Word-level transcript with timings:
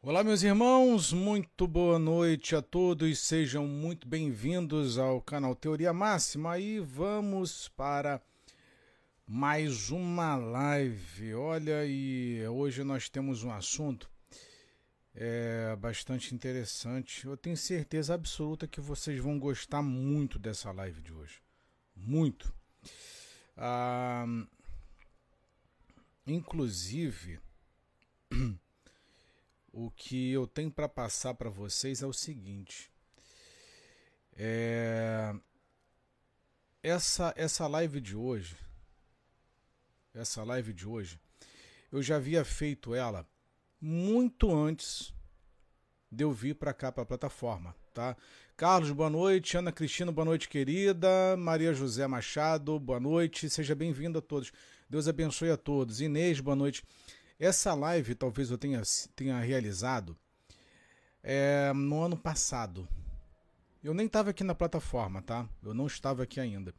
Olá, 0.00 0.22
meus 0.22 0.44
irmãos, 0.44 1.12
muito 1.12 1.66
boa 1.66 1.98
noite 1.98 2.54
a 2.54 2.62
todos, 2.62 3.18
sejam 3.18 3.66
muito 3.66 4.06
bem-vindos 4.06 4.96
ao 4.96 5.20
canal 5.20 5.56
Teoria 5.56 5.92
Máxima 5.92 6.56
e 6.56 6.78
vamos 6.78 7.68
para 7.70 8.22
mais 9.26 9.90
uma 9.90 10.36
live. 10.36 11.34
Olha, 11.34 11.84
e 11.84 12.46
hoje 12.46 12.84
nós 12.84 13.08
temos 13.08 13.42
um 13.42 13.50
assunto 13.50 14.08
é, 15.12 15.74
bastante 15.74 16.32
interessante. 16.32 17.26
Eu 17.26 17.36
tenho 17.36 17.56
certeza 17.56 18.14
absoluta 18.14 18.68
que 18.68 18.80
vocês 18.80 19.18
vão 19.18 19.36
gostar 19.36 19.82
muito 19.82 20.38
dessa 20.38 20.70
live 20.70 21.00
de 21.00 21.12
hoje. 21.12 21.42
Muito. 21.96 22.54
Ah, 23.56 24.24
inclusive. 26.24 27.40
o 29.72 29.90
que 29.90 30.32
eu 30.32 30.46
tenho 30.46 30.70
para 30.70 30.88
passar 30.88 31.34
para 31.34 31.50
vocês 31.50 32.02
é 32.02 32.06
o 32.06 32.12
seguinte. 32.12 32.90
É... 34.36 35.34
Essa, 36.82 37.34
essa 37.36 37.66
live 37.66 38.00
de 38.00 38.16
hoje, 38.16 38.56
essa 40.14 40.44
live 40.44 40.72
de 40.72 40.86
hoje, 40.86 41.20
eu 41.90 42.02
já 42.02 42.16
havia 42.16 42.44
feito 42.44 42.94
ela 42.94 43.26
muito 43.80 44.54
antes 44.54 45.12
de 46.10 46.24
eu 46.24 46.32
vir 46.32 46.54
para 46.54 46.72
cá, 46.72 46.90
para 46.90 47.02
a 47.02 47.06
plataforma, 47.06 47.74
tá? 47.92 48.16
Carlos, 48.56 48.90
boa 48.90 49.08
noite. 49.08 49.56
Ana 49.56 49.70
Cristina, 49.70 50.10
boa 50.10 50.24
noite, 50.24 50.48
querida. 50.48 51.36
Maria 51.36 51.72
José 51.72 52.06
Machado, 52.08 52.78
boa 52.80 52.98
noite. 52.98 53.48
Seja 53.48 53.72
bem-vindo 53.74 54.18
a 54.18 54.22
todos. 54.22 54.50
Deus 54.90 55.06
abençoe 55.06 55.50
a 55.50 55.56
todos. 55.56 56.00
Inês, 56.00 56.40
boa 56.40 56.56
noite. 56.56 56.82
Essa 57.38 57.72
live 57.72 58.14
talvez 58.16 58.50
eu 58.50 58.58
tenha, 58.58 58.82
tenha 59.14 59.38
realizado 59.38 60.16
é, 61.22 61.72
no 61.72 62.02
ano 62.02 62.16
passado. 62.16 62.88
Eu 63.82 63.94
nem 63.94 64.06
estava 64.06 64.30
aqui 64.30 64.42
na 64.42 64.56
plataforma, 64.56 65.22
tá? 65.22 65.48
Eu 65.62 65.72
não 65.72 65.86
estava 65.86 66.24
aqui 66.24 66.40
ainda. 66.40 66.74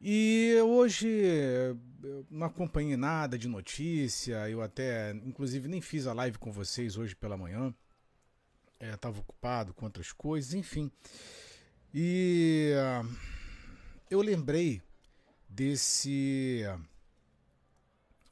E 0.00 0.54
hoje 0.62 1.08
eu 1.08 2.26
não 2.30 2.46
acompanhei 2.46 2.96
nada 2.96 3.38
de 3.38 3.48
notícia, 3.48 4.48
eu 4.48 4.62
até, 4.62 5.12
inclusive, 5.24 5.66
nem 5.66 5.80
fiz 5.80 6.06
a 6.06 6.12
live 6.12 6.38
com 6.38 6.52
vocês 6.52 6.96
hoje 6.96 7.16
pela 7.16 7.36
manhã. 7.36 7.74
Estava 8.78 9.16
é, 9.16 9.20
ocupado 9.20 9.72
com 9.72 9.86
outras 9.86 10.12
coisas, 10.12 10.52
enfim. 10.52 10.92
E 11.92 12.74
uh, 12.76 13.16
eu 14.10 14.20
lembrei 14.20 14.82
desse 15.48 16.62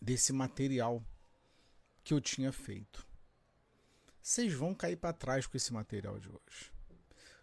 desse 0.06 0.32
material 0.32 1.04
que 2.04 2.14
eu 2.14 2.20
tinha 2.20 2.52
feito. 2.52 3.04
Vocês 4.22 4.52
vão 4.52 4.72
cair 4.72 4.94
para 4.94 5.12
trás 5.12 5.48
com 5.48 5.56
esse 5.56 5.72
material 5.72 6.20
de 6.20 6.28
hoje. 6.28 6.70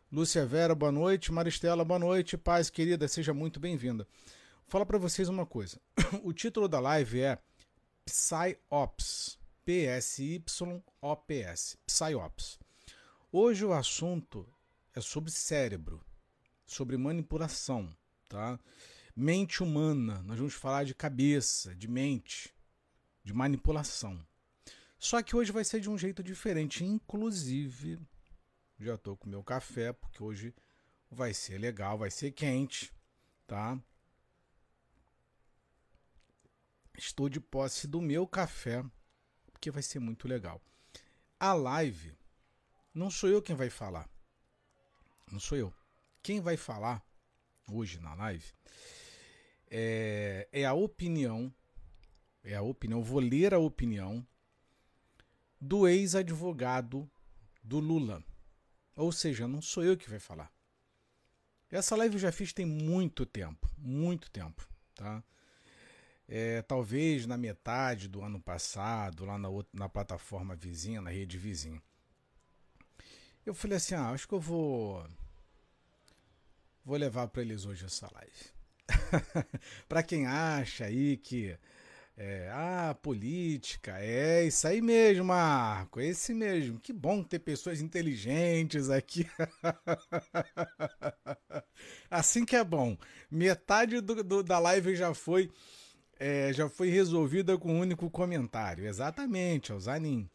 Lúcia 0.09 0.45
Vera, 0.45 0.73
boa 0.73 0.89
noite. 0.91 1.30
Maristela, 1.30 1.84
boa 1.84 2.00
noite. 2.00 2.38
Paz, 2.38 2.69
querida, 2.69 3.06
seja 3.09 3.34
muito 3.34 3.59
bem-vinda. 3.59 4.06
Vou 4.06 4.69
falar 4.69 4.86
para 4.86 4.97
vocês 4.97 5.28
uma 5.28 5.45
coisa. 5.45 5.78
O 6.23 6.31
título 6.31 6.69
da 6.69 6.80
live 6.80 7.19
é 7.19 7.38
PsyOps. 8.06 9.38
P-S-Y-O-P-S. 9.66 10.47
PsyOps. 11.86 12.59
Hoje 13.30 13.66
o 13.66 13.73
assunto 13.73 14.47
é 14.95 15.02
sobre 15.02 15.31
cérebro, 15.31 16.00
sobre 16.66 16.95
manipulação, 16.95 17.90
tá? 18.30 18.57
Mente 19.16 19.62
humana, 19.62 20.24
nós 20.24 20.38
vamos 20.38 20.53
falar 20.53 20.85
de 20.85 20.95
cabeça, 20.95 21.75
de 21.75 21.88
mente, 21.88 22.53
de 23.23 23.34
manipulação. 23.34 24.25
Só 25.00 25.22
que 25.22 25.35
hoje 25.35 25.51
vai 25.51 25.63
ser 25.63 25.79
de 25.79 25.89
um 25.89 25.97
jeito 25.97 26.23
diferente, 26.23 26.84
inclusive 26.84 28.00
já 28.79 28.95
estou 28.95 29.16
com 29.16 29.29
meu 29.29 29.44
café, 29.44 29.94
porque 29.94 30.22
hoje 30.22 30.53
vai 31.09 31.33
ser 31.33 31.57
legal, 31.57 31.97
vai 31.97 32.12
ser 32.12 32.31
quente, 32.31 32.94
tá? 33.47 33.79
Estou 36.97 37.29
de 37.29 37.39
posse 37.39 37.88
do 37.88 38.01
meu 38.01 38.28
café, 38.28 38.83
porque 39.51 39.72
vai 39.72 39.81
ser 39.81 40.00
muito 40.00 40.28
legal. 40.28 40.62
A 41.39 41.53
live 41.53 42.16
não 42.94 43.09
sou 43.09 43.29
eu 43.29 43.41
quem 43.41 43.56
vai 43.56 43.69
falar. 43.69 44.09
Não 45.31 45.39
sou 45.39 45.57
eu. 45.57 45.73
Quem 46.22 46.39
vai 46.39 46.56
falar 46.56 47.03
hoje 47.67 48.00
na 48.00 48.13
live 48.13 48.53
é, 49.67 50.47
é 50.51 50.66
a 50.66 50.73
opinião, 50.73 51.53
é 52.44 52.56
a 52.56 52.62
opinião, 52.62 53.02
vou 53.04 53.20
ler 53.20 53.54
a 53.54 53.59
opinião 53.59 54.26
do 55.59 55.88
ex-advogado 55.88 57.09
do 57.64 57.80
Lula. 57.80 58.24
Ou 58.96 59.12
seja, 59.12 59.48
não 59.48 59.62
sou 59.62 59.84
eu 59.84 59.98
que 59.98 60.09
vai 60.09 60.20
falar. 60.20 60.52
Essa 61.72 61.96
live 61.96 62.16
eu 62.16 62.20
já 62.20 62.31
fiz 62.31 62.54
tem 62.54 62.66
muito 62.66 63.26
tempo, 63.26 63.68
muito 63.78 64.30
tempo, 64.30 64.68
tá? 64.94 65.24
É, 66.28 66.62
talvez 66.62 67.26
na 67.26 67.36
metade 67.36 68.08
do 68.08 68.22
ano 68.22 68.40
passado, 68.40 69.25
lá 69.25 69.38
na, 69.38 69.50
outra, 69.50 69.72
na 69.74 69.90
plataforma 69.90 70.56
vizinha, 70.56 71.02
na 71.02 71.10
rede 71.10 71.38
vizinha. 71.38 71.81
Eu 73.46 73.54
falei 73.54 73.78
assim, 73.78 73.96
ah, 73.96 74.10
acho 74.12 74.28
que 74.28 74.34
eu 74.34 74.40
vou 74.40 75.06
vou 76.86 76.98
levar 76.98 77.28
para 77.28 77.42
eles 77.42 77.66
hoje 77.66 77.86
essa 77.86 78.10
live. 78.14 78.54
para 79.88 80.04
quem 80.04 80.28
acha 80.28 80.86
aí 80.86 81.18
que 81.18 81.58
é, 82.16 82.47
ah, 82.51 82.96
política, 83.01 83.97
é 84.00 84.46
isso 84.46 84.68
aí 84.68 84.81
mesmo, 84.81 85.25
Marco, 85.25 86.00
é 86.00 86.07
esse 86.07 86.34
mesmo. 86.34 86.79
Que 86.79 86.94
bom 86.94 87.24
ter 87.24 87.40
pessoas 87.40 87.81
inteligentes 87.81 88.90
aqui. 88.90 89.28
assim 92.09 92.46
que 92.46 92.56
é 92.56 92.63
bom. 92.63 92.96
Metade 93.31 94.00
do, 94.00 94.24
do, 94.24 94.44
da 94.44 94.59
live 94.59 94.96
já 94.96 95.13
foi 95.13 95.50
é, 96.19 96.53
já 96.53 96.69
foi 96.69 96.90
resolvida 96.90 97.57
com 97.57 97.74
um 97.74 97.79
único 97.79 98.09
comentário. 98.09 98.85
Exatamente, 98.85 99.72
é 99.72 99.75
o 99.75 99.80
Zanin. 99.80 100.30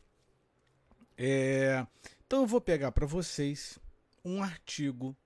É, 1.17 1.87
então 2.27 2.41
eu 2.41 2.47
vou 2.47 2.61
pegar 2.61 2.91
para 2.91 3.07
vocês 3.07 3.79
um 4.25 4.43
artigo 4.43 5.17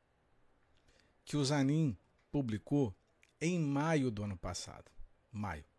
que 1.24 1.36
o 1.36 1.44
Zanin 1.44 1.96
publicou 2.30 2.94
em 3.40 3.58
maio 3.58 4.10
do 4.10 4.22
ano 4.22 4.36
passado. 4.36 4.90
Maio. 5.32 5.71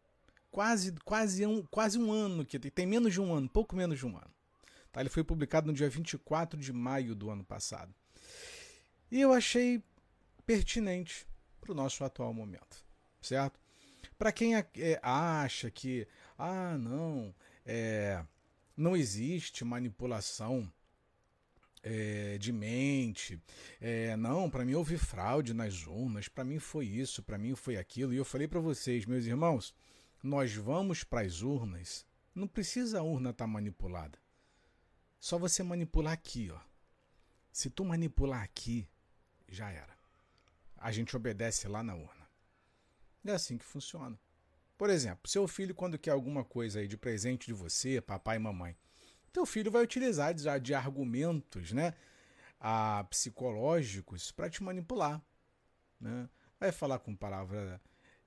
Quase, 0.54 0.92
quase, 1.04 1.44
um, 1.48 1.64
quase 1.64 1.98
um 1.98 2.12
ano 2.12 2.46
que 2.46 2.60
tem 2.60 2.86
menos 2.86 3.12
de 3.12 3.20
um 3.20 3.34
ano, 3.34 3.50
pouco 3.50 3.76
menos 3.76 3.98
de 3.98 4.06
um 4.06 4.16
ano. 4.16 4.32
Tá? 4.92 5.02
Ele 5.02 5.10
foi 5.10 5.24
publicado 5.24 5.66
no 5.66 5.74
dia 5.74 5.90
24 5.90 6.60
de 6.60 6.72
maio 6.72 7.16
do 7.16 7.32
ano 7.32 7.44
passado. 7.44 7.92
E 9.12 9.20
eu 9.20 9.34
achei 9.34 9.82
pertinente 10.46 11.26
para 11.60 11.72
o 11.72 11.76
nosso 11.76 12.04
atual 12.04 12.32
momento, 12.36 12.86
certo? 13.20 13.60
Para 14.16 14.32
quem 14.32 14.56
é, 14.56 14.64
acha 15.02 15.72
que, 15.72 16.08
ah, 16.38 16.78
não, 16.78 17.34
é, 17.66 18.24
não 18.78 18.96
existe 18.96 19.66
manipulação 19.66 20.72
é, 21.82 22.38
de 22.38 22.54
mente. 22.54 23.42
É, 23.82 24.16
não, 24.16 24.52
para 24.52 24.64
mim 24.64 24.76
houve 24.76 25.00
fraude 25.00 25.52
nas 25.52 25.88
urnas, 25.88 26.28
para 26.28 26.44
mim 26.44 26.60
foi 26.60 26.86
isso, 26.86 27.24
para 27.24 27.40
mim 27.40 27.56
foi 27.56 27.76
aquilo. 27.76 28.14
E 28.14 28.18
eu 28.18 28.26
falei 28.26 28.48
para 28.48 28.60
vocês, 28.60 29.08
meus 29.08 29.26
irmãos, 29.26 29.74
nós 30.24 30.56
vamos 30.56 31.04
para 31.04 31.28
as 31.28 31.42
urnas, 31.42 32.06
não 32.34 32.48
precisa 32.48 33.00
a 33.00 33.04
urna 33.04 33.32
estar 33.32 33.44
tá 33.44 33.48
manipulada. 33.48 34.18
Só 35.20 35.38
você 35.38 35.62
manipular 35.62 36.14
aqui, 36.14 36.50
ó. 36.50 36.60
Se 37.52 37.70
tu 37.70 37.84
manipular 37.84 38.42
aqui, 38.42 38.88
já 39.50 39.70
era. 39.70 39.94
A 40.78 40.92
gente 40.94 41.16
obedece 41.16 41.68
lá 41.68 41.84
na 41.84 41.94
urna. 41.94 42.28
É 43.26 43.32
assim 43.32 43.58
que 43.58 43.66
funciona. 43.66 44.18
Por 44.78 44.90
exemplo, 44.90 45.30
seu 45.30 45.48
filho 45.48 45.76
quando 45.76 46.00
quer 46.00 46.12
alguma 46.12 46.44
coisa 46.44 46.80
aí 46.80 46.88
de 46.88 46.98
presente 46.98 47.48
de 47.48 47.54
você, 47.54 48.02
papai 48.02 48.38
e 48.38 48.40
mamãe, 48.40 48.76
teu 49.32 49.46
filho 49.46 49.72
vai 49.72 49.84
utilizar 49.84 50.34
de, 50.34 50.44
de 50.62 50.74
argumentos 50.74 51.72
né, 51.74 51.94
a, 52.60 53.04
psicológicos 53.10 54.32
para 54.32 54.50
te 54.50 54.64
manipular. 54.64 55.22
Né? 56.00 56.30
Vai 56.60 56.72
falar 56.72 57.00
com 57.00 57.16
palavra 57.16 57.80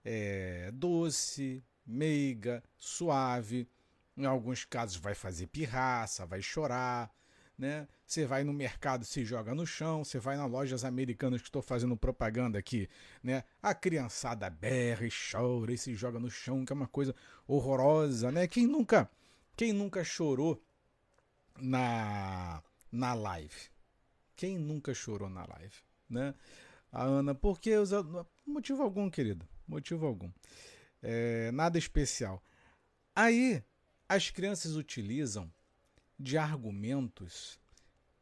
é, 0.05 0.71
doce, 0.73 1.65
meiga, 1.87 2.63
suave. 2.77 3.69
Em 4.17 4.25
alguns 4.25 4.65
casos 4.65 4.97
vai 4.97 5.15
fazer 5.15 5.47
pirraça, 5.47 6.27
vai 6.27 6.43
chorar. 6.43 7.11
Né? 7.59 7.89
Você 8.07 8.27
vai 8.27 8.45
no 8.45 8.53
mercado, 8.53 9.05
se 9.05 9.25
joga 9.25 9.55
no 9.55 9.67
chão, 9.67 10.05
você 10.05 10.19
vai 10.19 10.37
nas 10.37 10.51
lojas 10.51 10.85
americanas 10.85 11.41
que 11.41 11.49
estou 11.49 11.63
fazendo 11.63 11.97
propaganda 11.97 12.59
aqui, 12.59 12.87
né? 13.23 13.45
A 13.63 13.75
criançada 13.75 14.51
berra 14.51 15.07
e 15.07 15.11
chora 15.11 15.73
e 15.73 15.79
se 15.79 15.95
joga 15.95 16.21
no 16.21 16.31
chão, 16.31 16.67
que 16.67 16.73
é 16.73 16.77
uma 16.77 16.87
coisa 16.87 17.15
horrorosa, 17.49 18.31
né? 18.31 18.47
Quem 18.47 18.67
nunca, 18.67 19.11
quem 19.57 19.73
nunca 19.73 20.05
chorou 20.05 20.63
na, 21.59 22.63
na 22.93 23.15
live. 23.15 23.71
Quem 24.37 24.59
nunca 24.59 24.93
chorou 24.93 25.31
na 25.31 25.47
live, 25.47 25.77
né? 26.09 26.35
A 26.93 27.05
Ana, 27.05 27.35
porque 27.35 27.73
motivo 28.47 28.83
algum, 28.83 29.11
querido, 29.11 29.49
motivo 29.67 30.07
algum, 30.07 30.31
é, 31.09 31.53
nada 31.53 31.79
especial. 31.79 32.43
Aí 33.15 33.63
as 34.09 34.29
crianças 34.29 34.75
utilizam 34.75 35.51
de 36.19 36.37
argumentos 36.37 37.61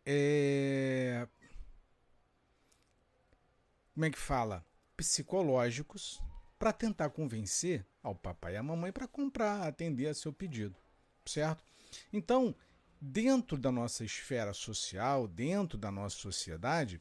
é... 0.04 1.26
como 3.94 4.04
é 4.04 4.10
que 4.10 4.18
fala? 4.18 4.64
Psicológicos 4.96 6.22
para 6.58 6.72
tentar 6.72 7.08
convencer 7.10 7.86
ao 8.02 8.14
papai 8.14 8.54
e 8.54 8.56
à 8.56 8.62
mamãe 8.62 8.92
para 8.92 9.08
comprar, 9.08 9.66
atender 9.66 10.08
a 10.08 10.14
seu 10.14 10.32
pedido, 10.32 10.76
certo? 11.24 11.64
Então, 12.12 12.54
dentro 13.00 13.56
da 13.56 13.72
nossa 13.72 14.04
esfera 14.04 14.52
social, 14.52 15.26
dentro 15.26 15.78
da 15.78 15.90
nossa 15.90 16.16
sociedade, 16.16 17.00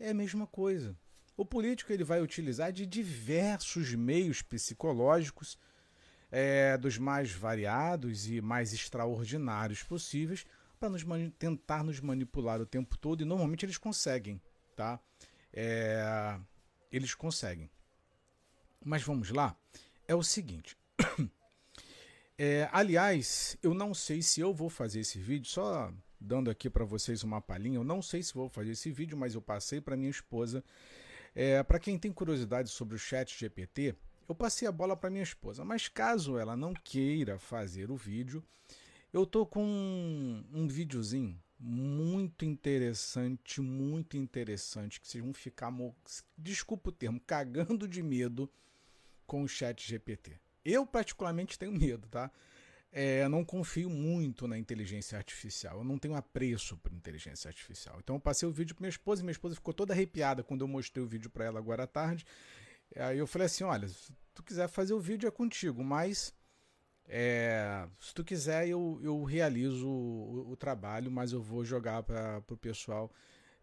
é 0.00 0.10
a 0.10 0.14
mesma 0.14 0.46
coisa. 0.46 0.96
O 1.42 1.44
político 1.44 1.92
ele 1.92 2.04
vai 2.04 2.22
utilizar 2.22 2.70
de 2.70 2.86
diversos 2.86 3.92
meios 3.96 4.42
psicológicos, 4.42 5.58
é, 6.30 6.78
dos 6.78 6.98
mais 6.98 7.32
variados 7.32 8.30
e 8.30 8.40
mais 8.40 8.72
extraordinários 8.72 9.82
possíveis, 9.82 10.46
para 10.78 10.88
nos 10.88 11.02
tentar 11.40 11.82
nos 11.82 11.98
manipular 11.98 12.60
o 12.60 12.64
tempo 12.64 12.96
todo 12.96 13.22
e 13.22 13.24
normalmente 13.24 13.66
eles 13.66 13.76
conseguem, 13.76 14.40
tá? 14.76 15.00
É, 15.52 16.38
eles 16.92 17.12
conseguem. 17.12 17.68
Mas 18.84 19.02
vamos 19.02 19.30
lá. 19.30 19.56
É 20.06 20.14
o 20.14 20.22
seguinte. 20.22 20.78
É, 22.38 22.68
aliás, 22.72 23.56
eu 23.62 23.72
não 23.72 23.94
sei 23.94 24.20
se 24.20 24.40
eu 24.40 24.52
vou 24.52 24.68
fazer 24.68 25.00
esse 25.00 25.16
vídeo, 25.18 25.48
só 25.48 25.92
dando 26.18 26.50
aqui 26.50 26.68
para 26.68 26.84
vocês 26.84 27.22
uma 27.22 27.40
palhinha. 27.40 27.76
Eu 27.76 27.84
não 27.84 28.02
sei 28.02 28.20
se 28.20 28.34
vou 28.34 28.48
fazer 28.48 28.72
esse 28.72 28.90
vídeo, 28.90 29.16
mas 29.16 29.34
eu 29.34 29.42
passei 29.42 29.80
para 29.80 29.96
minha 29.96 30.10
esposa. 30.10 30.64
É, 31.34 31.62
para 31.62 31.78
quem 31.78 31.98
tem 31.98 32.12
curiosidade 32.12 32.68
sobre 32.68 32.94
o 32.94 32.98
Chat 32.98 33.38
GPT, 33.38 33.94
eu 34.28 34.34
passei 34.34 34.68
a 34.68 34.72
bola 34.72 34.96
para 34.96 35.10
minha 35.10 35.22
esposa. 35.22 35.64
Mas 35.64 35.88
caso 35.88 36.38
ela 36.38 36.56
não 36.56 36.74
queira 36.74 37.38
fazer 37.38 37.90
o 37.90 37.96
vídeo, 37.96 38.44
eu 39.12 39.26
tô 39.26 39.44
com 39.44 39.64
um, 39.64 40.44
um 40.52 40.68
videozinho 40.68 41.38
muito 41.58 42.44
interessante, 42.44 43.60
muito 43.60 44.16
interessante, 44.16 45.00
que 45.00 45.06
vocês 45.06 45.22
vão 45.22 45.32
ficar, 45.32 45.72
desculpa 46.36 46.88
o 46.88 46.92
termo, 46.92 47.20
cagando 47.20 47.86
de 47.86 48.02
medo 48.02 48.50
com 49.26 49.42
o 49.42 49.48
Chat 49.48 49.86
GPT. 49.86 50.40
Eu, 50.64 50.86
particularmente, 50.86 51.58
tenho 51.58 51.72
medo, 51.72 52.08
tá? 52.08 52.30
É, 52.92 53.24
eu 53.24 53.28
não 53.30 53.42
confio 53.42 53.88
muito 53.88 54.46
na 54.46 54.58
inteligência 54.58 55.16
artificial. 55.16 55.78
Eu 55.78 55.84
não 55.84 55.98
tenho 55.98 56.14
apreço 56.14 56.76
por 56.76 56.92
inteligência 56.92 57.48
artificial. 57.48 57.98
Então 57.98 58.16
eu 58.16 58.20
passei 58.20 58.46
o 58.46 58.52
vídeo 58.52 58.74
para 58.74 58.82
minha 58.82 58.90
esposa 58.90 59.22
e 59.22 59.24
minha 59.24 59.32
esposa 59.32 59.54
ficou 59.54 59.72
toda 59.72 59.94
arrepiada 59.94 60.42
quando 60.42 60.60
eu 60.60 60.68
mostrei 60.68 61.02
o 61.02 61.06
vídeo 61.06 61.30
para 61.30 61.46
ela 61.46 61.58
agora 61.58 61.84
à 61.84 61.86
tarde. 61.86 62.26
Aí 62.96 63.18
eu 63.18 63.26
falei 63.26 63.46
assim: 63.46 63.64
olha, 63.64 63.88
se 63.88 64.12
tu 64.34 64.42
quiser 64.42 64.68
fazer 64.68 64.92
o 64.92 65.00
vídeo 65.00 65.26
é 65.26 65.30
contigo, 65.30 65.82
mas 65.82 66.34
é, 67.06 67.86
se 67.98 68.14
tu 68.14 68.22
quiser 68.22 68.68
eu, 68.68 69.00
eu 69.02 69.22
realizo 69.24 69.88
o, 69.88 70.52
o 70.52 70.56
trabalho, 70.56 71.10
mas 71.10 71.32
eu 71.32 71.42
vou 71.42 71.64
jogar 71.64 72.02
para 72.02 72.42
o 72.48 72.56
pessoal 72.56 73.10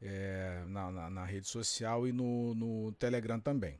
é, 0.01 0.63
na, 0.67 0.91
na, 0.91 1.09
na, 1.09 1.25
rede 1.25 1.47
social 1.47 2.07
e 2.07 2.11
no, 2.11 2.53
no 2.55 2.91
Telegram 2.93 3.39
também. 3.39 3.79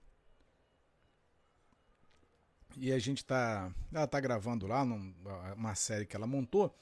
E 2.78 2.92
a 2.92 3.00
gente 3.00 3.26
tá. 3.26 3.72
Ela 3.94 4.08
tá 4.08 4.20
gravando 4.20 4.68
lá 4.68 4.86
num, 4.86 5.14
uma 5.56 5.76
série 5.76 6.06
que 6.06 6.16
ela 6.16 6.28
montou. 6.28 6.76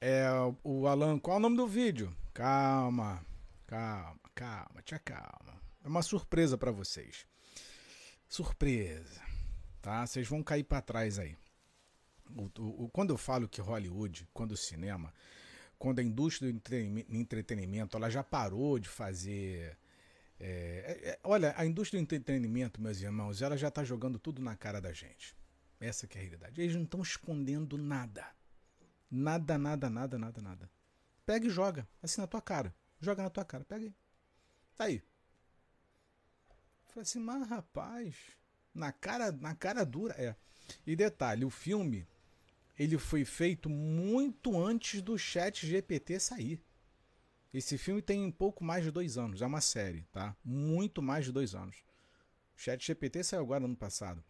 É 0.00 0.26
o 0.64 0.86
Alan, 0.86 1.18
qual 1.18 1.36
é 1.36 1.38
o 1.38 1.42
nome 1.42 1.56
do 1.56 1.66
vídeo? 1.66 2.14
Calma, 2.32 3.24
calma, 3.66 4.20
calma, 4.34 4.82
tia 4.82 4.98
calma. 4.98 5.60
É 5.84 5.88
uma 5.88 6.02
surpresa 6.02 6.56
para 6.56 6.70
vocês. 6.70 7.26
Surpresa, 8.28 9.20
tá? 9.82 10.06
Vocês 10.06 10.26
vão 10.26 10.42
cair 10.42 10.64
para 10.64 10.80
trás 10.80 11.18
aí. 11.18 11.36
O, 12.34 12.84
o, 12.84 12.88
quando 12.88 13.10
eu 13.10 13.18
falo 13.18 13.48
que 13.48 13.60
Hollywood, 13.60 14.26
quando 14.32 14.52
o 14.52 14.56
cinema, 14.56 15.12
quando 15.78 15.98
a 15.98 16.02
indústria 16.02 16.50
do 16.50 17.16
entretenimento, 17.16 17.96
ela 17.96 18.08
já 18.08 18.22
parou 18.22 18.78
de 18.78 18.88
fazer 18.88 19.76
é, 20.40 20.46
é, 20.46 21.08
é, 21.10 21.20
olha, 21.22 21.54
a 21.56 21.66
indústria 21.66 22.00
do 22.00 22.02
entretenimento, 22.02 22.80
meus 22.80 23.00
irmãos, 23.00 23.42
ela 23.42 23.56
já 23.56 23.68
está 23.68 23.84
jogando 23.84 24.18
tudo 24.18 24.40
na 24.40 24.56
cara 24.56 24.80
da 24.80 24.92
gente. 24.92 25.36
Essa 25.78 26.06
é 26.06 26.08
a 26.12 26.18
realidade. 26.18 26.60
Eles 26.60 26.74
não 26.74 26.84
estão 26.84 27.02
escondendo 27.02 27.76
nada. 27.76 28.26
Nada, 29.10 29.58
nada, 29.58 29.90
nada, 29.90 30.18
nada, 30.18 30.40
nada. 30.40 30.70
Pega 31.26 31.46
e 31.46 31.50
joga. 31.50 31.86
Assim 32.02 32.20
na 32.20 32.26
tua 32.26 32.40
cara. 32.40 32.74
Joga 33.00 33.22
na 33.22 33.30
tua 33.30 33.44
cara. 33.44 33.64
Pega 33.64 33.84
aí. 33.84 33.94
Tá 34.76 34.84
aí. 34.84 35.02
Falei 36.86 37.02
assim, 37.02 37.20
mas 37.20 37.46
rapaz, 37.48 38.16
na 38.74 38.92
cara, 38.92 39.30
na 39.30 39.54
cara 39.54 39.84
dura. 39.84 40.14
É. 40.14 40.34
E 40.86 40.96
detalhe, 40.96 41.44
o 41.44 41.50
filme 41.50 42.06
ele 42.78 42.96
foi 42.96 43.26
feito 43.26 43.68
muito 43.68 44.58
antes 44.58 45.02
do 45.02 45.18
chat 45.18 45.66
GPT 45.66 46.18
sair. 46.18 46.62
Esse 47.52 47.76
filme 47.76 48.00
tem 48.00 48.30
pouco 48.30 48.62
mais 48.62 48.84
de 48.84 48.90
dois 48.90 49.18
anos, 49.18 49.42
é 49.42 49.46
uma 49.46 49.60
série, 49.60 50.02
tá? 50.12 50.36
Muito 50.44 51.02
mais 51.02 51.24
de 51.24 51.32
dois 51.32 51.54
anos. 51.54 51.76
O 52.56 52.60
Chat 52.60 52.84
GPT 52.86 53.24
saiu 53.24 53.42
agora 53.42 53.60
no 53.60 53.66
ano 53.66 53.76
passado. 53.76 54.22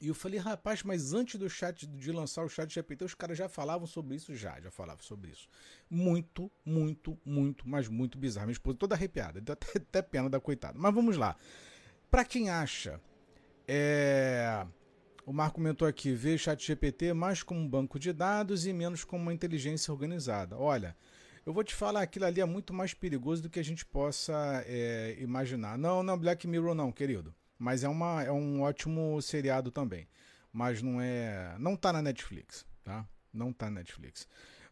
E 0.00 0.08
eu 0.08 0.14
falei, 0.14 0.38
rapaz, 0.38 0.82
mas 0.82 1.14
antes 1.14 1.38
do 1.38 1.48
chat 1.48 1.86
de 1.86 2.12
lançar 2.12 2.44
o 2.44 2.48
Chat 2.48 2.72
GPT, 2.72 3.04
os 3.04 3.14
caras 3.14 3.38
já 3.38 3.48
falavam 3.48 3.86
sobre 3.86 4.16
isso, 4.16 4.34
já, 4.34 4.60
já 4.60 4.70
falavam 4.70 5.02
sobre 5.02 5.30
isso. 5.30 5.48
Muito, 5.88 6.50
muito, 6.62 7.18
muito, 7.24 7.66
mas 7.66 7.88
muito 7.88 8.18
bizarro. 8.18 8.48
Minha 8.48 8.54
esposa 8.54 8.76
toda 8.76 8.94
arrepiada, 8.94 9.40
deu 9.40 9.52
até, 9.54 9.78
até 9.78 10.02
pena 10.02 10.28
da 10.28 10.40
coitada. 10.40 10.78
Mas 10.78 10.92
vamos 10.92 11.16
lá. 11.16 11.36
Para 12.10 12.24
quem 12.24 12.50
acha, 12.50 13.00
é... 13.66 14.66
o 15.24 15.32
Marco 15.32 15.54
comentou 15.54 15.86
aqui, 15.88 16.12
vê 16.12 16.36
Chat 16.36 16.66
GPT 16.66 17.14
mais 17.14 17.42
como 17.42 17.60
um 17.60 17.68
banco 17.68 17.98
de 17.98 18.12
dados 18.12 18.66
e 18.66 18.72
menos 18.72 19.04
como 19.04 19.22
uma 19.22 19.32
inteligência 19.32 19.92
organizada. 19.92 20.58
Olha, 20.58 20.94
eu 21.46 21.52
vou 21.52 21.62
te 21.62 21.74
falar, 21.74 22.02
aquilo 22.02 22.24
ali 22.24 22.40
é 22.40 22.44
muito 22.44 22.72
mais 22.72 22.94
perigoso 22.94 23.42
do 23.42 23.50
que 23.50 23.60
a 23.60 23.64
gente 23.64 23.84
possa 23.84 24.64
é, 24.66 25.16
imaginar. 25.20 25.76
Não, 25.76 26.02
não 26.02 26.18
Black 26.18 26.46
Mirror 26.46 26.74
não, 26.74 26.90
querido. 26.90 27.34
Mas 27.58 27.84
é, 27.84 27.88
uma, 27.88 28.22
é 28.22 28.32
um 28.32 28.62
ótimo 28.62 29.20
seriado 29.20 29.70
também. 29.70 30.08
Mas 30.52 30.80
não 30.80 31.00
é. 31.00 31.54
Não 31.58 31.76
tá 31.76 31.92
na 31.92 32.00
Netflix, 32.00 32.64
tá? 32.82 33.06
Não 33.32 33.52
tá 33.52 33.66
na 33.66 33.80
Netflix. 33.80 34.26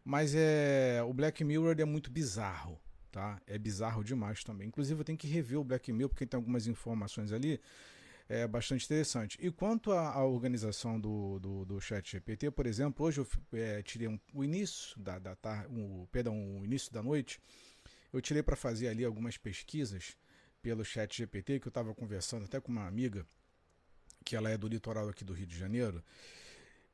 Mas 0.05 0.35
é. 0.35 1.03
O 1.07 1.13
Black 1.13 1.45
Mirror 1.45 1.77
é 1.79 1.85
muito 1.85 2.11
bizarro, 2.11 2.81
tá? 3.11 3.41
É 3.47 3.59
bizarro 3.59 4.03
demais 4.03 4.43
também. 4.43 4.69
Inclusive 4.69 5.01
eu 5.01 5.05
tenho 5.05 5.19
que 5.19 5.27
rever 5.27 5.59
o 5.59 5.65
Black 5.65 5.93
Mirror, 5.93 6.11
porque 6.11 6.27
tem 6.27 6.39
algumas 6.39 6.67
informações 6.67 7.33
ali 7.33 7.61
é 8.29 8.47
bastante 8.47 8.85
interessante. 8.85 9.39
E 9.41 9.51
quanto 9.51 9.93
à, 9.93 10.13
à 10.13 10.25
organização 10.25 10.99
do, 10.99 11.39
do, 11.39 11.65
do 11.65 11.81
chat 11.81 12.11
GPT, 12.11 12.51
por 12.51 12.67
exemplo, 12.67 13.05
hoje 13.05 13.21
eu 13.21 13.29
é, 13.53 13.83
tirei 13.83 14.09
um, 14.09 14.19
o 14.33 14.45
início 14.45 14.99
da, 15.01 15.19
da 15.19 15.35
tarde, 15.37 15.73
um, 15.73 16.07
perdão, 16.11 16.59
o 16.59 16.65
início 16.65 16.93
da 16.93 17.03
noite, 17.03 17.41
eu 18.13 18.21
tirei 18.21 18.43
para 18.43 18.57
fazer 18.57 18.89
ali 18.89 19.05
algumas 19.05 19.37
pesquisas 19.37 20.17
pelo 20.61 20.85
chat 20.85 21.17
GPT, 21.17 21.61
que 21.61 21.67
eu 21.67 21.71
estava 21.71 21.95
conversando 21.95 22.45
até 22.45 22.61
com 22.61 22.71
uma 22.71 22.87
amiga, 22.87 23.27
que 24.25 24.37
ela 24.37 24.49
é 24.49 24.57
do 24.57 24.69
litoral 24.69 25.09
aqui 25.09 25.25
do 25.25 25.33
Rio 25.33 25.47
de 25.47 25.59
Janeiro, 25.59 26.03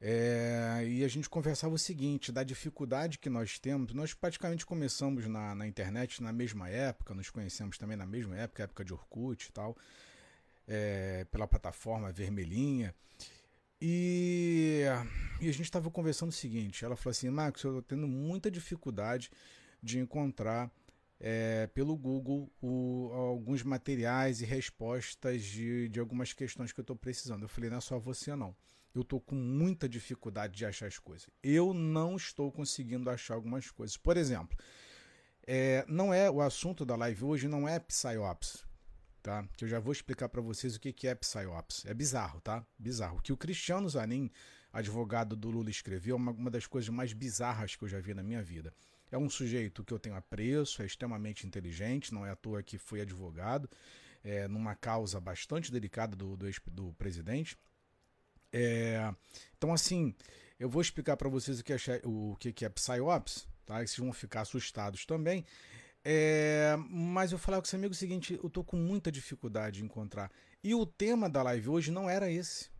é, 0.00 0.85
e 0.87 1.04
a 1.04 1.08
gente 1.08 1.28
conversava 1.28 1.75
o 1.75 1.78
seguinte, 1.78 2.30
da 2.30 2.44
dificuldade 2.44 3.18
que 3.18 3.28
nós 3.28 3.58
temos. 3.58 3.92
Nós 3.92 4.14
praticamente 4.14 4.64
começamos 4.64 5.26
na, 5.26 5.56
na 5.56 5.66
internet 5.66 6.23
na 6.23 6.32
mesma 6.32 6.68
época, 6.68 7.14
nos 7.14 7.30
conhecemos 7.30 7.76
também 7.76 7.97
na 7.97 8.06
mesma 8.06 8.37
época, 8.37 8.62
época 8.62 8.85
de 8.85 8.92
Orkut 8.92 9.49
e 9.49 9.52
tal 9.52 9.76
é, 10.68 11.25
pela 11.30 11.48
plataforma 11.48 12.12
vermelhinha. 12.12 12.94
E, 13.80 14.82
e 15.40 15.48
a 15.48 15.52
gente 15.52 15.62
estava 15.62 15.90
conversando 15.90 16.28
o 16.28 16.32
seguinte: 16.32 16.84
ela 16.84 16.94
falou 16.94 17.12
assim, 17.12 17.30
Marcos, 17.30 17.62
eu 17.64 17.78
estou 17.78 17.82
tendo 17.82 18.06
muita 18.06 18.50
dificuldade 18.50 19.30
de 19.82 19.98
encontrar 19.98 20.70
é, 21.18 21.68
pelo 21.68 21.96
Google 21.96 22.52
o, 22.60 23.10
alguns 23.12 23.62
materiais 23.62 24.42
e 24.42 24.44
respostas 24.44 25.42
de, 25.44 25.88
de 25.88 25.98
algumas 25.98 26.32
questões 26.32 26.72
que 26.72 26.80
eu 26.80 26.82
estou 26.82 26.96
precisando. 26.96 27.42
Eu 27.42 27.48
falei, 27.48 27.70
não 27.70 27.78
é 27.78 27.80
só 27.80 27.98
você 27.98 28.37
não. 28.37 28.54
Eu 28.94 29.02
estou 29.02 29.20
com 29.20 29.37
muita 29.37 29.88
dificuldade 29.88 30.56
de 30.56 30.66
achar 30.66 30.87
as 30.87 30.98
coisas. 30.98 31.28
Eu 31.42 31.72
não 31.72 32.16
estou 32.16 32.50
conseguindo 32.50 33.08
achar 33.08 33.34
algumas 33.34 33.70
coisas. 33.70 33.96
Por 33.96 34.16
exemplo, 34.16 34.58
é, 35.46 35.84
não 35.87 36.12
é 36.12 36.28
o 36.28 36.40
assunto 36.40 36.84
da 36.84 36.96
live 36.96 37.25
hoje 37.25 37.46
não 37.46 37.68
é 37.68 37.78
PsyOps 37.78 38.67
tá? 39.22 39.46
Que 39.56 39.64
eu 39.64 39.68
já 39.68 39.78
vou 39.78 39.92
explicar 39.92 40.28
para 40.28 40.40
vocês 40.40 40.76
o 40.76 40.80
que, 40.80 40.92
que 40.92 41.08
é 41.08 41.14
PsyOps. 41.14 41.84
É 41.87 41.94
bizarro, 41.94 42.40
tá? 42.40 42.64
Bizarro. 42.78 43.18
O 43.18 43.22
que 43.22 43.32
o 43.32 43.37
Cristiano 43.37 43.88
Zanin, 43.88 44.30
advogado 44.72 45.37
do 45.37 45.50
Lula, 45.50 45.70
escreveu 45.70 46.16
é 46.16 46.18
uma, 46.18 46.50
das 46.50 46.66
coisas 46.66 46.88
mais 46.88 47.12
bizarras 47.12 47.76
que 47.76 47.84
eu 47.84 47.88
já 47.88 48.00
vi 48.00 48.14
na 48.14 48.22
minha 48.22 48.42
vida. 48.42 48.72
É 49.10 49.18
um 49.18 49.28
sujeito 49.28 49.84
que 49.84 49.92
eu 49.92 49.98
tenho 49.98 50.16
apreço, 50.16 50.82
é 50.82 50.87
extremamente 50.87 51.46
inteligente, 51.46 52.12
não 52.12 52.26
é 52.26 52.30
à 52.30 52.37
toa 52.37 52.62
que 52.62 52.76
foi 52.76 53.00
advogado, 53.00 53.68
é, 54.22 54.46
numa 54.48 54.75
causa 54.75 55.20
bastante 55.20 55.72
delicada 55.72 56.14
do, 56.14 56.37
do, 56.37 56.46
do 56.70 56.92
presidente. 56.94 57.56
É, 58.52 59.12
então, 59.56 59.72
assim, 59.72 60.14
eu 60.58 60.68
vou 60.68 60.82
explicar 60.82 61.16
para 61.16 61.28
vocês 61.28 61.60
o 61.60 61.64
que, 61.64 61.72
é, 61.72 61.78
o 62.04 62.37
que 62.37 62.64
é 62.64 62.68
PsyOps, 62.68 63.48
tá? 63.64 63.82
E 63.82 63.87
vocês 63.87 63.98
vão 63.98 64.12
ficar 64.12 64.42
assustados 64.42 65.06
também. 65.06 65.44
É, 66.10 66.74
mas 66.88 67.32
eu 67.32 67.38
falava 67.38 67.60
com 67.60 67.66
esse 67.66 67.76
amigo 67.76 67.92
o 67.92 67.94
seguinte: 67.94 68.40
eu 68.42 68.48
tô 68.48 68.64
com 68.64 68.78
muita 68.78 69.12
dificuldade 69.12 69.76
de 69.76 69.84
encontrar. 69.84 70.32
E 70.64 70.74
o 70.74 70.86
tema 70.86 71.28
da 71.28 71.42
live 71.42 71.68
hoje 71.68 71.90
não 71.90 72.08
era 72.08 72.30
esse. 72.30 72.70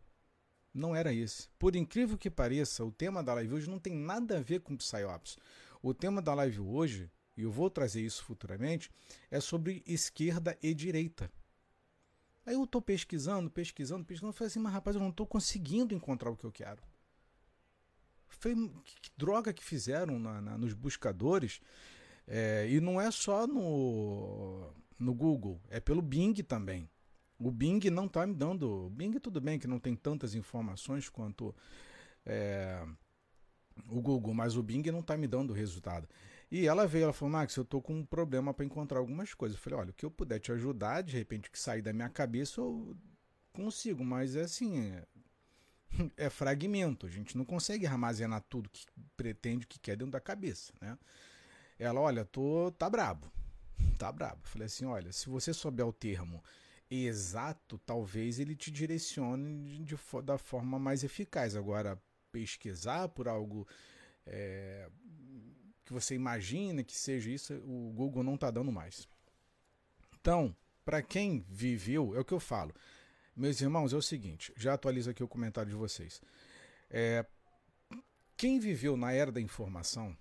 Não 0.73 0.97
era 0.97 1.12
esse. 1.12 1.47
Por 1.58 1.76
incrível 1.76 2.16
que 2.16 2.30
pareça, 2.30 2.82
o 2.82 2.90
tema 2.90 3.23
da 3.23 3.35
live 3.35 3.52
hoje 3.52 3.68
não 3.68 3.78
tem 3.78 3.94
nada 3.94 4.38
a 4.38 4.40
ver 4.40 4.61
com 4.61 4.75
PsyOps. 4.75 5.37
O 5.82 5.92
tema 5.92 6.23
da 6.23 6.32
live 6.32 6.61
hoje, 6.61 7.11
e 7.37 7.42
eu 7.42 7.50
vou 7.50 7.68
trazer 7.68 8.00
isso 8.00 8.25
futuramente, 8.25 8.90
é 9.30 9.40
sobre 9.40 9.82
esquerda 9.87 10.56
e 10.62 10.73
direita. 10.73 11.30
Aí 12.47 12.54
eu 12.54 12.64
estou 12.64 12.80
pesquisando, 12.80 13.50
pesquisando, 13.50 14.06
pesquisando, 14.06 14.32
falei 14.32 14.49
assim, 14.49 14.58
mas 14.58 14.73
rapaz, 14.73 14.97
eu 14.97 15.02
não 15.02 15.11
estou 15.11 15.26
conseguindo 15.26 15.94
encontrar 15.94 16.30
o 16.30 16.37
que 16.37 16.44
eu 16.44 16.52
quero. 16.52 16.82
Foi 18.26 18.54
que 19.02 19.11
droga 19.18 19.52
que 19.52 19.62
fizeram 19.62 20.18
na, 20.18 20.40
na, 20.40 20.56
nos 20.56 20.73
buscadores. 20.73 21.61
É, 22.28 22.68
e 22.68 22.78
não 22.78 23.00
é 23.00 23.11
só 23.11 23.47
no, 23.47 24.70
no 24.99 25.14
Google, 25.14 25.61
é 25.70 25.80
pelo 25.80 26.02
Bing 26.02 26.35
também. 26.42 26.88
O 27.38 27.50
Bing 27.50 27.80
não 27.90 28.06
está 28.06 28.26
me 28.26 28.35
dando. 28.35 28.87
O 28.87 28.90
Bing, 28.90 29.18
tudo 29.18 29.40
bem 29.40 29.58
que 29.58 29.66
não 29.66 29.78
tem 29.78 29.97
tantas 29.97 30.35
informações 30.35 31.08
quanto 31.08 31.54
é, 32.26 32.85
o 33.88 34.00
Google, 34.02 34.35
mas 34.35 34.56
o 34.56 34.62
Bing 34.62 34.82
não 34.90 35.00
está 35.00 35.16
me 35.16 35.26
dando 35.26 35.52
resultado. 35.52 36.08
E 36.50 36.66
ela 36.66 36.87
veio, 36.87 37.04
ela 37.04 37.12
falou, 37.12 37.32
Max, 37.32 37.56
eu 37.56 37.62
estou 37.62 37.80
com 37.80 37.94
um 37.94 38.04
problema 38.04 38.52
para 38.52 38.64
encontrar 38.64 38.99
algumas 38.99 39.32
coisas. 39.35 39.56
Eu 39.56 39.62
falei, 39.62 39.78
olha, 39.78 39.90
o 39.90 39.94
que 39.94 40.04
eu 40.04 40.11
puder 40.11 40.38
te 40.38 40.50
ajudar, 40.52 41.02
de 41.02 41.16
repente 41.16 41.50
que 41.50 41.58
sair 41.58 41.82
da 41.82 41.92
minha 41.92 42.08
cabeça, 42.08 42.61
eu 42.61 42.97
consigo, 43.52 44.04
mas 44.04 44.35
é 44.35 44.42
assim, 44.42 44.80
é, 44.80 45.06
é 46.16 46.30
fragmento. 46.30 47.06
A 47.06 47.11
gente 47.11 47.37
não 47.38 47.44
consegue 47.44 47.87
armazenar 47.87 48.42
tudo 48.49 48.68
que 48.70 48.85
pretende, 49.16 49.66
que 49.66 49.78
quer 49.78 49.97
dentro 49.97 50.12
da 50.12 50.20
cabeça, 50.20 50.73
né? 50.80 50.99
Ela, 51.78 52.00
olha, 52.00 52.25
tô, 52.25 52.73
tá 52.73 52.90
brabo, 52.90 53.30
tá 53.97 54.11
brabo. 54.11 54.40
Falei 54.42 54.66
assim, 54.66 54.85
olha, 54.85 55.12
se 55.12 55.28
você 55.28 55.54
souber 55.54 55.87
o 55.87 55.92
termo 55.92 56.42
exato, 56.90 57.78
talvez 57.78 58.38
ele 58.38 58.56
te 58.56 58.70
direcione 58.70 59.85
de, 59.85 59.85
de, 59.85 60.23
da 60.25 60.38
forma 60.38 60.78
mais 60.78 61.04
eficaz. 61.04 61.54
Agora, 61.54 62.00
pesquisar 62.32 63.08
por 63.08 63.28
algo 63.28 63.66
é, 64.26 64.88
que 65.85 65.92
você 65.92 66.14
imagina 66.14 66.82
que 66.82 66.97
seja 66.97 67.30
isso, 67.30 67.54
o 67.64 67.92
Google 67.94 68.23
não 68.23 68.35
está 68.35 68.50
dando 68.50 68.73
mais. 68.73 69.08
Então, 70.20 70.54
para 70.85 71.02
quem 71.02 71.44
viveu, 71.49 72.14
é 72.16 72.20
o 72.20 72.25
que 72.25 72.35
eu 72.35 72.40
falo. 72.40 72.75
Meus 73.37 73.61
irmãos, 73.61 73.92
é 73.92 73.97
o 73.97 74.02
seguinte, 74.02 74.52
já 74.56 74.75
atualizo 74.75 75.11
aqui 75.11 75.23
o 75.23 75.28
comentário 75.28 75.70
de 75.70 75.76
vocês. 75.76 76.20
É, 76.90 77.25
quem 78.37 78.58
viveu 78.58 78.97
na 78.97 79.12
era 79.12 79.30
da 79.30 79.40
informação, 79.40 80.16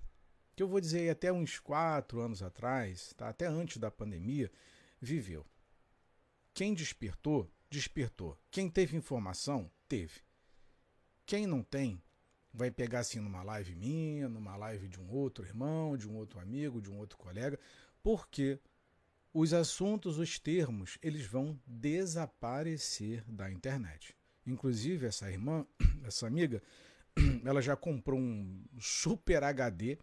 que 0.58 0.64
eu 0.64 0.68
vou 0.68 0.82
dizer 0.82 1.08
até 1.12 1.32
uns 1.32 1.60
quatro 1.60 2.20
anos 2.20 2.42
atrás, 2.42 3.14
tá? 3.16 3.30
até 3.30 3.46
antes 3.46 3.78
da 3.78 3.92
pandemia, 3.92 4.52
viveu. 5.00 5.46
Quem 6.52 6.74
despertou, 6.74 7.48
despertou. 7.70 8.36
Quem 8.50 8.68
teve 8.68 8.98
informação, 8.98 9.70
teve. 9.88 10.20
Quem 11.28 11.46
não 11.46 11.62
tem, 11.62 12.02
vai 12.52 12.72
pegar 12.72 13.02
assim 13.02 13.20
numa 13.20 13.44
live 13.44 13.76
minha, 13.76 14.28
numa 14.28 14.56
live 14.56 14.88
de 14.88 15.00
um 15.00 15.12
outro 15.12 15.46
irmão, 15.46 15.96
de 15.96 16.10
um 16.10 16.16
outro 16.16 16.40
amigo, 16.40 16.82
de 16.82 16.90
um 16.90 16.98
outro 16.98 17.20
colega, 17.20 17.60
porque 18.02 18.60
os 19.32 19.54
assuntos, 19.54 20.18
os 20.18 20.40
termos, 20.40 20.98
eles 21.04 21.28
vão 21.28 21.62
desaparecer 21.68 23.24
da 23.28 23.52
internet. 23.52 24.16
Inclusive, 24.44 25.06
essa 25.06 25.30
irmã, 25.30 25.68
essa 26.04 26.26
amiga, 26.26 26.64
ela 27.46 27.62
já 27.62 27.76
comprou 27.76 28.20
um 28.20 28.66
super 28.80 29.44
HD 29.44 30.00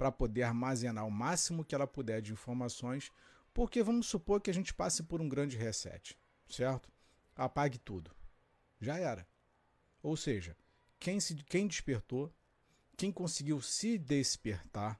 para 0.00 0.10
poder 0.10 0.44
armazenar 0.44 1.06
o 1.06 1.10
máximo 1.10 1.62
que 1.62 1.74
ela 1.74 1.86
puder 1.86 2.22
de 2.22 2.32
informações 2.32 3.12
porque 3.52 3.82
vamos 3.82 4.06
supor 4.06 4.40
que 4.40 4.48
a 4.48 4.54
gente 4.54 4.72
passe 4.72 5.02
por 5.02 5.20
um 5.20 5.28
grande 5.28 5.58
reset, 5.58 6.16
certo? 6.48 6.90
Apague 7.36 7.76
tudo. 7.76 8.10
Já 8.80 8.96
era. 8.96 9.28
Ou 10.02 10.16
seja, 10.16 10.56
quem, 10.98 11.20
se, 11.20 11.34
quem 11.44 11.66
despertou, 11.66 12.32
quem 12.96 13.12
conseguiu 13.12 13.60
se 13.60 13.98
despertar, 13.98 14.98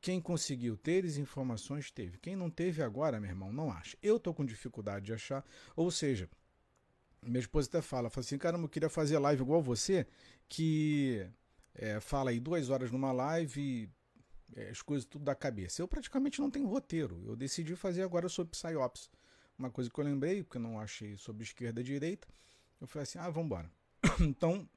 quem 0.00 0.20
conseguiu 0.20 0.76
ter 0.76 1.04
as 1.04 1.16
informações, 1.16 1.90
teve. 1.90 2.16
Quem 2.18 2.36
não 2.36 2.48
teve 2.48 2.84
agora, 2.84 3.18
meu 3.18 3.30
irmão, 3.30 3.52
não 3.52 3.72
acha. 3.72 3.98
Eu 4.00 4.16
tô 4.16 4.32
com 4.32 4.44
dificuldade 4.44 5.06
de 5.06 5.12
achar. 5.12 5.44
Ou 5.74 5.90
seja, 5.90 6.30
minha 7.20 7.40
esposa 7.40 7.66
até 7.68 7.82
fala, 7.82 8.08
fala 8.08 8.24
assim, 8.24 8.38
caramba, 8.38 8.66
eu 8.66 8.68
queria 8.68 8.88
fazer 8.88 9.18
live 9.18 9.42
igual 9.42 9.60
você, 9.60 10.06
que 10.48 11.28
é, 11.74 11.98
fala 11.98 12.30
aí 12.30 12.38
duas 12.38 12.70
horas 12.70 12.92
numa 12.92 13.10
live 13.10 13.90
é, 14.54 14.68
as 14.68 14.82
coisas 14.82 15.04
tudo 15.04 15.24
da 15.24 15.34
cabeça. 15.34 15.82
Eu 15.82 15.88
praticamente 15.88 16.40
não 16.40 16.50
tenho 16.50 16.66
roteiro. 16.66 17.22
Eu 17.26 17.34
decidi 17.36 17.74
fazer 17.74 18.02
agora 18.02 18.28
sobre 18.28 18.52
Psyops. 18.52 19.10
Uma 19.58 19.70
coisa 19.70 19.90
que 19.90 19.98
eu 19.98 20.04
lembrei, 20.04 20.42
porque 20.42 20.58
eu 20.58 20.62
não 20.62 20.78
achei 20.78 21.16
sobre 21.16 21.42
esquerda 21.42 21.80
e 21.80 21.84
direita. 21.84 22.28
Eu 22.80 22.86
falei 22.86 23.04
assim, 23.04 23.18
ah, 23.18 23.30
vamos 23.30 23.46
embora. 23.46 23.70
então, 24.20 24.68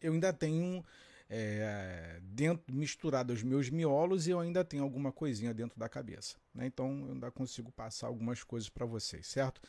eu 0.00 0.12
ainda 0.12 0.32
tenho 0.32 0.84
é, 1.28 2.20
dentro 2.22 2.74
misturado 2.74 3.32
os 3.32 3.42
meus 3.42 3.70
miolos 3.70 4.26
e 4.26 4.30
eu 4.30 4.40
ainda 4.40 4.64
tenho 4.64 4.82
alguma 4.82 5.10
coisinha 5.10 5.52
dentro 5.54 5.78
da 5.78 5.88
cabeça. 5.88 6.36
Né? 6.54 6.66
Então, 6.66 7.06
eu 7.06 7.12
ainda 7.12 7.30
consigo 7.30 7.72
passar 7.72 8.06
algumas 8.06 8.42
coisas 8.42 8.68
para 8.68 8.84
vocês, 8.84 9.26
certo? 9.26 9.60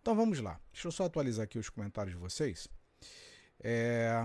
Então, 0.00 0.14
vamos 0.14 0.40
lá. 0.40 0.60
Deixa 0.72 0.88
eu 0.88 0.92
só 0.92 1.04
atualizar 1.04 1.44
aqui 1.44 1.58
os 1.58 1.68
comentários 1.68 2.14
de 2.14 2.20
vocês. 2.20 2.68
É... 3.60 4.24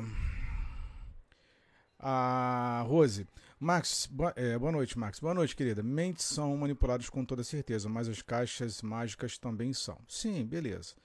A 2.05 2.83
Rose, 2.85 3.25
Max, 3.57 4.09
boa, 4.11 4.33
é, 4.35 4.57
boa 4.59 4.73
noite, 4.73 4.99
Max. 4.99 5.21
Boa 5.21 5.33
noite, 5.33 5.55
querida. 5.55 5.81
Mentes 5.81 6.25
são 6.25 6.57
manipuladas 6.57 7.09
com 7.09 7.23
toda 7.23 7.45
certeza, 7.45 7.87
mas 7.87 8.09
as 8.09 8.21
caixas 8.21 8.81
mágicas 8.81 9.37
também 9.37 9.71
são. 9.71 9.97
Sim, 10.05 10.45
beleza. 10.45 10.95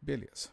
Beleza. 0.00 0.48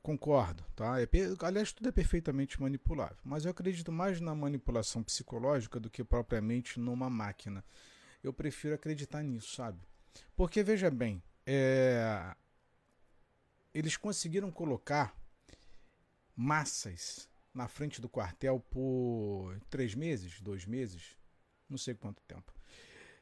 Concordo, 0.00 0.64
tá? 0.76 1.02
É, 1.02 1.08
aliás, 1.42 1.72
tudo 1.72 1.88
é 1.88 1.92
perfeitamente 1.92 2.60
manipulável. 2.60 3.16
Mas 3.24 3.44
eu 3.44 3.50
acredito 3.50 3.90
mais 3.90 4.20
na 4.20 4.32
manipulação 4.32 5.02
psicológica 5.02 5.80
do 5.80 5.90
que 5.90 6.04
propriamente 6.04 6.78
numa 6.78 7.10
máquina. 7.10 7.64
Eu 8.22 8.32
prefiro 8.32 8.76
acreditar 8.76 9.24
nisso, 9.24 9.56
sabe? 9.56 9.80
Porque, 10.36 10.62
veja 10.62 10.88
bem, 10.88 11.20
é... 11.44 12.32
eles 13.74 13.96
conseguiram 13.96 14.52
colocar 14.52 15.12
massas 16.36 17.28
na 17.58 17.66
frente 17.66 18.00
do 18.00 18.08
quartel 18.08 18.60
por 18.70 19.58
três 19.68 19.92
meses, 19.92 20.40
dois 20.40 20.64
meses, 20.64 21.18
não 21.68 21.76
sei 21.76 21.92
quanto 21.92 22.22
tempo. 22.22 22.54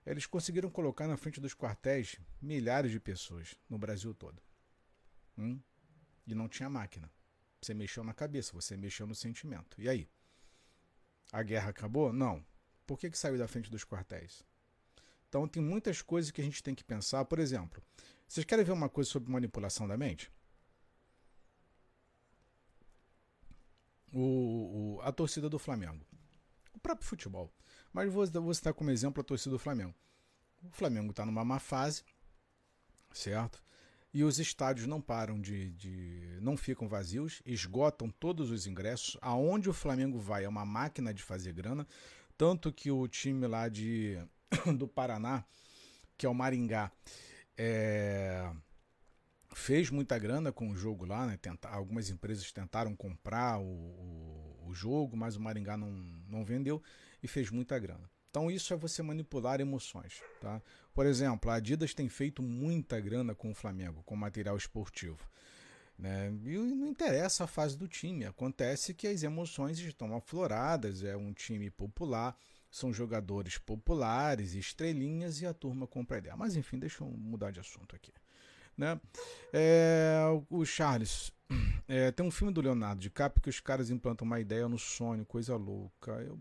Eles 0.04 0.26
conseguiram 0.26 0.68
colocar 0.68 1.08
na 1.08 1.16
frente 1.16 1.40
dos 1.40 1.54
quartéis 1.54 2.20
milhares 2.40 2.92
de 2.92 3.00
pessoas 3.00 3.56
no 3.66 3.78
Brasil 3.78 4.12
todo. 4.14 4.40
Hum? 5.38 5.58
E 6.26 6.34
não 6.34 6.48
tinha 6.48 6.68
máquina. 6.68 7.10
Você 7.62 7.72
mexeu 7.72 8.04
na 8.04 8.12
cabeça, 8.12 8.52
você 8.52 8.76
mexeu 8.76 9.06
no 9.06 9.14
sentimento. 9.14 9.80
E 9.80 9.88
aí? 9.88 10.06
A 11.32 11.42
guerra 11.42 11.70
acabou? 11.70 12.12
Não. 12.12 12.44
Por 12.86 12.98
que, 12.98 13.10
que 13.10 13.18
saiu 13.18 13.38
da 13.38 13.48
frente 13.48 13.70
dos 13.70 13.84
quartéis? 13.84 14.44
Então 15.30 15.48
tem 15.48 15.62
muitas 15.62 16.02
coisas 16.02 16.30
que 16.30 16.42
a 16.42 16.44
gente 16.44 16.62
tem 16.62 16.74
que 16.74 16.84
pensar. 16.84 17.24
Por 17.24 17.38
exemplo, 17.38 17.82
vocês 18.28 18.44
querem 18.44 18.66
ver 18.66 18.72
uma 18.72 18.90
coisa 18.90 19.08
sobre 19.08 19.32
manipulação 19.32 19.88
da 19.88 19.96
mente? 19.96 20.30
O, 24.12 24.98
o, 24.98 25.00
a 25.02 25.12
torcida 25.12 25.48
do 25.48 25.58
Flamengo. 25.58 26.04
O 26.75 26.78
próprio 26.78 27.06
futebol. 27.06 27.52
Mas 27.92 28.12
vou, 28.12 28.26
vou 28.26 28.54
citar 28.54 28.75
como 28.75 28.90
exemplo 28.90 29.20
a 29.20 29.25
torcida 29.25 29.50
do 29.50 29.58
Flamengo. 29.58 29.94
O 30.62 30.70
Flamengo 30.70 31.10
está 31.10 31.25
numa 31.25 31.44
má 31.44 31.58
fase, 31.58 32.04
certo? 33.12 33.62
E 34.12 34.25
os 34.25 34.38
estádios 34.38 34.86
não 34.86 35.00
param 35.00 35.40
de, 35.40 35.70
de. 35.72 36.38
não 36.40 36.56
ficam 36.56 36.88
vazios, 36.88 37.42
esgotam 37.44 38.08
todos 38.08 38.50
os 38.50 38.66
ingressos. 38.66 39.18
Aonde 39.20 39.68
o 39.68 39.75
Flamengo 39.75 40.18
vai 40.18 40.44
é 40.44 40.48
uma 40.48 40.64
máquina 40.64 41.12
de 41.12 41.22
fazer 41.22 41.52
grana. 41.52 41.86
Tanto 42.36 42.72
que 42.72 42.90
o 42.90 43.06
time 43.06 43.46
lá 43.46 43.68
de, 43.68 44.18
do 44.76 44.88
Paraná, 44.88 45.44
que 46.16 46.25
é 46.25 46.28
o 46.28 46.34
Maringá, 46.34 46.90
é, 47.56 48.50
fez 49.56 49.90
muita 49.90 50.18
grana 50.18 50.52
com 50.52 50.68
o 50.68 50.76
jogo 50.76 51.06
lá, 51.06 51.26
né? 51.26 51.38
Tenta, 51.38 51.68
algumas 51.68 52.10
empresas 52.10 52.52
tentaram 52.52 52.94
comprar 52.94 53.58
o, 53.58 53.64
o, 53.64 54.66
o, 54.66 54.75
jogo, 54.75 55.16
mas 55.16 55.34
o 55.34 55.40
Maringá 55.40 55.78
não, 55.78 55.90
não 56.28 56.44
vendeu 56.44 56.82
e 57.22 57.26
fez 57.26 57.50
muita 57.50 57.78
grana. 57.78 58.08
Então 58.28 58.50
isso 58.50 58.75
é 58.75 58.76
você 58.76 59.02
manipular 59.02 59.58
emoções, 59.58 60.22
tá? 60.42 60.60
Por 60.92 61.06
exemplo, 61.06 61.50
a 61.50 61.54
Adidas 61.54 61.94
tem 61.94 62.06
feito 62.06 62.42
muita 62.42 63.00
grana 63.00 63.34
com 63.34 63.50
o 63.50 63.54
Flamengo, 63.54 64.02
com 64.04 64.14
material 64.14 64.58
esportivo. 64.58 65.26
Né? 65.98 66.28
E 66.44 66.58
não 66.58 66.88
interessa 66.88 67.44
a 67.44 67.46
fase 67.46 67.78
do 67.78 67.88
time, 67.88 68.26
acontece 68.26 68.92
que 68.92 69.06
as 69.06 69.22
emoções 69.22 69.78
estão 69.78 70.14
afloradas, 70.14 71.02
é 71.02 71.16
um 71.16 71.32
time 71.32 71.70
popular, 71.70 72.36
são 72.70 72.92
jogadores 72.92 73.56
populares, 73.56 74.54
estrelinhas 74.54 75.40
e 75.40 75.46
a 75.46 75.54
turma 75.54 75.86
compra 75.86 76.18
ideia. 76.18 76.36
Mas 76.36 76.56
enfim, 76.56 76.78
deixa 76.78 77.02
eu 77.02 77.08
mudar 77.08 77.50
de 77.50 77.60
assunto 77.60 77.96
aqui. 77.96 78.12
Né? 78.76 79.00
É, 79.52 80.18
o 80.50 80.64
Charles, 80.64 81.33
é, 81.88 82.11
tem 82.11 82.26
um 82.26 82.30
filme 82.30 82.52
do 82.52 82.61
Leonardo 82.61 83.00
DiCaprio 83.00 83.42
que 83.42 83.50
os 83.50 83.61
caras 83.61 83.90
implantam 83.90 84.26
uma 84.26 84.40
ideia 84.40 84.68
no 84.68 84.78
sonho, 84.78 85.25
coisa 85.25 85.56
louca. 85.56 86.12
Eu 86.12 86.38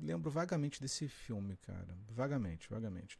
lembro 0.00 0.30
vagamente 0.30 0.80
desse 0.80 1.08
filme, 1.08 1.56
cara. 1.56 1.96
Vagamente, 2.10 2.68
vagamente. 2.68 3.18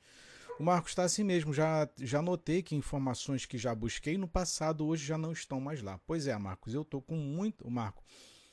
O 0.59 0.63
Marcos 0.63 0.93
está 0.93 1.05
assim 1.05 1.25
mesmo. 1.25 1.55
Já, 1.55 1.89
já 1.99 2.21
notei 2.21 2.63
que 2.63 2.77
informações 2.77 3.47
que 3.47 3.57
já 3.57 3.75
busquei 3.75 4.19
no 4.19 4.29
passado 4.29 4.87
hoje 4.87 5.07
já 5.07 5.17
não 5.17 5.33
estão 5.33 5.59
mais 5.61 5.81
lá. 5.81 5.99
Pois 6.07 6.27
é, 6.27 6.37
Marcos, 6.37 6.75
eu 6.75 6.83
estou 6.83 7.01
com 7.01 7.17
muito. 7.17 7.69
Marco, 7.71 8.05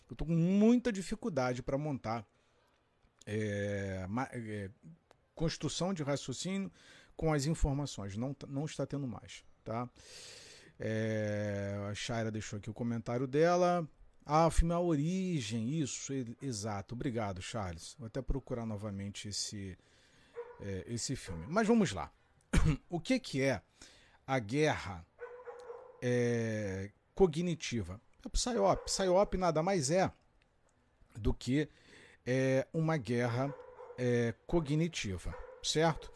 eu 0.09 0.15
tô 0.15 0.25
com 0.25 0.33
muita 0.33 0.91
dificuldade 0.91 1.61
para 1.61 1.77
montar 1.77 2.25
é, 3.25 4.07
é, 4.31 4.69
construção 5.35 5.93
de 5.93 6.01
raciocínio 6.01 6.71
com 7.15 7.33
as 7.33 7.45
informações. 7.45 8.15
Não, 8.15 8.33
não 8.47 8.63
está 8.63 8.85
tendo 8.85 9.05
mais. 9.05 9.43
Tá? 9.67 9.89
É, 10.79 11.75
a 11.91 11.93
Shaira 11.93 12.31
deixou 12.31 12.55
aqui 12.55 12.69
o 12.69 12.73
comentário 12.73 13.27
dela. 13.27 13.85
Ah, 14.25 14.47
o 14.47 14.49
filme 14.49 14.73
A 14.73 14.79
Origem, 14.79 15.81
isso, 15.81 16.13
exato. 16.41 16.95
Obrigado, 16.95 17.41
Charles. 17.41 17.93
Vou 17.99 18.07
até 18.07 18.21
procurar 18.21 18.65
novamente 18.65 19.27
esse, 19.27 19.77
é, 20.61 20.85
esse 20.87 21.17
filme. 21.17 21.45
Mas 21.49 21.67
vamos 21.67 21.91
lá. 21.91 22.09
o 22.89 22.97
que, 22.97 23.19
que 23.19 23.41
é 23.41 23.61
a 24.25 24.39
guerra 24.39 25.05
é, 26.01 26.89
cognitiva? 27.13 27.99
É 28.25 28.29
PSYOP. 28.29 28.85
PSYOP 28.85 29.35
nada 29.35 29.61
mais 29.61 29.91
é 29.91 30.09
do 31.13 31.33
que 31.33 31.67
é, 32.25 32.65
uma 32.73 32.95
guerra 32.95 33.53
é, 33.97 34.33
cognitiva, 34.45 35.35
certo? 35.61 36.09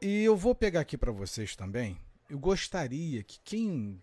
E 0.00 0.24
eu 0.24 0.34
vou 0.34 0.54
pegar 0.54 0.80
aqui 0.80 0.96
para 0.96 1.12
vocês 1.12 1.54
também. 1.54 2.00
Eu 2.30 2.38
gostaria 2.38 3.22
que 3.22 3.40
quem 3.40 4.00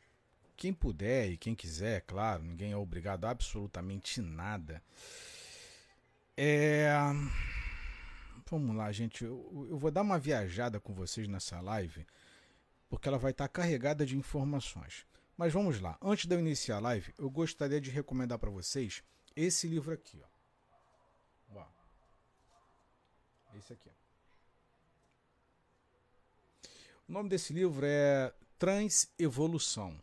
quem 0.56 0.74
puder 0.74 1.32
e 1.32 1.38
quem 1.38 1.56
quiser, 1.56 2.02
claro, 2.02 2.44
ninguém 2.44 2.72
é 2.72 2.78
obrigado 2.78 3.26
a 3.26 3.30
absolutamente 3.30 4.22
nada. 4.22 4.84
É 6.36 6.92
Vamos 8.50 8.76
lá, 8.76 8.92
gente. 8.92 9.26
Eu, 9.26 9.68
eu, 9.70 9.78
vou 9.78 9.92
dar 9.92 10.02
uma 10.02 10.18
viajada 10.18 10.80
com 10.80 10.94
vocês 10.94 11.28
nessa 11.28 11.60
live, 11.60 12.08
porque 12.90 13.08
ela 13.08 13.18
vai 13.18 13.32
estar 13.32 13.48
carregada 13.48 14.06
de 14.06 14.16
informações. 14.16 15.06
Mas 15.36 15.52
vamos 15.52 15.82
lá. 15.82 15.98
Antes 16.02 16.26
de 16.26 16.36
eu 16.36 16.40
iniciar 16.40 16.78
a 16.78 16.80
live, 16.80 17.14
eu 17.18 17.30
gostaria 17.30 17.82
de 17.82 17.92
recomendar 17.92 18.40
para 18.40 18.50
vocês 18.50 19.04
esse 19.36 19.68
livro 19.68 19.94
aqui. 19.94 20.22
Ó. 21.54 21.66
Esse 23.58 23.74
aqui. 23.74 23.97
O 27.08 27.14
nome 27.14 27.30
desse 27.30 27.54
livro 27.54 27.86
é 27.86 28.34
Transevolução 28.60 29.98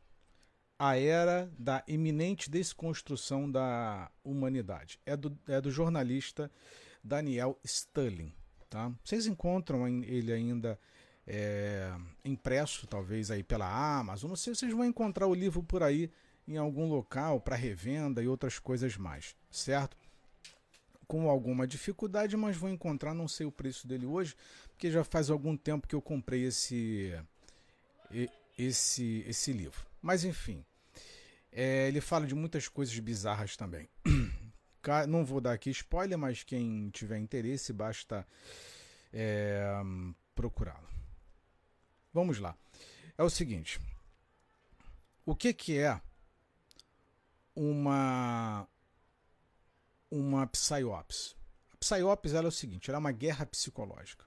a 0.79 0.97
era 0.99 1.51
da 1.59 1.85
iminente 1.87 2.51
desconstrução 2.51 3.51
da 3.51 4.11
humanidade. 4.25 4.99
É 5.07 5.17
do, 5.17 5.37
é 5.47 5.61
do 5.61 5.71
jornalista 5.71 6.51
Daniel 7.03 7.59
Sterling. 7.65 8.33
Tá? 8.69 8.93
Vocês 9.05 9.27
encontram 9.27 9.87
ele 9.87 10.33
ainda 10.33 10.79
é, 11.27 11.93
impresso, 12.25 12.87
talvez 12.87 13.31
aí 13.31 13.43
pela 13.43 13.99
Amazon. 13.99 14.31
Não 14.31 14.37
sei 14.37 14.55
se 14.55 14.61
vocês 14.61 14.73
vão 14.73 14.85
encontrar 14.85 15.27
o 15.27 15.35
livro 15.35 15.63
por 15.63 15.83
aí 15.83 16.11
em 16.47 16.57
algum 16.57 16.89
local 16.89 17.41
para 17.41 17.57
revenda 17.57 18.23
e 18.23 18.29
outras 18.29 18.59
coisas 18.59 18.97
mais, 18.97 19.35
certo? 19.51 19.97
Com 21.07 21.29
alguma 21.29 21.67
dificuldade, 21.67 22.37
mas 22.37 22.57
vou 22.57 22.69
encontrar. 22.69 23.15
Não 23.15 23.29
sei 23.29 23.47
o 23.47 23.53
preço 23.53 23.87
dele 23.87 24.07
hoje, 24.07 24.35
porque 24.71 24.91
já 24.91 25.05
faz 25.05 25.31
algum 25.31 25.57
tempo 25.57 25.87
que 25.87 25.95
eu 25.95 26.03
comprei 26.03 26.45
esse 26.45 27.13
esse 28.59 29.25
esse 29.27 29.53
livro. 29.53 29.87
Mas 30.01 30.25
enfim, 30.25 30.65
é, 31.51 31.89
ele 31.89 32.01
fala 32.01 32.27
de 32.27 32.35
muitas 32.35 32.69
coisas 32.69 32.99
bizarras 32.99 33.57
também. 33.57 33.89
Não 35.09 35.25
vou 35.25 35.41
dar 35.41 35.53
aqui 35.53 35.71
spoiler, 35.71 36.19
mas 36.19 36.43
quem 36.43 36.91
tiver 36.91 37.19
interesse 37.19 37.73
basta 37.73 38.27
é, 39.13 39.65
procurá-lo. 40.35 40.89
Vamos 42.13 42.39
lá. 42.39 42.55
É 43.17 43.23
o 43.23 43.31
seguinte: 43.31 43.81
o 45.25 45.35
que, 45.35 45.55
que 45.55 45.79
é 45.79 46.01
uma 47.57 48.69
uma 50.15 50.47
psyops? 50.47 51.35
A 51.73 51.77
psyops 51.77 52.33
é 52.33 52.41
o 52.41 52.51
seguinte: 52.51 52.91
ela 52.91 52.99
é 52.99 53.01
uma 53.01 53.13
guerra 53.13 53.45
psicológica. 53.45 54.25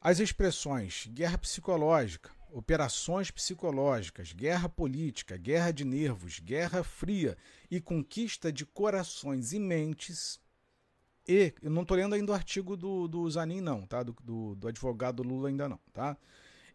As 0.00 0.18
expressões 0.18 1.06
guerra 1.06 1.38
psicológica, 1.38 2.30
operações 2.50 3.30
psicológicas, 3.30 4.32
guerra 4.32 4.68
política, 4.68 5.36
guerra 5.36 5.70
de 5.72 5.84
nervos, 5.84 6.40
guerra 6.40 6.84
fria 6.84 7.36
e 7.70 7.80
conquista 7.80 8.52
de 8.52 8.66
corações 8.66 9.52
e 9.52 9.58
mentes. 9.58 10.40
E, 11.26 11.54
eu 11.62 11.70
não 11.70 11.82
estou 11.82 11.96
lendo 11.96 12.14
ainda 12.14 12.32
o 12.32 12.34
artigo 12.34 12.76
do, 12.76 13.08
do 13.08 13.30
Zanin, 13.30 13.60
não, 13.60 13.86
tá? 13.86 14.02
Do, 14.02 14.14
do, 14.22 14.54
do 14.56 14.68
advogado 14.68 15.22
Lula 15.22 15.48
ainda 15.48 15.68
não, 15.68 15.80
tá? 15.92 16.16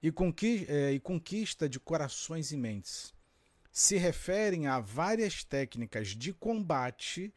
E, 0.02 0.12
conqui, 0.12 0.66
é, 0.68 0.92
e 0.92 1.00
conquista 1.00 1.70
de 1.70 1.80
corações 1.80 2.52
e 2.52 2.58
mentes 2.58 3.14
se 3.72 3.98
referem 3.98 4.68
a 4.68 4.80
várias 4.80 5.44
técnicas 5.44 6.10
de 6.10 6.34
combate 6.34 7.34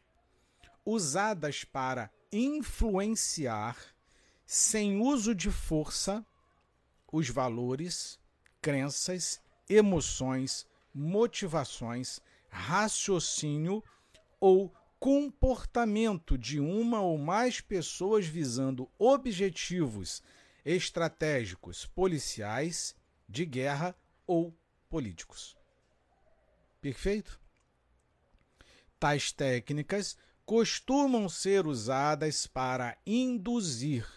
usadas 0.85 1.63
para 1.63 2.11
influenciar, 2.31 3.77
sem 4.45 4.99
uso 4.99 5.33
de 5.33 5.51
força, 5.51 6.25
os 7.11 7.29
valores, 7.29 8.19
crenças, 8.61 9.41
emoções, 9.69 10.67
motivações, 10.93 12.19
raciocínio 12.49 13.83
ou 14.39 14.73
comportamento 14.99 16.37
de 16.37 16.59
uma 16.59 17.01
ou 17.01 17.17
mais 17.17 17.59
pessoas 17.59 18.25
visando 18.25 18.89
objetivos 18.97 20.23
estratégicos 20.63 21.85
policiais, 21.85 22.95
de 23.27 23.45
guerra 23.45 23.95
ou 24.25 24.55
políticos. 24.89 25.57
Perfeito? 26.79 27.39
Tais 28.99 29.31
técnicas 29.31 30.17
costumam 30.53 31.27
ser 31.27 31.65
usadas 31.65 32.45
para 32.45 32.95
induzir 33.07 34.07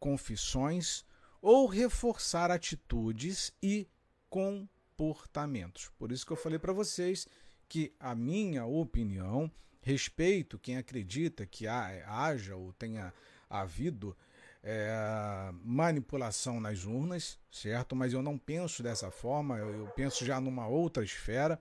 confissões 0.00 1.04
ou 1.42 1.66
reforçar 1.66 2.50
atitudes 2.50 3.52
e 3.62 3.86
comportamentos. 4.30 5.90
Por 5.98 6.10
isso 6.10 6.24
que 6.24 6.32
eu 6.32 6.38
falei 6.38 6.58
para 6.58 6.72
vocês 6.72 7.26
que 7.68 7.92
a 8.00 8.14
minha 8.14 8.64
opinião, 8.64 9.52
respeito 9.82 10.58
quem 10.58 10.78
acredita 10.78 11.44
que 11.44 11.66
haja 11.66 12.56
ou 12.56 12.72
tenha 12.72 13.12
havido 13.50 14.16
é, 14.62 15.50
manipulação 15.62 16.62
nas 16.62 16.86
urnas, 16.86 17.38
certo? 17.50 17.94
Mas 17.94 18.14
eu 18.14 18.22
não 18.22 18.38
penso 18.38 18.82
dessa 18.82 19.10
forma, 19.10 19.58
eu, 19.58 19.86
penso 19.88 20.24
já 20.24 20.40
numa 20.40 20.66
outra 20.66 21.04
esfera, 21.04 21.60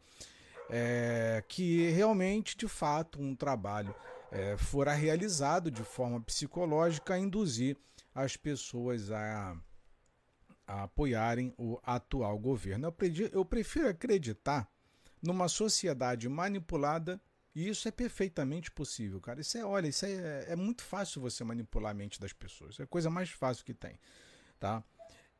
é, 0.69 1.43
que 1.47 1.89
realmente, 1.89 2.57
de 2.57 2.67
fato, 2.67 3.21
um 3.21 3.35
trabalho 3.35 3.95
é, 4.31 4.57
fora 4.57 4.93
realizado 4.93 5.71
de 5.71 5.83
forma 5.83 6.21
psicológica 6.21 7.13
a 7.13 7.19
induzir 7.19 7.77
as 8.13 8.35
pessoas 8.35 9.11
a 9.11 9.55
a 10.67 10.83
apoiarem 10.83 11.53
o 11.57 11.79
atual 11.81 12.37
governo. 12.37 12.93
Eu 13.31 13.45
prefiro 13.45 13.87
acreditar 13.87 14.69
numa 15.21 15.47
sociedade 15.47 16.27
manipulada 16.27 17.21
e 17.55 17.69
isso 17.69 17.87
é 17.87 17.91
perfeitamente 17.91 18.69
possível, 18.69 19.19
cara. 19.21 19.39
Isso 19.39 19.57
é, 19.57 19.65
olha, 19.65 19.87
isso 19.87 20.05
é, 20.05 20.45
é 20.49 20.55
muito 20.55 20.83
fácil 20.83 21.21
você 21.21 21.43
manipular 21.43 21.91
a 21.91 21.95
mente 21.95 22.19
das 22.19 22.33
pessoas. 22.33 22.79
É 22.79 22.83
a 22.83 22.87
coisa 22.87 23.09
mais 23.09 23.29
fácil 23.29 23.63
que 23.63 23.73
tem, 23.73 23.97
tá? 24.59 24.83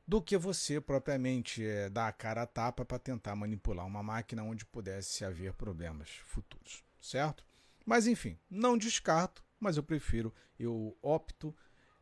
Do 0.07 0.21
que 0.21 0.37
você 0.37 0.79
propriamente 0.79 1.65
é, 1.65 1.89
dar 1.89 2.07
a 2.07 2.13
cara 2.13 2.43
a 2.43 2.47
tapa 2.47 2.85
para 2.85 2.97
tentar 2.97 3.35
manipular 3.35 3.85
uma 3.85 4.01
máquina 4.01 4.43
onde 4.43 4.65
pudesse 4.65 5.25
haver 5.25 5.53
problemas 5.53 6.09
futuros, 6.25 6.83
certo? 7.01 7.45
Mas 7.85 8.07
enfim, 8.07 8.39
não 8.49 8.77
descarto, 8.77 9.43
mas 9.59 9.75
eu 9.75 9.83
prefiro, 9.83 10.33
eu 10.57 10.97
opto 11.01 11.53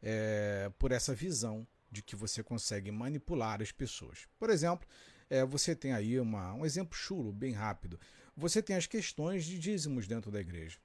é, 0.01 0.71
por 0.77 0.91
essa 0.91 1.15
visão 1.15 1.67
de 1.91 2.03
que 2.03 2.15
você 2.15 2.43
consegue 2.43 2.91
manipular 2.91 3.61
as 3.61 3.71
pessoas. 3.71 4.27
Por 4.37 4.49
exemplo, 4.49 4.87
é, 5.29 5.43
você 5.43 5.75
tem 5.75 5.93
aí 5.93 6.19
uma, 6.19 6.53
um 6.53 6.65
exemplo 6.65 6.95
chulo, 6.95 7.31
bem 7.31 7.53
rápido. 7.53 7.99
Você 8.35 8.61
tem 8.61 8.75
as 8.75 8.85
questões 8.85 9.45
de 9.45 9.57
dízimos 9.57 10.07
dentro 10.07 10.29
da 10.31 10.39
igreja. 10.39 10.77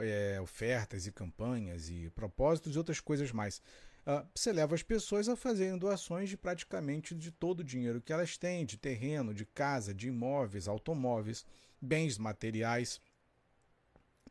É, 0.00 0.38
ofertas 0.40 1.06
e 1.06 1.12
campanhas 1.12 1.88
e 1.88 2.10
propósitos 2.10 2.74
e 2.74 2.78
outras 2.78 3.00
coisas 3.00 3.32
mais. 3.32 3.62
Uh, 4.08 4.26
você 4.34 4.52
leva 4.54 4.74
as 4.74 4.82
pessoas 4.82 5.28
a 5.28 5.36
fazerem 5.36 5.76
doações 5.76 6.30
de 6.30 6.36
praticamente 6.38 7.14
de 7.14 7.30
todo 7.30 7.60
o 7.60 7.64
dinheiro 7.64 8.00
que 8.00 8.10
elas 8.10 8.38
têm, 8.38 8.64
de 8.64 8.78
terreno, 8.78 9.34
de 9.34 9.44
casa, 9.44 9.92
de 9.92 10.08
imóveis, 10.08 10.66
automóveis, 10.66 11.44
bens 11.78 12.16
materiais, 12.16 13.02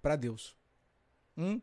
para 0.02 0.16
Deus. 0.16 0.58
Hum? 1.38 1.62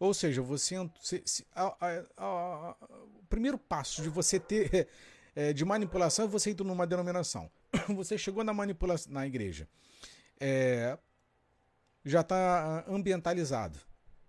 Ou 0.00 0.12
seja, 0.12 0.42
você. 0.42 0.74
Se, 1.00 1.22
se, 1.24 1.46
a, 1.54 1.76
a, 1.80 2.04
a, 2.16 2.76
o 3.20 3.24
primeiro 3.28 3.56
passo 3.56 4.02
de 4.02 4.08
você 4.08 4.40
ter. 4.40 4.88
É, 5.36 5.52
de 5.54 5.64
manipulação 5.64 6.24
é 6.24 6.28
você 6.28 6.50
ir 6.50 6.60
numa 6.64 6.86
denominação. 6.86 7.48
Você 7.96 8.18
chegou 8.18 8.44
na 8.44 8.52
manipulação 8.52 9.12
na 9.12 9.26
igreja. 9.26 9.66
É, 10.38 10.98
já 12.04 12.20
está 12.20 12.84
ambientalizado. 12.86 13.78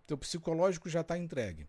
Teu 0.06 0.18
psicológico 0.18 0.88
já 0.90 1.02
está 1.02 1.18
entregue. 1.18 1.68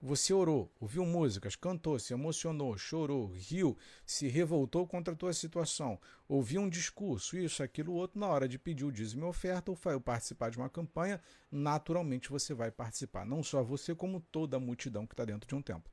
Você 0.00 0.32
orou, 0.32 0.72
ouviu 0.78 1.04
músicas, 1.04 1.56
cantou, 1.56 1.98
se 1.98 2.12
emocionou, 2.12 2.78
chorou, 2.78 3.32
riu, 3.32 3.76
se 4.06 4.28
revoltou 4.28 4.86
contra 4.86 5.12
a 5.12 5.16
tua 5.16 5.32
situação, 5.32 6.00
ouviu 6.28 6.60
um 6.60 6.68
discurso, 6.68 7.36
isso, 7.36 7.64
aquilo, 7.64 7.92
outro, 7.92 8.20
na 8.20 8.28
hora 8.28 8.48
de 8.48 8.60
pedir 8.60 8.84
o 8.84 8.92
dízimo 8.92 9.26
e 9.26 9.28
oferta 9.28 9.72
ou 9.72 10.00
participar 10.00 10.52
de 10.52 10.56
uma 10.56 10.70
campanha, 10.70 11.20
naturalmente 11.50 12.30
você 12.30 12.54
vai 12.54 12.70
participar. 12.70 13.26
Não 13.26 13.42
só 13.42 13.60
você, 13.60 13.92
como 13.92 14.20
toda 14.20 14.56
a 14.56 14.60
multidão 14.60 15.04
que 15.04 15.14
está 15.14 15.24
dentro 15.24 15.48
de 15.48 15.54
um 15.56 15.62
templo. 15.62 15.92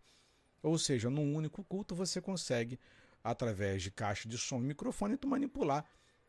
Ou 0.62 0.78
seja, 0.78 1.10
num 1.10 1.36
único 1.36 1.64
culto 1.64 1.96
você 1.96 2.22
consegue, 2.22 2.80
através 3.24 3.82
de 3.82 3.90
caixa 3.90 4.30
de 4.30 4.38
som 4.38 4.60
e 4.60 4.66
microfone, 4.66 5.18
tu 5.18 5.28
manipular 5.28 5.84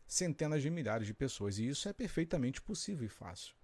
centenas 0.07 0.62
de 0.62 0.71
milhares 0.71 1.07
de 1.07 1.12
pessoas. 1.12 1.59
E 1.59 1.69
isso 1.69 1.91
é 1.91 1.93
perfeitamente 1.93 2.62
possível 2.62 3.05
e 3.05 3.11
fácil. 3.11 3.55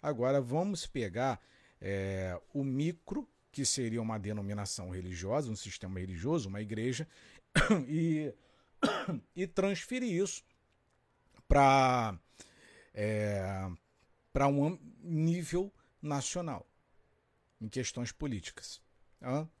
Agora 0.00 0.40
vamos 0.40 0.86
pegar 0.86 1.40
é, 1.80 2.40
o 2.54 2.62
micro 2.62 3.28
que 3.56 3.64
seria 3.64 4.02
uma 4.02 4.18
denominação 4.18 4.90
religiosa, 4.90 5.50
um 5.50 5.56
sistema 5.56 5.98
religioso, 5.98 6.46
uma 6.46 6.60
igreja, 6.60 7.08
e, 7.88 8.30
e 9.34 9.46
transferir 9.46 10.12
isso 10.22 10.44
para 11.48 12.18
é, 12.92 13.66
para 14.30 14.46
um 14.46 14.78
nível 15.02 15.72
nacional, 16.02 16.66
em 17.58 17.66
questões 17.66 18.12
políticas, 18.12 18.82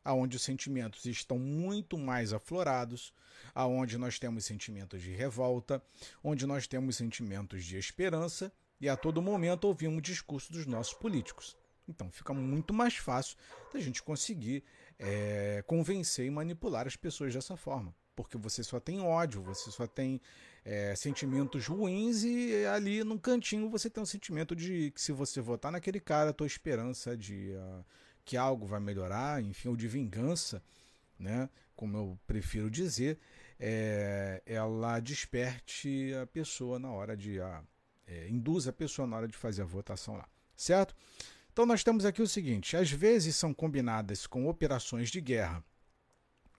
aonde 0.04 0.36
os 0.36 0.42
sentimentos 0.42 1.06
estão 1.06 1.38
muito 1.38 1.96
mais 1.96 2.34
aflorados, 2.34 3.14
aonde 3.54 3.96
nós 3.96 4.18
temos 4.18 4.44
sentimentos 4.44 5.00
de 5.00 5.12
revolta, 5.12 5.82
onde 6.22 6.44
nós 6.44 6.66
temos 6.66 6.96
sentimentos 6.96 7.64
de 7.64 7.78
esperança 7.78 8.52
e 8.78 8.90
a 8.90 8.96
todo 8.96 9.22
momento 9.22 9.64
ouvimos 9.64 9.96
o 9.96 10.02
discurso 10.02 10.52
dos 10.52 10.66
nossos 10.66 10.92
políticos. 10.92 11.56
Então 11.88 12.10
fica 12.10 12.32
muito 12.34 12.74
mais 12.74 12.96
fácil 12.96 13.36
da 13.72 13.80
gente 13.80 14.02
conseguir 14.02 14.64
é, 14.98 15.62
convencer 15.66 16.26
e 16.26 16.30
manipular 16.30 16.86
as 16.86 16.96
pessoas 16.96 17.32
dessa 17.32 17.56
forma. 17.56 17.94
Porque 18.14 18.38
você 18.38 18.62
só 18.64 18.80
tem 18.80 19.00
ódio, 19.00 19.42
você 19.42 19.70
só 19.70 19.86
tem 19.86 20.20
é, 20.64 20.94
sentimentos 20.96 21.66
ruins 21.66 22.24
e 22.24 22.64
ali 22.66 23.04
num 23.04 23.18
cantinho 23.18 23.68
você 23.68 23.90
tem 23.90 24.02
um 24.02 24.06
sentimento 24.06 24.56
de 24.56 24.90
que 24.90 25.00
se 25.00 25.12
você 25.12 25.40
votar 25.40 25.70
naquele 25.70 26.00
cara, 26.00 26.30
a 26.30 26.32
tua 26.32 26.46
esperança 26.46 27.16
de 27.16 27.52
uh, 27.52 27.84
que 28.24 28.36
algo 28.36 28.66
vai 28.66 28.80
melhorar, 28.80 29.42
enfim, 29.42 29.68
ou 29.68 29.76
de 29.76 29.86
vingança, 29.86 30.62
né, 31.18 31.48
como 31.76 31.96
eu 31.96 32.18
prefiro 32.26 32.70
dizer, 32.70 33.18
é, 33.60 34.42
ela 34.44 34.98
desperte 34.98 36.12
a 36.20 36.26
pessoa 36.26 36.78
na 36.78 36.90
hora 36.90 37.16
de. 37.16 37.38
É, 38.08 38.28
induz 38.28 38.68
a 38.68 38.72
pessoa 38.72 39.06
na 39.06 39.16
hora 39.16 39.28
de 39.28 39.36
fazer 39.36 39.62
a 39.62 39.66
votação 39.66 40.16
lá. 40.16 40.28
Certo? 40.56 40.94
Então 41.56 41.64
nós 41.64 41.82
temos 41.82 42.04
aqui 42.04 42.20
o 42.20 42.28
seguinte: 42.28 42.76
às 42.76 42.90
vezes 42.90 43.34
são 43.34 43.54
combinadas 43.54 44.26
com 44.26 44.46
operações 44.46 45.08
de 45.08 45.22
guerra 45.22 45.64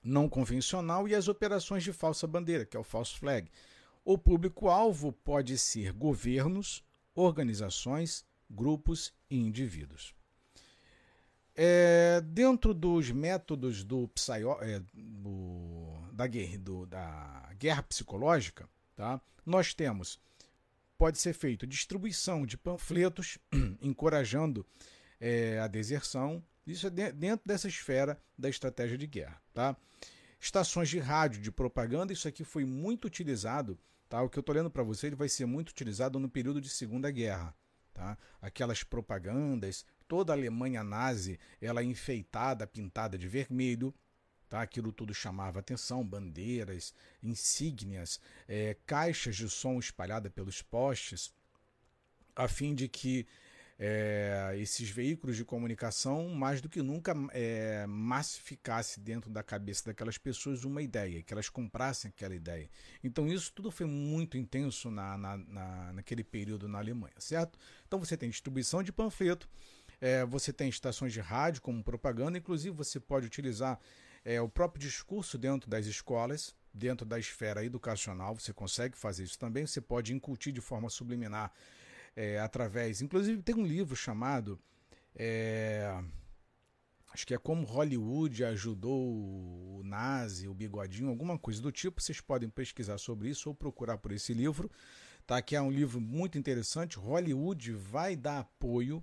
não 0.04 0.28
convencional 0.28 1.08
e 1.08 1.14
as 1.14 1.28
operações 1.28 1.84
de 1.84 1.94
falsa 1.94 2.26
bandeira, 2.26 2.66
que 2.66 2.76
é 2.76 2.80
o 2.80 2.84
false 2.84 3.14
flag. 3.16 3.48
O 4.04 4.18
público-alvo 4.18 5.12
pode 5.12 5.56
ser 5.60 5.94
governos, 5.94 6.84
organizações, 7.14 8.26
grupos 8.50 9.14
e 9.30 9.38
indivíduos. 9.38 10.16
É, 11.56 12.20
dentro 12.22 12.74
dos 12.74 13.12
métodos 13.12 13.84
do, 13.84 14.10
é, 14.62 14.82
do, 14.96 16.10
da, 16.12 16.26
guerra, 16.26 16.58
do, 16.58 16.88
da 16.88 17.52
guerra 17.60 17.84
psicológica, 17.84 18.68
tá? 18.96 19.22
nós 19.46 19.76
temos 19.76 20.20
pode 20.98 21.20
ser 21.20 21.34
feito 21.34 21.68
distribuição 21.68 22.46
de 22.46 22.58
panfletos 22.58 23.38
encorajando 23.82 24.66
é, 25.20 25.60
a 25.60 25.68
deserção. 25.68 26.44
Isso 26.66 26.88
é 26.88 26.90
dentro 26.90 27.48
dessa 27.48 27.68
esfera 27.68 28.22
da 28.38 28.50
estratégia 28.50 28.98
de 28.98 29.08
guerra. 29.08 29.42
Tá? 29.54 29.76
Estações 30.40 30.90
de 30.90 31.00
rádio 31.00 31.42
de 31.42 31.52
propaganda, 31.52 32.12
isso 32.12 32.28
aqui 32.28 32.44
foi 32.44 32.66
muito 32.66 33.06
utilizado. 33.06 33.78
Tá? 34.10 34.22
O 34.22 34.30
que 34.30 34.38
eu 34.38 34.42
estou 34.42 34.56
lendo 34.56 34.70
para 34.70 34.84
você 34.84 35.08
ele 35.08 35.16
vai 35.16 35.30
ser 35.30 35.46
muito 35.46 35.70
utilizado 35.70 36.20
no 36.20 36.30
período 36.30 36.60
de 36.60 36.70
Segunda 36.70 37.10
Guerra. 37.12 37.56
Tá? 37.94 38.18
Aquelas 38.42 38.84
propagandas, 38.84 39.86
toda 40.08 40.32
a 40.32 40.36
Alemanha 40.36 40.84
nazi, 40.84 41.40
ela 41.62 41.84
enfeitada, 41.84 42.68
pintada 42.68 43.18
de 43.18 43.28
vermelho, 43.28 43.94
Tá? 44.50 44.62
Aquilo 44.62 44.92
tudo 44.92 45.14
chamava 45.14 45.60
atenção, 45.60 46.06
bandeiras, 46.06 46.94
insígnias, 47.22 48.20
é, 48.48 48.78
caixas 48.86 49.36
de 49.36 49.50
som 49.50 49.78
espalhadas 49.78 50.32
pelos 50.32 50.62
postes, 50.62 51.34
a 52.36 52.48
fim 52.48 52.74
de 52.74 52.88
que 52.88 53.28
é, 53.80 54.56
esses 54.58 54.90
veículos 54.90 55.36
de 55.36 55.46
comunicação, 55.46 56.30
mais 56.30 56.62
do 56.62 56.70
que 56.70 56.82
nunca, 56.82 57.14
é, 57.32 57.86
massificasse 57.88 59.00
dentro 59.00 59.30
da 59.30 59.44
cabeça 59.44 59.86
daquelas 59.86 60.18
pessoas 60.18 60.64
uma 60.64 60.82
ideia, 60.82 61.22
que 61.22 61.34
elas 61.34 61.50
comprassem 61.50 62.10
aquela 62.10 62.34
ideia. 62.34 62.70
Então 63.04 63.28
isso 63.28 63.52
tudo 63.54 63.70
foi 63.70 63.86
muito 63.86 64.38
intenso 64.38 64.90
na, 64.90 65.18
na, 65.18 65.38
na 65.38 65.94
naquele 65.94 66.24
período 66.24 66.68
na 66.68 66.80
Alemanha, 66.80 67.14
certo? 67.20 67.60
Então 67.88 68.00
você 68.00 68.18
tem 68.18 68.30
distribuição 68.30 68.82
de 68.82 68.92
panfleto, 68.92 69.48
é, 70.02 70.26
você 70.26 70.52
tem 70.52 70.70
estações 70.70 71.14
de 71.14 71.20
rádio 71.20 71.62
como 71.62 71.84
propaganda, 71.84 72.38
inclusive 72.38 72.76
você 72.76 73.00
pode 73.00 73.28
utilizar 73.28 73.80
é, 74.28 74.42
o 74.42 74.50
próprio 74.50 74.82
discurso 74.82 75.38
dentro 75.38 75.70
das 75.70 75.86
escolas, 75.86 76.54
dentro 76.74 77.06
da 77.06 77.18
esfera 77.18 77.64
educacional, 77.64 78.36
você 78.36 78.52
consegue 78.52 78.98
fazer 78.98 79.24
isso 79.24 79.40
também. 79.40 79.66
Você 79.66 79.80
pode 79.80 80.14
incutir 80.14 80.52
de 80.52 80.60
forma 80.60 80.90
subliminar 80.90 81.54
é, 82.14 82.38
através. 82.38 83.02
Inclusive, 83.02 83.42
tem 83.42 83.56
um 83.56 83.66
livro 83.66 83.96
chamado. 83.96 84.60
É, 85.16 85.98
acho 87.14 87.26
que 87.26 87.34
é 87.34 87.38
como 87.38 87.64
Hollywood 87.64 88.44
ajudou 88.44 89.02
o 89.02 89.82
Nazi, 89.86 90.46
o 90.50 90.54
Bigodinho, 90.54 91.08
alguma 91.08 91.40
coisa 91.40 91.62
do 91.62 91.72
tipo. 91.72 92.02
Vocês 92.02 92.20
podem 92.20 92.50
pesquisar 92.50 92.98
sobre 92.98 93.30
isso 93.30 93.48
ou 93.48 93.56
procurar 93.56 93.98
por 93.98 94.12
esse 94.12 94.34
livro. 94.34 94.70
Tá? 95.26 95.42
Que 95.42 95.56
é 95.56 95.62
um 95.62 95.72
livro 95.72 96.02
muito 96.02 96.38
interessante. 96.38 96.98
Hollywood 96.98 97.72
vai 97.72 98.14
dar 98.14 98.40
apoio 98.40 99.02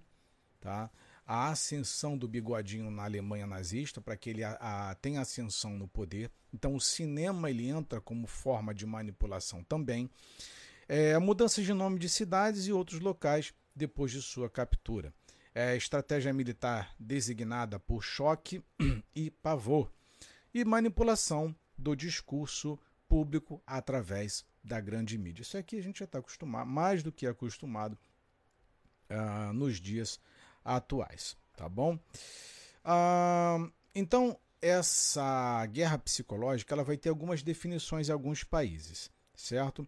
tá? 0.64 0.90
A 1.26 1.48
ascensão 1.48 2.18
do 2.18 2.28
bigodinho 2.28 2.90
na 2.90 3.04
Alemanha 3.04 3.46
nazista, 3.46 4.00
para 4.00 4.16
que 4.16 4.30
ele 4.30 4.44
a, 4.44 4.52
a, 4.60 4.94
tenha 4.96 5.20
ascensão 5.20 5.78
no 5.78 5.88
poder. 5.88 6.30
Então 6.52 6.74
o 6.74 6.80
cinema 6.80 7.48
ele 7.48 7.68
entra 7.68 8.00
como 8.00 8.26
forma 8.26 8.74
de 8.74 8.84
manipulação 8.84 9.64
também. 9.64 10.10
É, 10.86 11.18
mudanças 11.18 11.64
de 11.64 11.72
nome 11.72 11.98
de 11.98 12.08
cidades 12.08 12.66
e 12.66 12.72
outros 12.72 13.00
locais 13.00 13.54
depois 13.74 14.12
de 14.12 14.20
sua 14.20 14.50
captura. 14.50 15.12
É, 15.54 15.76
estratégia 15.76 16.32
militar 16.32 16.94
designada 16.98 17.78
por 17.78 18.02
choque 18.02 18.62
e 19.14 19.30
pavor. 19.30 19.90
E 20.52 20.64
manipulação 20.64 21.54
do 21.76 21.96
discurso 21.96 22.78
público 23.08 23.62
através 23.66 24.44
da 24.62 24.80
grande 24.80 25.16
mídia. 25.16 25.42
Isso 25.42 25.56
aqui 25.56 25.78
a 25.78 25.82
gente 25.82 25.98
já 25.98 26.04
está 26.04 26.18
acostumado, 26.18 26.68
mais 26.68 27.02
do 27.02 27.12
que 27.12 27.26
acostumado 27.26 27.98
uh, 29.10 29.52
nos 29.52 29.80
dias 29.80 30.20
atuais, 30.64 31.36
tá 31.56 31.68
bom? 31.68 31.98
Ah, 32.84 33.58
então, 33.94 34.38
essa 34.60 35.66
guerra 35.66 35.98
psicológica 35.98 36.74
ela 36.74 36.84
vai 36.84 36.96
ter 36.96 37.10
algumas 37.10 37.42
definições 37.42 38.08
em 38.08 38.12
alguns 38.12 38.42
países, 38.42 39.10
certo? 39.34 39.86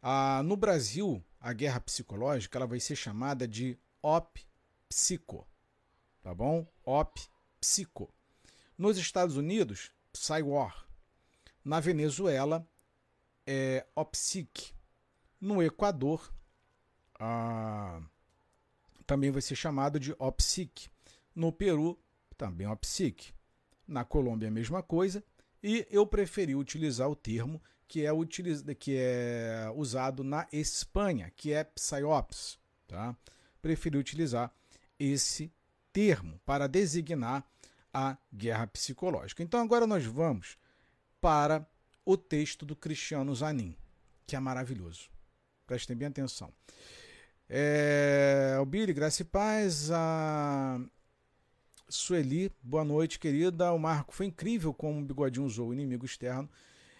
Ah, 0.00 0.42
no 0.44 0.56
Brasil, 0.56 1.22
a 1.40 1.52
guerra 1.52 1.80
psicológica 1.80 2.58
ela 2.58 2.66
vai 2.66 2.78
ser 2.78 2.94
chamada 2.94 3.48
de 3.48 3.78
op-psico, 4.02 5.46
tá 6.22 6.34
bom? 6.34 6.66
Op-psico. 6.84 8.12
Nos 8.76 8.98
Estados 8.98 9.36
Unidos, 9.36 9.90
psy-war. 10.12 10.86
Na 11.64 11.80
Venezuela, 11.80 12.66
é 13.46 13.86
OPSIC. 13.94 14.74
No 15.40 15.62
Equador, 15.62 16.32
ah, 17.18 18.00
também 19.06 19.30
vai 19.30 19.42
ser 19.42 19.56
chamado 19.56 19.98
de 19.98 20.14
OPSIC. 20.18 20.88
No 21.34 21.52
Peru, 21.52 21.98
também 22.36 22.66
OPSIC. 22.66 23.32
Na 23.86 24.04
Colômbia, 24.04 24.48
a 24.48 24.50
mesma 24.50 24.82
coisa. 24.82 25.22
E 25.62 25.86
eu 25.90 26.06
preferi 26.06 26.54
utilizar 26.54 27.08
o 27.08 27.16
termo 27.16 27.62
que 27.86 28.04
é, 28.04 28.12
utiliz... 28.12 28.64
que 28.78 28.96
é 28.96 29.70
usado 29.74 30.24
na 30.24 30.46
Espanha, 30.52 31.32
que 31.36 31.52
é 31.52 31.64
PSYOPS. 31.64 32.58
Tá? 32.86 33.16
Preferi 33.60 33.96
utilizar 33.96 34.52
esse 34.98 35.52
termo 35.92 36.40
para 36.44 36.66
designar 36.66 37.44
a 37.92 38.16
guerra 38.32 38.66
psicológica. 38.66 39.42
Então 39.42 39.60
agora 39.60 39.86
nós 39.86 40.04
vamos 40.04 40.58
para 41.20 41.66
o 42.04 42.16
texto 42.16 42.66
do 42.66 42.74
Cristiano 42.76 43.34
Zanin, 43.34 43.76
que 44.26 44.36
é 44.36 44.40
maravilhoso. 44.40 45.08
Prestem 45.66 45.96
bem 45.96 46.08
atenção. 46.08 46.52
É, 47.48 48.56
o 48.60 48.64
Billy, 48.64 48.92
Graça 48.92 49.22
e 49.22 49.24
Paz, 49.24 49.90
a 49.90 50.80
Sueli, 51.88 52.50
boa 52.62 52.84
noite, 52.84 53.18
querida. 53.18 53.72
O 53.72 53.78
Marco, 53.78 54.14
foi 54.14 54.26
incrível 54.26 54.72
como 54.72 55.00
o 55.00 55.04
Bigodinho 55.04 55.46
usou 55.46 55.68
o 55.68 55.72
inimigo 55.72 56.06
externo 56.06 56.48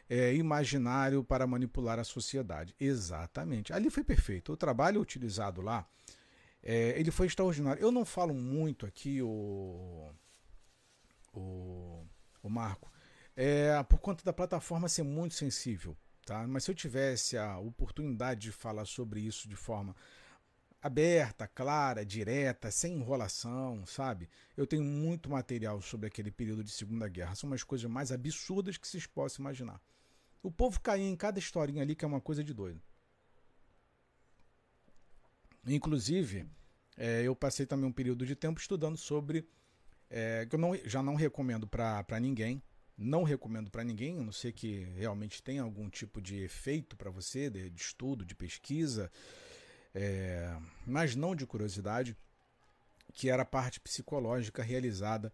é, 0.09 0.35
imaginário 0.35 1.25
para 1.25 1.47
manipular 1.47 1.99
a 1.99 2.05
sociedade. 2.05 2.75
Exatamente. 2.79 3.73
Ali 3.73 3.91
foi 3.91 4.05
perfeito. 4.05 4.53
O 4.53 4.57
trabalho 4.57 5.01
utilizado 5.01 5.63
lá, 5.63 5.87
é, 6.63 6.99
ele 6.99 7.11
foi 7.11 7.27
extraordinário. 7.27 7.81
Eu 7.83 7.91
não 7.91 8.05
falo 8.05 8.35
muito 8.35 8.85
aqui 8.85 9.23
o, 9.23 10.11
o, 11.33 12.07
o 12.43 12.51
Marco, 12.51 12.93
é 13.37 13.83
por 13.85 13.99
conta 13.99 14.23
da 14.25 14.33
plataforma 14.33 14.89
ser 14.89 15.03
muito 15.03 15.35
sensível, 15.35 15.97
tá? 16.25 16.47
Mas 16.47 16.65
se 16.65 16.71
eu 16.71 16.75
tivesse 16.75 17.37
a 17.37 17.59
oportunidade 17.59 18.43
de 18.43 18.53
falar 18.53 18.85
sobre 18.85 19.21
isso 19.21 19.49
de 19.49 19.57
forma 19.57 19.97
aberta, 20.85 21.49
clara, 21.49 22.05
direta, 22.05 22.71
sem 22.71 22.93
enrolação, 22.93 23.87
sabe? 23.87 24.29
Eu 24.55 24.67
tenho 24.67 24.85
muito 24.85 25.31
material 25.31 25.81
sobre 25.81 26.09
aquele 26.09 26.31
período 26.31 26.63
de 26.63 26.71
Segunda 26.71 27.09
Guerra. 27.09 27.35
São 27.35 27.49
umas 27.49 27.63
coisas 27.63 27.91
mais 27.91 28.13
absurdas 28.13 28.77
que 28.77 28.87
vocês 28.87 29.07
possam 29.07 29.43
imaginar. 29.43 29.81
O 30.43 30.51
povo 30.51 30.79
caía 30.79 31.09
em 31.09 31.17
cada 31.17 31.39
historinha 31.39 31.81
ali 31.81 31.95
que 31.95 32.05
é 32.05 32.09
uma 32.09 32.21
coisa 32.21 32.45
de 32.45 32.53
doido. 32.53 32.83
Inclusive, 35.67 36.47
é, 36.99 37.23
eu 37.23 37.35
passei 37.35 37.65
também 37.65 37.87
um 37.87 37.93
período 37.93 38.27
de 38.27 38.37
tempo 38.37 38.61
estudando 38.61 38.99
sobre. 38.99 39.49
É, 40.11 40.45
que 40.45 40.55
eu 40.55 40.59
não, 40.59 40.77
já 40.85 41.03
não 41.03 41.15
recomendo 41.15 41.67
para 41.67 42.21
ninguém. 42.21 42.63
Não 42.95 43.23
recomendo 43.23 43.71
para 43.71 43.83
ninguém, 43.83 44.19
a 44.21 44.23
não 44.23 44.31
ser 44.31 44.53
que 44.53 44.85
realmente 44.97 45.43
tenha 45.43 45.63
algum 45.63 45.89
tipo 45.89 46.21
de 46.21 46.43
efeito 46.43 46.95
para 46.95 47.11
você, 47.11 47.49
de, 47.49 47.71
de, 47.71 47.81
estudo, 47.81 48.25
de 48.25 48.35
pesquisa, 48.35 49.11
é, 49.95 50.57
mas 50.87 51.15
não 51.15 51.37
de 51.37 51.47
curiosidade, 51.47 52.17
que 53.13 53.31
era 53.31 53.43
a 53.43 53.47
parte 53.47 53.79
psicológica 53.79 54.63
realizada 54.63 55.33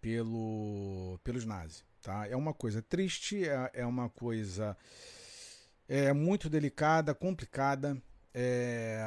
pelo, 0.00 1.18
pelos 1.24 1.46
nazis. 1.46 1.84
Tá? 2.02 2.28
É 2.28 2.36
uma 2.36 2.52
coisa 2.52 2.82
triste, 2.82 3.48
é, 3.48 3.70
é 3.72 3.86
uma 3.86 4.10
coisa 4.10 4.76
é, 5.88 6.12
muito 6.12 6.50
delicada, 6.50 7.14
complicada. 7.14 8.00
É, 8.34 9.00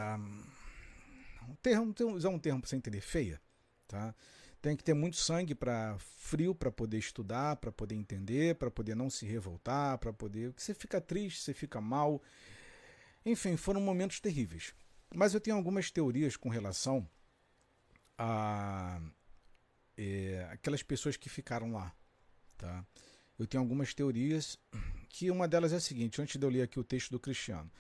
um 1.48 1.56
termo, 1.56 1.94
usar 2.14 2.30
um 2.30 2.40
termo 2.40 2.66
sem 2.66 2.78
entender, 2.78 3.02
feia. 3.02 3.40
Tá? 3.88 4.16
Tem 4.62 4.76
que 4.76 4.84
ter 4.84 4.96
muito 4.96 5.18
sangue 5.18 5.54
para 5.54 5.96
frio 6.00 6.56
para 6.56 6.72
poder 6.72 6.98
estudar, 6.98 7.58
para 7.58 7.72
poder 7.72 7.94
entender, 7.94 8.56
para 8.56 8.72
poder 8.72 8.96
não 8.96 9.10
se 9.12 9.26
revoltar, 9.26 10.00
para 10.00 10.12
poder. 10.12 10.54
Você 10.58 10.74
fica 10.74 11.00
triste, 11.00 11.42
você 11.42 11.54
fica 11.54 11.80
mal. 11.80 12.22
Enfim, 13.24 13.58
foram 13.58 13.82
momentos 13.82 14.20
terríveis. 14.20 14.74
Mas 15.14 15.34
eu 15.34 15.40
tenho 15.40 15.56
algumas 15.56 15.92
teorias 15.92 16.36
com 16.36 16.50
relação 16.50 17.08
a 18.18 19.02
é, 19.98 20.48
aquelas 20.52 20.84
pessoas 20.84 21.18
que 21.18 21.30
ficaram 21.30 21.72
lá. 21.72 21.94
Tá? 22.58 22.86
Eu 23.38 23.48
tenho 23.48 23.62
algumas 23.62 23.94
teorias, 23.94 24.58
que 25.10 25.30
uma 25.30 25.48
delas 25.48 25.74
é 25.74 25.78
a 25.78 25.82
seguinte, 25.82 26.22
antes 26.22 26.38
de 26.38 26.46
eu 26.46 26.50
ler 26.50 26.64
aqui 26.64 26.80
o 26.80 26.84
texto 26.84 27.12
do 27.12 27.20
Cristiano. 27.20 27.72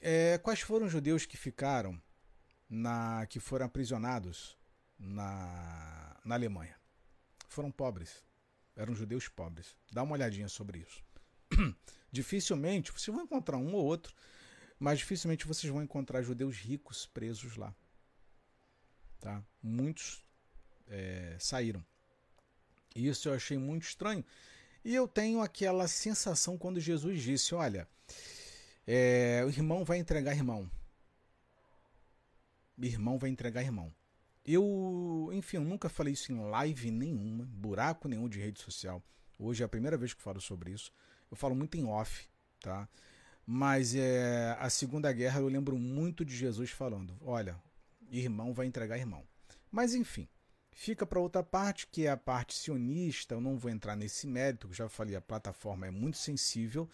É, 0.00 0.38
quais 0.38 0.60
foram 0.60 0.86
os 0.86 0.92
judeus 0.92 1.26
que 1.26 1.36
ficaram, 1.36 2.00
na 2.68 3.26
que 3.26 3.40
foram 3.40 3.66
aprisionados 3.66 4.56
na, 4.98 6.16
na 6.24 6.34
Alemanha? 6.34 6.76
Foram 7.48 7.70
pobres, 7.70 8.24
eram 8.74 8.94
judeus 8.94 9.28
pobres. 9.28 9.76
Dá 9.90 10.02
uma 10.02 10.12
olhadinha 10.12 10.48
sobre 10.48 10.80
isso. 10.80 11.04
Dificilmente, 12.10 12.92
vocês 12.92 13.14
vão 13.14 13.24
encontrar 13.24 13.56
um 13.56 13.74
ou 13.74 13.84
outro, 13.84 14.14
mas 14.78 14.98
dificilmente 14.98 15.46
vocês 15.46 15.72
vão 15.72 15.82
encontrar 15.82 16.22
judeus 16.22 16.56
ricos 16.56 17.06
presos 17.06 17.56
lá. 17.56 17.74
Tá? 19.20 19.42
Muitos 19.62 20.24
é, 20.88 21.36
saíram. 21.38 21.84
Isso 22.94 23.28
eu 23.28 23.34
achei 23.34 23.58
muito 23.58 23.84
estranho. 23.84 24.24
E 24.84 24.94
eu 24.94 25.08
tenho 25.08 25.40
aquela 25.40 25.88
sensação 25.88 26.56
quando 26.56 26.80
Jesus 26.80 27.22
disse: 27.22 27.54
Olha, 27.54 27.88
é, 28.86 29.42
o 29.44 29.48
irmão 29.48 29.84
vai 29.84 29.98
entregar 29.98 30.32
irmão. 30.32 30.70
Irmão 32.78 33.18
vai 33.18 33.30
entregar 33.30 33.62
irmão. 33.62 33.92
Eu, 34.44 35.30
enfim, 35.32 35.56
eu 35.56 35.64
nunca 35.64 35.88
falei 35.88 36.12
isso 36.12 36.30
em 36.30 36.38
live 36.38 36.90
nenhuma, 36.92 37.44
buraco 37.46 38.06
nenhum 38.06 38.28
de 38.28 38.38
rede 38.38 38.60
social. 38.60 39.02
Hoje 39.38 39.62
é 39.62 39.66
a 39.66 39.68
primeira 39.68 39.96
vez 39.96 40.14
que 40.14 40.22
falo 40.22 40.40
sobre 40.40 40.70
isso. 40.70 40.92
Eu 41.28 41.36
falo 41.36 41.54
muito 41.54 41.76
em 41.76 41.84
off, 41.84 42.28
tá? 42.60 42.88
Mas 43.46 43.94
é, 43.94 44.56
a 44.58 44.68
Segunda 44.68 45.12
Guerra 45.12 45.40
eu 45.40 45.48
lembro 45.48 45.78
muito 45.78 46.24
de 46.24 46.36
Jesus 46.36 46.70
falando: 46.70 47.16
olha, 47.20 47.56
irmão 48.10 48.52
vai 48.52 48.66
entregar 48.66 48.98
irmão. 48.98 49.22
Mas 49.70 49.94
enfim, 49.94 50.28
fica 50.72 51.06
para 51.06 51.20
outra 51.20 51.42
parte, 51.42 51.86
que 51.86 52.06
é 52.06 52.10
a 52.10 52.16
parte 52.16 52.54
sionista. 52.54 53.34
Eu 53.34 53.40
não 53.40 53.56
vou 53.56 53.70
entrar 53.70 53.94
nesse 53.94 54.26
mérito, 54.26 54.72
já 54.72 54.88
falei, 54.88 55.14
a 55.14 55.20
plataforma 55.20 55.86
é 55.86 55.90
muito 55.90 56.18
sensível. 56.18 56.88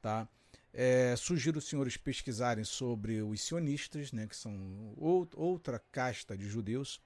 Tá? 0.00 0.28
É, 0.72 1.16
sugiro 1.16 1.58
os 1.58 1.66
senhores 1.66 1.96
pesquisarem 1.96 2.62
sobre 2.62 3.22
os 3.22 3.40
sionistas, 3.40 4.12
né, 4.12 4.26
que 4.26 4.36
são 4.36 4.94
outra 4.96 5.78
casta 5.90 6.36
de 6.36 6.46
judeus 6.46 7.00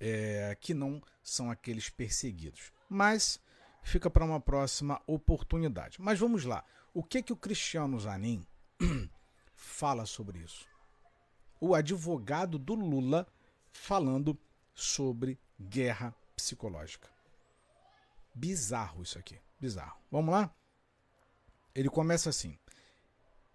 é, 0.00 0.56
que 0.60 0.74
não 0.74 1.02
são 1.22 1.50
aqueles 1.50 1.88
perseguidos. 1.88 2.72
Mas 2.88 3.40
fica 3.82 4.10
para 4.10 4.24
uma 4.24 4.40
próxima 4.40 5.00
oportunidade. 5.06 6.00
Mas 6.00 6.18
vamos 6.18 6.44
lá. 6.44 6.64
O 6.96 7.02
que 7.02 7.20
que 7.24 7.32
o 7.32 7.36
Cristiano 7.36 7.98
Zanin 7.98 8.46
fala 9.56 10.06
sobre 10.06 10.38
isso? 10.38 10.64
O 11.60 11.74
advogado 11.74 12.56
do 12.56 12.76
Lula 12.76 13.26
falando 13.72 14.38
sobre 14.72 15.36
guerra 15.60 16.14
psicológica. 16.36 17.10
Bizarro 18.32 19.02
isso 19.02 19.18
aqui, 19.18 19.40
bizarro. 19.58 19.98
Vamos 20.08 20.32
lá? 20.32 20.54
Ele 21.74 21.90
começa 21.90 22.30
assim: 22.30 22.56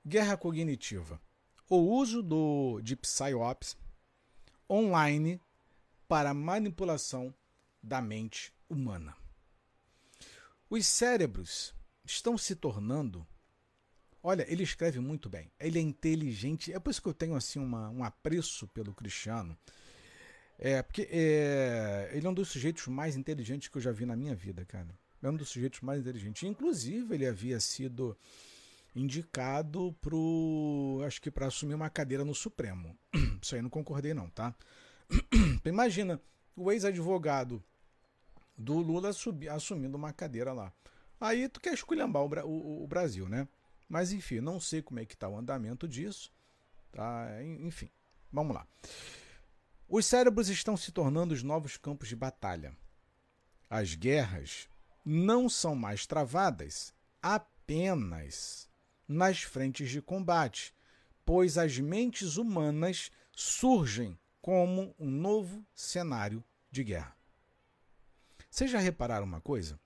Guerra 0.05 0.35
cognitiva. 0.35 1.21
O 1.69 1.77
uso 1.77 2.21
do 2.21 2.81
de 2.81 2.97
psyops 2.97 3.77
online 4.69 5.41
para 6.09 6.33
manipulação 6.33 7.33
da 7.81 8.01
mente 8.01 8.53
humana. 8.67 9.15
Os 10.69 10.85
cérebros 10.85 11.73
estão 12.09 12.37
se 12.37 12.55
tornando. 12.55 13.25
Olha, 14.21 14.45
ele 14.51 14.63
escreve 14.63 14.99
muito 14.99 15.29
bem. 15.29 15.51
Ele 15.59 15.79
é 15.79 15.81
inteligente. 15.81 16.73
É 16.73 16.79
por 16.79 16.89
isso 16.89 17.01
que 17.01 17.07
eu 17.07 17.13
tenho 17.13 17.35
assim 17.35 17.59
uma, 17.59 17.89
um 17.89 18.03
apreço 18.03 18.67
pelo 18.67 18.93
Cristiano. 18.93 19.57
É, 20.57 20.81
porque 20.81 21.07
é, 21.09 22.11
ele 22.13 22.27
é 22.27 22.29
um 22.29 22.33
dos 22.33 22.49
sujeitos 22.49 22.87
mais 22.87 23.15
inteligentes 23.15 23.69
que 23.69 23.77
eu 23.77 23.81
já 23.81 23.91
vi 23.91 24.05
na 24.05 24.15
minha 24.15 24.35
vida, 24.35 24.65
cara. 24.65 24.89
É 25.21 25.29
um 25.29 25.35
dos 25.35 25.49
sujeitos 25.49 25.79
mais 25.81 26.01
inteligentes. 26.01 26.43
Inclusive, 26.43 27.15
ele 27.15 27.25
havia 27.25 27.59
sido 27.59 28.17
indicado 28.95 29.95
pro. 30.01 31.01
Acho 31.05 31.21
que 31.21 31.31
para 31.31 31.47
assumir 31.47 31.75
uma 31.75 31.89
cadeira 31.89 32.25
no 32.25 32.35
Supremo. 32.35 32.97
Isso 33.41 33.55
aí 33.55 33.61
não 33.61 33.69
concordei, 33.69 34.13
não, 34.13 34.29
tá? 34.29 34.53
Imagina 35.63 36.21
o 36.55 36.71
ex-advogado 36.71 37.63
do 38.57 38.77
Lula 38.79 39.11
assumindo 39.51 39.95
uma 39.95 40.11
cadeira 40.11 40.51
lá. 40.51 40.73
Aí 41.19 41.49
tu 41.49 41.59
quer 41.59 41.73
esculhambar 41.73 42.23
o, 42.23 42.47
o, 42.47 42.83
o 42.83 42.87
Brasil, 42.87 43.27
né? 43.27 43.47
Mas 43.87 44.11
enfim, 44.11 44.39
não 44.39 44.59
sei 44.59 44.81
como 44.81 44.99
é 44.99 45.05
que 45.05 45.15
está 45.15 45.27
o 45.27 45.37
andamento 45.37 45.87
disso. 45.87 46.31
Tá? 46.91 47.27
Enfim, 47.43 47.89
vamos 48.31 48.55
lá. 48.55 48.67
Os 49.87 50.05
cérebros 50.05 50.49
estão 50.49 50.77
se 50.77 50.91
tornando 50.91 51.33
os 51.33 51.41
novos 51.41 51.75
campos 51.75 52.07
de 52.07 52.15
batalha. 52.15 52.77
As 53.69 53.95
guerras 53.95 54.69
não 55.03 55.49
são 55.49 55.75
mais 55.75 56.05
travadas 56.05 56.93
apenas 57.21 58.69
nas 59.07 59.41
frentes 59.41 59.89
de 59.89 60.01
combate, 60.01 60.73
pois 61.25 61.57
as 61.57 61.79
mentes 61.79 62.37
humanas 62.37 63.11
surgem 63.31 64.17
como 64.41 64.93
um 64.99 65.09
novo 65.09 65.65
cenário 65.73 66.43
de 66.71 66.83
guerra. 66.83 67.15
Vocês 68.49 68.69
já 68.69 68.79
repararam 68.79 69.25
uma 69.25 69.41
coisa? 69.41 69.79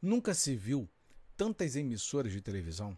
Nunca 0.00 0.34
se 0.34 0.54
viu 0.54 0.88
tantas 1.36 1.76
emissoras 1.76 2.32
de 2.32 2.40
televisão. 2.40 2.96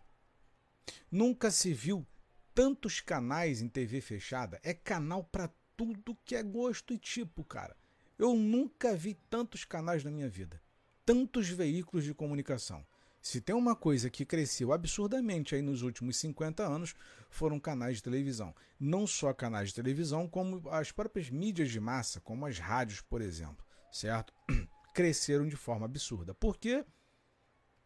Nunca 1.11 1.51
se 1.51 1.73
viu 1.73 2.07
tantos 2.55 3.01
canais 3.01 3.61
em 3.61 3.69
TV 3.69 4.01
fechada. 4.01 4.61
É 4.63 4.75
canal 4.75 5.25
para 5.25 5.51
tudo 5.77 6.19
que 6.25 6.35
é 6.35 6.43
gosto 6.43 6.93
e 6.93 6.99
tipo, 6.99 7.45
cara. 7.45 7.77
Eu 8.19 8.35
nunca 8.35 8.97
vi 8.97 9.15
tantos 9.31 9.65
canais 9.65 10.03
na 10.03 10.11
minha 10.11 10.29
vida. 10.29 10.61
Tantos 11.07 11.49
veículos 11.49 12.05
de 12.05 12.13
comunicação. 12.13 12.85
Se 13.23 13.41
tem 13.41 13.55
uma 13.55 13.77
coisa 13.77 14.11
que 14.11 14.25
cresceu 14.25 14.73
absurdamente 14.73 15.55
aí 15.55 15.63
nos 15.63 15.83
últimos 15.83 16.17
50 16.17 16.65
anos, 16.67 16.95
foram 17.31 17.61
canais 17.61 17.99
de 17.99 18.03
televisão. 18.03 18.55
Não 18.79 19.07
só 19.07 19.33
canais 19.33 19.69
de 19.69 19.75
televisão, 19.75 20.29
como 20.29 20.69
as 20.71 20.91
próprias 20.91 21.31
mídias 21.31 21.71
de 21.71 21.79
massa, 21.79 22.21
como 22.21 22.47
as 22.47 22.59
rádios, 22.59 23.01
por 23.01 23.21
exemplo. 23.21 23.65
Certo? 23.93 24.33
Cresceram 24.99 25.47
de 25.47 25.55
forma 25.55 25.85
absurda. 25.87 26.35
Por 26.35 26.57
quê? 26.57 26.85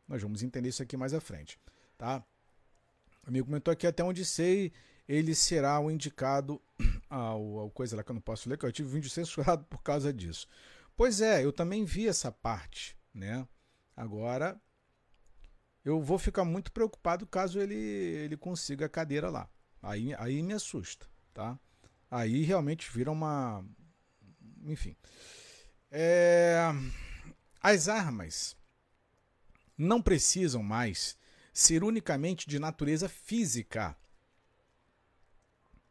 Nós 0.09 0.23
vamos 0.23 0.43
entender 0.43 0.71
isso 0.71 0.83
aqui 0.83 0.97
mais 0.97 1.13
à 1.13 1.21
frente, 1.21 1.61
tá? 1.99 2.25
O 3.23 3.29
amigo 3.29 3.49
comentou 3.49 3.71
aqui 3.71 3.87
até 3.87 4.03
onde 4.03 4.25
sei, 4.25 4.73
ele 5.07 5.35
será 5.35 5.79
o 5.79 5.91
indicado 5.91 6.59
ao, 7.11 7.59
ao 7.59 7.71
coisa 7.71 7.97
lá 7.97 8.03
que 8.03 8.11
eu 8.11 8.15
não 8.15 8.23
posso 8.23 8.49
ler, 8.49 8.57
que 8.57 8.65
eu 8.65 8.73
tive 8.73 8.89
vídeo 8.89 9.11
censurado 9.13 9.63
por 9.65 9.83
causa 9.83 10.11
disso. 10.11 10.49
Pois 10.97 11.21
é, 11.21 11.45
eu 11.45 11.53
também 11.53 11.85
vi 11.85 12.09
essa 12.09 12.33
parte, 12.33 12.97
né? 13.13 13.47
Agora 13.95 14.59
eu 15.85 16.01
vou 16.01 16.19
ficar 16.19 16.47
muito 16.47 16.73
preocupado 16.73 17.27
caso 17.27 17.61
ele, 17.61 17.75
ele 17.75 18.39
consiga 18.39 18.87
a 18.87 18.89
cadeira 18.89 19.29
lá. 19.29 19.51
Aí, 19.83 20.15
aí 20.15 20.43
me 20.43 20.55
assusta, 20.55 21.07
tá? 21.35 21.61
Aí 22.11 22.43
realmente 22.43 22.91
vira 22.91 23.13
uma. 23.13 23.63
Enfim. 24.65 24.97
É... 25.95 26.71
As 27.63 27.87
armas 27.87 28.57
não 29.77 30.01
precisam 30.01 30.63
mais 30.63 31.19
ser 31.53 31.85
unicamente 31.85 32.49
de 32.49 32.59
natureza 32.59 33.11
física, 33.11 33.95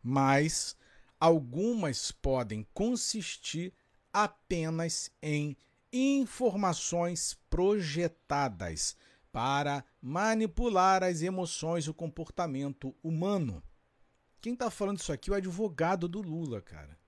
mas 0.02 0.76
algumas 1.20 2.12
podem 2.12 2.68
consistir 2.74 3.74
apenas 4.12 5.12
em 5.22 5.56
informações 5.94 7.40
projetadas 7.48 8.98
para 9.32 9.86
manipular 10.02 11.04
as 11.04 11.22
emoções 11.22 11.86
e 11.86 11.92
o 11.92 11.94
comportamento 11.94 12.96
humano. 13.04 13.64
Quem 14.42 14.54
está 14.54 14.72
falando 14.72 14.98
isso 14.98 15.14
aqui 15.14 15.30
é 15.30 15.34
o 15.34 15.38
advogado 15.38 16.08
do 16.08 16.24
Lula, 16.24 16.60
cara. 16.60 17.00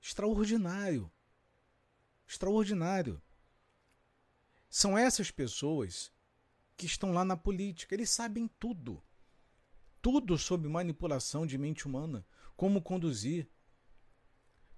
Extraordinário. 0.00 1.08
Extraordinário. 2.32 3.20
São 4.70 4.96
essas 4.96 5.30
pessoas 5.30 6.10
que 6.78 6.86
estão 6.86 7.12
lá 7.12 7.26
na 7.26 7.36
política. 7.36 7.94
Eles 7.94 8.08
sabem 8.08 8.48
tudo. 8.58 9.02
Tudo 10.00 10.38
sobre 10.38 10.66
manipulação 10.66 11.46
de 11.46 11.58
mente 11.58 11.86
humana. 11.86 12.24
Como 12.56 12.80
conduzir. 12.80 13.50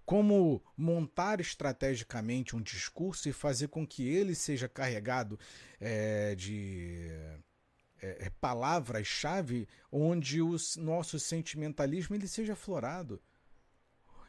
Como 0.04 0.64
montar 0.76 1.40
estrategicamente 1.40 2.56
um 2.56 2.60
discurso 2.60 3.28
e 3.28 3.32
fazer 3.32 3.68
com 3.68 3.86
que 3.86 4.02
ele 4.02 4.34
seja 4.34 4.68
carregado 4.68 5.38
é, 5.78 6.34
de 6.34 7.08
é, 8.02 8.30
palavras-chave 8.40 9.68
onde 9.92 10.42
o 10.42 10.56
nosso 10.78 11.20
sentimentalismo 11.20 12.16
ele 12.16 12.26
seja 12.26 12.54
aflorado 12.54 13.22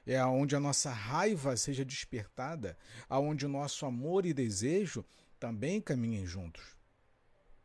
é 0.06 0.24
onde 0.26 0.56
a 0.56 0.60
nossa 0.60 0.92
raiva 0.92 1.58
seja 1.58 1.84
despertada, 1.84 2.78
aonde 3.10 3.46
o 3.46 3.50
nosso 3.50 3.86
amor 3.86 4.26
e 4.26 4.34
desejo 4.34 5.04
também 5.40 5.82
caminhem 5.82 6.26
juntos. 6.26 6.76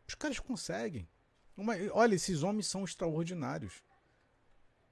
Os 0.09 0.15
caras 0.15 0.39
conseguem. 0.39 1.09
Uma, 1.57 1.75
olha, 1.93 2.15
esses 2.15 2.43
homens 2.43 2.67
são 2.67 2.85
extraordinários. 2.85 3.83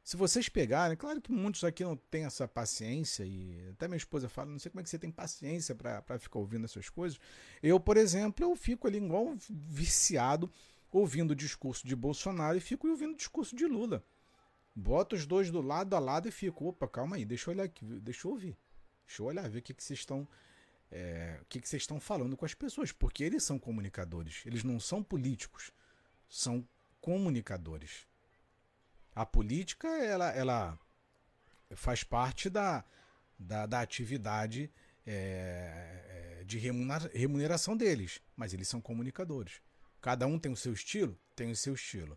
Se 0.04 0.16
vocês 0.16 0.48
pegarem, 0.48 0.96
claro 0.96 1.20
que 1.20 1.30
muitos 1.30 1.64
aqui 1.64 1.84
não 1.84 1.94
têm 1.94 2.24
essa 2.24 2.48
paciência, 2.48 3.24
e 3.24 3.68
até 3.72 3.86
minha 3.86 3.98
esposa 3.98 4.28
fala, 4.28 4.50
não 4.50 4.58
sei 4.58 4.70
como 4.70 4.80
é 4.80 4.82
que 4.82 4.88
você 4.88 4.98
tem 4.98 5.10
paciência 5.10 5.74
para 5.74 6.18
ficar 6.18 6.38
ouvindo 6.38 6.64
essas 6.64 6.88
coisas. 6.88 7.18
Eu, 7.62 7.78
por 7.78 7.96
exemplo, 7.96 8.44
eu 8.44 8.56
fico 8.56 8.86
ali 8.86 8.96
igual 8.96 9.36
viciado 9.50 10.50
ouvindo 10.90 11.32
o 11.32 11.36
discurso 11.36 11.86
de 11.86 11.94
Bolsonaro 11.94 12.56
e 12.56 12.60
fico 12.60 12.88
ouvindo 12.88 13.12
o 13.12 13.16
discurso 13.16 13.54
de 13.54 13.66
Lula. 13.66 14.02
Boto 14.80 15.16
os 15.16 15.26
dois 15.26 15.50
do 15.50 15.60
lado 15.60 15.96
a 15.96 15.98
lado 15.98 16.28
e 16.28 16.30
fico, 16.30 16.68
opa, 16.68 16.86
calma 16.86 17.16
aí, 17.16 17.24
deixa 17.24 17.50
eu 17.50 17.54
olhar 17.54 17.64
aqui, 17.64 17.84
deixa 17.84 18.28
eu 18.28 18.30
ouvir. 18.30 18.56
Deixa 19.04 19.22
eu 19.22 19.26
olhar, 19.26 19.50
ver 19.50 19.58
o 19.58 19.62
que, 19.62 19.74
que 19.74 19.82
vocês 19.82 19.98
estão 19.98 20.28
é, 20.90 21.38
o 21.42 21.44
que, 21.46 21.60
que 21.60 21.68
vocês 21.68 21.82
estão 21.82 21.98
falando 21.98 22.36
com 22.36 22.44
as 22.44 22.54
pessoas, 22.54 22.92
porque 22.92 23.24
eles 23.24 23.42
são 23.42 23.58
comunicadores, 23.58 24.42
eles 24.46 24.62
não 24.62 24.78
são 24.78 25.02
políticos, 25.02 25.72
são 26.28 26.66
comunicadores. 27.00 28.06
A 29.16 29.26
política, 29.26 29.88
ela, 29.88 30.30
ela 30.30 30.78
faz 31.74 32.04
parte 32.04 32.48
da, 32.48 32.84
da, 33.36 33.66
da 33.66 33.80
atividade 33.80 34.70
é, 35.04 36.40
é 36.40 36.44
de 36.44 36.56
remuneração 36.56 37.76
deles, 37.76 38.22
mas 38.36 38.54
eles 38.54 38.68
são 38.68 38.80
comunicadores. 38.80 39.60
Cada 40.00 40.24
um 40.24 40.38
tem 40.38 40.52
o 40.52 40.56
seu 40.56 40.72
estilo? 40.72 41.18
Tem 41.34 41.50
o 41.50 41.56
seu 41.56 41.74
estilo. 41.74 42.16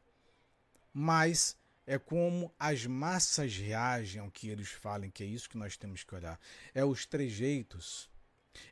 Mas 0.94 1.58
é 1.92 2.00
como 2.00 2.56
as 2.58 2.86
massas 2.86 3.58
reagem 3.58 4.22
ao 4.22 4.32
que 4.32 4.48
eles 4.48 4.70
falem, 4.70 5.12
que 5.12 5.26
é 5.26 5.26
isso 5.26 5.50
que 5.50 5.58
nós 5.58 5.76
temos 5.76 6.06
que 6.06 6.16
olhar. 6.16 6.40
É 6.74 6.86
os 6.86 7.06
trejeitos, 7.06 8.10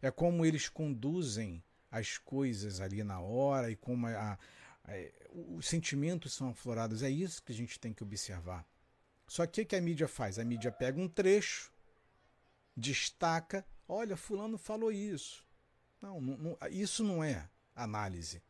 é 0.02 0.10
como 0.10 0.46
eles 0.46 0.70
conduzem 0.70 1.62
as 1.92 2.18
coisas 2.18 2.80
ali 2.80 3.04
na 3.04 3.20
hora 3.20 3.70
e 3.70 3.76
como 3.76 4.08
a, 4.08 4.12
a, 4.32 4.38
os 5.50 5.68
sentimentos 5.68 6.32
são 6.32 6.52
aflorados. 6.52 7.04
É 7.04 7.10
isso 7.10 7.44
que 7.44 7.52
a 7.52 7.56
gente 7.56 7.78
tem 7.78 7.92
que 7.92 8.04
observar. 8.04 8.66
Só 9.28 9.46
que 9.46 9.64
o 9.64 9.66
que 9.66 9.76
a 9.76 9.82
mídia 9.82 10.08
faz? 10.08 10.40
A 10.40 10.46
mídia 10.46 10.72
pega 10.72 10.98
um 10.98 11.10
trecho, 11.10 11.74
destaca, 12.74 13.66
olha, 13.86 14.16
fulano 14.16 14.58
falou 14.58 14.94
isso. 14.94 15.46
Não, 16.02 16.22
não, 16.22 16.58
isso 16.72 17.04
não 17.04 17.22
é 17.22 17.50
análise. 17.76 18.42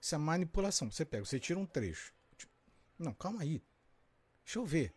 Isso 0.00 0.16
é 0.16 0.18
manipulação. 0.18 0.90
Você 0.90 1.04
pega, 1.04 1.24
você 1.24 1.38
tira 1.38 1.60
um 1.60 1.66
trecho. 1.66 2.12
Não, 3.02 3.12
calma 3.12 3.42
aí. 3.42 3.62
Deixa 4.44 4.58
eu 4.58 4.66
ver. 4.66 4.92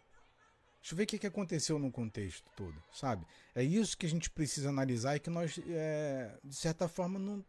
Deixa 0.79 0.93
eu 0.93 0.97
ver 0.97 1.03
o 1.03 1.07
que, 1.07 1.25
aconteceu 1.27 1.79
no 1.79 1.91
contexto 1.91 2.49
todo, 2.55 2.75
sabe? 2.93 3.25
É 3.55 3.63
isso 3.63 3.97
que 3.97 4.05
a 4.05 4.09
gente 4.09 4.29
precisa 4.29 4.69
analisar 4.69 5.15
e 5.15 5.19
que 5.19 5.31
nós, 5.31 5.59
é, 5.67 6.37
de 6.43 6.55
certa 6.55 6.87
forma, 6.87 7.17
não, 7.17 7.43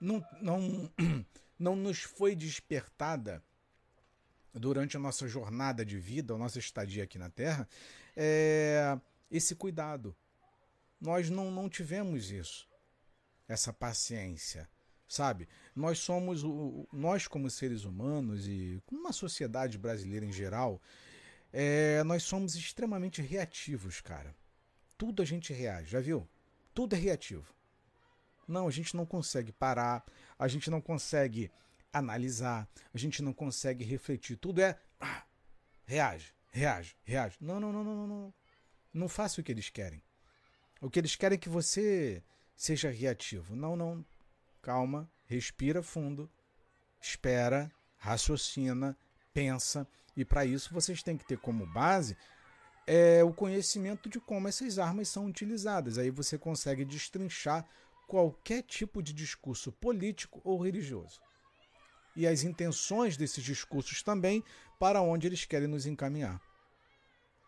não, 0.00 0.26
não, 0.40 0.90
não 1.58 1.76
nos 1.76 2.00
foi 2.00 2.34
despertada 2.34 3.44
durante 4.54 4.96
a 4.96 5.00
nossa 5.00 5.28
jornada 5.28 5.84
de 5.84 5.98
vida, 5.98 6.32
a 6.32 6.38
nossa 6.38 6.58
estadia 6.58 7.04
aqui 7.04 7.18
na 7.18 7.28
Terra, 7.28 7.68
é, 8.16 8.98
esse 9.30 9.54
cuidado. 9.54 10.16
Nós 10.98 11.28
não, 11.28 11.50
não 11.50 11.68
tivemos 11.68 12.30
isso, 12.30 12.66
essa 13.46 13.74
paciência, 13.74 14.66
sabe? 15.10 15.48
Nós 15.74 15.98
somos, 15.98 16.44
nós 16.92 17.26
como 17.26 17.50
seres 17.50 17.84
humanos 17.84 18.46
e 18.46 18.80
como 18.86 19.00
uma 19.00 19.12
sociedade 19.12 19.76
brasileira 19.76 20.24
em 20.24 20.32
geral, 20.32 20.80
é, 21.52 22.04
nós 22.04 22.22
somos 22.22 22.54
extremamente 22.54 23.20
reativos, 23.20 24.00
cara. 24.00 24.32
Tudo 24.96 25.20
a 25.20 25.24
gente 25.24 25.52
reage, 25.52 25.90
já 25.90 26.00
viu? 26.00 26.28
Tudo 26.72 26.94
é 26.94 26.98
reativo. 26.98 27.52
Não, 28.46 28.68
a 28.68 28.70
gente 28.70 28.96
não 28.96 29.04
consegue 29.04 29.50
parar, 29.50 30.04
a 30.38 30.46
gente 30.46 30.70
não 30.70 30.80
consegue 30.80 31.50
analisar, 31.92 32.68
a 32.94 32.98
gente 32.98 33.20
não 33.20 33.32
consegue 33.32 33.82
refletir. 33.82 34.36
Tudo 34.36 34.60
é 34.60 34.78
ah, 35.00 35.24
reage, 35.86 36.32
reage, 36.50 36.96
reage. 37.02 37.36
Não, 37.40 37.58
não, 37.58 37.72
não, 37.72 37.82
não, 37.82 37.96
não, 37.96 38.06
não. 38.06 38.34
Não 38.94 39.08
faça 39.08 39.40
o 39.40 39.44
que 39.44 39.50
eles 39.50 39.70
querem. 39.70 40.00
O 40.80 40.88
que 40.88 41.00
eles 41.00 41.16
querem 41.16 41.34
é 41.34 41.38
que 41.38 41.48
você 41.48 42.22
seja 42.56 42.90
reativo. 42.90 43.56
Não, 43.56 43.74
não. 43.74 44.04
Calma, 44.62 45.10
respira 45.26 45.82
fundo, 45.82 46.30
espera, 47.00 47.70
raciocina, 47.98 48.96
pensa 49.32 49.86
e 50.16 50.24
para 50.24 50.44
isso 50.44 50.72
vocês 50.72 51.02
têm 51.02 51.16
que 51.16 51.24
ter 51.24 51.38
como 51.38 51.66
base 51.66 52.16
é, 52.86 53.22
o 53.22 53.32
conhecimento 53.32 54.08
de 54.08 54.18
como 54.18 54.48
essas 54.48 54.78
armas 54.78 55.08
são 55.08 55.26
utilizadas. 55.26 55.96
Aí 55.96 56.10
você 56.10 56.36
consegue 56.36 56.84
destrinchar 56.84 57.64
qualquer 58.08 58.62
tipo 58.62 59.00
de 59.00 59.12
discurso 59.12 59.70
político 59.70 60.40
ou 60.42 60.60
religioso. 60.60 61.20
E 62.16 62.26
as 62.26 62.42
intenções 62.42 63.16
desses 63.16 63.44
discursos 63.44 64.02
também 64.02 64.42
para 64.78 65.00
onde 65.00 65.28
eles 65.28 65.44
querem 65.44 65.68
nos 65.68 65.86
encaminhar. 65.86 66.40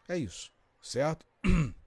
É 0.08 0.16
isso, 0.16 0.52
certo? 0.80 1.26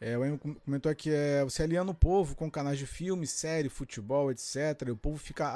É, 0.00 0.16
o 0.16 0.24
Emo 0.24 0.38
comentou 0.38 0.90
aqui, 0.90 1.10
é, 1.10 1.44
você 1.44 1.62
aliena 1.62 1.90
o 1.90 1.94
povo 1.94 2.34
com 2.34 2.50
canais 2.50 2.78
de 2.78 2.86
filme, 2.86 3.26
série, 3.26 3.68
futebol, 3.68 4.30
etc. 4.30 4.56
E 4.86 4.90
o 4.90 4.96
povo 4.96 5.18
fica 5.18 5.46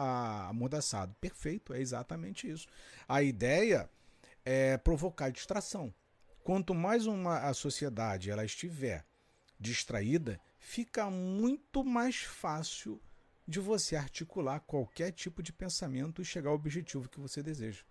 amordaçado. 0.48 1.14
Perfeito, 1.18 1.72
é 1.72 1.80
exatamente 1.80 2.50
isso. 2.50 2.66
A 3.08 3.22
ideia 3.22 3.88
é 4.44 4.76
provocar 4.76 5.30
distração. 5.30 5.94
Quanto 6.42 6.74
mais 6.74 7.06
uma 7.06 7.38
a 7.38 7.54
sociedade 7.54 8.30
ela 8.30 8.44
estiver 8.44 9.06
distraída, 9.58 10.38
fica 10.58 11.08
muito 11.08 11.82
mais 11.82 12.16
fácil 12.16 13.00
de 13.48 13.60
você 13.60 13.96
articular 13.96 14.60
qualquer 14.60 15.10
tipo 15.12 15.42
de 15.42 15.54
pensamento 15.54 16.20
e 16.20 16.24
chegar 16.24 16.50
ao 16.50 16.56
objetivo 16.56 17.08
que 17.08 17.18
você 17.18 17.42
deseja. 17.42 17.82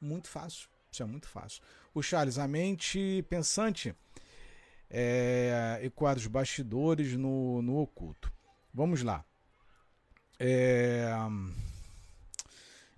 Muito 0.00 0.28
fácil. 0.28 0.68
Isso 0.90 1.02
é 1.02 1.06
muito 1.06 1.28
fácil. 1.28 1.62
O 1.94 2.02
Charles, 2.02 2.38
a 2.38 2.48
mente 2.48 3.24
pensante 3.28 3.94
é, 4.90 5.90
bastidores 6.30 7.12
no, 7.14 7.62
no 7.62 7.78
oculto. 7.78 8.32
Vamos 8.72 9.02
lá. 9.02 9.24
É, 10.38 11.10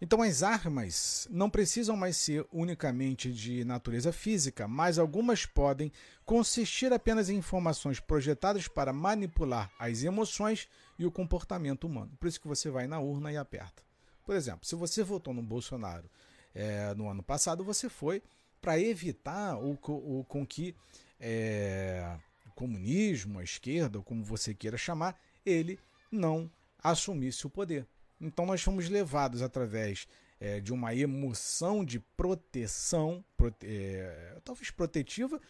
então, 0.01 0.23
as 0.23 0.45
armas 0.45 1.27
não 1.29 1.51
precisam 1.51 1.97
mais 1.97 2.17
ser 2.17 2.47
unicamente 2.53 3.33
de 3.33 3.65
natureza 3.65 4.13
física, 4.13 4.69
mas 4.69 4.97
algumas 4.97 5.45
podem 5.45 5.91
consistir 6.25 6.93
apenas 6.93 7.29
em 7.29 7.37
informações 7.37 7.99
projetadas 7.99 8.69
para 8.69 8.93
manipular 8.93 9.73
as 9.77 10.05
emoções 10.05 10.69
e 10.99 11.05
o 11.05 11.11
comportamento 11.11 11.85
humano. 11.85 12.13
Por 12.19 12.29
isso 12.29 12.41
que 12.41 12.47
você 12.47 12.71
vai 12.71 12.87
na 12.87 13.01
urna 13.01 13.33
e 13.33 13.37
aperta. 13.37 13.83
Por 14.25 14.37
exemplo, 14.37 14.67
se 14.67 14.77
você 14.77 15.03
votou 15.03 15.35
no 15.35 15.43
Bolsonaro 15.43 16.09
é, 16.55 16.95
no 16.95 17.09
ano 17.09 17.23
passado, 17.23 17.65
você 17.65 17.89
foi 17.89 18.23
para 18.61 18.79
evitar 18.79 19.57
o, 19.57 19.73
o, 19.73 20.25
com 20.29 20.47
que 20.47 20.77
é, 21.19 22.19
comunismo, 22.55 23.39
a 23.39 23.45
esquerda, 23.45 23.99
ou 23.99 24.05
como 24.05 24.25
você 24.25 24.55
queira 24.55 24.77
chamar, 24.77 25.21
ele 25.45 25.79
não 26.11 26.51
assumisse 26.83 27.47
o 27.47 27.51
poder. 27.51 27.87
Então 28.21 28.45
nós 28.45 28.61
fomos 28.63 28.89
levados 28.89 29.43
através 29.43 30.09
é, 30.41 30.61
de 30.61 30.73
uma 30.73 30.95
emoção 30.95 31.85
de 31.85 32.01
proteção, 32.01 33.25
prote 33.37 33.67
é, 33.67 34.41
talvez 34.45 34.71
protetiva, 34.71 35.41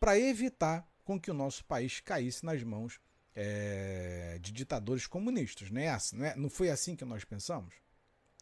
para 0.00 0.18
evitar 0.18 0.86
com 1.04 1.18
que 1.18 1.30
o 1.30 1.34
nosso 1.34 1.64
país 1.64 2.00
caísse 2.00 2.44
nas 2.44 2.62
mãos 2.62 3.00
é, 3.34 4.38
de 4.40 4.52
ditadores 4.52 5.06
comunistas. 5.06 5.70
Não, 5.70 5.80
é 5.80 5.88
assim, 5.88 6.16
não, 6.16 6.26
é, 6.26 6.36
não 6.36 6.50
foi 6.50 6.70
assim 6.70 6.96
que 6.96 7.04
nós 7.04 7.24
pensamos? 7.24 7.74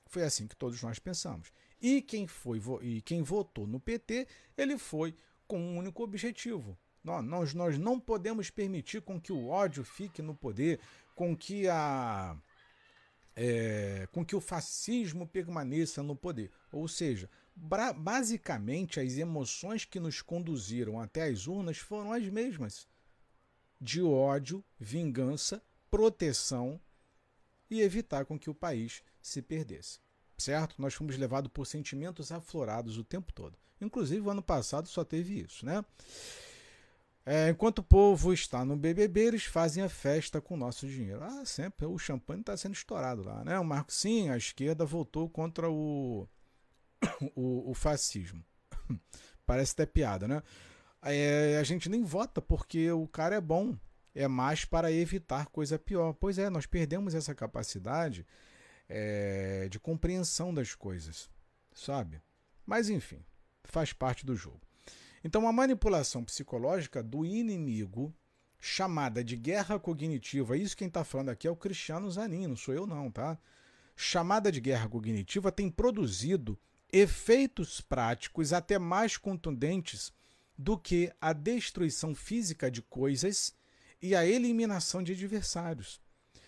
Foi 0.07 0.23
assim 0.23 0.47
que 0.47 0.57
todos 0.57 0.81
nós 0.83 0.99
pensamos. 0.99 1.53
E 1.81 2.01
quem 2.01 2.27
foi 2.27 2.61
e 2.83 3.03
quem 3.03 3.23
votou 3.23 3.67
no 3.67 3.79
PT, 3.79 4.27
ele 4.57 4.79
foi 4.79 5.15
com 5.47 5.59
um 5.59 5.79
único 5.79 6.03
objetivo. 6.03 6.77
Nós, 7.03 7.55
nós 7.55 7.79
não 7.79 8.01
podemos 8.01 8.51
permitir 8.51 9.01
com 9.01 9.21
que 9.21 9.33
o 9.33 9.47
ódio 9.49 9.85
fique 9.85 10.21
no 10.21 10.35
poder, 10.35 10.81
com 11.15 11.37
que 11.37 11.69
a 11.69 12.37
é, 13.37 14.09
com 14.11 14.25
que 14.25 14.35
o 14.35 14.41
fascismo 14.41 15.27
permaneça 15.27 16.03
no 16.03 16.17
poder. 16.17 16.51
Ou 16.73 16.89
seja, 16.89 17.31
basicamente 17.55 18.99
as 18.99 19.17
emoções 19.19 19.85
que 19.85 20.01
nos 20.01 20.23
conduziram 20.23 21.01
até 21.01 21.25
as 21.25 21.47
urnas 21.47 21.79
foram 21.79 22.13
as 22.13 22.27
mesmas: 22.29 22.89
de 23.81 24.03
ódio, 24.03 24.65
vingança, 24.81 25.63
proteção 25.91 26.81
e 27.71 27.81
evitar 27.81 28.25
com 28.25 28.39
que 28.39 28.51
o 28.51 28.55
país 28.55 29.03
se 29.21 29.43
perdesse. 29.43 30.01
Certo? 30.39 30.75
Nós 30.79 30.95
fomos 30.95 31.17
levados 31.17 31.51
por 31.53 31.67
sentimentos 31.67 32.31
aflorados 32.31 32.99
o 32.99 33.05
tempo 33.05 33.33
todo. 33.33 33.57
Inclusive, 33.81 34.21
o 34.21 34.31
ano 34.31 34.43
passado 34.43 34.89
só 34.89 35.05
teve 35.05 35.41
isso, 35.41 35.65
né? 35.65 35.85
É, 37.29 37.51
enquanto 37.51 37.81
o 37.81 37.83
povo 37.83 38.33
está 38.33 38.65
no 38.65 38.77
BBB, 38.77 39.21
eles 39.21 39.45
fazem 39.45 39.83
a 39.83 39.89
festa 39.89 40.41
com 40.41 40.55
o 40.55 40.57
nosso 40.57 40.87
dinheiro. 40.87 41.25
Ah, 41.25 41.45
sempre. 41.45 41.85
O 41.85 41.99
champanhe 41.99 42.41
está 42.41 42.57
sendo 42.57 42.75
estourado 42.75 43.25
lá, 43.25 43.45
né? 43.45 43.59
O 43.59 43.65
Marco, 43.65 43.93
sim, 43.93 44.31
a 44.31 44.37
esquerda 44.37 44.85
voltou 44.85 45.29
contra 45.29 45.69
o, 45.69 46.29
o, 47.35 47.71
o 47.71 47.75
fascismo. 47.75 48.45
Parece 49.45 49.73
até 49.73 49.87
piada, 49.87 50.29
né? 50.29 50.41
É, 51.03 51.59
a 51.61 51.65
gente 51.65 51.89
nem 51.89 52.05
vota 52.05 52.41
porque 52.41 52.91
o 52.93 53.09
cara 53.09 53.35
é 53.35 53.41
bom. 53.41 53.77
É 54.15 54.29
mais 54.29 54.65
para 54.65 54.93
evitar 54.93 55.47
coisa 55.47 55.79
pior. 55.79 56.13
Pois 56.15 56.39
é, 56.39 56.49
nós 56.49 56.65
perdemos 56.65 57.13
essa 57.13 57.35
capacidade 57.35 58.25
é, 58.89 59.69
de 59.69 59.79
compreensão 59.79 60.53
das 60.53 60.75
coisas, 60.75 61.31
sabe? 61.75 62.21
Mas 62.65 62.89
enfim, 62.89 63.25
faz 63.65 63.93
parte 63.93 64.25
do 64.25 64.37
jogo. 64.37 64.61
Então, 65.25 65.49
a 65.49 65.53
manipulação 65.53 66.25
psicológica 66.25 67.03
do 67.03 67.25
inimigo, 67.25 68.15
chamada 68.61 69.25
de 69.25 69.37
guerra 69.37 69.79
cognitiva, 69.79 70.57
isso 70.57 70.77
quem 70.77 70.89
está 70.89 71.03
falando 71.03 71.31
aqui 71.31 71.49
é 71.49 71.51
o 71.51 71.57
Cristiano 71.57 72.11
Zanin, 72.11 72.47
não 72.47 72.57
sou 72.57 72.75
eu 72.75 72.87
não, 72.87 73.11
tá? 73.11 73.39
Chamada 73.97 74.53
de 74.53 74.61
guerra 74.61 74.89
cognitiva 74.89 75.51
tem 75.51 75.71
produzido 75.71 76.59
efeitos 76.93 77.81
práticos 77.81 78.53
até 78.53 78.79
mais 78.79 79.17
contundentes 79.17 80.13
do 80.57 80.79
que 80.79 81.13
a 81.21 81.33
destruição 81.33 82.15
física 82.15 82.71
de 82.71 82.81
coisas 82.81 83.55
e 84.01 84.15
a 84.15 84.25
eliminação 84.25 85.03
de 85.03 85.13
adversários. 85.13 86.01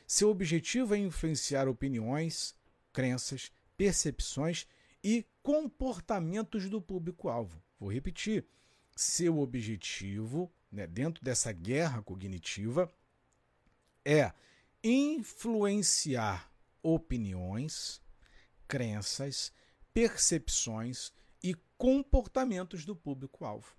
Seu 0.08 0.30
objetivo 0.30 0.94
é 0.94 0.98
influenciar 0.98 1.68
opiniões, 1.68 2.54
crenças, 2.94 3.52
percepções 3.76 4.66
e 5.04 5.26
comportamentos 5.42 6.70
do 6.70 6.80
público-alvo. 6.80 7.62
Vou 7.78 7.92
repetir 7.92 8.46
seu 8.96 9.38
objetivo, 9.38 10.50
né, 10.72 10.86
dentro 10.86 11.22
dessa 11.22 11.52
guerra 11.52 12.00
cognitiva, 12.00 12.90
é 14.02 14.32
influenciar 14.82 16.50
opiniões, 16.82 18.00
crenças, 18.66 19.52
percepções 19.92 21.12
e 21.42 21.54
comportamentos 21.76 22.86
do 22.86 22.96
público-alvo. 22.96 23.76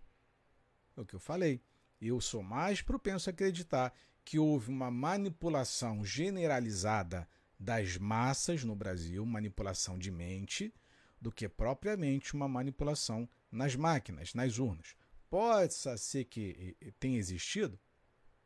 É 0.95 1.01
o 1.01 1.05
que 1.07 1.15
eu 1.15 1.19
falei. 1.19 1.59
Eu 1.99 2.21
sou 2.21 2.43
mais 2.43 2.83
propenso 2.83 3.31
a 3.31 3.33
acreditar 3.33 3.91
que 4.29 4.37
houve 4.37 4.69
uma 4.69 4.91
manipulação 4.91 6.05
generalizada 6.05 7.27
das 7.59 7.97
massas 7.97 8.63
no 8.63 8.75
Brasil, 8.75 9.25
manipulação 9.25 9.97
de 9.97 10.11
mente, 10.11 10.71
do 11.19 11.31
que 11.31 11.49
propriamente 11.49 12.35
uma 12.35 12.47
manipulação 12.47 13.27
nas 13.51 13.75
máquinas, 13.75 14.35
nas 14.35 14.59
urnas. 14.59 14.95
Pode 15.31 15.73
ser 15.73 16.25
que 16.25 16.77
tenha 16.99 17.17
existido? 17.17 17.79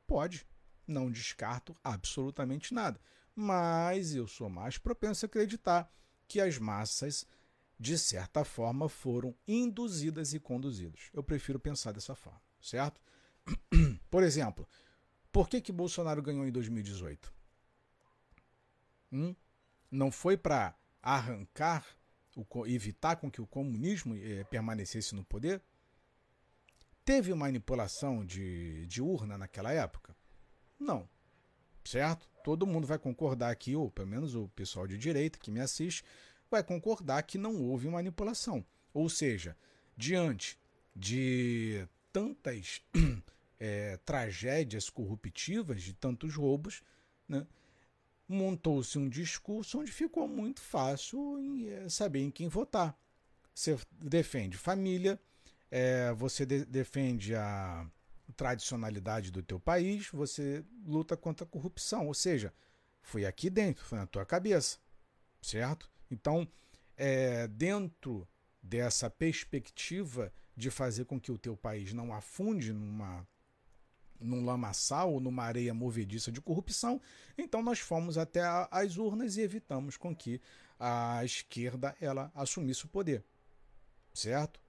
Pode. 0.08 0.48
Não 0.88 1.12
descarto 1.12 1.76
absolutamente 1.84 2.74
nada. 2.74 2.98
Mas 3.36 4.16
eu 4.16 4.26
sou 4.26 4.50
mais 4.50 4.78
propenso 4.78 5.26
a 5.26 5.28
acreditar 5.28 5.92
que 6.30 6.40
as 6.40 6.58
massas, 6.58 7.28
de 7.78 7.98
certa 7.98 8.46
forma, 8.46 8.88
foram 8.88 9.36
induzidas 9.46 10.34
e 10.34 10.40
conduzidas. 10.40 11.10
Eu 11.14 11.22
prefiro 11.22 11.60
pensar 11.60 11.92
dessa 11.92 12.16
forma, 12.16 12.42
certo? 12.62 13.02
Por 14.10 14.24
exemplo, 14.24 14.66
por 15.34 15.50
que, 15.50 15.60
que 15.60 15.72
Bolsonaro 15.72 16.22
ganhou 16.22 16.48
em 16.48 16.52
2018? 16.52 17.34
Hum? 19.12 19.36
Não 19.90 20.12
foi 20.12 20.38
para 20.38 20.76
arrancar, 21.02 21.86
evitar 22.68 23.16
com 23.16 23.32
que 23.32 23.42
o 23.42 23.48
comunismo 23.48 24.16
eh, 24.16 24.44
permanecesse 24.44 25.16
no 25.16 25.26
poder? 25.26 25.60
Teve 27.04 27.34
manipulação 27.34 28.24
de, 28.24 28.86
de 28.86 29.02
urna 29.02 29.36
naquela 29.36 29.74
época? 29.74 30.16
Não. 30.80 31.10
Certo? 31.84 32.30
Todo 32.44 32.68
mundo 32.68 32.86
vai 32.86 33.00
concordar 33.00 33.50
aqui, 33.50 33.76
ou 33.76 33.90
pelo 33.90 34.08
menos 34.08 34.36
o 34.36 34.48
pessoal 34.50 34.86
de 34.86 35.00
direita 35.00 35.40
que 35.40 35.50
me 35.50 35.60
assiste, 35.60 36.04
vai 36.50 36.64
concordar 36.64 37.24
que 37.24 37.40
não 37.40 37.60
houve 37.60 37.90
manipulação. 37.90 38.64
Ou 38.94 39.10
seja, 39.10 39.58
diante 39.98 40.60
de 40.96 41.88
tantas 42.12 42.84
é, 43.60 43.98
tragédias 43.98 44.90
corruptivas, 44.90 45.82
de 45.82 45.94
tantos 45.94 46.36
roubos, 46.36 46.82
né, 47.28 47.46
montou-se 48.28 48.98
um 48.98 49.08
discurso 49.08 49.80
onde 49.80 49.92
ficou 49.92 50.28
muito 50.28 50.62
fácil 50.62 51.40
em, 51.40 51.70
é, 51.70 51.90
saber 51.90 52.22
em 52.22 52.32
quem 52.32 52.48
votar. 52.48 52.98
Você 53.54 53.78
defende 53.92 54.58
família, 54.58 55.20
é, 55.70 56.12
você 56.14 56.46
de 56.46 56.66
defende 56.66 57.36
a 57.36 57.88
tradicionalidade 58.36 59.32
do 59.32 59.44
teu 59.44 59.60
país, 59.60 60.10
você 60.10 60.64
luta 60.86 61.16
contra 61.16 61.46
a 61.46 61.50
corrupção. 61.50 62.08
Ou 62.08 62.14
seja, 62.14 62.54
foi 63.02 63.26
aqui 63.26 63.50
dentro, 63.50 63.86
foi 63.86 63.98
na 63.98 64.08
tua 64.08 64.26
cabeça, 64.26 64.80
certo? 65.42 65.90
Então, 66.10 66.48
é, 66.98 67.48
dentro 67.48 68.28
dessa 68.62 69.10
perspectiva 69.10 70.34
de 70.56 70.72
fazer 70.72 71.06
com 71.06 71.20
que 71.20 71.32
o 71.32 71.38
teu 71.38 71.58
país 71.58 71.94
não 71.94 72.14
afunde 72.14 72.72
numa 72.72 73.28
num 74.24 74.44
lamaçal 74.44 75.20
numa 75.20 75.44
areia 75.44 75.74
movediça 75.74 76.32
de 76.32 76.42
corrupção, 76.42 77.02
então 77.38 77.62
nós 77.62 77.80
fomos 77.80 78.18
até 78.18 78.42
as 78.72 78.98
urnas 78.98 79.38
e 79.38 79.42
evitamos 79.42 79.98
com 79.98 80.16
que 80.16 80.42
a 80.80 81.24
esquerda 81.24 81.96
ela 82.00 82.32
assumisse 82.34 82.86
o 82.86 82.90
poder, 82.90 83.24
certo? 84.14 84.62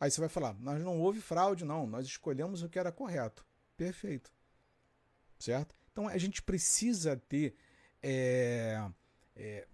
Aí 0.00 0.10
você 0.10 0.20
vai 0.20 0.28
falar, 0.28 0.54
nós 0.54 0.82
não 0.82 1.00
houve 1.00 1.20
fraude, 1.20 1.64
não, 1.64 1.86
nós 1.86 2.06
escolhemos 2.06 2.62
o 2.62 2.68
que 2.68 2.78
era 2.78 2.90
correto. 2.90 3.46
Perfeito. 3.76 4.32
Certo? 5.38 5.76
Então 5.92 6.08
a 6.08 6.18
gente 6.18 6.42
precisa 6.42 7.16
ter, 7.16 7.54
é, 8.02 8.84
é, 9.36 9.66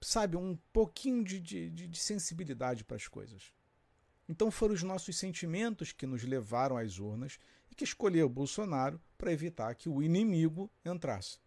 sabe, 0.00 0.36
um 0.36 0.56
pouquinho 0.72 1.22
de, 1.22 1.40
de, 1.40 1.68
de 1.68 1.98
sensibilidade 1.98 2.84
para 2.84 2.96
as 2.96 3.06
coisas. 3.06 3.52
Então 4.28 4.50
foram 4.50 4.74
os 4.74 4.82
nossos 4.82 5.16
sentimentos 5.16 5.92
que 5.92 6.06
nos 6.06 6.22
levaram 6.22 6.76
às 6.76 6.98
urnas 6.98 7.38
que 7.80 7.84
escolheu 7.84 8.28
Bolsonaro 8.28 9.00
para 9.16 9.32
evitar 9.32 9.74
que 9.74 9.88
o 9.88 10.02
inimigo 10.02 10.70
entrasse 10.84 11.38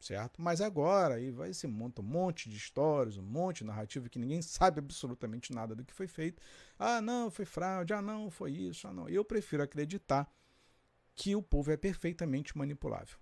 certo? 0.00 0.42
Mas 0.42 0.60
agora 0.60 1.14
aí 1.14 1.30
vai 1.30 1.54
se 1.54 1.66
monta 1.66 2.02
um 2.02 2.04
monte 2.04 2.50
de 2.50 2.56
histórias, 2.56 3.16
um 3.16 3.22
monte 3.22 3.58
de 3.58 3.64
narrativa 3.64 4.08
que 4.08 4.18
ninguém 4.18 4.42
sabe 4.42 4.78
absolutamente 4.78 5.52
nada 5.52 5.74
do 5.74 5.84
que 5.84 5.92
foi 5.92 6.06
feito. 6.06 6.42
Ah, 6.78 7.00
não, 7.00 7.30
foi 7.30 7.44
fraude, 7.44 7.92
ah, 7.92 8.02
não, 8.02 8.30
foi 8.30 8.52
isso, 8.52 8.86
ah, 8.86 8.92
não. 8.92 9.08
Eu 9.08 9.24
prefiro 9.24 9.62
acreditar 9.62 10.30
que 11.14 11.34
o 11.34 11.42
povo 11.42 11.70
é 11.72 11.76
perfeitamente 11.76 12.56
manipulável. 12.56 13.16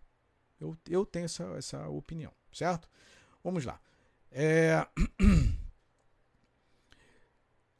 Eu, 0.61 0.77
eu 0.89 1.07
tenho 1.07 1.27
essa, 1.27 1.45
essa 1.57 1.89
opinião, 1.89 2.33
certo? 2.53 2.89
Vamos 3.43 3.65
lá. 3.65 3.81
É... 4.31 4.75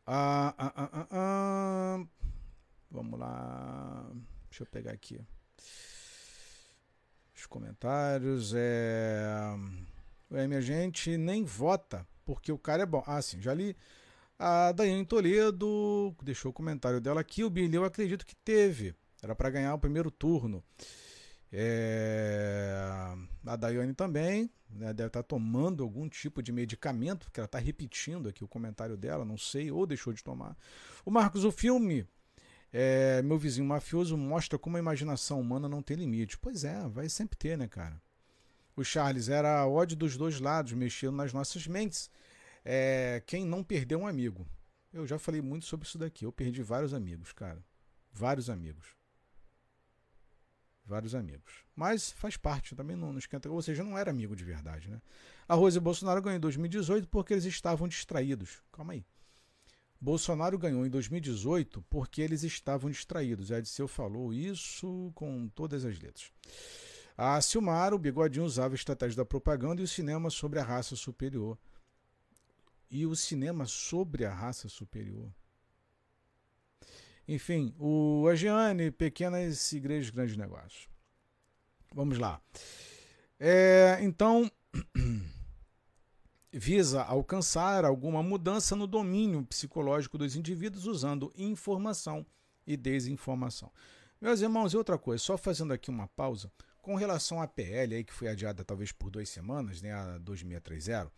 ah, 0.07 0.55
ah, 0.57 0.73
ah, 0.77 0.91
ah, 0.93 1.09
ah. 1.11 2.07
Vamos 2.91 3.19
lá. 3.19 3.44
Deixa 4.55 4.63
eu 4.63 4.69
pegar 4.69 4.93
aqui 4.93 5.21
os 7.35 7.45
comentários. 7.45 8.53
É... 8.55 9.27
O 10.31 10.37
emergente 10.37 11.17
nem 11.17 11.43
vota, 11.45 12.07
porque 12.25 12.53
o 12.53 12.59
cara 12.59 12.85
é 12.85 12.87
bom. 12.87 13.03
Ah, 13.05 13.21
sim, 13.21 13.41
já 13.41 13.53
li. 13.53 13.77
A 14.39 14.71
Daiane 14.71 15.05
Toledo 15.05 16.15
deixou 16.23 16.53
o 16.53 16.55
comentário 16.55 17.01
dela 17.01 17.21
aqui. 17.21 17.43
O 17.43 17.51
Billy, 17.51 17.75
eu 17.75 17.85
acredito 17.85 18.25
que 18.25 18.37
teve. 18.37 18.95
Era 19.21 19.35
para 19.35 19.51
ganhar 19.51 19.75
o 19.75 19.79
primeiro 19.81 20.09
turno. 20.09 20.63
É... 21.53 22.77
A 23.45 23.57
Daiane 23.57 23.93
também 23.93 24.49
né, 24.71 24.93
deve 24.93 25.09
estar 25.09 25.25
tá 25.25 25.29
tomando 25.29 25.83
algum 25.83 26.09
tipo 26.09 26.41
de 26.41 26.53
medicamento, 26.53 27.25
porque 27.25 27.41
ela 27.41 27.47
está 27.47 27.59
repetindo 27.59 28.29
aqui 28.29 28.45
o 28.45 28.49
comentário 28.49 28.97
dela, 28.97 29.25
não 29.25 29.37
sei, 29.37 29.73
ou 29.73 29.85
deixou 29.85 30.13
de 30.13 30.23
tomar. 30.23 30.57
O 31.05 31.11
Marcos, 31.11 31.45
o 31.45 31.51
filme 31.51 32.07
É, 32.77 33.23
meu 33.23 33.39
vizinho 33.39 33.69
mafioso 33.69 34.17
mostra 34.17 34.59
como 34.59 34.77
a 34.77 34.81
imaginação 34.81 35.41
humana 35.41 35.69
não 35.69 35.81
tem 35.81 35.97
limite. 35.97 36.37
Pois 36.37 36.65
é, 36.65 36.89
vai 36.89 37.09
sempre 37.09 37.39
ter, 37.39 37.57
né, 37.57 37.69
cara? 37.69 38.03
O 38.75 38.83
Charles 38.83 39.29
era 39.29 39.65
ódio 39.65 39.97
dos 39.97 40.17
dois 40.17 40.41
lados, 40.41 40.73
mexendo 40.73 41.15
nas 41.15 41.33
nossas 41.33 41.69
mentes. 41.69 42.11
É, 42.65 43.23
quem 43.29 43.47
não 43.47 43.63
perdeu 43.63 44.01
um 44.01 44.09
amigo? 44.09 44.45
Eu 44.93 45.07
já 45.07 45.21
falei 45.21 45.41
muito 45.41 45.67
sobre 45.67 45.87
isso 45.87 45.97
daqui. 45.97 46.25
Eu 46.25 46.33
perdi 46.33 46.65
vários 46.65 46.93
amigos, 46.93 47.33
cara. 47.33 47.65
Vários 48.13 48.51
amigos. 48.51 48.97
Vários 50.85 51.15
amigos. 51.15 51.65
Mas 51.77 52.11
faz 52.11 52.37
parte, 52.37 52.75
também 52.75 52.97
não, 52.97 53.13
não 53.13 53.19
esquenta. 53.21 53.49
Ou 53.49 53.63
seja, 53.63 53.85
não 53.85 53.97
era 53.97 54.11
amigo 54.11 54.35
de 54.35 54.43
verdade, 54.43 54.91
né? 54.91 55.01
A 55.47 55.55
Rose 55.55 55.79
Bolsonaro 55.79 56.21
ganhou 56.21 56.39
em 56.39 56.41
2018 56.41 57.07
porque 57.07 57.35
eles 57.35 57.45
estavam 57.45 57.87
distraídos. 57.87 58.65
Calma 58.73 58.95
aí. 58.95 59.07
Bolsonaro 60.05 60.59
ganhou 60.59 60.85
em 60.85 60.91
2018 60.91 61.81
porque 61.89 62.21
eles 62.21 62.43
estavam 62.43 62.91
distraídos. 62.91 63.51
A 63.51 63.59
Edson 63.59 63.89
falou 63.89 64.35
isso 64.35 65.11
com 65.15 65.49
todas 65.49 65.83
as 65.83 65.99
letras. 65.99 66.31
A 67.17 67.41
Silmar, 67.41 67.95
o 67.95 67.99
bigodinho, 67.99 68.45
usava 68.45 68.75
a 68.75 68.77
estratégia 68.77 69.17
da 69.17 69.25
propaganda 69.25 69.81
e 69.81 69.85
o 69.85 69.89
cinema 69.89 70.29
sobre 70.29 70.59
a 70.59 70.63
raça 70.63 70.95
superior. 70.95 71.57
E 72.91 73.07
o 73.07 73.17
cinema 73.17 73.65
sobre 73.65 74.27
a 74.27 74.35
raça 74.35 74.69
superior. 74.69 75.33
Enfim, 77.27 77.75
o 77.79 78.29
Agiane, 78.31 78.91
pequenas 78.91 79.73
igrejas, 79.73 80.11
grandes 80.11 80.37
negócios. 80.37 80.87
Vamos 81.95 82.19
lá. 82.19 82.43
É, 83.41 83.99
então, 84.03 84.53
visa 86.59 87.03
alcançar 87.03 87.85
alguma 87.85 88.23
mudança 88.23 88.77
no 88.77 88.87
domínio 88.87 89.45
psicológico 89.45 90.17
dos 90.17 90.37
indivíduos 90.37 90.87
usando 90.87 91.33
informação 91.37 92.25
e 92.67 92.77
desinformação. 92.77 93.73
Meus 94.21 94.41
irmãos, 94.41 94.73
e 94.73 94.77
outra 94.77 94.97
coisa, 94.97 95.23
só 95.23 95.37
fazendo 95.37 95.73
aqui 95.73 95.91
uma 95.91 96.07
pausa, 96.09 96.51
com 96.81 96.95
relação 96.95 97.43
à 97.43 97.49
PL, 97.49 97.97
aí, 97.97 98.05
que 98.05 98.13
foi 98.13 98.29
adiada 98.29 98.65
talvez 98.65 98.93
por 98.93 99.11
duas 99.11 99.29
semanas, 99.29 99.83
né, 99.83 99.93
a 99.93 100.19
2630, 100.19 101.13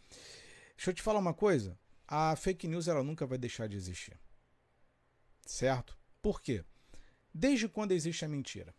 deixa 0.74 0.90
eu 0.90 0.94
te 0.94 1.02
falar 1.02 1.18
uma 1.18 1.34
coisa, 1.34 1.78
a 2.08 2.34
fake 2.34 2.66
news 2.66 2.88
ela 2.88 3.02
nunca 3.02 3.26
vai 3.26 3.36
deixar 3.36 3.68
de 3.68 3.76
existir. 3.76 4.18
Certo? 5.44 5.98
Por 6.22 6.40
quê? 6.40 6.64
Desde 7.32 7.68
quando 7.68 7.92
existe 7.92 8.24
a 8.24 8.28
mentira? 8.28 8.74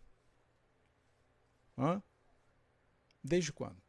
Hã? 1.77 2.01
Desde 3.23 3.53
quando? 3.53 3.86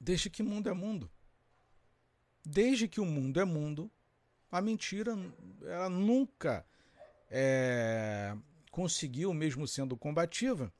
Desde 0.00 0.30
que 0.30 0.42
mundo 0.42 0.70
é 0.70 0.72
mundo. 0.72 1.10
Desde 2.44 2.88
que 2.88 3.00
o 3.00 3.04
mundo 3.04 3.38
é 3.38 3.44
mundo, 3.44 3.90
a 4.50 4.62
mentira 4.62 5.14
ela 5.62 5.90
nunca 5.90 6.66
é, 7.30 8.34
conseguiu, 8.70 9.34
mesmo 9.34 9.68
sendo 9.68 9.96
combativa, 9.96 10.72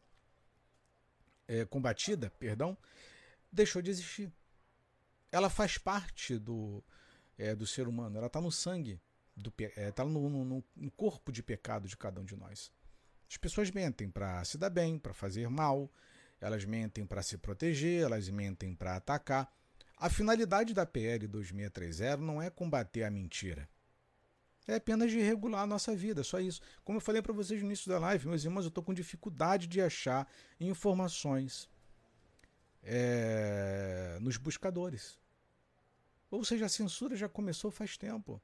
é, 1.47 1.65
combatida, 1.67 2.31
perdão, 2.39 2.77
deixou 3.53 3.83
de 3.83 3.91
existir. 3.91 4.33
Ela 5.31 5.51
faz 5.51 5.77
parte 5.77 6.39
do, 6.39 6.83
é, 7.37 7.55
do 7.55 7.67
ser 7.67 7.87
humano, 7.87 8.17
ela 8.17 8.27
está 8.27 8.41
no 8.41 8.51
sangue, 8.51 9.01
está 9.37 10.03
é, 10.03 10.07
no, 10.07 10.45
no, 10.45 10.65
no 10.75 10.91
corpo 10.93 11.31
de 11.31 11.43
pecado 11.43 11.87
de 11.87 11.97
cada 11.97 12.21
um 12.21 12.25
de 12.25 12.37
nós. 12.37 12.73
As 13.29 13.37
pessoas 13.37 13.71
mentem 13.71 14.11
para 14.11 14.43
se 14.45 14.59
dar 14.59 14.71
bem, 14.71 14.99
para 14.99 15.15
fazer 15.15 15.49
mal, 15.49 15.93
elas 16.41 16.65
mentem 16.65 17.05
para 17.05 17.23
se 17.23 17.37
proteger, 17.37 18.03
elas 18.03 18.29
mentem 18.29 18.75
para 18.75 18.97
atacar. 18.97 19.53
A 19.97 20.09
finalidade 20.09 20.73
da 20.73 20.87
PL 20.87 21.27
2630 21.27 22.17
não 22.19 22.41
é 22.41 22.49
combater 22.49 23.03
a 23.05 23.11
mentira. 23.11 23.69
É 24.67 24.77
apenas 24.77 25.11
de 25.11 25.21
regular 25.21 25.63
a 25.63 25.67
nossa 25.67 25.95
vida, 25.95 26.23
só 26.23 26.39
isso. 26.41 26.61
Como 26.85 26.97
eu 26.97 27.01
falei 27.01 27.21
para 27.21 27.33
vocês 27.33 27.61
no 27.61 27.67
início 27.67 27.91
da 27.91 27.99
live, 27.99 28.29
meus 28.29 28.45
irmãos, 28.45 28.65
eu 28.65 28.69
estou 28.69 28.85
com 28.85 28.95
dificuldade 28.95 29.67
de 29.67 29.81
achar 29.81 30.29
informações 30.59 31.69
é, 32.83 34.17
nos 34.21 34.37
buscadores. 34.37 35.19
Ou 36.31 36.45
seja, 36.45 36.67
a 36.67 36.69
censura 36.69 37.17
já 37.17 37.29
começou 37.29 37.71
faz 37.71 37.97
tempo. 37.97 38.41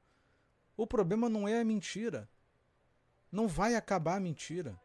O 0.75 0.85
problema 0.85 1.29
não 1.29 1.47
é 1.47 1.59
a 1.59 1.65
mentira. 1.65 2.29
Não 3.31 3.47
vai 3.47 3.75
acabar 3.75 4.17
a 4.17 4.19
mentira. 4.19 4.79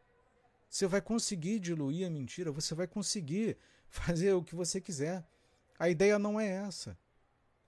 Você 0.73 0.87
vai 0.87 1.03
conseguir 1.03 1.59
diluir 1.59 2.07
a 2.07 2.09
mentira, 2.09 2.51
você 2.51 2.73
vai 2.73 2.87
conseguir 2.87 3.55
fazer 3.87 4.33
o 4.33 4.41
que 4.41 4.55
você 4.55 4.81
quiser. 4.81 5.23
A 5.77 5.87
ideia 5.87 6.17
não 6.17 6.39
é 6.39 6.47
essa. 6.47 6.97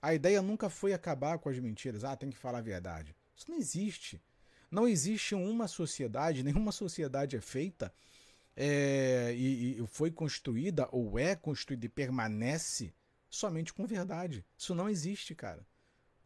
A 0.02 0.12
ideia 0.12 0.42
nunca 0.42 0.68
foi 0.68 0.92
acabar 0.92 1.38
com 1.38 1.48
as 1.48 1.56
mentiras. 1.60 2.02
Ah, 2.02 2.16
tem 2.16 2.30
que 2.30 2.36
falar 2.36 2.58
a 2.58 2.62
verdade. 2.62 3.14
Isso 3.36 3.48
não 3.48 3.58
existe. 3.58 4.20
Não 4.68 4.88
existe 4.88 5.36
uma 5.36 5.68
sociedade, 5.68 6.42
nenhuma 6.42 6.72
sociedade 6.72 7.36
é 7.36 7.40
feita 7.40 7.94
é, 8.56 9.32
e, 9.36 9.80
e 9.80 9.86
foi 9.86 10.10
construída 10.10 10.88
ou 10.90 11.16
é 11.16 11.36
construída 11.36 11.86
e 11.86 11.88
permanece 11.88 12.92
somente 13.30 13.72
com 13.72 13.86
verdade. 13.86 14.44
Isso 14.58 14.74
não 14.74 14.88
existe, 14.88 15.32
cara. 15.32 15.64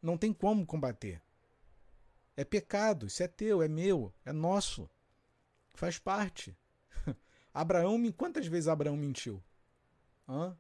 Não 0.01 0.16
tem 0.16 0.33
como 0.33 0.64
combater. 0.64 1.20
É 2.35 2.43
pecado, 2.43 3.07
isso 3.07 3.22
é 3.22 3.28
teu, 3.28 3.61
é 3.62 3.68
meu, 3.68 4.11
é 4.24 4.33
nosso. 4.33 4.89
Faz 5.74 5.99
parte. 5.99 6.57
Abraão, 7.53 8.01
quantas 8.12 8.46
vezes 8.46 8.68
Abraão 8.68 8.96
mentiu? 8.96 9.42
Hã? 10.28 10.57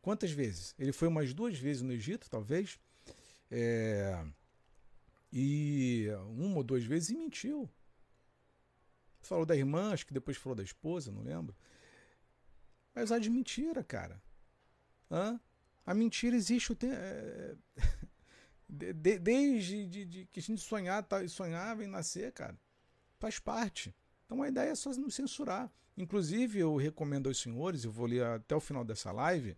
Quantas 0.00 0.30
vezes? 0.30 0.74
Ele 0.78 0.92
foi 0.92 1.08
umas 1.08 1.32
duas 1.32 1.58
vezes 1.58 1.82
no 1.82 1.92
Egito, 1.92 2.28
talvez. 2.28 2.78
É... 3.50 4.24
E 5.32 6.08
uma 6.36 6.58
ou 6.58 6.64
duas 6.64 6.84
vezes 6.84 7.10
e 7.10 7.16
mentiu. 7.16 7.70
Falou 9.20 9.46
da 9.46 9.56
irmã, 9.56 9.92
acho 9.92 10.06
que 10.06 10.12
depois 10.12 10.36
falou 10.36 10.56
da 10.56 10.62
esposa, 10.62 11.12
não 11.12 11.22
lembro. 11.22 11.56
Mas 12.94 13.12
a 13.12 13.18
de 13.18 13.30
mentira, 13.30 13.82
cara. 13.82 14.20
Hã? 15.10 15.40
A 15.86 15.94
mentira 15.94 16.36
existe 16.36 16.72
o 16.72 16.76
tempo. 16.76 16.94
É... 16.96 17.56
De, 18.74 19.18
desde 19.18 19.86
de, 19.86 20.04
de, 20.06 20.24
que 20.32 20.40
a 20.40 20.42
gente 20.42 20.62
sonhar, 20.62 21.02
tá, 21.02 21.28
sonhava 21.28 21.84
em 21.84 21.86
nascer, 21.86 22.32
cara. 22.32 22.58
Faz 23.18 23.38
parte. 23.38 23.94
Então 24.32 24.42
a 24.42 24.48
ideia 24.48 24.70
é 24.70 24.74
só 24.74 24.90
não 24.92 25.10
censurar. 25.10 25.70
Inclusive, 25.94 26.58
eu 26.58 26.74
recomendo 26.76 27.28
aos 27.28 27.38
senhores, 27.38 27.84
eu 27.84 27.92
vou 27.92 28.06
ler 28.06 28.24
até 28.24 28.56
o 28.56 28.60
final 28.60 28.82
dessa 28.82 29.12
live, 29.12 29.54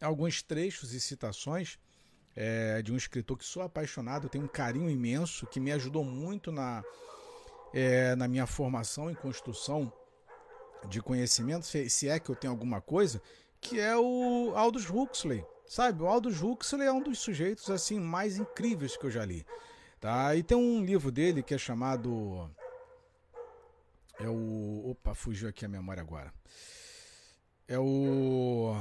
alguns 0.00 0.42
trechos 0.42 0.94
e 0.94 1.00
citações 1.00 1.78
é, 2.34 2.80
de 2.80 2.90
um 2.90 2.96
escritor 2.96 3.36
que 3.36 3.44
sou 3.44 3.62
apaixonado, 3.62 4.30
tenho 4.30 4.44
um 4.44 4.48
carinho 4.48 4.88
imenso, 4.88 5.46
que 5.46 5.60
me 5.60 5.70
ajudou 5.72 6.02
muito 6.02 6.50
na, 6.50 6.82
é, 7.74 8.16
na 8.16 8.26
minha 8.26 8.46
formação 8.46 9.10
em 9.10 9.14
construção 9.14 9.92
de 10.88 11.02
conhecimento, 11.02 11.66
se 11.66 12.08
é 12.08 12.18
que 12.18 12.30
eu 12.30 12.34
tenho 12.34 12.50
alguma 12.54 12.80
coisa, 12.80 13.20
que 13.60 13.78
é 13.78 13.94
o 13.94 14.54
Aldous 14.56 14.88
Huxley. 14.88 15.44
Sabe, 15.66 16.02
o 16.02 16.06
Aldous 16.06 16.42
Huxley 16.42 16.86
é 16.86 16.92
um 16.92 17.02
dos 17.02 17.18
sujeitos 17.18 17.68
assim 17.68 18.00
mais 18.00 18.38
incríveis 18.38 18.96
que 18.96 19.04
eu 19.04 19.10
já 19.10 19.22
li. 19.22 19.44
Tá? 20.02 20.34
E 20.34 20.42
tem 20.42 20.56
um 20.56 20.84
livro 20.84 21.12
dele 21.12 21.44
que 21.44 21.54
é 21.54 21.58
chamado 21.58 22.50
é 24.18 24.28
o 24.28 24.90
opa, 24.90 25.14
fugiu 25.14 25.48
aqui 25.48 25.64
a 25.64 25.68
memória 25.68 26.02
agora. 26.02 26.34
É 27.68 27.78
o 27.78 28.74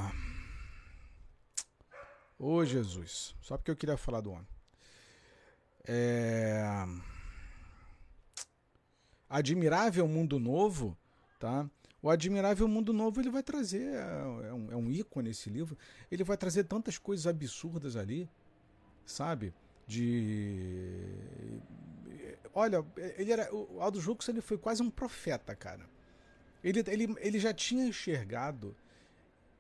Ô 2.40 2.56
oh, 2.56 2.66
Jesus, 2.66 3.36
só 3.40 3.56
porque 3.56 3.70
eu 3.70 3.76
queria 3.76 3.98
falar 3.98 4.22
do 4.22 4.32
homem. 4.32 4.48
É... 5.88 6.64
Admirável 9.30 10.08
Mundo 10.08 10.40
Novo, 10.40 10.98
tá? 11.40 11.70
O 12.02 12.10
Admirável 12.10 12.68
Mundo 12.68 12.92
Novo 12.92 13.22
ele 13.22 13.30
vai 13.30 13.44
trazer, 13.44 13.94
é, 13.94 14.48
é 14.50 14.54
um, 14.54 14.72
é 14.72 14.76
um 14.76 14.92
ícone 14.92 15.30
esse 15.30 15.52
livro, 15.52 15.78
ele 16.10 16.24
vai 16.24 16.36
trazer 16.36 16.64
tantas 16.64 16.98
coisas 16.98 17.28
absurdas 17.28 17.96
ali, 17.96 18.28
sabe? 19.06 19.54
De. 19.92 20.90
Olha, 22.54 22.86
ele 23.18 23.32
era. 23.32 23.52
O 23.54 23.82
Aldo 23.82 24.00
Jux 24.00 24.30
ele 24.30 24.42
foi 24.42 24.58
quase 24.58 24.82
um 24.84 24.90
profeta, 24.90 25.56
cara. 25.56 25.90
Ele, 26.64 26.84
ele, 26.88 27.16
ele 27.20 27.40
já 27.40 27.54
tinha 27.54 27.86
enxergado, 27.86 28.76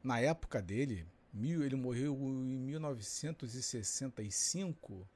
na 0.03 0.19
época 0.19 0.61
dele, 0.61 1.05
mil, 1.33 1.63
ele 1.63 1.75
morreu 1.75 2.15
em 2.15 2.59
1965, 2.59 5.07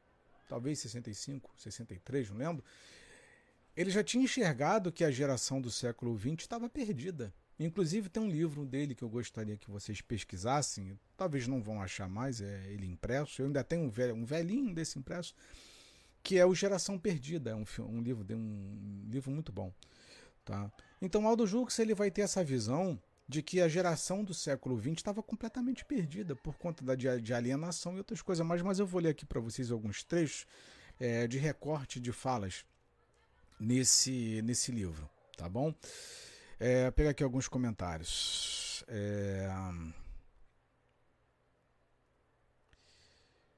talvez 0.50 0.80
65, 0.80 1.52
63, 1.58 2.32
não 2.32 2.38
lembro 2.38 2.64
ele 3.76 3.92
já 3.92 4.04
tinha 4.04 4.24
enxergado 4.24 4.92
que 4.92 5.04
a 5.04 5.12
geração 5.12 5.60
do 5.60 5.70
século 5.70 6.18
XX 6.18 6.36
estava 6.40 6.70
perdida. 6.70 7.34
Inclusive 7.60 8.10
tem 8.10 8.22
um 8.22 8.30
livro 8.30 8.66
dele 8.66 8.94
que 8.94 9.04
eu 9.04 9.10
gostaria 9.10 9.56
que 9.56 9.72
vocês 9.72 10.02
pesquisassem, 10.02 11.00
talvez 11.16 11.48
não 11.48 11.62
vão 11.62 11.82
achar 11.82 12.10
mais, 12.10 12.42
é 12.42 12.66
ele 12.68 12.86
impresso. 12.86 13.42
Eu 13.42 13.48
ainda 13.48 13.64
tenho 13.64 13.84
um, 13.84 13.90
velho, 13.90 14.14
um 14.14 14.26
velhinho 14.26 14.74
desse 14.74 15.00
impresso, 15.00 15.34
que 16.22 16.38
é 16.38 16.46
o 16.46 16.54
Geração 16.54 17.00
Perdida, 17.00 17.52
é 17.52 17.56
um, 17.56 17.66
um 17.80 18.02
livro 18.02 18.26
um 18.36 19.06
livro 19.10 19.32
muito 19.32 19.52
bom, 19.52 19.72
tá? 20.44 20.70
Então 21.02 21.26
Aldo 21.26 21.48
Jux 21.48 21.80
ele 21.80 21.94
vai 21.94 22.12
ter 22.12 22.22
essa 22.22 22.44
visão 22.44 23.00
de 23.28 23.42
que 23.42 23.62
a 23.62 23.68
geração 23.68 24.24
do 24.24 24.34
século 24.34 24.80
XX 24.80 24.94
estava 24.94 25.24
completamente 25.24 25.84
perdida 25.84 26.36
por 26.36 26.56
conta 26.58 26.84
da, 26.84 26.96
de 26.96 27.34
alienação 27.34 27.96
e 27.96 27.98
outras 27.98 28.22
coisas 28.22 28.46
mais, 28.46 28.62
mas 28.62 28.80
eu 28.80 28.86
vou 28.86 29.02
ler 29.02 29.10
aqui 29.10 29.26
para 29.26 29.40
vocês 29.40 29.72
alguns 29.72 30.04
trechos 30.04 30.46
é, 31.00 31.26
de 31.26 31.38
recorte 31.38 32.00
de 32.00 32.12
falas 32.12 32.66
nesse, 33.60 34.42
nesse 34.44 34.72
livro, 34.72 35.10
tá 35.38 35.50
bom? 35.50 35.74
É, 36.60 36.90
pegar 36.92 37.10
aqui 37.12 37.24
alguns 37.24 37.48
comentários. 37.48 38.84
É... 38.88 39.48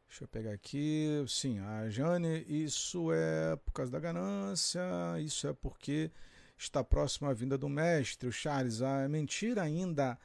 Deixa 0.07 0.23
eu 0.23 0.27
pegar 0.27 0.51
aqui. 0.51 1.23
Sim, 1.27 1.59
a 1.59 1.89
Jane, 1.89 2.43
isso 2.47 3.11
é 3.13 3.55
por 3.57 3.71
causa 3.71 3.91
da 3.91 3.99
ganância, 3.99 4.81
isso 5.19 5.47
é 5.47 5.53
porque 5.53 6.11
está 6.57 6.83
próximo 6.83 7.29
à 7.29 7.33
vinda 7.33 7.57
do 7.57 7.69
mestre. 7.69 8.27
O 8.27 8.31
Charles, 8.31 8.81
a 8.81 9.07
mentira 9.07 9.61
ainda 9.61 10.17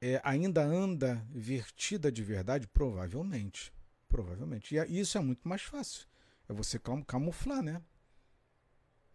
é, 0.00 0.20
ainda 0.22 0.62
anda 0.62 1.24
vertida 1.30 2.12
de 2.12 2.22
verdade? 2.22 2.66
Provavelmente. 2.68 3.72
Provavelmente. 4.08 4.76
E 4.76 5.00
isso 5.00 5.16
é 5.16 5.20
muito 5.20 5.48
mais 5.48 5.62
fácil. 5.62 6.06
É 6.48 6.52
você 6.52 6.78
camuflar, 7.06 7.62
né? 7.62 7.82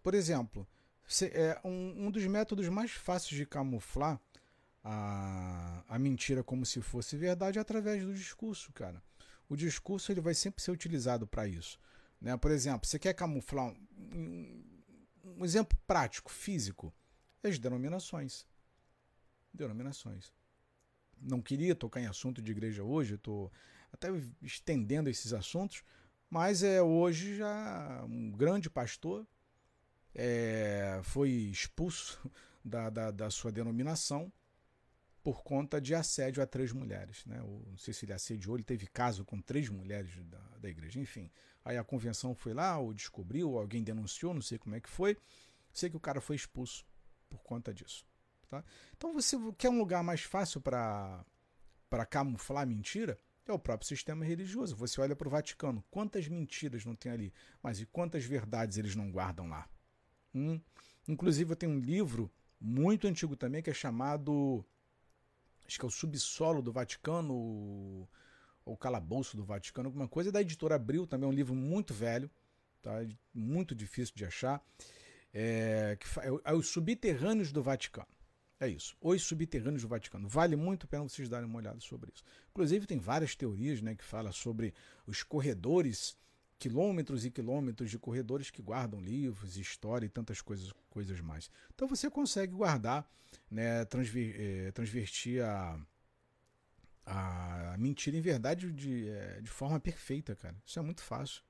Por 0.04 0.14
exemplo, 0.14 0.68
é 1.34 1.60
um, 1.64 2.08
um 2.08 2.12
dos 2.12 2.26
métodos 2.26 2.68
mais 2.70 2.92
fáceis 2.92 3.36
de 3.36 3.46
camuflar 3.46 4.20
a, 4.84 5.84
a 5.88 6.00
mentira 6.00 6.44
como 6.44 6.66
se 6.66 6.82
fosse 6.82 7.16
verdade 7.16 7.58
é 7.58 7.62
através 7.62 8.04
do 8.04 8.14
discurso, 8.14 8.72
cara. 8.74 9.02
O 9.48 9.56
discurso 9.56 10.12
ele 10.12 10.22
vai 10.22 10.34
sempre 10.34 10.64
ser 10.64 10.72
utilizado 10.72 11.28
para 11.28 11.48
isso. 11.48 11.80
Né? 12.20 12.36
Por 12.38 12.52
exemplo, 12.52 12.88
você 12.88 12.98
quer 12.98 13.14
camuflar 13.14 13.66
um, 13.66 13.76
um, 14.14 14.64
um 15.38 15.46
exemplo 15.46 15.78
prático, 15.86 16.32
físico, 16.32 16.94
as 17.44 17.60
denominações. 17.60 18.48
Denominações. 19.54 20.32
Não 21.20 21.42
queria 21.42 21.76
tocar 21.76 22.02
em 22.02 22.08
assunto 22.08 22.42
de 22.42 22.52
igreja 22.52 22.84
hoje, 22.84 23.16
estou 23.16 23.52
até 23.92 24.08
estendendo 24.42 25.10
esses 25.10 25.34
assuntos, 25.34 25.84
mas 26.30 26.64
é 26.64 26.82
hoje 26.82 27.36
já 27.36 28.04
um 28.06 28.32
grande 28.32 28.70
pastor 28.70 29.28
é, 30.14 31.00
foi 31.04 31.30
expulso 31.30 32.20
da, 32.64 32.90
da, 32.90 33.12
da, 33.12 33.30
sua 33.30 33.52
denominação 33.52 34.32
por 35.24 35.44
conta 35.44 35.80
de 35.80 35.94
assédio 35.94 36.42
a 36.42 36.48
três 36.48 36.72
mulheres. 36.72 37.26
Né? 37.26 37.38
Não 37.40 37.78
sei 37.78 37.94
se 37.94 38.06
ele 38.06 38.14
assediou, 38.14 38.56
ele 38.56 38.64
teve 38.64 38.88
caso 38.88 39.24
com 39.24 39.42
três 39.42 39.70
mulheres 39.70 40.16
da, 40.26 40.40
da 40.60 40.70
igreja, 40.70 41.00
enfim. 41.00 41.32
Aí 41.64 41.78
a 41.78 41.84
convenção 41.84 42.34
foi 42.34 42.54
lá, 42.54 42.78
ou 42.78 42.94
descobriu, 42.94 43.58
alguém 43.58 43.84
denunciou, 43.84 44.34
não 44.34 44.42
sei 44.42 44.58
como 44.58 44.76
é 44.76 44.80
que 44.80 44.90
foi. 44.90 45.16
Sei 45.72 45.90
que 45.90 45.98
o 45.98 46.00
cara 46.00 46.20
foi 46.20 46.36
expulso 46.36 46.86
por 47.30 47.42
conta 47.44 47.74
disso. 47.74 48.06
Tá? 48.50 48.64
Então 48.98 49.14
você 49.14 49.38
quer 49.58 49.70
um 49.70 49.78
lugar 49.78 50.04
mais 50.04 50.22
fácil 50.22 50.60
para 50.60 51.26
camuflar 52.10 52.68
mentira? 52.68 53.18
É 53.48 53.54
o 53.54 53.60
próprio 53.60 53.88
sistema 53.88 54.26
religioso. 54.26 54.76
Você 54.76 55.00
olha 55.02 55.16
para 55.16 55.28
o 55.28 55.32
Vaticano, 55.32 55.84
quantas 55.90 56.28
mentiras 56.28 56.86
não 56.86 56.96
tem 56.96 57.12
ali, 57.12 57.34
mas 57.62 57.80
e 57.80 57.86
quantas 57.86 58.24
verdades 58.24 58.78
eles 58.78 58.96
não 58.96 59.12
guardam 59.12 59.48
lá? 59.48 59.68
Hum. 60.34 60.60
Inclusive, 61.08 61.52
eu 61.52 61.56
tenho 61.56 61.72
um 61.74 61.80
livro 61.80 62.32
muito 62.60 63.08
antigo 63.08 63.36
também 63.36 63.62
que 63.62 63.70
é 63.70 63.74
chamado. 63.74 64.66
Acho 65.66 65.80
que 65.80 65.86
é 65.86 65.88
o 65.88 65.92
Subsolo 65.92 66.62
do 66.62 66.72
Vaticano, 66.72 68.08
ou 68.66 68.78
Calabouço 68.78 69.36
do 69.36 69.44
Vaticano, 69.44 69.88
alguma 69.88 70.08
coisa, 70.08 70.30
é 70.30 70.32
da 70.32 70.42
editora 70.42 70.76
Abril, 70.76 71.08
também 71.08 71.28
é 71.28 71.30
um 71.30 71.36
livro 71.36 71.56
muito 71.56 71.94
velho, 71.94 72.30
tá? 72.82 72.92
muito 73.34 73.74
difícil 73.74 74.14
de 74.16 74.26
achar. 74.26 74.64
É, 75.34 75.98
que 76.00 76.20
é, 76.20 76.52
é 76.52 76.54
Os 76.54 76.68
Subterrâneos 76.68 77.52
do 77.52 77.64
Vaticano. 77.64 78.08
É 78.60 78.68
isso. 78.68 78.96
Os 79.02 79.24
Subterrâneos 79.24 79.82
do 79.82 79.88
Vaticano. 79.88 80.28
Vale 80.28 80.56
muito 80.56 80.86
a 80.86 80.88
pena 80.88 81.04
vocês 81.04 81.28
darem 81.28 81.48
uma 81.48 81.58
olhada 81.58 81.80
sobre 81.80 82.12
isso. 82.14 82.24
Inclusive, 82.52 82.86
tem 82.86 83.00
várias 83.00 83.36
teorias 83.36 83.82
né, 83.82 83.96
que 83.96 84.04
falam 84.04 84.32
sobre 84.32 84.74
os 85.08 85.24
corredores 85.24 86.18
quilômetros 86.62 87.26
e 87.26 87.32
quilômetros 87.32 87.90
de 87.90 87.98
corredores 87.98 88.52
que 88.52 88.62
guardam 88.62 89.02
livros, 89.02 89.58
história 89.58 90.06
e 90.06 90.10
tantas 90.10 90.42
coisas, 90.42 90.72
coisas 90.92 91.20
mais. 91.20 91.50
Então 91.74 91.88
você 91.88 92.08
consegue 92.08 92.54
guardar, 92.54 93.10
né, 93.50 93.84
transver, 93.86 94.36
é, 94.40 94.72
transvertir 94.72 95.44
a, 95.44 95.80
a 97.04 97.76
mentira 97.80 98.16
em 98.16 98.22
verdade 98.22 98.72
de, 98.72 99.10
é, 99.10 99.42
de 99.42 99.50
forma 99.50 99.80
perfeita, 99.80 100.36
cara. 100.36 100.56
Isso 100.64 100.78
é 100.78 100.84
muito 100.84 101.02
fácil. 101.02 101.42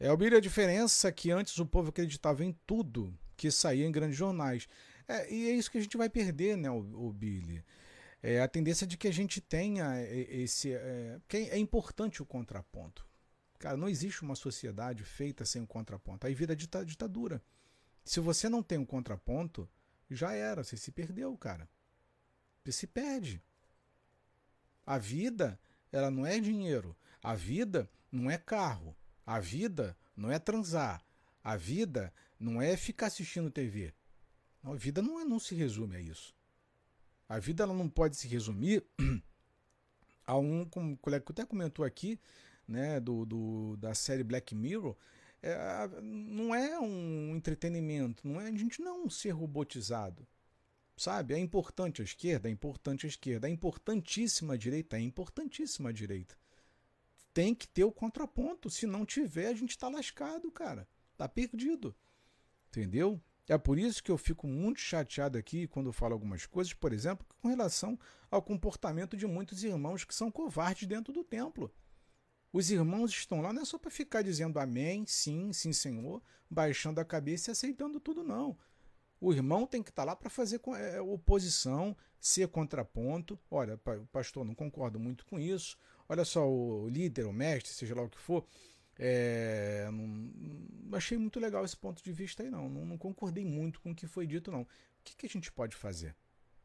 É, 0.00 0.08
Albírio, 0.08 0.38
a 0.38 0.40
diferença 0.40 1.08
é 1.08 1.12
que 1.12 1.30
antes 1.30 1.58
o 1.58 1.66
povo 1.66 1.90
acreditava 1.90 2.42
em 2.42 2.56
tudo 2.66 3.14
que 3.36 3.50
saía 3.50 3.86
em 3.86 3.92
grandes 3.92 4.16
jornais. 4.16 4.66
É, 5.06 5.30
e 5.30 5.50
é 5.50 5.52
isso 5.52 5.70
que 5.70 5.76
a 5.76 5.82
gente 5.82 5.98
vai 5.98 6.08
perder, 6.08 6.56
né, 6.56 6.70
o, 6.70 7.08
o 7.08 7.12
Billy? 7.12 7.62
É 8.22 8.40
a 8.40 8.48
tendência 8.48 8.86
de 8.86 8.96
que 8.96 9.06
a 9.06 9.12
gente 9.12 9.38
tenha 9.38 10.02
esse. 10.02 10.72
É, 10.72 11.20
é 11.30 11.58
importante 11.58 12.22
o 12.22 12.26
contraponto. 12.26 13.06
Cara, 13.58 13.76
não 13.76 13.88
existe 13.88 14.22
uma 14.22 14.34
sociedade 14.34 15.02
feita 15.02 15.44
sem 15.44 15.62
um 15.62 15.66
contraponto. 15.66 16.26
Aí 16.26 16.34
vira 16.34 16.54
ditadura. 16.56 17.42
Se 18.04 18.20
você 18.20 18.48
não 18.48 18.62
tem 18.62 18.78
um 18.78 18.86
contraponto, 18.86 19.68
já 20.10 20.32
era, 20.32 20.62
você 20.62 20.76
se 20.76 20.92
perdeu, 20.92 21.36
cara. 21.36 21.68
Você 22.64 22.72
se 22.72 22.86
perde. 22.86 23.42
A 24.84 24.98
vida, 24.98 25.58
ela 25.90 26.10
não 26.10 26.24
é 26.24 26.38
dinheiro. 26.38 26.96
A 27.22 27.34
vida 27.34 27.90
não 28.10 28.30
é 28.30 28.38
carro. 28.38 28.96
A 29.24 29.40
vida 29.40 29.96
não 30.16 30.30
é 30.30 30.38
transar. 30.38 31.04
A 31.42 31.56
vida 31.56 32.12
não 32.38 32.62
é 32.62 32.76
ficar 32.76 33.06
assistindo 33.06 33.50
TV. 33.50 33.92
A 34.62 34.74
vida 34.74 35.02
não, 35.02 35.20
é, 35.20 35.24
não 35.24 35.38
se 35.38 35.54
resume 35.54 35.96
a 35.96 36.00
isso. 36.00 36.34
A 37.28 37.38
vida 37.38 37.64
ela 37.64 37.74
não 37.74 37.88
pode 37.88 38.16
se 38.16 38.28
resumir 38.28 38.84
a 40.26 40.36
um, 40.36 40.64
como 40.64 40.94
o 40.94 40.96
colega 40.96 41.24
até 41.28 41.44
comentou 41.44 41.84
aqui, 41.84 42.20
né, 42.66 43.00
do, 43.00 43.24
do, 43.24 43.76
da 43.76 43.94
série 43.94 44.24
Black 44.24 44.54
Mirror, 44.54 44.96
é, 45.42 45.56
não 46.02 46.54
é 46.54 46.78
um 46.80 47.34
entretenimento, 47.36 48.26
não 48.26 48.40
é 48.40 48.48
a 48.48 48.50
gente 48.50 48.80
não 48.80 49.08
ser 49.08 49.30
robotizado. 49.30 50.26
Sabe? 50.96 51.34
É 51.34 51.38
importante 51.38 52.00
a 52.00 52.04
esquerda, 52.04 52.48
é 52.48 52.50
importante 52.50 53.04
a 53.04 53.08
esquerda, 53.08 53.46
é 53.46 53.50
importantíssima 53.50 54.54
a 54.54 54.56
direita, 54.56 54.96
é 54.96 55.00
importantíssima 55.00 55.90
a 55.90 55.92
direita. 55.92 56.34
Tem 57.34 57.54
que 57.54 57.68
ter 57.68 57.84
o 57.84 57.92
contraponto. 57.92 58.70
Se 58.70 58.86
não 58.86 59.04
tiver, 59.04 59.48
a 59.48 59.54
gente 59.54 59.70
está 59.70 59.88
lascado, 59.88 60.50
cara. 60.50 60.88
Tá 61.16 61.28
perdido. 61.28 61.94
Entendeu? 62.68 63.20
É 63.48 63.56
por 63.56 63.78
isso 63.78 64.02
que 64.02 64.10
eu 64.10 64.18
fico 64.18 64.48
muito 64.48 64.80
chateado 64.80 65.38
aqui 65.38 65.68
quando 65.68 65.92
falo 65.92 66.14
algumas 66.14 66.46
coisas, 66.46 66.72
por 66.72 66.92
exemplo, 66.92 67.26
com 67.40 67.48
relação 67.48 67.98
ao 68.30 68.42
comportamento 68.42 69.16
de 69.16 69.26
muitos 69.26 69.62
irmãos 69.62 70.02
que 70.02 70.14
são 70.14 70.30
covardes 70.30 70.88
dentro 70.88 71.12
do 71.12 71.22
templo. 71.22 71.72
Os 72.56 72.70
irmãos 72.70 73.10
estão 73.10 73.42
lá 73.42 73.52
não 73.52 73.60
é 73.60 73.64
só 73.66 73.76
para 73.76 73.90
ficar 73.90 74.22
dizendo 74.22 74.58
amém, 74.58 75.04
sim, 75.06 75.52
sim, 75.52 75.74
Senhor, 75.74 76.22
baixando 76.48 76.98
a 76.98 77.04
cabeça 77.04 77.50
e 77.50 77.52
aceitando 77.52 78.00
tudo, 78.00 78.24
não. 78.24 78.56
O 79.20 79.30
irmão 79.30 79.66
tem 79.66 79.82
que 79.82 79.90
estar 79.90 80.04
tá 80.04 80.06
lá 80.06 80.16
para 80.16 80.30
fazer 80.30 80.58
é, 80.78 80.98
oposição, 81.02 81.94
ser 82.18 82.48
contraponto. 82.48 83.38
Olha, 83.50 83.78
pastor, 84.10 84.42
não 84.42 84.54
concordo 84.54 84.98
muito 84.98 85.26
com 85.26 85.38
isso. 85.38 85.76
Olha 86.08 86.24
só, 86.24 86.50
o 86.50 86.88
líder, 86.88 87.26
o 87.26 87.32
mestre, 87.32 87.74
seja 87.74 87.94
lá 87.94 88.00
o 88.00 88.08
que 88.08 88.18
for, 88.18 88.42
é, 88.98 89.90
não, 89.92 90.96
achei 90.96 91.18
muito 91.18 91.38
legal 91.38 91.62
esse 91.62 91.76
ponto 91.76 92.02
de 92.02 92.10
vista 92.10 92.42
aí, 92.42 92.48
não. 92.48 92.70
não. 92.70 92.86
não. 92.86 92.96
concordei 92.96 93.44
muito 93.44 93.82
com 93.82 93.90
o 93.90 93.94
que 93.94 94.06
foi 94.06 94.26
dito, 94.26 94.50
não. 94.50 94.62
O 94.62 94.68
que, 95.04 95.14
que 95.14 95.26
a 95.26 95.28
gente 95.28 95.52
pode 95.52 95.76
fazer? 95.76 96.16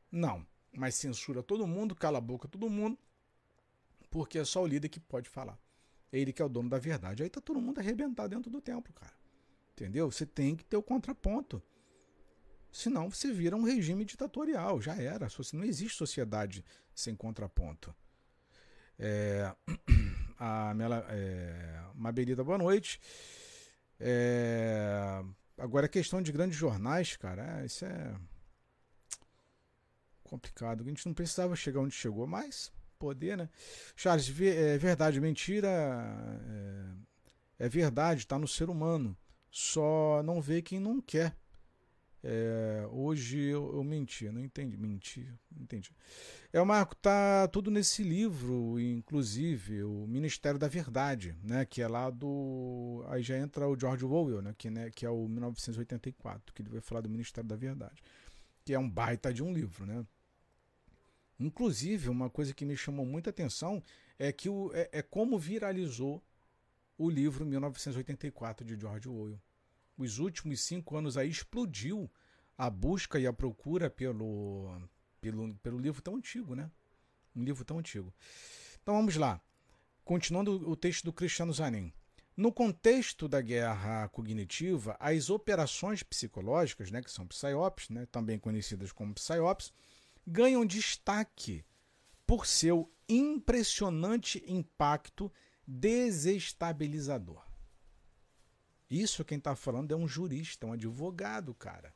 Não, 0.10 0.48
mas 0.72 0.96
censura 0.96 1.44
todo 1.44 1.68
mundo, 1.68 1.94
cala 1.94 2.18
a 2.18 2.22
boca 2.22 2.48
todo 2.48 2.70
mundo, 2.70 2.98
porque 4.10 4.40
é 4.40 4.46
só 4.46 4.64
o 4.64 4.68
líder 4.68 4.88
que 4.88 4.98
pode 4.98 5.28
falar. 5.28 5.60
Ele 6.12 6.34
que 6.34 6.42
é 6.42 6.46
o 6.46 6.50
dono 6.50 6.70
da 6.70 6.78
verdade. 6.78 7.24
Aí 7.24 7.30
tá 7.30 7.40
todo 7.40 7.62
mundo 7.62 7.80
arrebentado 7.80 8.36
dentro 8.36 8.52
do 8.52 8.62
templo, 8.62 8.94
cara. 8.94 9.14
Entendeu? 9.74 10.12
Você 10.12 10.26
tem 10.26 10.56
que 10.56 10.66
ter 10.66 10.78
o 10.78 10.84
contraponto. 10.84 11.62
Senão 12.72 13.10
você 13.10 13.32
vira 13.32 13.56
um 13.56 13.64
regime 13.64 14.06
ditatorial. 14.06 14.82
Já 14.82 14.96
era. 14.96 15.28
Não 15.54 15.64
existe 15.64 15.98
sociedade 15.98 16.64
sem 16.94 17.16
contraponto. 17.16 17.96
É, 19.00 19.54
a 20.38 20.74
Mela, 20.74 21.06
é, 21.10 21.84
Mabelida, 21.96 22.44
boa 22.44 22.58
noite. 22.58 23.00
É, 24.00 25.24
agora, 25.58 25.86
a 25.86 25.90
questão 25.90 26.22
de 26.22 26.32
grandes 26.32 26.58
jornais, 26.58 27.16
cara, 27.16 27.62
é, 27.62 27.66
isso 27.66 27.86
é 27.86 28.16
complicado. 30.24 30.82
A 30.82 30.88
gente 30.88 31.06
não 31.06 31.14
precisava 31.14 31.56
chegar 31.56 31.82
onde 31.82 31.94
chegou, 31.94 32.26
mas 32.26 32.72
poder, 33.02 33.36
né? 33.36 33.50
Charles, 33.96 34.30
é 34.40 34.78
verdade, 34.78 35.20
mentira 35.20 35.68
é, 37.58 37.66
é 37.66 37.68
verdade, 37.68 38.22
está 38.22 38.38
no 38.38 38.48
ser 38.48 38.70
humano. 38.70 39.18
Só 39.50 40.22
não 40.24 40.40
vê 40.40 40.62
quem 40.62 40.80
não 40.80 41.02
quer. 41.02 41.36
É, 42.24 42.88
hoje 42.92 43.40
eu, 43.40 43.74
eu, 43.74 43.84
menti, 43.84 44.30
não 44.30 44.40
entendi, 44.40 44.78
menti, 44.78 45.28
entendi. 45.60 45.92
É 46.54 46.62
o 46.62 46.66
Marco, 46.66 46.96
tá 46.96 47.48
tudo 47.48 47.72
nesse 47.72 48.04
livro, 48.04 48.80
inclusive 48.80 49.84
o 49.84 50.06
Ministério 50.06 50.60
da 50.60 50.68
Verdade, 50.68 51.36
né, 51.44 51.66
que 51.66 51.82
é 51.82 51.88
lá 51.88 52.12
do, 52.12 53.04
aí 53.08 53.24
já 53.24 53.36
entra 53.36 53.68
o 53.68 53.76
George 53.80 54.06
Orwell, 54.06 54.40
né, 54.40 54.54
que, 54.56 54.70
né, 54.70 54.92
que 54.92 55.04
é 55.04 55.10
o 55.10 55.28
1984, 55.28 56.54
que 56.54 56.62
ele 56.62 56.70
vai 56.70 56.82
falar 56.82 57.02
do 57.02 57.10
Ministério 57.10 57.50
da 57.50 57.56
Verdade, 57.56 58.04
que 58.64 58.72
é 58.72 58.78
um 58.78 58.88
baita 58.88 59.34
de 59.34 59.42
um 59.42 59.52
livro, 59.52 59.88
né? 59.88 60.06
Inclusive, 61.42 62.08
uma 62.08 62.30
coisa 62.30 62.54
que 62.54 62.64
me 62.64 62.78
chamou 62.78 63.04
muita 63.04 63.32
atenção 63.32 63.82
é 64.20 64.32
que 64.32 64.48
o, 64.48 64.72
é, 64.76 64.90
é 64.92 65.02
como 65.02 65.40
viralizou 65.40 66.24
o 66.96 67.10
livro 67.10 67.44
1984 67.44 68.64
de 68.64 68.80
George 68.80 69.10
Orwell. 69.10 69.42
Os 69.98 70.20
últimos 70.20 70.62
cinco 70.62 70.96
anos 70.96 71.18
aí 71.18 71.30
explodiu 71.30 72.08
a 72.56 72.70
busca 72.70 73.20
e 73.20 73.26
a 73.26 73.34
procura 73.34 73.90
pelo, 73.90 74.80
pelo, 75.20 75.56
pelo 75.56 75.80
livro 75.80 76.00
tão 76.00 76.16
antigo, 76.16 76.54
né? 76.54 76.70
Um 77.36 77.44
livro 77.44 77.66
tão 77.66 77.80
antigo. 77.80 78.14
Então 78.84 78.94
vamos 78.96 79.16
lá. 79.16 79.42
Continuando 80.06 80.70
o 80.70 80.76
texto 80.76 81.06
do 81.06 81.14
Cristiano 81.14 81.52
Zanin. 81.52 81.92
No 82.38 82.52
contexto 82.52 83.28
da 83.28 83.42
guerra 83.42 84.08
cognitiva, 84.10 84.96
as 85.00 85.32
operações 85.32 86.04
psicológicas, 86.04 86.92
né, 86.92 87.02
que 87.02 87.12
são 87.12 87.28
PSYOPs, 87.28 87.90
né, 87.90 88.06
também 88.12 88.38
conhecidas 88.38 88.92
como 88.92 89.14
PSYOPs, 89.14 89.74
ganham 90.32 90.66
destaque 90.66 91.66
por 92.26 92.46
seu 92.46 92.90
impressionante 93.08 94.42
impacto 94.48 95.30
desestabilizador. 95.68 97.46
Isso 98.90 99.26
quem 99.26 99.38
está 99.38 99.56
falando 99.56 99.92
é 99.92 99.96
um 99.96 100.08
jurista, 100.08 100.66
um 100.66 100.74
advogado, 100.74 101.54
cara. 101.54 101.94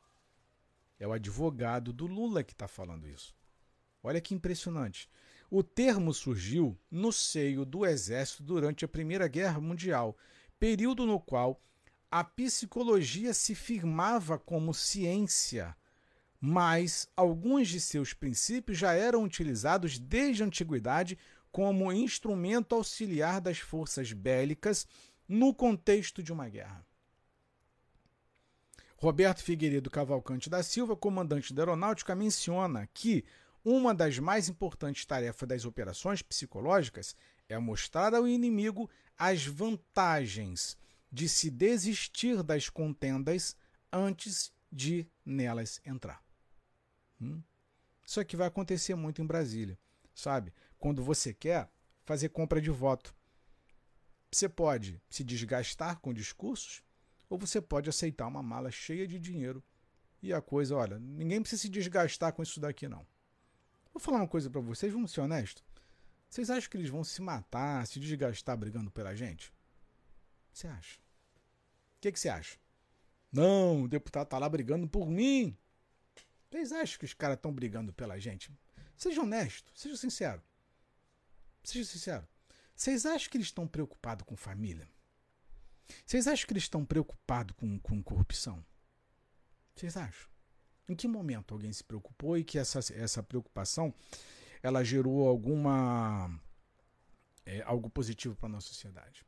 É 0.98 1.06
o 1.06 1.12
advogado 1.12 1.92
do 1.92 2.06
Lula 2.06 2.44
que 2.44 2.52
está 2.52 2.68
falando 2.68 3.08
isso. 3.08 3.34
Olha 4.02 4.20
que 4.20 4.34
impressionante. 4.34 5.08
O 5.50 5.62
termo 5.62 6.12
surgiu 6.12 6.78
no 6.90 7.12
seio 7.12 7.64
do 7.64 7.86
Exército 7.86 8.42
durante 8.42 8.84
a 8.84 8.88
Primeira 8.88 9.28
Guerra 9.28 9.60
Mundial, 9.60 10.16
período 10.58 11.06
no 11.06 11.20
qual 11.20 11.60
a 12.10 12.22
psicologia 12.22 13.32
se 13.32 13.54
firmava 13.54 14.38
como 14.38 14.72
ciência, 14.74 15.76
mas 16.40 17.08
alguns 17.16 17.68
de 17.68 17.80
seus 17.80 18.12
princípios 18.12 18.78
já 18.78 18.92
eram 18.92 19.22
utilizados 19.22 19.98
desde 19.98 20.42
a 20.42 20.46
antiguidade 20.46 21.18
como 21.50 21.92
instrumento 21.92 22.74
auxiliar 22.74 23.40
das 23.40 23.58
forças 23.58 24.12
bélicas 24.12 24.86
no 25.28 25.54
contexto 25.54 26.22
de 26.22 26.32
uma 26.32 26.48
guerra. 26.48 26.84
Roberto 28.98 29.42
Figueiredo 29.42 29.90
Cavalcante 29.90 30.48
da 30.48 30.62
Silva, 30.62 30.96
comandante 30.96 31.52
da 31.52 31.62
Aeronáutica, 31.62 32.14
menciona 32.14 32.88
que 32.92 33.24
uma 33.64 33.94
das 33.94 34.18
mais 34.18 34.48
importantes 34.48 35.04
tarefas 35.04 35.48
das 35.48 35.64
operações 35.64 36.22
psicológicas 36.22 37.14
é 37.48 37.58
mostrar 37.58 38.14
ao 38.14 38.26
inimigo 38.26 38.88
as 39.18 39.44
vantagens 39.44 40.76
de 41.10 41.28
se 41.28 41.50
desistir 41.50 42.42
das 42.42 42.68
contendas 42.68 43.56
antes 43.92 44.52
de 44.70 45.06
nelas 45.24 45.80
entrar. 45.84 46.25
Hum? 47.20 47.42
Isso 48.06 48.20
aqui 48.20 48.36
vai 48.36 48.46
acontecer 48.46 48.94
muito 48.94 49.20
em 49.20 49.26
Brasília, 49.26 49.78
sabe? 50.14 50.52
Quando 50.78 51.02
você 51.02 51.34
quer 51.34 51.70
fazer 52.04 52.28
compra 52.28 52.60
de 52.60 52.70
voto, 52.70 53.14
você 54.30 54.48
pode 54.48 55.00
se 55.08 55.24
desgastar 55.24 55.98
com 56.00 56.12
discursos 56.14 56.82
ou 57.28 57.38
você 57.38 57.60
pode 57.60 57.88
aceitar 57.88 58.26
uma 58.26 58.42
mala 58.42 58.70
cheia 58.70 59.06
de 59.06 59.18
dinheiro 59.18 59.62
e 60.22 60.32
a 60.32 60.40
coisa, 60.40 60.76
olha, 60.76 60.98
ninguém 60.98 61.40
precisa 61.40 61.62
se 61.62 61.68
desgastar 61.68 62.32
com 62.32 62.42
isso 62.42 62.60
daqui 62.60 62.88
não. 62.88 63.06
Vou 63.92 64.00
falar 64.00 64.18
uma 64.18 64.28
coisa 64.28 64.50
para 64.50 64.60
vocês, 64.60 64.92
vamos 64.92 65.10
ser 65.10 65.20
honestos. 65.20 65.64
Vocês 66.28 66.50
acham 66.50 66.68
que 66.68 66.76
eles 66.76 66.90
vão 66.90 67.02
se 67.02 67.22
matar, 67.22 67.86
se 67.86 67.98
desgastar 67.98 68.56
brigando 68.56 68.90
pela 68.90 69.14
gente? 69.14 69.52
Você 70.52 70.66
acha? 70.66 70.98
O 71.96 72.00
que, 72.00 72.10
você 72.14 72.28
acha? 72.28 72.58
Não, 73.32 73.82
o 73.82 73.88
deputado 73.88 74.28
tá 74.28 74.38
lá 74.38 74.48
brigando 74.48 74.86
por 74.86 75.08
mim. 75.08 75.56
Vocês 76.50 76.72
acham 76.72 76.98
que 76.98 77.04
os 77.04 77.14
caras 77.14 77.36
estão 77.36 77.52
brigando 77.52 77.92
pela 77.92 78.18
gente? 78.18 78.50
Seja 78.96 79.22
honesto, 79.22 79.72
seja 79.74 79.96
sincero. 79.96 80.42
Seja 81.62 81.84
sincero. 81.84 82.28
Vocês 82.74 83.04
acham 83.04 83.30
que 83.30 83.36
eles 83.36 83.48
estão 83.48 83.66
preocupados 83.66 84.24
com 84.26 84.36
família? 84.36 84.88
Vocês 86.04 86.26
acham 86.26 86.46
que 86.46 86.52
eles 86.52 86.64
estão 86.64 86.84
preocupados 86.84 87.54
com, 87.56 87.78
com 87.78 88.02
corrupção? 88.02 88.64
Vocês 89.74 89.96
acham? 89.96 90.28
Em 90.88 90.94
que 90.94 91.08
momento 91.08 91.52
alguém 91.52 91.72
se 91.72 91.82
preocupou 91.82 92.38
e 92.38 92.44
que 92.44 92.58
essa, 92.58 92.78
essa 92.94 93.22
preocupação 93.22 93.92
ela 94.62 94.84
gerou 94.84 95.28
alguma 95.28 96.40
é, 97.44 97.62
algo 97.62 97.90
positivo 97.90 98.36
para 98.36 98.48
a 98.48 98.52
nossa 98.52 98.68
sociedade? 98.68 99.24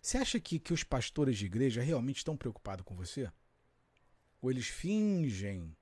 Você 0.00 0.18
acha 0.18 0.40
que, 0.40 0.58
que 0.58 0.72
os 0.72 0.84
pastores 0.84 1.38
de 1.38 1.46
igreja 1.46 1.82
realmente 1.82 2.18
estão 2.18 2.36
preocupados 2.36 2.84
com 2.84 2.94
você? 2.94 3.30
Ou 4.42 4.50
eles 4.50 4.66
fingem, 4.66 5.74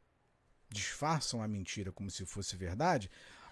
disfarçam 0.68 1.42
a 1.42 1.48
mentira 1.48 1.90
como 1.90 2.11
se 2.11 2.24
fosse 2.24 2.54
verdade, 2.54 3.11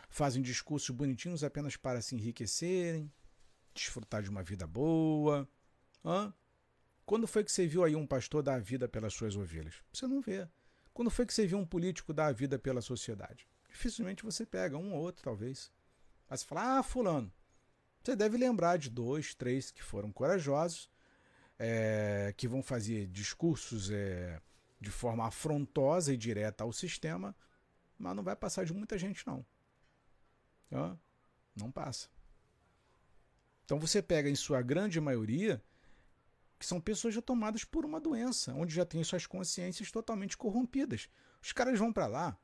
fazem 0.08 0.42
discursos 0.42 0.90
bonitinhos 0.90 1.42
apenas 1.42 1.76
para 1.76 2.00
se 2.00 2.14
enriquecerem, 2.14 3.10
desfrutar 3.74 4.22
de 4.22 4.30
uma 4.30 4.42
vida 4.42 4.66
boa? 4.66 5.48
Hã? 6.04 6.32
Quando 7.06 7.26
foi 7.26 7.42
que 7.42 7.50
você 7.50 7.66
viu 7.66 7.82
aí 7.82 7.96
um 7.96 8.06
pastor 8.06 8.42
dar 8.42 8.56
a 8.56 8.60
vida 8.60 8.86
pelas 8.86 9.14
suas 9.14 9.34
ovelhas? 9.34 9.82
Você 9.92 10.06
não 10.06 10.20
vê. 10.20 10.46
Quando 10.92 11.10
foi 11.10 11.24
que 11.24 11.32
você 11.32 11.46
viu 11.46 11.56
um 11.56 11.64
político 11.64 12.12
dar 12.12 12.26
a 12.26 12.32
vida 12.32 12.58
pela 12.58 12.82
sociedade? 12.82 13.48
Dificilmente 13.70 14.22
você 14.22 14.44
pega 14.44 14.76
um 14.76 14.92
ou 14.92 15.00
outro, 15.00 15.22
talvez. 15.22 15.72
Mas 16.28 16.40
você 16.40 16.46
fala, 16.46 16.78
ah, 16.78 16.82
fulano. 16.82 17.32
Você 18.02 18.14
deve 18.14 18.36
lembrar 18.36 18.76
de 18.76 18.90
dois, 18.90 19.34
três 19.34 19.70
que 19.70 19.82
foram 19.82 20.12
corajosos, 20.12 20.90
é, 21.58 22.34
que 22.36 22.46
vão 22.46 22.62
fazer 22.62 23.06
discursos 23.06 23.90
é, 23.90 24.40
de 24.80 24.90
forma 24.90 25.26
afrontosa 25.26 26.12
e 26.12 26.16
direta 26.16 26.64
ao 26.64 26.72
sistema, 26.72 27.34
mas 27.98 28.14
não 28.14 28.22
vai 28.22 28.36
passar 28.36 28.64
de 28.64 28.72
muita 28.72 28.96
gente, 28.96 29.26
não. 29.26 29.44
Não 31.56 31.70
passa. 31.70 32.08
Então 33.64 33.78
você 33.78 34.00
pega, 34.00 34.30
em 34.30 34.36
sua 34.36 34.62
grande 34.62 35.00
maioria, 35.00 35.62
que 36.58 36.66
são 36.66 36.80
pessoas 36.80 37.14
já 37.14 37.22
tomadas 37.22 37.64
por 37.64 37.84
uma 37.84 38.00
doença, 38.00 38.54
onde 38.54 38.74
já 38.74 38.84
têm 38.84 39.02
suas 39.04 39.26
consciências 39.26 39.90
totalmente 39.90 40.36
corrompidas. 40.36 41.08
Os 41.42 41.52
caras 41.52 41.78
vão 41.78 41.92
para 41.92 42.06
lá, 42.06 42.38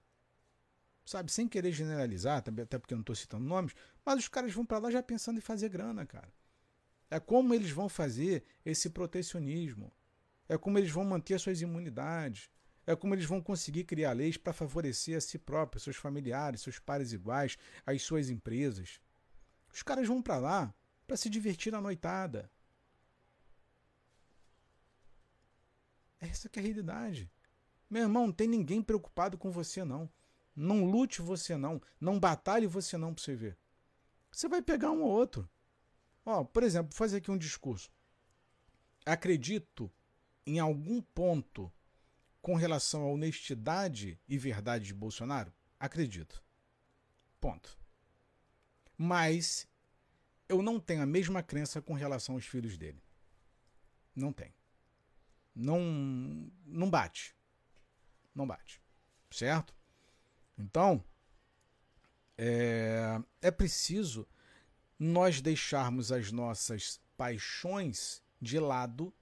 sabe, 1.05 1.33
sem 1.33 1.49
querer 1.49 1.73
generalizar, 1.73 2.39
até 2.39 2.79
porque 2.79 2.95
eu 2.95 2.97
não 2.97 3.03
estou 3.03 3.17
citando 3.17 3.45
nomes, 3.45 3.75
mas 4.05 4.19
os 4.19 4.29
caras 4.29 4.53
vão 4.53 4.67
para 4.67 4.79
lá 4.79 4.91
já 4.91 5.03
pensando 5.03 5.39
em 5.39 5.41
fazer 5.41 5.69
grana, 5.69 6.05
cara. 6.05 6.33
É 7.11 7.21
como 7.21 7.55
eles 7.55 7.71
vão 7.71 7.89
fazer 7.89 8.45
esse 8.65 8.91
protecionismo. 8.91 9.93
É 10.49 10.59
como 10.59 10.79
eles 10.79 10.91
vão 10.91 11.05
manter 11.05 11.35
as 11.35 11.43
suas 11.43 11.61
imunidades. 11.61 12.51
É 12.87 12.95
como 12.95 13.15
eles 13.15 13.25
vão 13.25 13.41
conseguir 13.41 13.85
criar 13.85 14.13
leis 14.13 14.37
para 14.37 14.53
favorecer 14.53 15.17
a 15.17 15.21
si 15.21 15.39
próprios, 15.39 15.85
seus 15.85 15.97
familiares, 15.97 16.61
seus 16.61 16.79
pares 16.79 17.13
iguais, 17.13 17.57
as 17.87 18.03
suas 18.03 18.29
empresas. 18.29 19.01
Os 19.73 19.83
caras 19.83 20.07
vão 20.07 20.21
para 20.21 20.39
lá 20.39 20.75
para 21.07 21.17
se 21.17 21.31
divertir 21.31 21.73
na 21.73 21.81
noitada. 21.81 22.51
Essa 26.21 26.49
é 26.53 26.59
a 26.59 26.63
realidade. 26.63 27.31
Meu 27.89 28.03
irmão, 28.03 28.27
não 28.27 28.33
tem 28.33 28.49
ninguém 28.49 28.83
preocupado 28.83 29.37
com 29.37 29.51
você, 29.51 29.85
não. 29.85 30.11
Não 30.55 30.85
lute 30.85 31.21
você, 31.21 31.57
não. 31.57 31.81
Não 32.01 32.21
batalhe 32.21 32.67
você, 32.67 32.97
não, 32.97 33.15
para 33.15 33.23
você 33.23 33.35
ver. 33.35 33.59
Você 34.31 34.49
vai 34.49 34.63
pegar 34.63 34.91
um 34.91 35.03
ou 35.03 35.11
outro. 35.11 35.49
Ó, 36.25 36.45
por 36.45 36.63
exemplo, 36.63 36.95
fazer 36.95 37.19
aqui 37.19 37.31
um 37.31 37.39
discurso. 37.39 37.91
Acredito 39.05 39.93
em 40.47 40.59
algum 40.59 41.01
ponto 41.01 41.73
com 42.41 42.55
relação 42.55 43.03
à 43.03 43.07
honestidade 43.07 44.21
e 44.29 44.39
verdade 44.39 44.87
de 44.87 44.95
Bolsonaro? 44.95 45.53
Acredito. 45.79 46.43
Ponto. 47.41 47.79
Mas 48.97 49.69
eu 50.49 50.63
não 50.63 50.79
tenho 50.79 51.03
a 51.03 51.07
mesma 51.07 51.43
crença 51.43 51.81
com 51.83 51.95
relação 51.95 52.35
aos 52.35 52.47
filhos 52.47 52.77
dele. 52.77 53.03
Não 54.15 54.33
tenho 54.33 54.55
não, 55.55 56.51
não 56.67 56.91
bate. 56.91 57.35
Não 58.35 58.47
bate. 58.47 58.83
Certo? 59.31 59.75
Então, 60.59 61.05
é, 62.37 63.21
é 63.41 63.51
preciso 63.51 64.27
nós 64.99 65.41
deixarmos 65.41 66.11
as 66.11 66.33
nossas 66.33 67.01
paixões 67.17 68.23
de 68.41 68.59
lado 68.59 69.15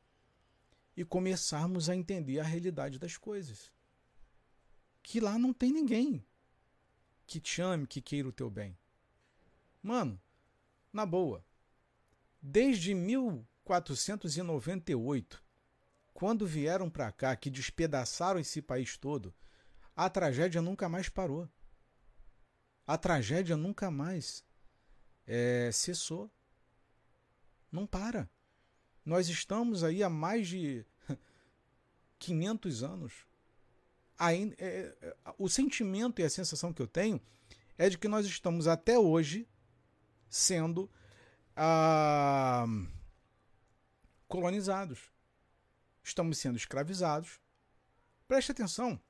e 0.96 1.04
começarmos 1.04 1.88
a 1.88 1.96
entender 1.96 2.38
a 2.38 2.44
realidade 2.44 2.98
das 2.98 3.16
coisas. 3.16 3.72
Que 5.02 5.18
lá 5.20 5.38
não 5.38 5.52
tem 5.52 5.72
ninguém 5.72 6.24
que 7.26 7.40
te 7.40 7.60
ame, 7.62 7.86
que 7.86 8.00
queira 8.00 8.28
o 8.28 8.32
teu 8.32 8.50
bem. 8.50 8.76
Mano, 9.82 10.20
na 10.92 11.06
boa, 11.06 11.44
desde 12.40 12.94
1498 12.94 15.42
quando 16.12 16.46
vieram 16.46 16.90
para 16.90 17.10
cá, 17.10 17.34
que 17.34 17.50
despedaçaram 17.50 18.38
esse 18.38 18.62
país 18.62 18.96
todo, 18.96 19.34
a 19.96 20.08
tragédia 20.08 20.62
nunca 20.62 20.88
mais 20.88 21.08
parou. 21.08 21.48
A 22.86 22.96
tragédia 22.98 23.56
nunca 23.56 23.90
mais 23.90 24.44
é, 25.26 25.70
cessou. 25.72 26.30
Não 27.70 27.86
para. 27.86 28.28
Nós 29.04 29.28
estamos 29.28 29.82
aí 29.82 30.02
há 30.02 30.08
mais 30.08 30.48
de 30.48 30.84
500 32.18 32.82
anos. 32.82 33.12
É, 34.18 34.94
é, 35.00 35.16
o 35.36 35.48
sentimento 35.48 36.20
e 36.20 36.24
a 36.24 36.30
sensação 36.30 36.72
que 36.72 36.80
eu 36.80 36.86
tenho 36.86 37.20
é 37.76 37.88
de 37.88 37.98
que 37.98 38.06
nós 38.06 38.24
estamos 38.26 38.68
até 38.68 38.96
hoje 38.98 39.48
sendo 40.28 40.88
ah, 41.56 42.64
colonizados. 44.28 45.10
Estamos 46.02 46.38
sendo 46.38 46.56
escravizados. 46.56 47.40
Preste 48.28 48.52
atenção. 48.52 49.00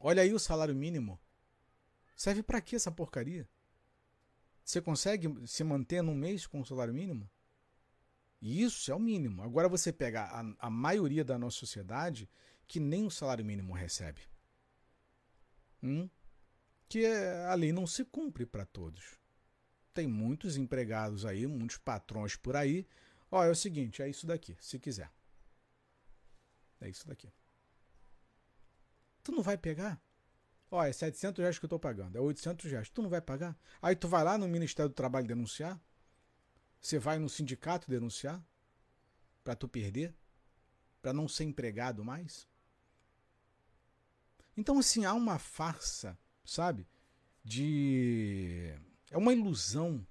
Olha 0.00 0.22
aí 0.22 0.32
o 0.32 0.38
salário 0.38 0.74
mínimo. 0.74 1.20
Serve 2.16 2.42
para 2.42 2.60
que 2.60 2.76
essa 2.76 2.90
porcaria? 2.90 3.48
Você 4.64 4.80
consegue 4.80 5.46
se 5.46 5.62
manter 5.62 6.02
num 6.02 6.14
mês 6.14 6.46
com 6.46 6.60
o 6.60 6.64
salário 6.64 6.94
mínimo? 6.94 7.30
Isso 8.46 8.92
é 8.92 8.94
o 8.94 9.00
mínimo. 9.00 9.42
Agora 9.42 9.70
você 9.70 9.90
pega 9.90 10.24
a, 10.24 10.66
a 10.66 10.68
maioria 10.68 11.24
da 11.24 11.38
nossa 11.38 11.56
sociedade 11.56 12.28
que 12.66 12.78
nem 12.78 13.06
o 13.06 13.10
salário 13.10 13.42
mínimo 13.42 13.72
recebe. 13.72 14.20
Hum? 15.82 16.10
Que 16.86 17.06
é, 17.06 17.46
a 17.46 17.54
lei 17.54 17.72
não 17.72 17.86
se 17.86 18.04
cumpre 18.04 18.44
para 18.44 18.66
todos. 18.66 19.18
Tem 19.94 20.06
muitos 20.06 20.58
empregados 20.58 21.24
aí, 21.24 21.46
muitos 21.46 21.78
patrões 21.78 22.36
por 22.36 22.54
aí. 22.54 22.86
Ó, 23.30 23.42
é 23.42 23.48
o 23.48 23.54
seguinte, 23.54 24.02
é 24.02 24.10
isso 24.10 24.26
daqui, 24.26 24.54
se 24.60 24.78
quiser. 24.78 25.10
É 26.82 26.88
isso 26.90 27.08
daqui. 27.08 27.32
Tu 29.22 29.32
não 29.32 29.42
vai 29.42 29.56
pegar? 29.56 29.98
Ó, 30.70 30.84
é 30.84 30.92
700 30.92 31.40
reais 31.40 31.58
que 31.58 31.64
eu 31.64 31.68
tô 31.70 31.78
pagando, 31.78 32.18
é 32.18 32.20
800 32.20 32.70
reais. 32.70 32.90
Tu 32.90 33.00
não 33.00 33.08
vai 33.08 33.22
pagar? 33.22 33.56
Aí 33.80 33.96
tu 33.96 34.06
vai 34.06 34.22
lá 34.22 34.36
no 34.36 34.46
Ministério 34.46 34.90
do 34.90 34.94
Trabalho 34.94 35.26
denunciar? 35.26 35.80
Você 36.84 36.98
vai 36.98 37.18
no 37.18 37.30
sindicato 37.30 37.88
denunciar? 37.88 38.44
Para 39.42 39.56
tu 39.56 39.66
perder? 39.66 40.14
Para 41.00 41.14
não 41.14 41.26
ser 41.26 41.44
empregado 41.44 42.04
mais? 42.04 42.46
Então, 44.54 44.78
assim, 44.78 45.06
há 45.06 45.14
uma 45.14 45.38
farsa, 45.38 46.18
sabe? 46.44 46.86
De. 47.42 48.74
É 49.10 49.16
uma 49.16 49.32
ilusão 49.32 50.06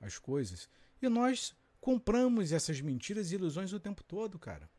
as 0.00 0.18
coisas. 0.18 0.70
E 1.02 1.08
nós 1.10 1.54
compramos 1.82 2.50
essas 2.50 2.80
mentiras 2.80 3.30
e 3.30 3.34
ilusões 3.34 3.74
o 3.74 3.78
tempo 3.78 4.02
todo, 4.02 4.38
cara. 4.38 4.70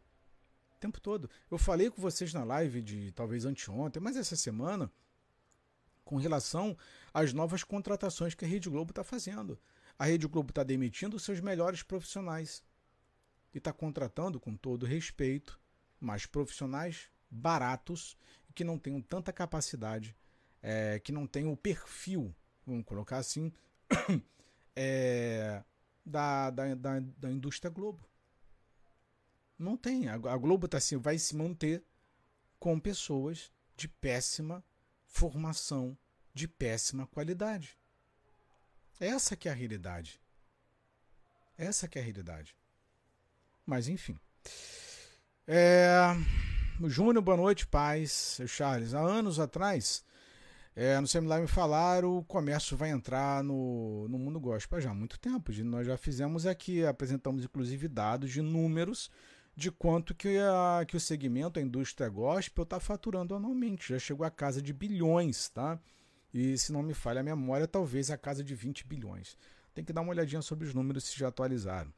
O 0.75 0.79
tempo 0.79 0.99
todo. 0.99 1.29
Eu 1.51 1.59
falei 1.59 1.91
com 1.91 2.01
vocês 2.01 2.33
na 2.33 2.43
live 2.43 2.81
de 2.81 3.11
talvez 3.11 3.45
anteontem, 3.45 4.01
mas 4.01 4.17
essa 4.17 4.35
semana 4.35 4.91
com 6.03 6.15
relação 6.15 6.75
às 7.13 7.31
novas 7.31 7.63
contratações 7.63 8.33
que 8.33 8.43
a 8.43 8.47
Rede 8.47 8.71
Globo 8.71 8.89
está 8.89 9.03
fazendo. 9.03 9.59
A 9.97 10.05
Rede 10.05 10.27
Globo 10.27 10.51
está 10.51 10.63
demitindo 10.63 11.19
seus 11.19 11.39
melhores 11.39 11.81
profissionais 11.83 12.63
e 13.53 13.57
está 13.57 13.73
contratando, 13.73 14.39
com 14.39 14.55
todo 14.55 14.85
respeito, 14.85 15.59
mais 15.99 16.25
profissionais 16.25 17.09
baratos 17.29 18.15
que 18.53 18.63
não 18.63 18.77
tenham 18.77 19.01
tanta 19.01 19.33
capacidade, 19.33 20.15
é, 20.61 20.99
que 20.99 21.11
não 21.11 21.27
tenham 21.27 21.51
o 21.51 21.57
perfil, 21.57 22.33
vamos 22.65 22.85
colocar 22.85 23.17
assim, 23.17 23.51
é, 24.75 25.63
da, 26.05 26.49
da, 26.49 26.75
da, 26.75 26.99
da, 26.99 27.31
indústria 27.31 27.69
Globo. 27.69 28.07
Não 29.57 29.75
tem. 29.75 30.07
A, 30.07 30.17
Globo 30.37 30.67
tá, 30.67 30.77
assim, 30.77 30.97
vai 30.97 31.17
se 31.17 31.35
manter 31.35 31.83
com 32.59 32.79
pessoas 32.79 33.51
de 33.75 33.87
péssima 33.87 34.63
formação 35.05 35.97
de 36.33 36.47
péssima 36.47 37.07
qualidade. 37.07 37.77
Essa 38.99 39.35
que 39.35 39.47
é 39.47 39.51
a 39.51 39.55
realidade. 39.55 40.19
Essa 41.57 41.87
que 41.87 41.99
é 41.99 42.01
a 42.01 42.05
realidade. 42.05 42.55
Mas 43.65 43.87
enfim. 43.87 44.19
É... 45.47 45.95
Júnior, 46.85 47.23
boa 47.23 47.37
noite, 47.37 47.67
paz. 47.67 48.39
Charles, 48.47 48.93
há 48.93 48.99
anos 48.99 49.39
atrás, 49.39 50.03
é, 50.75 50.99
no 50.99 51.07
seminário 51.07 51.41
me 51.43 51.47
falaram 51.47 52.19
o 52.19 52.23
comércio 52.23 52.77
vai 52.77 52.91
entrar 52.91 53.43
no, 53.43 54.07
no 54.07 54.19
mundo 54.19 54.39
gospel 54.39 54.79
já 54.79 54.91
há 54.91 54.93
muito 54.93 55.19
tempo. 55.19 55.51
Nós 55.63 55.87
já 55.87 55.97
fizemos 55.97 56.45
aqui, 56.45 56.85
apresentamos 56.85 57.43
inclusive 57.43 57.87
dados 57.87 58.31
de 58.31 58.41
números 58.41 59.09
de 59.55 59.71
quanto 59.71 60.13
que, 60.13 60.37
a, 60.37 60.85
que 60.85 60.95
o 60.95 60.99
segmento, 60.99 61.57
a 61.57 61.63
indústria 61.63 62.07
gospel, 62.07 62.63
está 62.63 62.79
faturando 62.79 63.33
anualmente. 63.33 63.89
Já 63.89 63.97
chegou 63.97 64.23
a 64.23 64.29
casa 64.29 64.61
de 64.61 64.71
bilhões, 64.71 65.49
tá? 65.49 65.79
E 66.33 66.57
se 66.57 66.71
não 66.71 66.83
me 66.83 66.93
falha 66.93 67.21
a 67.21 67.23
memória, 67.23 67.67
talvez 67.67 68.11
a 68.11 68.17
casa 68.17 68.43
de 68.43 68.53
20 68.53 68.85
bilhões. 68.85 69.37
Tem 69.73 69.83
que 69.83 69.93
dar 69.93 70.01
uma 70.01 70.11
olhadinha 70.11 70.41
sobre 70.41 70.67
os 70.67 70.73
números 70.73 71.05
se 71.05 71.17
já 71.17 71.27
atualizaram. 71.27 71.93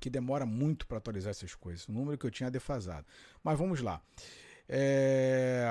Que 0.00 0.08
demora 0.08 0.46
muito 0.46 0.86
para 0.86 0.98
atualizar 0.98 1.30
essas 1.30 1.54
coisas. 1.54 1.86
O 1.88 1.92
número 1.92 2.16
que 2.16 2.26
eu 2.26 2.30
tinha 2.30 2.50
defasado. 2.50 3.06
Mas 3.42 3.58
vamos 3.58 3.80
lá. 3.80 4.00
É... 4.68 5.66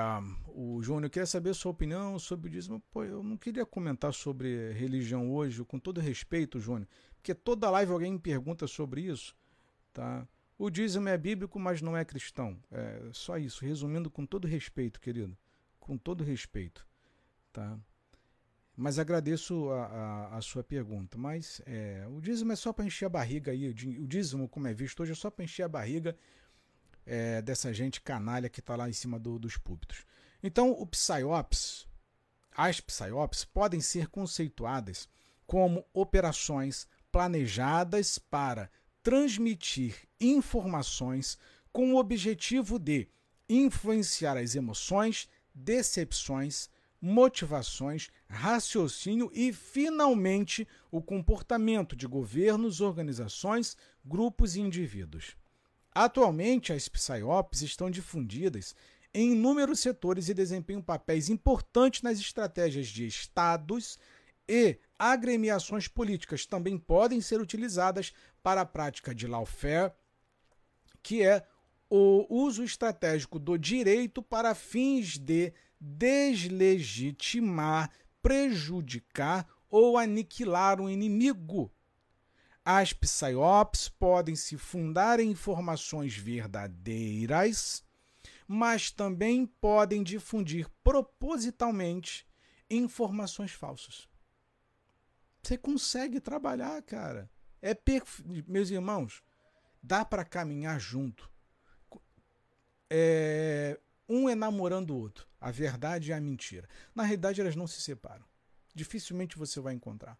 O 0.48 0.82
Júnior 0.82 1.08
queria 1.08 1.26
saber 1.26 1.50
a 1.50 1.54
sua 1.54 1.70
opinião 1.70 2.18
sobre 2.18 2.48
o 2.48 2.50
dízimo. 2.50 2.80
Pô, 2.90 3.04
eu 3.04 3.22
não 3.22 3.36
queria 3.36 3.64
comentar 3.64 4.12
sobre 4.12 4.72
religião 4.72 5.32
hoje, 5.32 5.64
com 5.64 5.78
todo 5.78 6.00
respeito, 6.00 6.58
Júnior, 6.58 6.88
porque 7.14 7.34
toda 7.34 7.70
live 7.70 7.92
alguém 7.92 8.12
me 8.12 8.18
pergunta 8.18 8.66
sobre 8.66 9.02
isso, 9.02 9.36
tá? 9.92 10.26
O 10.58 10.68
dízimo 10.68 11.08
é 11.08 11.16
bíblico, 11.16 11.58
mas 11.60 11.80
não 11.80 11.96
é 11.96 12.04
cristão. 12.04 12.58
É 12.72 13.10
só 13.12 13.38
isso. 13.38 13.64
Resumindo, 13.64 14.10
com 14.10 14.26
todo 14.26 14.48
respeito, 14.48 15.00
querido. 15.00 15.38
Com 15.78 15.96
todo 15.96 16.24
respeito. 16.24 16.84
Tá? 17.58 17.76
Mas 18.76 19.00
agradeço 19.00 19.68
a, 19.70 19.86
a, 19.86 20.36
a 20.36 20.40
sua 20.40 20.62
pergunta. 20.62 21.18
Mas 21.18 21.60
é, 21.66 22.06
o 22.08 22.20
dízimo 22.20 22.52
é 22.52 22.56
só 22.56 22.72
para 22.72 22.84
encher 22.84 23.06
a 23.06 23.08
barriga 23.08 23.50
aí. 23.50 23.68
O 23.68 24.06
dízimo, 24.06 24.48
como 24.48 24.68
é 24.68 24.72
visto 24.72 25.02
hoje, 25.02 25.10
é 25.10 25.16
só 25.16 25.28
para 25.28 25.44
encher 25.44 25.64
a 25.64 25.68
barriga 25.68 26.16
é, 27.04 27.42
dessa 27.42 27.74
gente 27.74 28.00
canalha 28.00 28.48
que 28.48 28.60
está 28.60 28.76
lá 28.76 28.88
em 28.88 28.92
cima 28.92 29.18
do, 29.18 29.36
dos 29.36 29.56
púlpitos. 29.56 30.06
Então, 30.40 30.70
o 30.70 30.86
PSYOPS, 30.86 31.88
as 32.56 32.80
PSYOPS, 32.80 33.44
podem 33.44 33.80
ser 33.80 34.06
conceituadas 34.06 35.08
como 35.44 35.84
operações 35.92 36.86
planejadas 37.10 38.16
para 38.18 38.70
transmitir 39.02 40.06
informações 40.20 41.36
com 41.72 41.94
o 41.94 41.98
objetivo 41.98 42.78
de 42.78 43.08
influenciar 43.48 44.36
as 44.36 44.54
emoções, 44.54 45.28
decepções, 45.52 46.68
motivações, 47.00 48.08
raciocínio 48.28 49.30
e, 49.32 49.52
finalmente, 49.52 50.66
o 50.90 51.00
comportamento 51.00 51.94
de 51.94 52.06
governos, 52.06 52.80
organizações, 52.80 53.76
grupos 54.04 54.56
e 54.56 54.60
indivíduos. 54.60 55.36
Atualmente, 55.94 56.72
as 56.72 56.88
PSYOPs 56.88 57.62
estão 57.62 57.90
difundidas 57.90 58.74
em 59.14 59.32
inúmeros 59.32 59.80
setores 59.80 60.28
e 60.28 60.34
desempenham 60.34 60.82
papéis 60.82 61.28
importantes 61.28 62.02
nas 62.02 62.18
estratégias 62.18 62.88
de 62.88 63.06
estados 63.06 63.98
e 64.48 64.78
agremiações 64.98 65.86
políticas 65.86 66.46
também 66.46 66.78
podem 66.78 67.20
ser 67.20 67.40
utilizadas 67.40 68.12
para 68.42 68.62
a 68.62 68.66
prática 68.66 69.14
de 69.14 69.26
lawfare, 69.26 69.92
que 71.02 71.22
é 71.22 71.46
o 71.90 72.26
uso 72.28 72.62
estratégico 72.62 73.38
do 73.38 73.56
direito 73.58 74.22
para 74.22 74.54
fins 74.54 75.18
de 75.18 75.52
deslegitimar, 75.80 77.90
prejudicar 78.22 79.46
ou 79.70 79.98
aniquilar 79.98 80.80
um 80.80 80.88
inimigo. 80.88 81.70
As 82.64 82.92
psyops 82.92 83.88
podem 83.88 84.36
se 84.36 84.56
fundar 84.58 85.20
em 85.20 85.30
informações 85.30 86.16
verdadeiras, 86.16 87.84
mas 88.46 88.90
também 88.90 89.46
podem 89.46 90.02
difundir 90.02 90.68
propositalmente 90.82 92.26
informações 92.70 93.52
falsas. 93.52 94.08
Você 95.42 95.56
consegue 95.56 96.20
trabalhar, 96.20 96.82
cara. 96.82 97.30
É 97.60 97.74
perf... 97.74 98.22
Meus 98.46 98.70
irmãos, 98.70 99.22
dá 99.82 100.04
para 100.04 100.24
caminhar 100.24 100.80
junto. 100.80 101.30
É... 102.90 103.78
Um 104.08 104.28
é 104.28 104.34
namorando 104.34 104.90
o 104.90 104.98
outro. 104.98 105.27
A 105.40 105.50
verdade 105.50 106.10
e 106.10 106.12
a 106.12 106.20
mentira. 106.20 106.68
Na 106.94 107.02
realidade, 107.02 107.40
elas 107.40 107.56
não 107.56 107.66
se 107.66 107.80
separam. 107.80 108.24
Dificilmente 108.74 109.38
você 109.38 109.60
vai 109.60 109.74
encontrar 109.74 110.18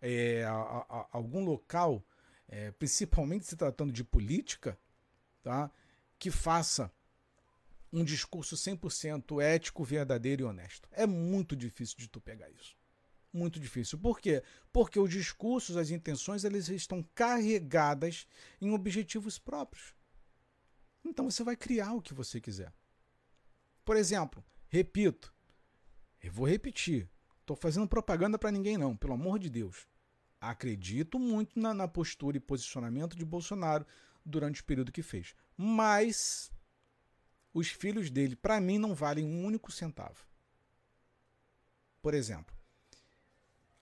é, 0.00 0.44
a, 0.44 0.52
a, 0.52 1.08
algum 1.12 1.44
local, 1.44 2.04
é, 2.48 2.70
principalmente 2.72 3.46
se 3.46 3.56
tratando 3.56 3.92
de 3.92 4.02
política, 4.02 4.78
tá? 5.42 5.70
que 6.18 6.30
faça 6.30 6.92
um 7.92 8.04
discurso 8.04 8.56
100% 8.56 9.42
ético, 9.42 9.84
verdadeiro 9.84 10.42
e 10.42 10.44
honesto. 10.44 10.88
É 10.92 11.06
muito 11.06 11.56
difícil 11.56 11.96
de 11.98 12.08
tu 12.08 12.20
pegar 12.20 12.50
isso 12.50 12.78
muito 13.32 13.60
difícil. 13.60 13.98
Por 13.98 14.20
quê? 14.20 14.42
Porque 14.72 14.98
os 14.98 15.10
discursos, 15.10 15.76
as 15.76 15.90
intenções, 15.90 16.44
eles 16.44 16.68
estão 16.68 17.02
carregadas 17.14 18.26
em 18.60 18.72
objetivos 18.72 19.38
próprios. 19.38 19.94
Então 21.04 21.30
você 21.30 21.42
vai 21.42 21.56
criar 21.56 21.92
o 21.92 22.02
que 22.02 22.12
você 22.12 22.40
quiser. 22.40 22.72
Por 23.84 23.96
exemplo, 23.96 24.44
repito, 24.68 25.32
eu 26.22 26.32
vou 26.32 26.46
repetir, 26.46 27.08
estou 27.40 27.56
fazendo 27.56 27.88
propaganda 27.88 28.38
para 28.38 28.52
ninguém 28.52 28.76
não, 28.76 28.96
pelo 28.96 29.14
amor 29.14 29.38
de 29.38 29.48
Deus. 29.48 29.88
Acredito 30.40 31.18
muito 31.18 31.58
na, 31.58 31.74
na 31.74 31.88
postura 31.88 32.36
e 32.36 32.40
posicionamento 32.40 33.16
de 33.16 33.24
Bolsonaro 33.24 33.86
durante 34.24 34.60
o 34.60 34.64
período 34.64 34.92
que 34.92 35.02
fez. 35.02 35.34
Mas 35.56 36.52
os 37.52 37.68
filhos 37.68 38.10
dele, 38.10 38.36
para 38.36 38.60
mim, 38.60 38.78
não 38.78 38.94
valem 38.94 39.24
um 39.24 39.44
único 39.44 39.72
centavo. 39.72 40.26
Por 42.00 42.14
exemplo, 42.14 42.54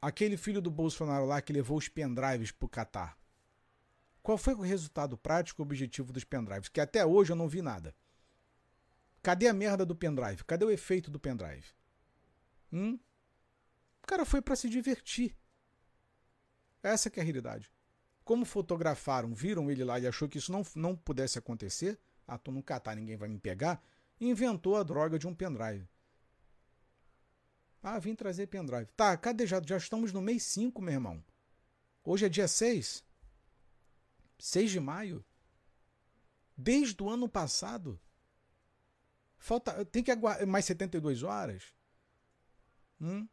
aquele 0.01 0.37
filho 0.37 0.61
do 0.61 0.71
Bolsonaro 0.71 1.27
lá 1.27 1.41
que 1.41 1.53
levou 1.53 1.79
os 1.79 1.89
pendrives 1.89 2.51
pro 2.51 2.69
Catar. 2.69 3.17
Qual 4.23 4.37
foi 4.37 4.55
o 4.55 4.61
resultado 4.61 5.17
prático 5.17 5.61
e 5.61 5.65
objetivo 5.65 6.13
dos 6.13 6.25
pendrives? 6.25 6.69
Que 6.69 6.81
até 6.81 7.07
hoje 7.07 7.33
eu 7.33 7.37
não 7.37 7.49
vi 7.49 7.63
nada. 7.63 7.95
Cadê 9.29 9.47
a 9.47 9.53
merda 9.53 9.85
do 9.85 9.95
pendrive? 9.95 10.43
Cadê 10.43 10.65
o 10.65 10.71
efeito 10.71 11.11
do 11.11 11.21
pendrive? 11.21 11.67
Hum? 12.73 12.99
O 14.03 14.07
cara 14.07 14.25
foi 14.25 14.41
para 14.41 14.57
se 14.57 14.71
divertir. 14.71 15.37
Essa 16.83 17.11
é 17.15 17.21
a 17.21 17.23
realidade. 17.23 17.71
Como 18.25 18.47
fotografaram, 18.47 19.35
viram 19.35 19.71
ele 19.71 19.85
lá 19.85 19.99
e 19.99 20.07
achou 20.07 20.31
que 20.31 20.39
isso 20.39 20.51
não, 20.51 20.63
não 20.75 20.97
pudesse 20.97 21.39
acontecer, 21.39 22.01
ah, 22.27 22.39
tô 22.39 22.51
no 22.51 22.63
catar, 22.63 22.97
ninguém 22.97 23.19
vai 23.19 23.29
me 23.29 23.39
pegar, 23.39 23.85
inventou 24.19 24.77
a 24.77 24.83
droga 24.83 25.19
de 25.19 25.29
um 25.29 25.35
pendrive. 25.35 25.87
Ah, 27.83 27.99
vim 27.99 28.15
trazer 28.15 28.47
pendrive. 28.47 28.87
Tá, 28.97 29.15
cadê? 29.15 29.47
Já, 29.47 29.61
já 29.61 29.77
estamos 29.77 30.11
no 30.11 30.23
mês 30.23 30.43
5, 30.45 30.81
meu 30.81 30.95
irmão. 30.95 31.23
Hoje 32.03 32.25
é 32.25 32.31
dia 32.31 32.49
6. 32.49 33.05
6 34.39 34.71
de 34.71 34.81
maio. 34.81 35.23
Desde 36.57 37.03
o 37.03 37.11
ano 37.11 37.29
passado. 37.29 38.01
Falta, 39.39 39.85
tem 39.85 40.03
que 40.03 40.11
aguardar 40.11 40.47
mais 40.47 40.65
72 40.65 41.23
horas. 41.23 41.73
Hum? 43.01 43.29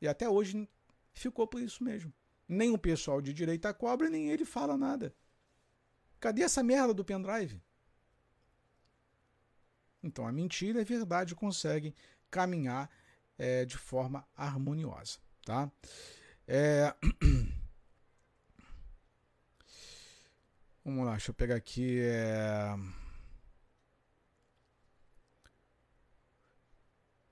E 0.00 0.08
até 0.08 0.28
hoje 0.28 0.68
ficou 1.12 1.46
por 1.46 1.60
isso 1.60 1.84
mesmo. 1.84 2.12
Nem 2.48 2.70
o 2.70 2.78
pessoal 2.78 3.20
de 3.20 3.32
direita 3.32 3.72
cobra, 3.72 4.10
nem 4.10 4.30
ele 4.30 4.44
fala 4.44 4.76
nada. 4.76 5.14
Cadê 6.18 6.42
essa 6.42 6.62
merda 6.62 6.94
do 6.94 7.04
pendrive? 7.04 7.62
Então 10.02 10.26
a 10.26 10.32
mentira 10.32 10.78
e 10.78 10.82
a 10.82 10.84
verdade 10.84 11.34
conseguem 11.34 11.94
caminhar 12.30 12.90
é, 13.38 13.64
de 13.64 13.78
forma 13.78 14.26
harmoniosa. 14.36 15.18
Tá? 15.44 15.70
É... 16.46 16.94
Vamos 20.84 21.06
lá, 21.06 21.12
deixa 21.12 21.30
eu 21.30 21.34
pegar 21.34 21.56
aqui. 21.56 22.00
É... 22.00 22.74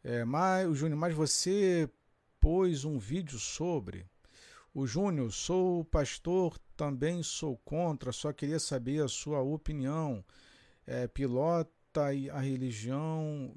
É, 0.02 0.24
mas, 0.24 0.68
o 0.68 0.74
Júnior, 0.74 0.98
mas 0.98 1.14
você 1.14 1.88
pôs 2.40 2.84
um 2.84 2.98
vídeo 2.98 3.38
sobre. 3.38 4.06
O 4.74 4.86
Júnior, 4.86 5.30
sou 5.32 5.84
pastor, 5.84 6.58
também 6.76 7.22
sou 7.22 7.56
contra, 7.58 8.10
só 8.10 8.32
queria 8.32 8.58
saber 8.58 9.04
a 9.04 9.08
sua 9.08 9.40
opinião. 9.40 10.24
É, 10.86 11.06
pilota 11.06 12.06
a 12.32 12.40
religião. 12.40 13.54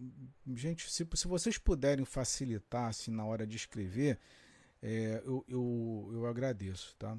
Gente, 0.54 0.92
se, 0.92 1.08
se 1.14 1.28
vocês 1.28 1.58
puderem 1.58 2.06
facilitar 2.06 2.90
assim, 2.90 3.12
na 3.12 3.26
hora 3.26 3.48
de 3.48 3.56
escrever, 3.56 4.20
é, 4.82 5.22
eu, 5.26 5.44
eu, 5.48 6.10
eu 6.14 6.26
agradeço. 6.28 6.96
Tá? 7.00 7.18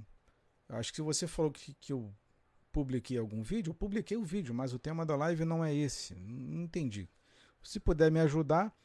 Acho 0.68 0.92
que 0.92 1.02
você 1.02 1.26
falou 1.26 1.50
que, 1.50 1.74
que 1.74 1.92
eu 1.92 2.14
publiquei 2.70 3.16
algum 3.16 3.42
vídeo, 3.42 3.70
eu 3.70 3.74
publiquei 3.74 4.16
o 4.16 4.24
vídeo, 4.24 4.54
mas 4.54 4.74
o 4.74 4.78
tema 4.78 5.06
da 5.06 5.16
live 5.16 5.44
não 5.44 5.64
é 5.64 5.74
esse. 5.74 6.14
Não 6.14 6.62
entendi. 6.62 7.08
Se 7.62 7.80
puder 7.80 8.10
me 8.12 8.20
ajudar, 8.20 8.76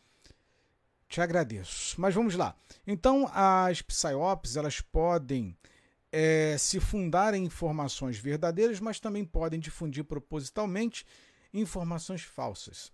te 1.11 1.19
agradeço. 1.19 1.99
Mas 1.99 2.15
vamos 2.15 2.35
lá. 2.35 2.55
Então, 2.87 3.29
as 3.33 3.81
PSYOPs 3.81 4.55
elas 4.55 4.79
podem 4.79 5.55
é, 6.09 6.55
se 6.57 6.79
fundar 6.79 7.33
em 7.33 7.43
informações 7.43 8.17
verdadeiras, 8.17 8.79
mas 8.79 8.99
também 8.99 9.25
podem 9.25 9.59
difundir 9.59 10.05
propositalmente 10.05 11.05
informações 11.53 12.21
falsas. 12.21 12.91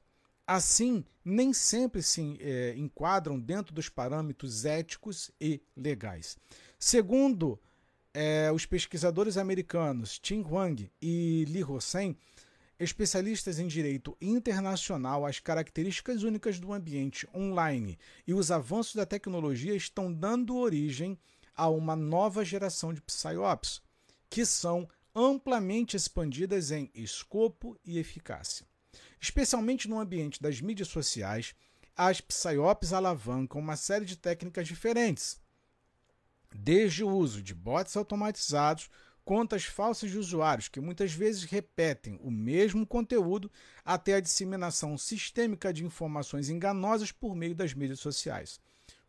Assim, 0.47 1.05
nem 1.23 1.53
sempre 1.53 2.01
se 2.01 2.37
é, 2.39 2.73
enquadram 2.75 3.39
dentro 3.39 3.73
dos 3.73 3.87
parâmetros 3.87 4.65
éticos 4.65 5.29
e 5.39 5.61
legais. 5.75 6.37
Segundo 6.79 7.59
é, 8.13 8.51
os 8.51 8.65
pesquisadores 8.65 9.37
americanos 9.37 10.17
Tim 10.17 10.41
Huang 10.41 10.89
e 10.99 11.45
Li 11.49 11.63
Hossein, 11.63 12.17
especialistas 12.79 13.59
em 13.59 13.67
direito 13.67 14.15
internacional, 14.21 15.25
as 15.25 15.39
características 15.39 16.23
únicas 16.23 16.59
do 16.59 16.73
ambiente 16.73 17.27
online 17.33 17.97
e 18.25 18.33
os 18.33 18.51
avanços 18.51 18.95
da 18.95 19.05
tecnologia 19.05 19.75
estão 19.75 20.13
dando 20.13 20.55
origem 20.57 21.17
a 21.55 21.67
uma 21.69 21.95
nova 21.95 22.45
geração 22.45 22.93
de 22.93 23.01
PSYOPs, 23.01 23.81
que 24.29 24.45
são 24.45 24.87
amplamente 25.15 25.97
expandidas 25.97 26.69
em 26.69 26.91
escopo 26.93 27.79
e 27.83 27.97
eficácia. 27.97 28.67
Especialmente 29.19 29.87
no 29.89 29.99
ambiente 29.99 30.39
das 30.39 30.61
mídias 30.61 30.89
sociais, 30.89 31.55
as 31.95 32.21
PSYOPs 32.21 32.93
alavancam 32.93 33.59
uma 33.59 33.75
série 33.75 34.05
de 34.05 34.15
técnicas 34.15 34.67
diferentes, 34.67 35.41
desde 36.53 37.03
o 37.03 37.09
uso 37.09 37.41
de 37.41 37.55
bots 37.55 37.97
automatizados 37.97 38.89
contas 39.27 39.65
falsas 39.65 40.09
de 40.09 40.17
usuários 40.17 40.69
que 40.69 40.79
muitas 40.79 41.11
vezes 41.11 41.43
repetem 41.43 42.17
o 42.23 42.31
mesmo 42.31 42.87
conteúdo 42.87 43.51
até 43.83 44.13
a 44.13 44.21
disseminação 44.21 44.97
sistêmica 44.97 45.73
de 45.73 45.83
informações 45.83 46.47
enganosas 46.47 47.11
por 47.11 47.35
meio 47.35 47.53
das 47.53 47.73
mídias 47.73 47.99
sociais. 47.99 48.57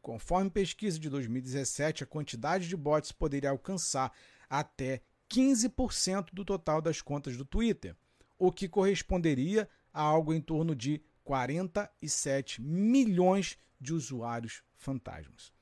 Conforme 0.03 0.51
pesquisa 0.51 0.99
de 0.99 1.09
2017, 1.09 2.03
a 2.03 2.07
quantidade 2.07 2.67
de 2.67 2.77
bots 2.77 3.13
poderia 3.13 3.51
alcançar 3.51 4.13
até 4.51 5.03
15% 5.31 6.31
do 6.33 6.45
total 6.45 6.83
das 6.83 7.01
contas 7.01 7.37
do 7.37 7.45
Twitter, 7.45 7.95
o 8.37 8.51
que 8.51 8.69
corresponderia 8.69 9.69
a 9.95 10.03
algo 10.03 10.35
em 10.35 10.41
torno 10.41 10.75
de 10.75 11.01
47 11.23 12.61
milhões 12.61 13.57
de 13.81 13.95
usuários 13.95 14.65
fantasmas. 14.75 15.58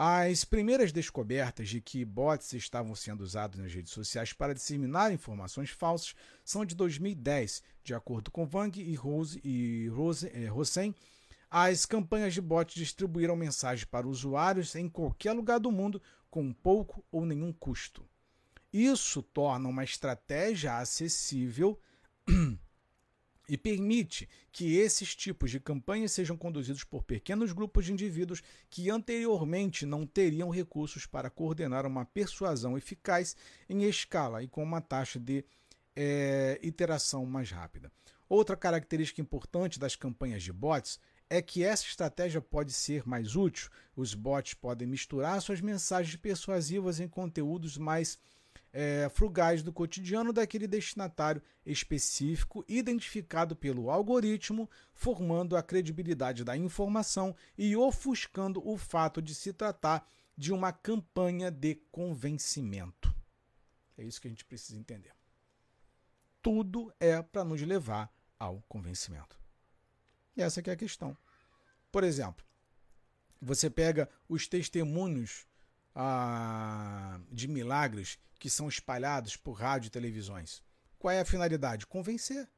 As 0.00 0.44
primeiras 0.44 0.92
descobertas 0.92 1.68
de 1.68 1.80
que 1.80 2.04
bots 2.04 2.52
estavam 2.52 2.94
sendo 2.94 3.22
usados 3.22 3.58
nas 3.58 3.74
redes 3.74 3.90
sociais 3.90 4.32
para 4.32 4.54
disseminar 4.54 5.12
informações 5.12 5.70
falsas 5.70 6.14
são 6.44 6.64
de 6.64 6.76
2010. 6.76 7.64
De 7.82 7.92
acordo 7.92 8.30
com 8.30 8.48
Wang 8.48 8.80
e 8.80 8.94
Rose 8.94 9.40
e 9.42 9.88
Rose, 9.88 10.28
eh, 10.28 10.94
as 11.50 11.84
campanhas 11.84 12.32
de 12.32 12.40
bots 12.40 12.76
distribuíram 12.76 13.34
mensagens 13.34 13.84
para 13.84 14.06
usuários 14.06 14.76
em 14.76 14.88
qualquer 14.88 15.32
lugar 15.32 15.58
do 15.58 15.72
mundo 15.72 16.00
com 16.30 16.52
pouco 16.52 17.04
ou 17.10 17.26
nenhum 17.26 17.52
custo. 17.52 18.08
Isso 18.72 19.20
torna 19.20 19.68
uma 19.68 19.82
estratégia 19.82 20.78
acessível 20.78 21.76
e 23.48 23.56
permite 23.56 24.28
que 24.52 24.76
esses 24.76 25.16
tipos 25.16 25.50
de 25.50 25.58
campanhas 25.58 26.12
sejam 26.12 26.36
conduzidos 26.36 26.84
por 26.84 27.02
pequenos 27.02 27.52
grupos 27.52 27.86
de 27.86 27.92
indivíduos 27.92 28.42
que 28.68 28.90
anteriormente 28.90 29.86
não 29.86 30.06
teriam 30.06 30.50
recursos 30.50 31.06
para 31.06 31.30
coordenar 31.30 31.86
uma 31.86 32.04
persuasão 32.04 32.76
eficaz 32.76 33.34
em 33.68 33.84
escala 33.84 34.42
e 34.42 34.48
com 34.48 34.62
uma 34.62 34.80
taxa 34.80 35.18
de 35.18 35.44
é, 35.96 36.60
iteração 36.62 37.24
mais 37.24 37.50
rápida. 37.50 37.90
Outra 38.28 38.56
característica 38.56 39.22
importante 39.22 39.78
das 39.78 39.96
campanhas 39.96 40.42
de 40.42 40.52
bots 40.52 41.00
é 41.30 41.40
que 41.40 41.62
essa 41.62 41.84
estratégia 41.84 42.40
pode 42.40 42.72
ser 42.72 43.06
mais 43.06 43.36
útil. 43.36 43.70
Os 43.96 44.14
bots 44.14 44.54
podem 44.54 44.86
misturar 44.86 45.40
suas 45.40 45.60
mensagens 45.60 46.16
persuasivas 46.16 47.00
em 47.00 47.08
conteúdos 47.08 47.78
mais 47.78 48.18
é, 48.72 49.08
frugais 49.08 49.62
do 49.62 49.72
cotidiano 49.72 50.32
daquele 50.32 50.66
destinatário 50.66 51.42
específico, 51.64 52.64
identificado 52.68 53.56
pelo 53.56 53.90
algoritmo, 53.90 54.68
formando 54.92 55.56
a 55.56 55.62
credibilidade 55.62 56.44
da 56.44 56.56
informação 56.56 57.34
e 57.56 57.76
ofuscando 57.76 58.66
o 58.66 58.76
fato 58.76 59.20
de 59.22 59.34
se 59.34 59.52
tratar 59.52 60.06
de 60.36 60.52
uma 60.52 60.72
campanha 60.72 61.50
de 61.50 61.74
convencimento. 61.90 63.14
É 63.96 64.04
isso 64.04 64.20
que 64.20 64.28
a 64.28 64.30
gente 64.30 64.44
precisa 64.44 64.78
entender. 64.78 65.12
Tudo 66.40 66.92
é 67.00 67.20
para 67.20 67.44
nos 67.44 67.60
levar 67.62 68.12
ao 68.38 68.62
convencimento. 68.68 69.36
E 70.36 70.42
essa 70.42 70.60
é 70.60 70.70
a 70.70 70.76
questão. 70.76 71.16
Por 71.90 72.04
exemplo, 72.04 72.46
você 73.40 73.68
pega 73.68 74.08
os 74.28 74.46
testemunhos 74.46 75.47
ah, 75.94 77.20
de 77.30 77.48
milagres 77.48 78.18
que 78.38 78.48
são 78.48 78.68
espalhados 78.68 79.36
por 79.36 79.52
rádio 79.52 79.88
e 79.88 79.90
televisões. 79.90 80.62
Qual 80.98 81.12
é 81.12 81.20
a 81.20 81.24
finalidade? 81.24 81.86
Convencer. 81.86 82.48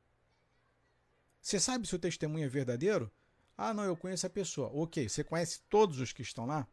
Você 1.40 1.58
sabe 1.58 1.86
se 1.86 1.94
o 1.94 1.98
testemunho 1.98 2.44
é 2.44 2.48
verdadeiro? 2.48 3.10
Ah, 3.56 3.72
não, 3.72 3.84
eu 3.84 3.96
conheço 3.96 4.26
a 4.26 4.30
pessoa. 4.30 4.68
Ok, 4.72 5.08
você 5.08 5.24
conhece 5.24 5.60
todos 5.68 6.00
os 6.00 6.12
que 6.12 6.22
estão 6.22 6.46
lá? 6.46 6.66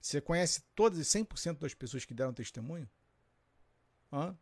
Você 0.00 0.20
conhece 0.20 0.62
todas 0.74 0.98
100% 1.06 1.58
das 1.58 1.74
pessoas 1.74 2.04
que 2.04 2.14
deram 2.14 2.32
testemunho? 2.32 2.88
Hã? 4.12 4.36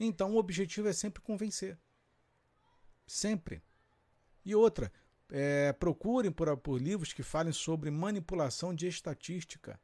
Então 0.00 0.34
o 0.34 0.36
objetivo 0.36 0.88
é 0.88 0.92
sempre 0.92 1.22
convencer. 1.22 1.78
Sempre. 3.06 3.62
E 4.44 4.54
outra, 4.54 4.92
é, 5.30 5.72
procurem 5.72 6.30
por, 6.30 6.56
por 6.56 6.80
livros 6.80 7.12
que 7.12 7.22
falem 7.22 7.52
sobre 7.52 7.90
manipulação 7.90 8.74
de 8.74 8.86
estatística. 8.86 9.80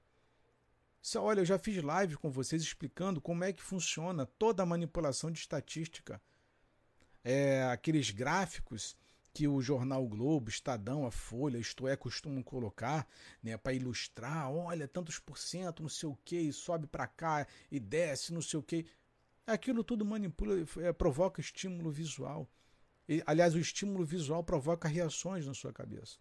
Olha, 1.16 1.40
eu 1.40 1.45
já 1.45 1.59
fiz 1.59 1.82
live 1.82 2.16
com 2.16 2.30
vocês 2.30 2.62
explicando 2.62 3.20
como 3.20 3.45
é 3.45 3.53
que 3.53 3.62
funciona 3.62 4.24
toda 4.24 4.62
a 4.62 4.66
manipulação 4.66 5.30
de 5.30 5.38
estatística. 5.38 6.20
É, 7.22 7.64
aqueles 7.64 8.11
gráficos 8.11 8.97
que 9.34 9.49
o 9.49 9.61
jornal 9.61 10.07
Globo, 10.07 10.49
Estadão, 10.49 11.05
a 11.05 11.11
Folha, 11.11 11.59
isto 11.59 11.88
é, 11.88 11.97
costumam 11.97 12.42
colocar, 12.42 13.07
né, 13.42 13.57
para 13.57 13.72
ilustrar, 13.72 14.51
olha, 14.51 14.86
tantos 14.86 15.18
por 15.18 15.36
cento, 15.36 15.82
não 15.82 15.90
sei 15.90 16.09
o 16.09 16.16
que, 16.24 16.53
sobe 16.53 16.86
para 16.86 17.07
cá 17.07 17.47
e 17.70 17.80
desce, 17.80 18.32
não 18.32 18.40
sei 18.40 18.61
o 18.61 18.62
que. 18.62 18.86
Aquilo 19.47 19.82
tudo 19.82 20.05
manipula, 20.05 20.55
é, 20.78 20.92
provoca 20.92 21.40
estímulo 21.40 21.90
visual. 21.90 22.49
E, 23.09 23.22
aliás, 23.26 23.55
o 23.55 23.59
estímulo 23.59 24.05
visual 24.05 24.42
provoca 24.42 24.88
reações 24.88 25.46
na 25.46 25.55
sua 25.55 25.72
cabeça. 25.72 26.18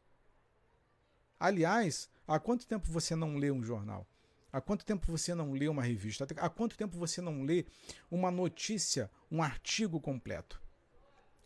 Aliás, 1.39 2.09
há 2.27 2.39
quanto 2.39 2.67
tempo 2.67 2.87
você 2.89 3.15
não 3.15 3.37
lê 3.37 3.51
um 3.51 3.63
jornal? 3.63 4.07
Há 4.51 4.61
quanto 4.61 4.85
tempo 4.85 5.05
você 5.09 5.33
não 5.33 5.51
lê 5.53 5.67
uma 5.67 5.81
revista? 5.81 6.27
Há 6.37 6.49
quanto 6.49 6.77
tempo 6.77 6.97
você 6.97 7.21
não 7.21 7.43
lê 7.43 7.65
uma 8.11 8.29
notícia, 8.29 9.09
um 9.31 9.41
artigo 9.41 9.99
completo? 9.99 10.61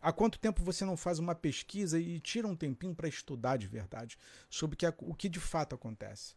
Há 0.02 0.12
quanto 0.12 0.38
tempo 0.38 0.64
você 0.64 0.86
não 0.86 0.98
faz 0.98 1.18
uma 1.18 1.34
pesquisa 1.34 2.00
e 2.00 2.20
tira 2.20 2.48
um 2.48 2.56
tempinho 2.56 2.94
para 2.94 3.08
estudar 3.08 3.58
de 3.58 3.68
verdade 3.68 4.18
sobre 4.50 4.78
o 5.00 5.16
que, 5.16 5.30
de 5.30 5.40
fato 5.40 5.74
acontece? 5.74 6.36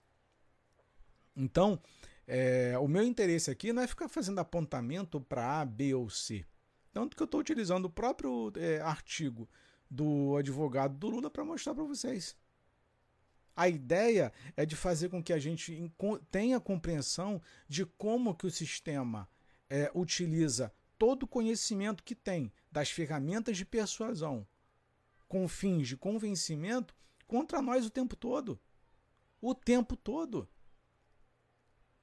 Então, 1.36 1.80
é, 2.26 2.78
o 2.78 2.88
meu 2.88 3.02
interesse 3.02 3.50
aqui 3.50 3.72
não 3.72 3.82
é 3.82 3.86
ficar 3.86 4.08
fazendo 4.08 4.38
apontamento 4.38 5.20
para 5.20 5.60
A, 5.60 5.64
B 5.64 5.94
ou 5.94 6.08
C. 6.08 6.46
Tanto 6.92 7.16
que 7.16 7.22
eu 7.22 7.26
estou 7.26 7.40
utilizando 7.40 7.86
o 7.86 7.90
próprio 7.90 8.52
é, 8.56 8.80
artigo 8.80 9.48
do 9.90 10.36
advogado 10.36 10.96
do 10.96 11.08
Lula 11.08 11.30
para 11.30 11.44
mostrar 11.44 11.74
para 11.74 11.84
vocês. 11.84 12.36
A 13.54 13.68
ideia 13.68 14.32
é 14.56 14.64
de 14.64 14.76
fazer 14.76 15.08
com 15.08 15.22
que 15.22 15.32
a 15.32 15.38
gente 15.38 15.92
tenha 16.30 16.60
compreensão 16.60 17.42
de 17.68 17.84
como 17.84 18.34
que 18.34 18.46
o 18.46 18.50
sistema 18.50 19.28
é, 19.68 19.90
utiliza 19.94 20.72
todo 20.96 21.24
o 21.24 21.28
conhecimento 21.28 22.04
que 22.04 22.14
tem 22.14 22.52
das 22.70 22.90
ferramentas 22.90 23.56
de 23.56 23.64
persuasão 23.64 24.46
com 25.28 25.46
fins 25.46 25.88
de 25.88 25.96
convencimento 25.96 26.94
contra 27.26 27.62
nós 27.62 27.86
o 27.86 27.90
tempo 27.90 28.16
todo. 28.16 28.60
O 29.40 29.54
tempo 29.54 29.96
todo. 29.96 30.48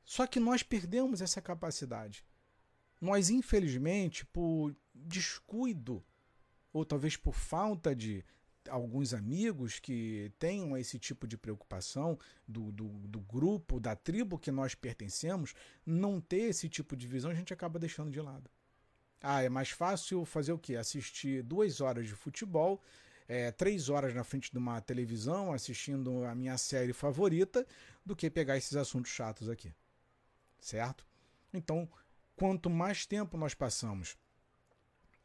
Só 0.06 0.26
que 0.26 0.40
nós 0.40 0.64
perdemos 0.64 1.22
essa 1.22 1.42
capacidade. 1.42 2.26
Nós, 3.00 3.30
infelizmente, 3.30 4.26
por 4.26 4.76
descuido, 4.94 6.04
ou 6.74 6.84
talvez 6.84 7.16
por 7.16 7.34
falta 7.34 7.96
de 7.96 8.24
alguns 8.70 9.14
amigos 9.14 9.80
que 9.80 10.32
tenham 10.38 10.78
esse 10.78 11.00
tipo 11.00 11.28
de 11.28 11.38
preocupação 11.38 12.18
do, 12.48 12.72
do, 12.72 12.88
do, 13.08 13.20
grupo, 13.20 13.80
da 13.80 13.96
tribo 13.96 14.38
que 14.38 14.52
nós 14.52 14.76
pertencemos, 14.76 15.54
não 15.86 16.20
ter 16.20 16.50
esse 16.50 16.68
tipo 16.68 16.96
de 16.96 17.08
visão, 17.08 17.32
a 17.32 17.36
gente 17.36 17.54
acaba 17.54 17.80
deixando 17.80 18.12
de 18.12 18.20
lado. 18.20 18.50
Ah, 19.22 19.42
é 19.42 19.50
mais 19.50 19.70
fácil 19.70 20.26
fazer 20.26 20.52
o 20.52 20.60
quê? 20.60 20.76
Assistir 20.76 21.42
duas 21.42 21.82
horas 21.82 22.08
de 22.08 22.14
futebol, 22.14 22.82
é, 23.28 23.52
três 23.52 23.90
horas 23.90 24.14
na 24.14 24.24
frente 24.24 24.52
de 24.52 24.58
uma 24.58 24.80
televisão 24.80 25.52
assistindo 25.52 26.24
a 26.26 26.36
minha 26.36 26.58
série 26.58 26.94
favorita, 26.94 27.66
do 28.06 28.16
que 28.16 28.30
pegar 28.30 28.58
esses 28.58 28.76
assuntos 28.76 29.12
chatos 29.12 29.50
aqui. 29.50 29.74
Certo? 30.60 31.06
Então, 31.54 31.90
quanto 32.38 32.70
mais 32.70 33.06
tempo 33.06 33.36
nós 33.36 33.56
passamos 33.56 34.16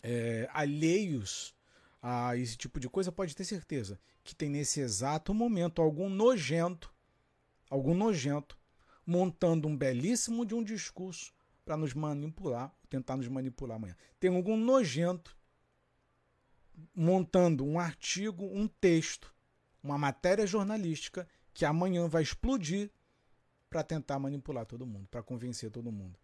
é, 0.02 0.48
alheios 0.52 1.54
a 2.00 2.36
esse 2.36 2.56
tipo 2.56 2.80
de 2.80 2.88
coisa, 2.88 3.12
pode 3.12 3.36
ter 3.36 3.44
certeza 3.44 4.00
que 4.24 4.34
tem 4.34 4.48
nesse 4.48 4.80
exato 4.80 5.32
momento 5.32 5.80
algum 5.80 6.08
nojento, 6.08 6.92
algum 7.70 7.94
nojento, 7.94 8.58
montando 9.06 9.68
um 9.68 9.76
belíssimo 9.76 10.46
de 10.46 10.54
um 10.54 10.64
discurso 10.64 11.32
para 11.64 11.76
nos 11.76 11.92
manipular, 11.92 12.74
tentar 12.88 13.16
nos 13.16 13.28
manipular 13.28 13.76
amanhã. 13.76 13.96
Tem 14.18 14.34
algum 14.34 14.56
nojento 14.56 15.36
montando 16.94 17.64
um 17.64 17.78
artigo, 17.78 18.44
um 18.44 18.66
texto, 18.66 19.32
uma 19.82 19.98
matéria 19.98 20.46
jornalística 20.46 21.28
que 21.52 21.64
amanhã 21.64 22.08
vai 22.08 22.22
explodir 22.22 22.90
para 23.68 23.84
tentar 23.84 24.18
manipular 24.18 24.64
todo 24.64 24.86
mundo, 24.86 25.06
para 25.08 25.22
convencer 25.22 25.70
todo 25.70 25.92
mundo. 25.92 26.18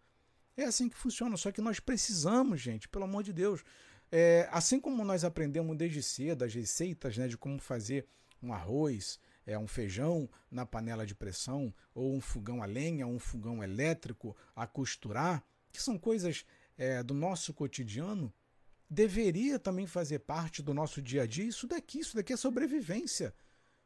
É 0.58 0.64
assim 0.64 0.88
que 0.88 0.96
funciona, 0.96 1.36
só 1.36 1.52
que 1.52 1.60
nós 1.60 1.78
precisamos, 1.78 2.60
gente, 2.60 2.88
pelo 2.88 3.04
amor 3.04 3.22
de 3.22 3.32
Deus. 3.32 3.62
É, 4.10 4.48
assim 4.50 4.80
como 4.80 5.04
nós 5.04 5.22
aprendemos 5.22 5.76
desde 5.76 6.02
cedo 6.02 6.44
as 6.44 6.52
receitas 6.52 7.16
né, 7.16 7.28
de 7.28 7.38
como 7.38 7.60
fazer 7.60 8.08
um 8.42 8.52
arroz, 8.52 9.20
é, 9.46 9.56
um 9.56 9.68
feijão 9.68 10.28
na 10.50 10.66
panela 10.66 11.06
de 11.06 11.14
pressão, 11.14 11.72
ou 11.94 12.12
um 12.12 12.20
fogão 12.20 12.60
a 12.60 12.66
lenha, 12.66 13.06
um 13.06 13.20
fogão 13.20 13.62
elétrico 13.62 14.36
a 14.56 14.66
costurar, 14.66 15.44
que 15.70 15.80
são 15.80 15.96
coisas 15.96 16.44
é, 16.76 17.04
do 17.04 17.14
nosso 17.14 17.54
cotidiano, 17.54 18.34
deveria 18.90 19.60
também 19.60 19.86
fazer 19.86 20.18
parte 20.18 20.60
do 20.60 20.74
nosso 20.74 21.00
dia 21.00 21.22
a 21.22 21.26
dia. 21.26 21.44
Isso 21.44 21.68
daqui, 21.68 22.00
isso 22.00 22.16
daqui 22.16 22.32
é 22.32 22.36
sobrevivência. 22.36 23.32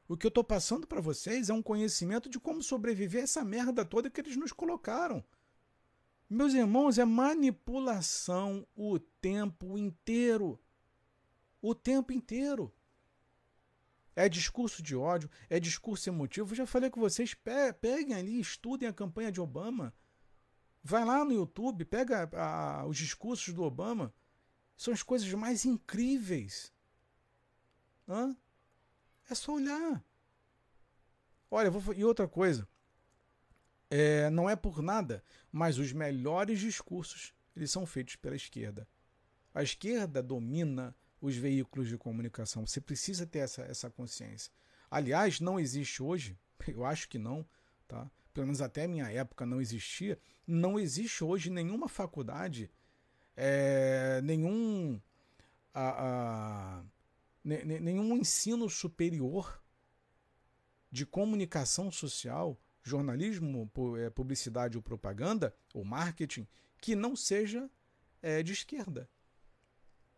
O 0.08 0.16
que 0.16 0.24
eu 0.24 0.30
estou 0.30 0.42
passando 0.42 0.86
para 0.86 1.02
vocês 1.02 1.50
é 1.50 1.52
um 1.52 1.62
conhecimento 1.62 2.30
de 2.30 2.40
como 2.40 2.62
sobreviver 2.62 3.20
a 3.20 3.24
essa 3.24 3.44
merda 3.44 3.84
toda 3.84 4.08
que 4.08 4.22
eles 4.22 4.38
nos 4.38 4.52
colocaram. 4.52 5.22
Meus 6.32 6.54
irmãos, 6.54 6.96
é 6.96 7.04
manipulação 7.04 8.66
o 8.74 8.98
tempo 8.98 9.76
inteiro. 9.76 10.58
O 11.60 11.74
tempo 11.74 12.10
inteiro. 12.10 12.74
É 14.16 14.30
discurso 14.30 14.82
de 14.82 14.96
ódio, 14.96 15.28
é 15.50 15.60
discurso 15.60 16.08
emotivo. 16.08 16.52
Eu 16.52 16.56
já 16.56 16.66
falei 16.66 16.88
com 16.88 17.00
vocês, 17.00 17.36
peguem 17.82 18.14
ali, 18.16 18.40
estudem 18.40 18.88
a 18.88 18.94
campanha 18.94 19.30
de 19.30 19.42
Obama. 19.42 19.94
Vai 20.82 21.04
lá 21.04 21.22
no 21.22 21.34
YouTube, 21.34 21.84
pega 21.84 22.30
a, 22.32 22.86
os 22.86 22.96
discursos 22.96 23.52
do 23.52 23.62
Obama. 23.62 24.12
São 24.74 24.94
as 24.94 25.02
coisas 25.02 25.30
mais 25.34 25.66
incríveis. 25.66 26.72
Hã? 28.08 28.34
É 29.28 29.34
só 29.34 29.52
olhar. 29.52 30.02
Olha, 31.50 31.70
vou, 31.70 31.92
e 31.92 32.02
outra 32.02 32.26
coisa. 32.26 32.66
É, 33.94 34.30
não 34.30 34.48
é 34.48 34.56
por 34.56 34.80
nada, 34.80 35.22
mas 35.52 35.78
os 35.78 35.92
melhores 35.92 36.60
discursos 36.60 37.34
eles 37.54 37.70
são 37.70 37.84
feitos 37.84 38.16
pela 38.16 38.34
esquerda. 38.34 38.88
A 39.54 39.62
esquerda 39.62 40.22
domina 40.22 40.96
os 41.20 41.36
veículos 41.36 41.88
de 41.88 41.98
comunicação. 41.98 42.66
Você 42.66 42.80
precisa 42.80 43.26
ter 43.26 43.40
essa, 43.40 43.60
essa 43.64 43.90
consciência. 43.90 44.50
Aliás, 44.90 45.40
não 45.40 45.60
existe 45.60 46.02
hoje, 46.02 46.38
eu 46.66 46.86
acho 46.86 47.06
que 47.06 47.18
não, 47.18 47.46
tá? 47.86 48.10
pelo 48.32 48.46
menos 48.46 48.62
até 48.62 48.86
minha 48.86 49.10
época 49.12 49.44
não 49.44 49.60
existia, 49.60 50.18
não 50.46 50.80
existe 50.80 51.22
hoje 51.22 51.50
nenhuma 51.50 51.86
faculdade, 51.86 52.70
é, 53.36 54.22
nenhum, 54.22 54.98
a, 55.74 56.78
a, 56.78 56.84
nenhum 57.44 58.16
ensino 58.16 58.70
superior 58.70 59.62
de 60.90 61.04
comunicação 61.04 61.90
social, 61.90 62.58
jornalismo, 62.82 63.70
é, 63.98 64.10
publicidade 64.10 64.76
ou 64.76 64.82
propaganda, 64.82 65.54
ou 65.72 65.84
marketing, 65.84 66.46
que 66.80 66.94
não 66.94 67.14
seja 67.14 67.70
é, 68.20 68.42
de 68.42 68.52
esquerda. 68.52 69.08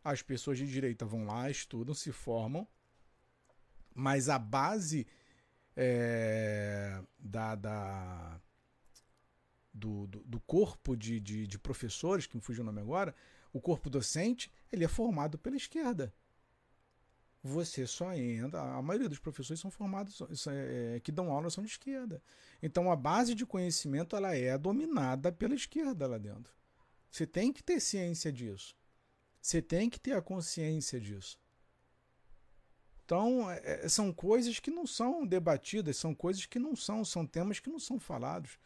As 0.03 0.23
pessoas 0.23 0.59
de 0.59 0.67
direita 0.67 1.05
vão 1.05 1.25
lá, 1.25 1.51
estudam, 1.51 1.95
se 1.95 2.13
formam, 2.13 2.67
mas 3.95 4.29
a 4.29 4.39
base 4.39 5.07
é, 5.77 7.03
da, 7.19 7.55
da 7.55 8.41
do, 9.73 10.07
do, 10.07 10.21
do, 10.21 10.41
corpo 10.41 10.97
de, 10.97 11.19
de, 11.19 11.47
de, 11.47 11.59
professores, 11.59 12.27
que 12.27 12.37
me 12.37 12.43
fugiu 12.43 12.63
o 12.63 12.67
nome 12.67 12.81
agora, 12.81 13.15
o 13.53 13.61
corpo 13.61 13.91
docente, 13.91 14.51
ele 14.71 14.85
é 14.85 14.89
formado 14.89 15.39
pela 15.39 15.57
esquerda. 15.57 16.15
Você 17.47 17.87
só 17.87 18.11
entra. 18.15 18.59
A 18.59 18.81
maioria 18.81 19.07
dos 19.07 19.19
professores 19.19 19.61
são 19.61 19.71
formados, 19.71 20.23
é, 20.49 20.99
que 21.01 21.13
dão 21.13 21.31
aula 21.31 21.51
são 21.51 21.63
de 21.63 21.69
esquerda. 21.69 22.23
Então 22.63 22.91
a 22.91 22.97
base 22.97 23.35
de 23.35 23.45
conhecimento 23.45 24.17
ela 24.17 24.35
é 24.35 24.57
dominada 24.57 25.31
pela 25.31 25.55
esquerda 25.55 26.07
lá 26.07 26.17
dentro. 26.17 26.51
Você 27.11 27.27
tem 27.27 27.53
que 27.53 27.63
ter 27.63 27.81
ciência 27.81 28.33
disso. 28.33 28.75
Você 29.43 29.61
tem 29.61 29.91
que 29.91 30.01
ter 30.01 30.13
a 30.13 30.23
consciência 30.23 30.99
disso. 30.99 31.39
Então, 33.05 33.51
é, 33.51 33.85
é, 33.85 33.89
são 33.91 34.11
coisas 34.11 34.59
que 34.59 34.71
não 34.71 34.87
são 34.87 35.27
debatidas, 35.27 35.99
são 35.99 36.15
coisas 36.15 36.47
que 36.47 36.59
não 36.59 36.75
são, 36.75 37.05
são 37.05 37.27
temas 37.27 37.61
que 37.61 37.69
não 37.69 37.79
são 37.79 38.01
falados, 38.01 38.59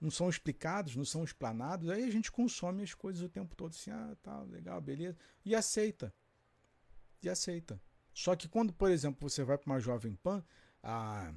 não 0.00 0.12
são 0.12 0.30
explicados, 0.30 0.94
não 0.94 1.04
são 1.04 1.24
explanados. 1.24 1.90
Aí 1.90 2.04
a 2.04 2.10
gente 2.10 2.30
consome 2.30 2.84
as 2.84 2.94
coisas 2.94 3.20
o 3.20 3.28
tempo 3.28 3.56
todo 3.56 3.72
assim, 3.72 3.90
ah, 3.90 4.16
tá, 4.22 4.42
legal, 4.42 4.80
beleza, 4.80 5.18
e 5.44 5.56
aceita. 5.56 6.14
E 7.22 7.28
aceita. 7.28 7.80
Só 8.12 8.34
que 8.34 8.48
quando, 8.48 8.72
por 8.72 8.90
exemplo, 8.90 9.28
você 9.28 9.44
vai 9.44 9.56
para 9.56 9.70
uma 9.70 9.80
jovem 9.80 10.14
pan, 10.14 10.44
a, 10.82 11.32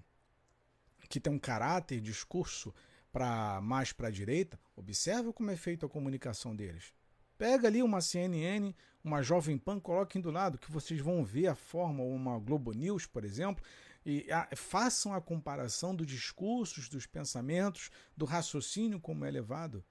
que 1.10 1.20
tem 1.20 1.32
um 1.32 1.40
caráter, 1.40 2.02
discurso 2.02 2.74
para 3.12 3.62
mais 3.62 3.94
para 3.94 4.08
a 4.08 4.12
direita, 4.12 4.60
observa 4.76 5.32
como 5.32 5.52
é 5.52 5.56
feita 5.56 5.86
a 5.86 5.90
comunicação 5.90 6.56
deles. 6.56 6.94
Pega 7.38 7.68
ali 7.68 7.84
uma 7.84 8.02
CNN, 8.02 8.74
uma 9.04 9.22
Jovem 9.22 9.58
Pan, 9.58 9.80
coloquem 9.80 10.22
do 10.22 10.32
lado, 10.32 10.58
que 10.58 10.72
vocês 10.72 11.00
vão 11.00 11.24
ver 11.24 11.48
a 11.48 11.56
forma, 11.56 12.04
uma 12.04 12.40
Globo 12.40 12.72
News, 12.72 13.06
por 13.06 13.24
exemplo, 13.24 13.64
e 14.06 14.32
a, 14.32 14.50
façam 14.56 15.14
a 15.14 15.22
comparação 15.22 15.96
dos 15.96 16.08
discursos, 16.08 16.90
dos 16.90 17.06
pensamentos, 17.06 17.90
do 18.16 18.26
raciocínio 18.26 19.00
como 19.00 19.26
é 19.26 19.32
levado. 19.32 19.84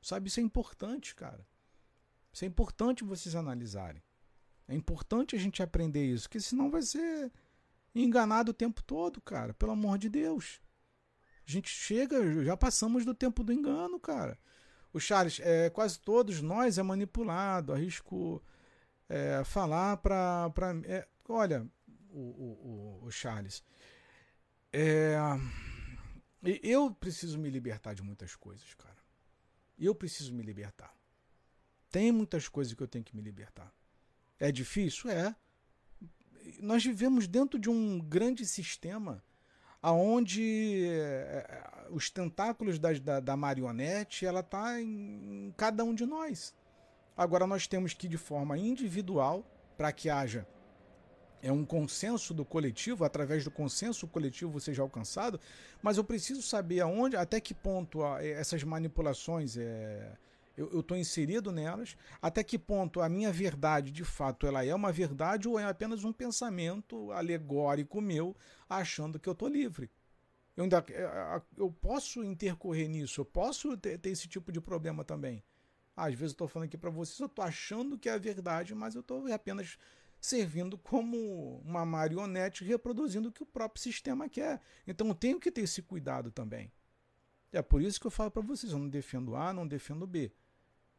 Sabe, 0.00 0.28
isso 0.28 0.40
é 0.40 0.42
importante, 0.42 1.14
cara. 1.14 1.46
Isso 2.32 2.44
é 2.44 2.48
importante 2.48 3.04
vocês 3.04 3.34
analisarem. 3.34 4.02
É 4.70 4.74
importante 4.76 5.34
a 5.34 5.38
gente 5.38 5.60
aprender 5.64 6.04
isso, 6.04 6.28
porque 6.28 6.38
senão 6.38 6.70
vai 6.70 6.80
ser 6.80 7.32
enganado 7.92 8.52
o 8.52 8.54
tempo 8.54 8.80
todo, 8.84 9.20
cara. 9.20 9.52
Pelo 9.52 9.72
amor 9.72 9.98
de 9.98 10.08
Deus. 10.08 10.60
A 11.44 11.50
gente 11.50 11.68
chega, 11.68 12.44
já 12.44 12.56
passamos 12.56 13.04
do 13.04 13.12
tempo 13.12 13.42
do 13.42 13.52
engano, 13.52 13.98
cara. 13.98 14.38
O 14.92 15.00
Charles, 15.00 15.40
é, 15.40 15.70
quase 15.70 15.98
todos 15.98 16.40
nós 16.40 16.78
é 16.78 16.84
manipulado, 16.84 17.72
arrisco 17.72 18.40
é, 19.08 19.42
falar 19.42 19.96
para. 19.96 20.52
É, 20.84 21.08
olha, 21.28 21.68
o, 22.08 22.20
o, 22.20 23.06
o 23.06 23.10
Charles, 23.10 23.64
é, 24.72 25.16
eu 26.62 26.94
preciso 26.94 27.40
me 27.40 27.50
libertar 27.50 27.92
de 27.92 28.02
muitas 28.04 28.36
coisas, 28.36 28.72
cara. 28.74 28.98
Eu 29.76 29.96
preciso 29.96 30.32
me 30.32 30.44
libertar. 30.44 30.94
Tem 31.90 32.12
muitas 32.12 32.46
coisas 32.48 32.72
que 32.72 32.82
eu 32.84 32.88
tenho 32.88 33.04
que 33.04 33.16
me 33.16 33.22
libertar. 33.22 33.74
É 34.40 34.50
difícil? 34.50 35.10
É. 35.10 35.36
Nós 36.58 36.84
vivemos 36.84 37.28
dentro 37.28 37.58
de 37.58 37.70
um 37.70 38.00
grande 38.00 38.44
sistema 38.44 39.22
aonde 39.82 40.86
é, 40.88 41.86
os 41.90 42.10
tentáculos 42.10 42.78
da, 42.78 42.92
da, 42.94 43.20
da 43.20 43.36
marionete 43.36 44.26
ela 44.26 44.40
está 44.40 44.80
em 44.80 45.54
cada 45.56 45.84
um 45.84 45.94
de 45.94 46.04
nós. 46.04 46.54
Agora 47.16 47.46
nós 47.46 47.66
temos 47.66 47.94
que 47.94 48.08
de 48.08 48.18
forma 48.18 48.58
individual 48.58 49.44
para 49.76 49.92
que 49.92 50.10
haja 50.10 50.46
é 51.42 51.50
um 51.50 51.64
consenso 51.64 52.34
do 52.34 52.44
coletivo, 52.44 53.04
através 53.04 53.44
do 53.44 53.50
consenso 53.50 54.06
coletivo 54.06 54.60
seja 54.60 54.82
alcançado, 54.82 55.40
mas 55.82 55.96
eu 55.96 56.04
preciso 56.04 56.42
saber 56.42 56.80
aonde, 56.80 57.16
até 57.16 57.40
que 57.40 57.54
ponto 57.54 58.04
essas 58.18 58.62
manipulações 58.62 59.56
é, 59.56 60.12
eu 60.68 60.80
estou 60.80 60.96
inserido 60.96 61.50
nelas, 61.50 61.96
até 62.20 62.44
que 62.44 62.58
ponto 62.58 63.00
a 63.00 63.08
minha 63.08 63.32
verdade 63.32 63.90
de 63.90 64.04
fato 64.04 64.46
ela 64.46 64.64
é 64.64 64.74
uma 64.74 64.92
verdade 64.92 65.48
ou 65.48 65.58
é 65.58 65.64
apenas 65.64 66.04
um 66.04 66.12
pensamento 66.12 67.10
alegórico 67.12 68.00
meu 68.00 68.36
achando 68.68 69.18
que 69.18 69.28
eu 69.28 69.32
estou 69.32 69.48
livre. 69.48 69.90
Eu, 70.56 70.64
ainda, 70.64 70.84
é, 70.90 71.42
eu 71.56 71.72
posso 71.72 72.22
intercorrer 72.22 72.88
nisso, 72.88 73.20
eu 73.20 73.24
posso 73.24 73.76
ter, 73.76 73.98
ter 73.98 74.10
esse 74.10 74.28
tipo 74.28 74.52
de 74.52 74.60
problema 74.60 75.04
também. 75.04 75.42
Às 75.96 76.14
vezes 76.14 76.32
eu 76.32 76.34
estou 76.34 76.48
falando 76.48 76.66
aqui 76.66 76.78
para 76.78 76.90
vocês, 76.90 77.18
eu 77.18 77.26
estou 77.26 77.44
achando 77.44 77.98
que 77.98 78.08
é 78.08 78.12
a 78.12 78.18
verdade, 78.18 78.74
mas 78.74 78.94
eu 78.94 79.00
estou 79.00 79.32
apenas 79.32 79.78
servindo 80.20 80.76
como 80.76 81.62
uma 81.64 81.86
marionete 81.86 82.64
reproduzindo 82.64 83.28
o 83.28 83.32
que 83.32 83.42
o 83.42 83.46
próprio 83.46 83.82
sistema 83.82 84.28
quer. 84.28 84.60
Então 84.86 85.08
eu 85.08 85.14
tenho 85.14 85.40
que 85.40 85.50
ter 85.50 85.62
esse 85.62 85.80
cuidado 85.82 86.30
também. 86.30 86.70
É 87.52 87.62
por 87.62 87.82
isso 87.82 88.00
que 88.00 88.06
eu 88.06 88.10
falo 88.10 88.30
para 88.30 88.42
vocês, 88.42 88.72
eu 88.72 88.78
não 88.78 88.88
defendo 88.88 89.34
A, 89.34 89.52
não 89.52 89.66
defendo 89.66 90.06
B. 90.06 90.32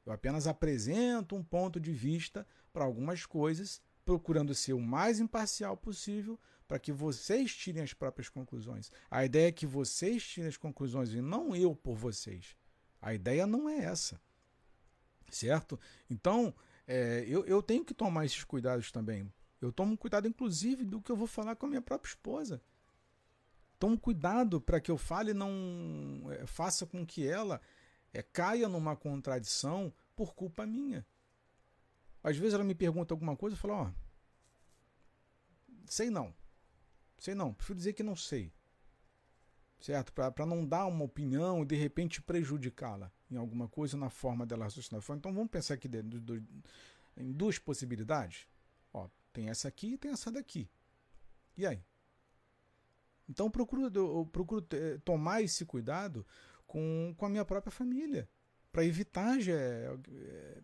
Eu 0.06 0.14
apenas 0.14 0.48
apresento 0.48 1.36
um 1.36 1.44
ponto 1.44 1.80
de 1.80 1.92
vista 1.92 2.46
para 2.74 2.84
algumas 2.84 3.26
coisas, 3.26 3.82
procurando 4.04 4.56
ser 4.56 4.74
o 4.74 4.80
mais 4.80 5.20
imparcial 5.20 5.78
possível 5.78 6.40
para 6.68 6.80
que 6.80 6.92
vocês 6.92 7.54
tirem 7.54 7.84
as 7.84 7.94
próprias 7.94 8.30
conclusões. 8.30 8.92
A 9.10 9.26
ideia 9.26 9.50
é 9.50 9.52
que 9.52 9.66
vocês 9.66 10.24
tirem 10.24 10.48
as 10.48 10.58
conclusões 10.58 11.14
e 11.14 11.22
não 11.22 11.56
eu 11.56 11.76
por 11.76 11.96
vocês. 11.96 12.56
A 13.02 13.14
ideia 13.14 13.46
não 13.46 13.68
é 13.68 13.80
essa. 13.80 14.20
Certo? 15.30 15.80
Então, 16.10 16.54
é, 16.88 17.26
eu, 17.28 17.46
eu 17.46 17.62
tenho 17.62 17.86
que 17.86 17.94
tomar 17.94 18.26
esses 18.26 18.44
cuidados 18.44 18.92
também. 18.92 19.32
Eu 19.62 19.72
tomo 19.72 19.98
cuidado, 19.98 20.28
inclusive, 20.28 20.84
do 20.84 21.02
que 21.02 21.12
eu 21.12 21.16
vou 21.16 21.28
falar 21.28 21.56
com 21.56 21.66
a 21.66 21.70
minha 21.70 21.82
própria 21.82 22.10
esposa. 22.10 22.62
Tomo 23.78 23.98
cuidado 23.98 24.62
para 24.62 24.80
que 24.80 24.92
eu 24.92 24.98
fale 24.98 25.34
não 25.34 26.24
é, 26.32 26.46
faça 26.46 26.86
com 26.86 27.06
que 27.06 27.28
ela 27.28 27.62
é, 28.14 28.22
caia 28.22 28.68
numa 28.68 28.96
contradição 28.96 29.94
por 30.16 30.34
culpa 30.34 30.66
minha. 30.66 31.06
Às 32.24 32.38
vezes 32.38 32.54
ela 32.54 32.64
me 32.64 32.76
pergunta 32.76 33.14
alguma 33.14 33.36
coisa, 33.36 33.56
eu 33.56 33.60
falo, 33.60 33.74
ó, 33.74 33.92
sei 35.86 36.10
não. 36.10 36.34
Sei 37.18 37.36
não, 37.36 37.54
prefiro 37.54 37.78
dizer 37.78 37.94
que 37.94 38.04
não 38.04 38.16
sei. 38.16 38.54
Certo? 39.80 40.14
Para 40.14 40.46
não 40.46 40.66
dar 40.66 40.86
uma 40.86 41.06
opinião 41.06 41.64
e 41.64 41.66
de 41.66 41.76
repente 41.76 42.22
prejudicá-la 42.22 43.12
em 43.32 43.38
alguma 43.38 43.68
coisa 43.68 43.98
na 43.98 44.10
forma 44.10 44.46
dela 44.46 44.66
raciocinar. 44.66 45.02
Então 45.12 45.34
vamos 45.34 45.50
pensar 45.50 45.74
aqui 45.74 45.88
dentro 45.88 46.20
do, 46.20 46.44
em 47.18 47.32
duas 47.32 47.58
possibilidades. 47.58 48.48
Ó, 48.94 49.10
tem 49.34 49.50
essa 49.50 49.68
aqui 49.68 49.94
e 49.94 49.98
tem 49.98 50.12
essa 50.12 50.32
daqui. 50.32 50.70
E 51.58 51.66
aí? 51.66 51.84
Então 53.28 53.48
eu 53.48 53.50
procuro, 53.50 53.92
eu 53.94 54.26
procuro 54.32 54.68
tomar 55.04 55.42
esse 55.42 55.66
cuidado 55.66 56.26
com, 56.72 57.14
com 57.18 57.26
a 57.26 57.30
minha 57.30 57.44
própria 57.44 57.70
família, 57.70 58.30
para 58.72 58.86
evitar 58.86 59.38
já, 59.42 59.52
é, 59.52 60.62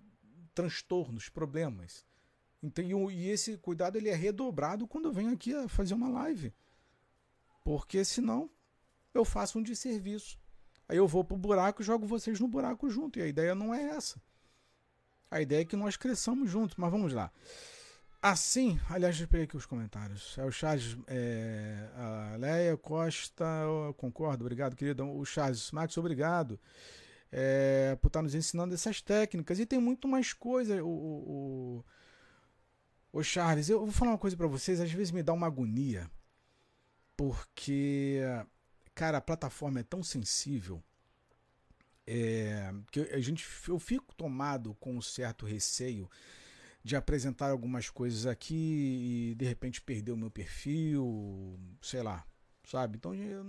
transtornos, 0.56 1.28
problemas. 1.28 2.06
Então, 2.64 3.12
e 3.12 3.28
esse 3.28 3.58
cuidado 3.58 3.98
ele 3.98 4.08
é 4.08 4.16
redobrado 4.16 4.88
quando 4.88 5.10
eu 5.10 5.12
venho 5.12 5.34
aqui 5.34 5.54
a 5.54 5.68
fazer 5.68 5.94
uma 5.94 6.08
live. 6.08 6.54
Porque 7.62 8.06
senão 8.06 8.50
eu 9.14 9.26
faço 9.26 9.60
um 9.60 9.62
desserviço. 9.62 10.40
Aí 10.88 10.96
eu 10.96 11.06
vou 11.10 11.26
pro 11.26 11.36
buraco 11.36 11.82
e 11.82 11.86
jogo 11.86 12.08
vocês 12.08 12.40
no 12.40 12.48
buraco 12.48 12.90
junto. 12.90 13.20
E 13.20 13.22
a 13.22 13.28
ideia 13.28 13.54
não 13.54 13.76
é 13.76 13.90
essa. 13.90 14.22
A 15.30 15.42
ideia 15.42 15.64
é 15.64 15.66
que 15.66 15.76
nós 15.76 15.98
cresçamos 15.98 16.50
juntos. 16.50 16.78
Mas 16.78 16.90
vamos 16.90 17.12
lá. 17.12 17.30
Assim, 18.22 18.80
aliás, 18.90 19.20
eu 19.22 19.28
peguei 19.28 19.46
aqui 19.46 19.56
os 19.56 19.66
comentários. 19.66 20.38
É 20.38 20.44
o 20.44 20.52
Charles, 20.52 20.98
é, 21.08 21.88
a 21.96 22.36
Leia 22.38 22.78
Costa, 22.78 23.46
concordo, 23.98 24.44
obrigado, 24.44 24.76
querido. 24.76 25.06
O 25.08 25.24
Charles 25.24 25.72
Max, 25.72 25.98
obrigado 25.98 26.60
é, 27.32 27.98
por 28.02 28.08
estar 28.08 28.22
nos 28.22 28.36
ensinando 28.36 28.74
essas 28.74 29.02
técnicas. 29.02 29.60
E 29.60 29.66
tem 29.66 29.80
muito 29.80 30.08
mais 30.08 30.34
coisa. 30.34 30.84
O, 30.84 30.88
o, 30.88 31.84
o, 33.14 33.20
o 33.20 33.24
Charles, 33.24 33.70
eu 33.70 33.80
vou 33.80 33.92
falar 33.92 34.12
uma 34.12 34.18
coisa 34.18 34.38
para 34.38 34.48
vocês, 34.48 34.80
às 34.80 34.92
vezes 34.92 35.12
me 35.12 35.24
dá 35.24 35.34
uma 35.34 35.48
agonia, 35.48 36.10
porque, 37.16 38.22
cara, 38.94 39.18
a 39.18 39.22
plataforma 39.22 39.80
é 39.80 39.84
tão 39.84 40.04
sensível. 40.04 40.84
É, 42.10 42.74
que 42.90 43.02
a 43.02 43.20
gente, 43.20 43.46
eu 43.68 43.78
fico 43.78 44.16
tomado 44.16 44.74
com 44.76 44.96
um 44.96 45.02
certo 45.02 45.46
receio 45.46 46.10
de 46.88 46.96
apresentar 46.96 47.52
algumas 47.52 47.90
coisas 47.90 48.26
aqui 48.26 48.56
e 49.32 49.36
de 49.36 49.46
repente 49.46 49.82
perder 49.82 50.14
o 50.14 50.18
meu 50.18 50.32
perfil, 50.32 51.60
sei 51.82 52.02
lá, 52.02 52.26
sabe? 52.64 52.96
Então 52.96 53.14
eu, 53.14 53.46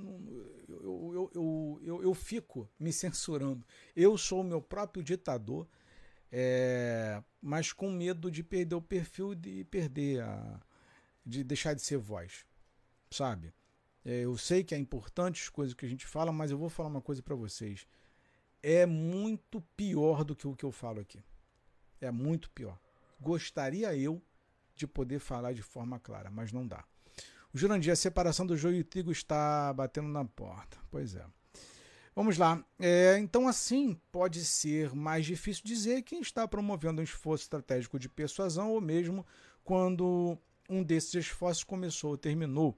eu, 0.69 1.31
eu, 1.32 1.81
eu, 1.81 2.02
eu, 2.02 2.15
fico 2.15 2.69
me 2.81 2.93
censurando. 2.93 3.65
Eu 3.94 4.19
sou 4.19 4.40
o 4.40 4.44
meu 4.44 4.60
próprio 4.60 5.05
ditador, 5.05 5.69
é, 6.32 7.23
mas 7.40 7.73
com 7.73 7.93
medo 7.93 8.28
de 8.28 8.43
perder 8.43 8.74
o 8.74 8.82
perfil 8.82 9.35
e 9.35 9.36
de 9.36 9.65
perder 9.65 10.20
a. 10.20 10.60
de 11.24 11.44
deixar 11.44 11.74
de 11.74 11.82
ser 11.82 11.98
voz, 11.98 12.44
sabe? 13.09 13.55
É, 14.05 14.24
eu 14.24 14.36
sei 14.36 14.65
que 14.65 14.74
é 14.74 14.78
importante 14.78 15.44
as 15.44 15.48
coisas 15.48 15.74
que 15.74 15.86
a 15.86 15.89
gente 15.89 16.06
fala, 16.06 16.32
mas 16.32 16.51
eu 16.51 16.59
vou 16.59 16.69
falar 16.69 16.89
uma 16.89 17.01
coisa 17.01 17.23
para 17.23 17.36
vocês. 17.36 17.86
É 18.60 18.85
muito 18.85 19.60
pior 19.77 20.24
do 20.24 20.35
que 20.35 20.48
o 20.48 20.56
que 20.56 20.65
eu 20.65 20.73
falo 20.73 20.98
aqui. 20.98 21.23
É 22.01 22.10
muito 22.10 22.51
pior 22.51 22.77
gostaria 23.20 23.95
eu 23.97 24.23
de 24.74 24.86
poder 24.86 25.19
falar 25.19 25.53
de 25.53 25.62
forma 25.62 25.99
clara, 25.99 26.31
mas 26.31 26.53
não 26.53 26.66
dá. 26.66 26.85
O 27.53 27.59
Jurandir, 27.59 27.93
a 27.93 27.97
separação 27.97 28.47
do 28.47 28.57
joio 28.57 28.77
e 28.77 28.85
trigo 28.85 29.11
está 29.11 29.73
batendo 29.73 30.09
na 30.09 30.24
porta. 30.24 30.77
Pois 30.90 31.15
é. 31.15 31.24
Vamos 32.15 32.36
lá. 32.36 32.62
É, 32.78 33.16
então, 33.19 33.47
assim, 33.47 33.99
pode 34.11 34.45
ser 34.45 34.95
mais 34.95 35.24
difícil 35.24 35.62
dizer 35.65 36.03
quem 36.03 36.20
está 36.20 36.47
promovendo 36.47 37.01
um 37.01 37.05
esforço 37.05 37.45
estratégico 37.45 37.99
de 37.99 38.09
persuasão 38.09 38.73
ou 38.73 38.81
mesmo 38.81 39.24
quando 39.62 40.36
um 40.69 40.82
desses 40.82 41.15
esforços 41.15 41.65
começou 41.65 42.11
ou 42.11 42.19
terminou. 42.19 42.77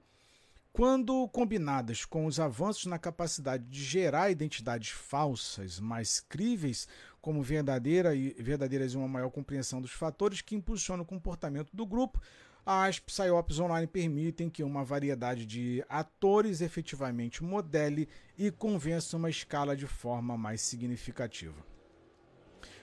Quando 0.71 1.27
combinadas 1.29 2.05
com 2.05 2.25
os 2.25 2.39
avanços 2.39 2.85
na 2.85 2.97
capacidade 2.97 3.65
de 3.65 3.83
gerar 3.83 4.31
identidades 4.31 4.89
falsas 4.91 5.79
mais 5.79 6.21
críveis, 6.21 6.87
como 7.21 7.43
verdadeira 7.43 8.15
e 8.15 8.33
verdadeiras 8.39 8.93
e 8.93 8.97
uma 8.97 9.07
maior 9.07 9.29
compreensão 9.29 9.79
dos 9.79 9.91
fatores 9.91 10.41
que 10.41 10.55
impulsionam 10.55 11.03
o 11.03 11.07
comportamento 11.07 11.69
do 11.75 11.85
grupo, 11.85 12.19
as 12.65 12.99
PsyOps 12.99 13.59
online 13.59 13.87
permitem 13.87 14.49
que 14.49 14.63
uma 14.63 14.83
variedade 14.83 15.45
de 15.45 15.83
atores 15.89 16.61
efetivamente 16.61 17.43
modele 17.43 18.07
e 18.37 18.51
convença 18.51 19.17
uma 19.17 19.29
escala 19.29 19.75
de 19.75 19.87
forma 19.87 20.37
mais 20.37 20.61
significativa. 20.61 21.65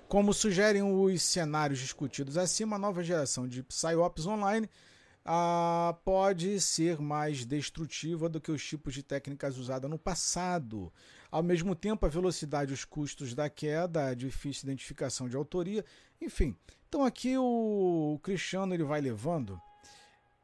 Como 0.08 0.32
sugerem 0.32 0.82
os 0.82 1.22
cenários 1.22 1.78
discutidos 1.78 2.38
acima, 2.38 2.76
a 2.76 2.78
nova 2.78 3.02
geração 3.04 3.46
de 3.46 3.62
PsyOps 3.62 4.26
online 4.26 4.68
ah, 5.30 5.94
pode 6.06 6.58
ser 6.58 6.98
mais 6.98 7.44
destrutiva 7.44 8.30
do 8.30 8.40
que 8.40 8.50
os 8.50 8.64
tipos 8.64 8.94
de 8.94 9.02
técnicas 9.02 9.58
usadas 9.58 9.90
no 9.90 9.98
passado. 9.98 10.90
Ao 11.30 11.42
mesmo 11.42 11.74
tempo, 11.74 12.06
a 12.06 12.08
velocidade 12.08 12.72
os 12.72 12.82
custos 12.82 13.34
da 13.34 13.50
queda, 13.50 14.06
a 14.06 14.14
difícil 14.14 14.64
identificação 14.64 15.28
de 15.28 15.36
autoria, 15.36 15.84
enfim. 16.18 16.56
Então 16.88 17.04
aqui 17.04 17.36
o 17.36 18.18
Cristiano 18.22 18.72
ele 18.72 18.84
vai 18.84 19.02
levando 19.02 19.60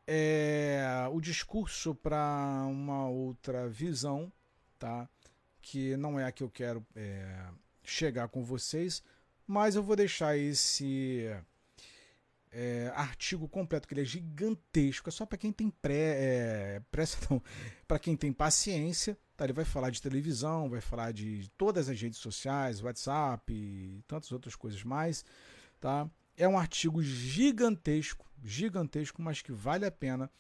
é, 0.06 0.85
o 1.11 1.19
discurso 1.19 1.94
para 1.94 2.66
uma 2.69 3.09
outra 3.09 3.66
visão, 3.66 4.31
tá? 4.78 5.09
que 5.62 5.97
não 5.97 6.20
é 6.20 6.27
a 6.27 6.32
que 6.32 6.43
eu 6.43 6.51
quero 6.51 6.85
é, 6.94 7.47
chegar 7.82 8.28
com 8.28 8.44
vocês, 8.44 9.02
mas 9.47 9.77
eu 9.77 9.82
vou 9.82 9.97
deixar 9.97 10.36
esse 10.36 11.35
é, 12.55 12.93
artigo 12.94 13.48
completo, 13.48 13.89
que 13.89 13.94
ele 13.94 14.02
é 14.02 14.05
gigantesco, 14.05 15.09
é 15.09 15.12
só 15.12 15.26
para 15.26 15.36
quem 15.36 15.52
tem 15.52 15.68
pré, 15.68 15.97
é, 15.97 16.82
pressa, 16.89 17.18
para 17.86 17.98
quem 17.98 18.16
tem 18.16 18.32
paciência. 18.32 19.18
Tá? 19.36 19.44
Ele 19.44 19.52
vai 19.52 19.64
falar 19.64 19.90
de 19.90 20.01
televisão, 20.01 20.70
vai 20.70 20.81
falar 20.81 21.12
de 21.12 21.51
todas 21.59 21.89
as 21.89 22.01
redes 22.01 22.20
sociais, 22.20 22.81
WhatsApp 22.81 23.52
e 23.52 24.01
tantas 24.06 24.31
outras 24.31 24.55
coisas 24.55 24.85
mais. 24.85 25.24
Tá? 25.81 26.09
É 26.36 26.47
um 26.47 26.56
artigo 26.56 27.02
gigantesco, 27.02 28.24
gigantesco, 28.43 29.20
mas 29.20 29.43
que 29.43 29.51
vale 29.51 29.85
a 29.85 29.90
pena 29.90 30.31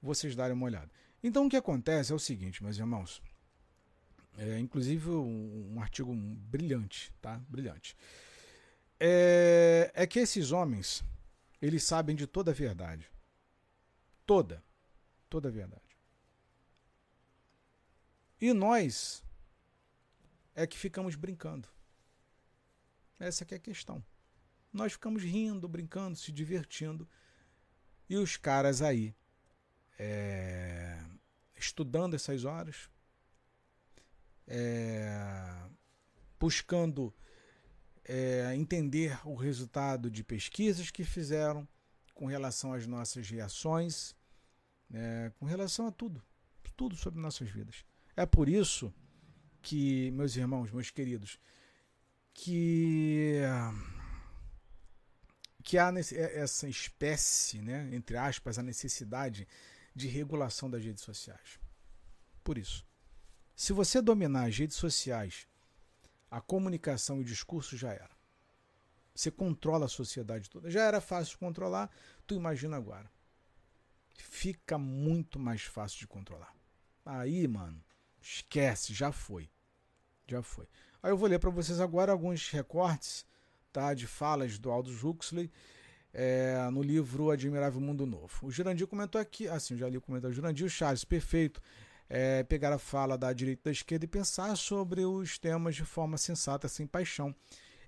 vocês 0.00 0.36
darem 0.36 0.54
uma 0.54 0.66
olhada. 0.66 0.90
Então 1.22 1.46
o 1.46 1.48
que 1.48 1.56
acontece 1.56 2.12
é 2.12 2.14
o 2.14 2.18
seguinte, 2.18 2.62
meus 2.62 2.76
irmãos. 2.76 3.22
É, 4.36 4.58
inclusive 4.58 5.08
um, 5.08 5.72
um 5.74 5.80
artigo 5.80 6.14
brilhante, 6.14 7.10
tá? 7.20 7.40
Brilhante. 7.48 7.96
É, 9.00 9.90
é 9.94 10.06
que 10.06 10.18
esses 10.18 10.52
homens 10.52 11.02
eles 11.62 11.84
sabem 11.84 12.16
de 12.16 12.26
toda 12.26 12.50
a 12.50 12.54
verdade. 12.54 13.08
Toda. 14.26 14.62
Toda 15.30 15.48
a 15.48 15.52
verdade. 15.52 15.96
E 18.40 18.52
nós 18.52 19.24
é 20.56 20.66
que 20.66 20.76
ficamos 20.76 21.14
brincando. 21.14 21.68
Essa 23.18 23.46
é 23.48 23.54
a 23.54 23.60
questão. 23.60 24.04
Nós 24.72 24.94
ficamos 24.94 25.22
rindo, 25.22 25.68
brincando, 25.68 26.18
se 26.18 26.32
divertindo. 26.32 27.08
E 28.08 28.16
os 28.16 28.36
caras 28.36 28.82
aí, 28.82 29.14
é, 29.96 31.00
estudando 31.54 32.14
essas 32.14 32.44
horas, 32.44 32.90
é, 34.48 35.64
buscando 36.40 37.14
é, 38.04 38.54
entender 38.54 39.18
o 39.24 39.34
resultado 39.34 40.10
de 40.10 40.24
pesquisas 40.24 40.90
que 40.90 41.04
fizeram 41.04 41.66
com 42.14 42.26
relação 42.26 42.72
às 42.72 42.86
nossas 42.86 43.28
reações, 43.28 44.14
né, 44.88 45.32
com 45.38 45.46
relação 45.46 45.86
a 45.86 45.92
tudo, 45.92 46.22
tudo 46.76 46.96
sobre 46.96 47.20
nossas 47.20 47.48
vidas. 47.48 47.84
É 48.16 48.26
por 48.26 48.48
isso 48.48 48.92
que, 49.60 50.10
meus 50.10 50.36
irmãos, 50.36 50.70
meus 50.70 50.90
queridos, 50.90 51.38
que 52.34 53.40
que 55.62 55.78
há 55.78 55.92
essa 55.96 56.68
espécie, 56.68 57.62
né, 57.62 57.88
entre 57.92 58.16
aspas, 58.16 58.58
a 58.58 58.62
necessidade 58.62 59.46
de 59.94 60.08
regulação 60.08 60.68
das 60.68 60.84
redes 60.84 61.04
sociais. 61.04 61.60
Por 62.42 62.58
isso, 62.58 62.84
se 63.54 63.72
você 63.72 64.02
dominar 64.02 64.48
as 64.48 64.58
redes 64.58 64.76
sociais 64.76 65.46
a 66.32 66.40
comunicação 66.40 67.18
e 67.18 67.20
o 67.20 67.24
discurso 67.24 67.76
já 67.76 67.92
era. 67.92 68.10
Você 69.14 69.30
controla 69.30 69.84
a 69.84 69.88
sociedade 69.88 70.48
toda. 70.48 70.70
Já 70.70 70.82
era 70.84 70.98
fácil 70.98 71.32
de 71.32 71.38
controlar, 71.38 71.90
tu 72.26 72.34
imagina 72.34 72.74
agora. 72.74 73.10
Fica 74.16 74.78
muito 74.78 75.38
mais 75.38 75.60
fácil 75.60 75.98
de 75.98 76.06
controlar. 76.06 76.56
Aí, 77.04 77.46
mano, 77.46 77.84
esquece, 78.18 78.94
já 78.94 79.12
foi. 79.12 79.50
Já 80.26 80.42
foi. 80.42 80.66
Aí 81.02 81.10
eu 81.10 81.18
vou 81.18 81.28
ler 81.28 81.38
para 81.38 81.50
vocês 81.50 81.78
agora 81.80 82.12
alguns 82.12 82.48
recortes 82.48 83.26
tá, 83.70 83.92
de 83.92 84.06
falas 84.06 84.58
do 84.58 84.70
Aldous 84.70 85.04
Huxley 85.04 85.52
é, 86.14 86.66
no 86.72 86.82
livro 86.82 87.30
Admirável 87.30 87.78
Mundo 87.80 88.06
Novo. 88.06 88.46
O 88.46 88.50
Jurandir 88.50 88.86
comentou 88.86 89.20
aqui, 89.20 89.48
assim, 89.48 89.76
já 89.76 89.86
li 89.86 89.98
o 89.98 90.00
comentário 90.00 90.34
do 90.34 90.36
Jurandir, 90.36 90.64
o 90.64 90.70
Charles, 90.70 91.04
perfeito 91.04 91.60
é, 92.14 92.42
pegar 92.42 92.70
a 92.74 92.78
fala 92.78 93.16
da 93.16 93.32
direita 93.32 93.62
e 93.62 93.64
da 93.64 93.70
esquerda 93.70 94.04
e 94.04 94.08
pensar 94.08 94.54
sobre 94.54 95.02
os 95.02 95.38
temas 95.38 95.74
de 95.74 95.82
forma 95.82 96.18
sensata, 96.18 96.68
sem 96.68 96.86
paixão. 96.86 97.34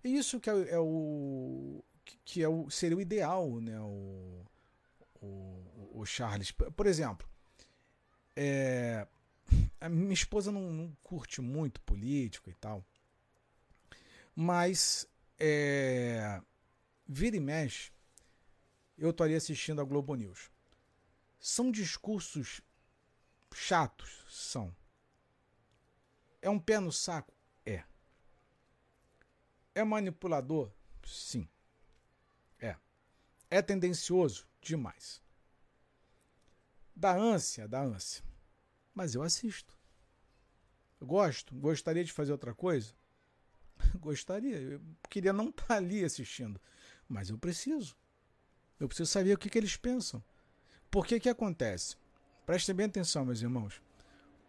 E 0.03 0.17
isso 0.17 0.41
que 0.41 0.49
é, 0.49 0.71
é 0.71 0.79
o 0.79 1.85
que 2.25 2.43
é 2.43 2.49
o, 2.49 2.71
seria 2.71 2.97
o 2.97 3.03
ideal, 3.03 3.61
né? 3.61 3.79
O, 3.81 4.47
o, 5.21 5.91
o 6.01 6.07
Charles. 6.07 6.51
Por 6.51 6.87
exemplo, 6.87 7.29
é, 8.35 9.07
a 9.79 9.91
minha 9.91 10.15
esposa 10.15 10.51
não, 10.51 10.73
não, 10.73 10.97
curte 11.03 11.43
muito 11.43 11.79
político 11.83 12.49
e 12.49 12.55
tal, 12.55 12.83
mas 14.35 15.07
é, 15.39 16.41
vira 17.07 17.37
e 17.37 17.41
mexe, 17.41 17.93
eu 18.97 19.11
estaria 19.11 19.37
assistindo 19.37 19.83
a 19.83 19.85
Globo 19.85 20.15
News. 20.15 20.51
São 21.39 21.71
discursos 21.71 22.63
chatos? 23.55 24.25
São. 24.29 24.75
É 26.43 26.51
um 26.51 26.59
pé 26.59 26.79
no 26.79 26.93
saco? 26.93 27.33
É. 27.65 27.85
É 29.75 29.83
manipulador? 29.83 30.71
Sim. 31.05 31.49
É. 32.61 32.77
É 33.51 33.63
tendencioso? 33.63 34.47
Demais. 34.61 35.23
Dá 36.95 37.17
ânsia? 37.17 37.67
Dá 37.67 37.81
ânsia. 37.81 38.25
Mas 38.95 39.15
eu 39.15 39.23
assisto. 39.23 39.79
Eu 41.01 41.07
gosto? 41.07 41.55
Gostaria 41.55 42.05
de 42.05 42.13
fazer 42.13 42.33
outra 42.33 42.55
coisa? 42.55 42.95
Gostaria. 43.99 44.57
Eu 44.57 44.81
queria 45.11 45.33
não 45.33 45.49
estar 45.49 45.67
tá 45.67 45.77
ali 45.77 46.05
assistindo. 46.05 46.61
Mas 47.09 47.31
eu 47.31 47.39
preciso. 47.39 47.97
Eu 48.79 48.89
preciso 48.89 49.11
saber 49.11 49.35
o 49.35 49.39
que, 49.39 49.51
que 49.51 49.59
eles 49.59 49.77
pensam. 49.77 50.23
Por 50.91 51.07
que 51.07 51.19
que 51.19 51.29
acontece? 51.29 51.97
Prestem 52.47 52.75
bem 52.75 52.87
atenção, 52.87 53.25
meus 53.25 53.41
irmãos. 53.41 53.81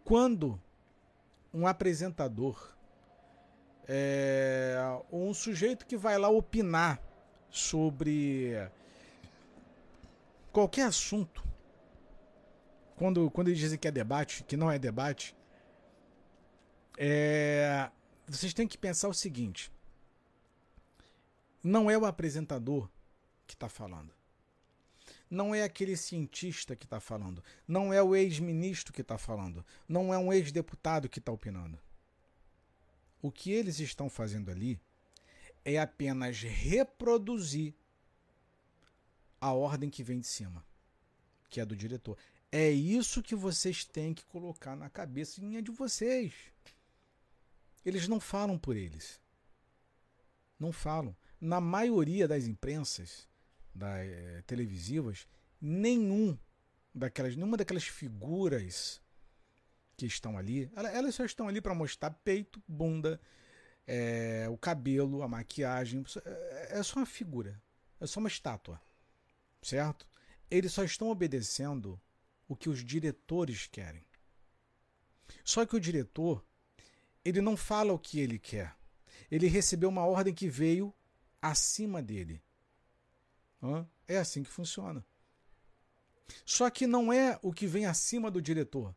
Quando 0.04 0.60
um 1.52 1.66
apresentador, 1.66 2.76
é, 3.88 4.76
um 5.10 5.32
sujeito 5.32 5.86
que 5.86 5.96
vai 5.96 6.18
lá 6.18 6.28
opinar 6.28 7.00
sobre 7.48 8.52
qualquer 10.52 10.82
assunto, 10.82 11.42
quando, 12.96 13.30
quando 13.30 13.48
eles 13.48 13.58
dizem 13.58 13.78
que 13.78 13.88
é 13.88 13.90
debate, 13.90 14.44
que 14.44 14.58
não 14.58 14.70
é 14.70 14.78
debate, 14.78 15.34
é, 16.98 17.90
vocês 18.26 18.52
têm 18.52 18.68
que 18.68 18.76
pensar 18.76 19.08
o 19.08 19.14
seguinte: 19.14 19.72
não 21.64 21.90
é 21.90 21.96
o 21.96 22.04
apresentador 22.04 22.90
que 23.46 23.54
está 23.54 23.70
falando 23.70 24.15
não 25.30 25.54
é 25.54 25.62
aquele 25.62 25.96
cientista 25.96 26.76
que 26.76 26.84
está 26.84 27.00
falando, 27.00 27.42
não 27.66 27.92
é 27.92 28.02
o 28.02 28.14
ex-ministro 28.14 28.92
que 28.92 29.00
está 29.00 29.18
falando, 29.18 29.64
não 29.88 30.12
é 30.12 30.18
um 30.18 30.32
ex-deputado 30.32 31.08
que 31.08 31.18
está 31.18 31.32
opinando. 31.32 31.78
O 33.20 33.30
que 33.30 33.50
eles 33.50 33.80
estão 33.80 34.08
fazendo 34.08 34.50
ali 34.50 34.80
é 35.64 35.78
apenas 35.78 36.40
reproduzir 36.42 37.74
a 39.40 39.52
ordem 39.52 39.90
que 39.90 40.02
vem 40.02 40.20
de 40.20 40.26
cima, 40.26 40.64
que 41.48 41.60
é 41.60 41.64
do 41.64 41.76
diretor. 41.76 42.16
É 42.52 42.70
isso 42.70 43.22
que 43.22 43.34
vocês 43.34 43.84
têm 43.84 44.14
que 44.14 44.24
colocar 44.24 44.76
na 44.76 44.88
cabeça 44.88 45.40
de 45.40 45.70
vocês. 45.72 46.32
Eles 47.84 48.08
não 48.08 48.20
falam 48.20 48.58
por 48.58 48.76
eles. 48.76 49.20
Não 50.58 50.72
falam. 50.72 51.14
Na 51.40 51.60
maioria 51.60 52.26
das 52.26 52.46
imprensas, 52.46 53.28
da, 53.76 53.98
é, 53.98 54.42
televisivas, 54.42 55.26
nenhum 55.60 56.36
daquelas, 56.94 57.36
nenhuma 57.36 57.56
daquelas 57.56 57.84
figuras 57.84 59.00
que 59.96 60.06
estão 60.06 60.36
ali, 60.36 60.70
elas 60.74 61.14
só 61.14 61.24
estão 61.24 61.48
ali 61.48 61.60
para 61.60 61.74
mostrar 61.74 62.10
peito, 62.10 62.62
bunda, 62.66 63.20
é, 63.86 64.46
o 64.50 64.56
cabelo, 64.58 65.22
a 65.22 65.28
maquiagem. 65.28 66.04
É, 66.24 66.78
é 66.78 66.82
só 66.82 67.00
uma 67.00 67.06
figura, 67.06 67.60
é 68.00 68.06
só 68.06 68.20
uma 68.20 68.28
estátua, 68.28 68.80
certo? 69.62 70.06
Eles 70.50 70.72
só 70.72 70.84
estão 70.84 71.08
obedecendo 71.08 72.00
o 72.48 72.54
que 72.54 72.68
os 72.68 72.84
diretores 72.84 73.66
querem. 73.66 74.06
Só 75.44 75.66
que 75.66 75.76
o 75.76 75.80
diretor, 75.80 76.44
ele 77.24 77.40
não 77.40 77.56
fala 77.56 77.92
o 77.92 77.98
que 77.98 78.20
ele 78.20 78.38
quer. 78.38 78.76
Ele 79.30 79.48
recebeu 79.48 79.88
uma 79.88 80.04
ordem 80.04 80.32
que 80.32 80.48
veio 80.48 80.94
acima 81.40 82.02
dele. 82.02 82.42
É 84.06 84.18
assim 84.18 84.42
que 84.42 84.50
funciona. 84.50 85.04
Só 86.44 86.70
que 86.70 86.86
não 86.86 87.12
é 87.12 87.38
o 87.42 87.52
que 87.52 87.66
vem 87.66 87.86
acima 87.86 88.30
do 88.30 88.40
diretor. 88.40 88.94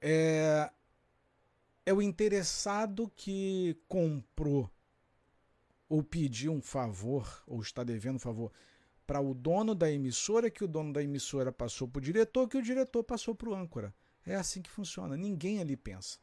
É, 0.00 0.70
é 1.84 1.92
o 1.92 2.02
interessado 2.02 3.10
que 3.16 3.76
comprou 3.88 4.70
ou 5.88 6.02
pediu 6.02 6.52
um 6.52 6.60
favor, 6.60 7.42
ou 7.46 7.60
está 7.60 7.84
devendo 7.84 8.16
um 8.16 8.20
favor, 8.20 8.52
para 9.06 9.20
o 9.20 9.32
dono 9.32 9.72
da 9.72 9.90
emissora, 9.90 10.50
que 10.50 10.64
o 10.64 10.68
dono 10.68 10.92
da 10.92 11.02
emissora 11.02 11.52
passou 11.52 11.86
para 11.86 12.00
o 12.00 12.02
diretor, 12.02 12.48
que 12.48 12.56
o 12.56 12.62
diretor 12.62 13.04
passou 13.04 13.36
para 13.36 13.48
o 13.48 13.54
âncora. 13.54 13.94
É 14.26 14.34
assim 14.34 14.60
que 14.60 14.70
funciona. 14.70 15.16
Ninguém 15.16 15.60
ali 15.60 15.76
pensa. 15.76 16.18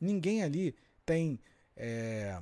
Ninguém 0.00 0.42
ali 0.42 0.74
tem. 1.04 1.38
É, 1.76 2.40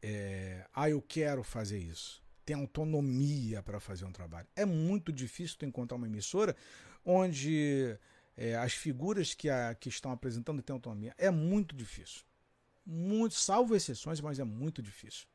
é, 0.00 0.66
ah, 0.72 0.88
eu 0.88 1.02
quero 1.02 1.42
fazer 1.42 1.78
isso 1.78 2.21
tem 2.44 2.56
autonomia 2.56 3.62
para 3.62 3.80
fazer 3.80 4.04
um 4.04 4.12
trabalho. 4.12 4.46
É 4.54 4.64
muito 4.64 5.12
difícil 5.12 5.56
tu 5.58 5.64
encontrar 5.64 5.96
uma 5.96 6.06
emissora 6.06 6.56
onde 7.04 7.98
é, 8.36 8.56
as 8.56 8.72
figuras 8.72 9.34
que, 9.34 9.48
a, 9.48 9.74
que 9.74 9.88
estão 9.88 10.10
apresentando 10.10 10.62
têm 10.62 10.74
autonomia. 10.74 11.14
É 11.18 11.30
muito 11.30 11.74
difícil. 11.74 12.24
Muito, 12.84 13.34
salvo 13.34 13.76
exceções, 13.76 14.20
mas 14.20 14.38
é 14.38 14.44
muito 14.44 14.82
difícil. 14.82 15.26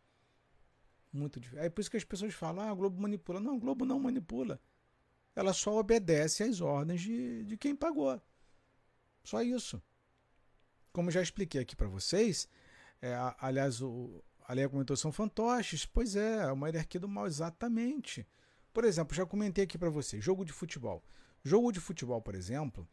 Muito 1.12 1.40
difícil. 1.40 1.64
É 1.64 1.70
por 1.70 1.82
isso 1.82 1.92
que 1.92 1.98
as 1.98 2.04
pessoas 2.04 2.34
falam: 2.34 2.66
ah, 2.66 2.72
a 2.72 2.74
Globo 2.74 3.02
manipula. 3.02 3.40
Não, 3.40 3.56
a 3.56 3.60
Globo 3.60 3.86
não 3.86 4.00
manipula. 4.00 4.60
Ela 5.36 5.54
só 5.54 5.78
obedece 5.78 6.44
às 6.44 6.62
ordens 6.62 7.02
de, 7.02 7.44
de 7.46 7.58
quem 7.58 7.76
pagou. 7.76 8.22
Só 9.24 9.42
isso. 9.42 9.82
Como 10.92 11.12
já 11.12 11.22
expliquei 11.22 11.62
aqui 11.62 11.76
para 11.76 11.88
vocês, 11.88 12.50
é, 13.02 13.16
aliás, 13.40 13.82
o, 13.82 14.24
a 14.48 14.54
lei 14.54 14.68
comentou 14.70 14.96
são 14.96 15.12
fantoches. 15.12 15.86
Pois 15.86 16.16
é, 16.16 16.38
é 16.38 16.52
uma 16.52 16.68
hierarquia 16.70 17.02
do 17.02 17.08
mal, 17.08 17.28
exatamente. 17.28 18.26
Por 18.72 18.86
exemplo, 18.86 19.16
já 19.16 19.26
comentei 19.26 19.66
aqui 19.66 19.78
para 19.78 19.90
você, 19.90 20.22
jogo 20.22 20.46
de 20.46 20.54
futebol. 20.54 21.04
Jogo 21.44 21.72
de 21.72 21.80
futebol, 21.80 22.22
por 22.22 22.34
exemplo, 22.34 22.88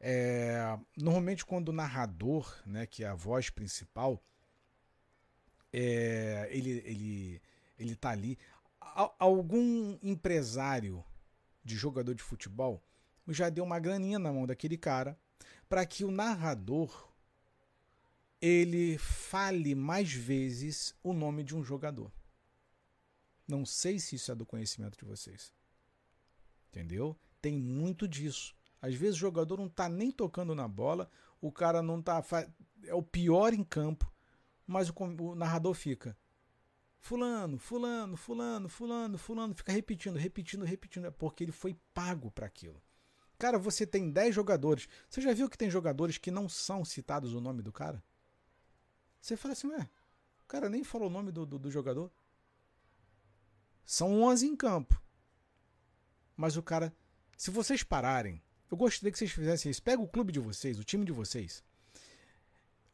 é, 0.00 0.78
normalmente 0.96 1.44
quando 1.44 1.68
o 1.68 1.72
narrador, 1.72 2.52
né, 2.66 2.86
que 2.86 3.04
é 3.04 3.08
a 3.08 3.14
voz 3.14 3.50
principal, 3.50 4.22
é, 5.72 6.48
ele, 6.50 6.82
ele, 6.84 7.42
ele 7.78 7.94
tá 7.94 8.10
ali. 8.10 8.38
Algum 9.18 9.98
empresário 10.02 11.04
de 11.62 11.76
jogador 11.76 12.14
de 12.14 12.22
futebol 12.22 12.82
já 13.28 13.48
deu 13.48 13.64
uma 13.64 13.78
graninha 13.78 14.18
na 14.18 14.32
mão 14.32 14.46
daquele 14.46 14.76
cara 14.76 15.18
para 15.68 15.84
que 15.84 16.04
o 16.04 16.10
narrador 16.10 17.07
ele 18.40 18.98
fale 18.98 19.74
mais 19.74 20.12
vezes 20.12 20.94
o 21.02 21.12
nome 21.12 21.42
de 21.42 21.56
um 21.56 21.64
jogador. 21.64 22.12
Não 23.46 23.64
sei 23.64 23.98
se 23.98 24.16
isso 24.16 24.30
é 24.30 24.34
do 24.34 24.46
conhecimento 24.46 24.98
de 24.98 25.04
vocês. 25.04 25.52
Entendeu? 26.68 27.16
Tem 27.40 27.56
muito 27.56 28.06
disso. 28.06 28.54
Às 28.80 28.94
vezes 28.94 29.16
o 29.16 29.20
jogador 29.20 29.56
não 29.58 29.66
está 29.66 29.88
nem 29.88 30.10
tocando 30.10 30.54
na 30.54 30.68
bola, 30.68 31.10
o 31.40 31.50
cara 31.50 31.82
não 31.82 32.00
tá 32.00 32.22
é 32.84 32.94
o 32.94 33.02
pior 33.02 33.52
em 33.52 33.64
campo, 33.64 34.12
mas 34.66 34.88
o, 34.88 34.94
o 35.20 35.34
narrador 35.34 35.74
fica 35.74 36.16
fulano, 37.00 37.58
fulano, 37.58 38.16
fulano, 38.16 38.68
fulano, 38.68 39.18
fulano, 39.18 39.54
fica 39.54 39.72
repetindo, 39.72 40.16
repetindo, 40.16 40.64
repetindo, 40.64 41.06
é 41.06 41.10
porque 41.10 41.44
ele 41.44 41.52
foi 41.52 41.76
pago 41.94 42.30
para 42.30 42.46
aquilo. 42.46 42.82
Cara, 43.38 43.58
você 43.58 43.86
tem 43.86 44.10
10 44.10 44.34
jogadores. 44.34 44.88
Você 45.08 45.20
já 45.20 45.32
viu 45.32 45.48
que 45.48 45.56
tem 45.56 45.70
jogadores 45.70 46.18
que 46.18 46.30
não 46.30 46.48
são 46.48 46.84
citados 46.84 47.32
o 47.34 47.40
nome 47.40 47.62
do 47.62 47.72
cara? 47.72 48.02
Você 49.20 49.36
fala 49.36 49.52
assim, 49.52 49.68
ué, 49.68 49.88
o 50.44 50.48
cara 50.48 50.68
nem 50.68 50.82
falou 50.82 51.08
o 51.08 51.12
nome 51.12 51.30
do, 51.30 51.44
do, 51.44 51.58
do 51.58 51.70
jogador. 51.70 52.10
São 53.84 54.22
11 54.22 54.46
em 54.46 54.56
campo. 54.56 55.00
Mas 56.36 56.56
o 56.56 56.62
cara. 56.62 56.94
Se 57.36 57.50
vocês 57.50 57.82
pararem, 57.82 58.42
eu 58.70 58.76
gostaria 58.76 59.10
que 59.10 59.18
vocês 59.18 59.30
fizessem 59.30 59.70
isso. 59.70 59.82
Pega 59.82 60.02
o 60.02 60.08
clube 60.08 60.32
de 60.32 60.38
vocês, 60.38 60.78
o 60.78 60.84
time 60.84 61.04
de 61.04 61.12
vocês. 61.12 61.64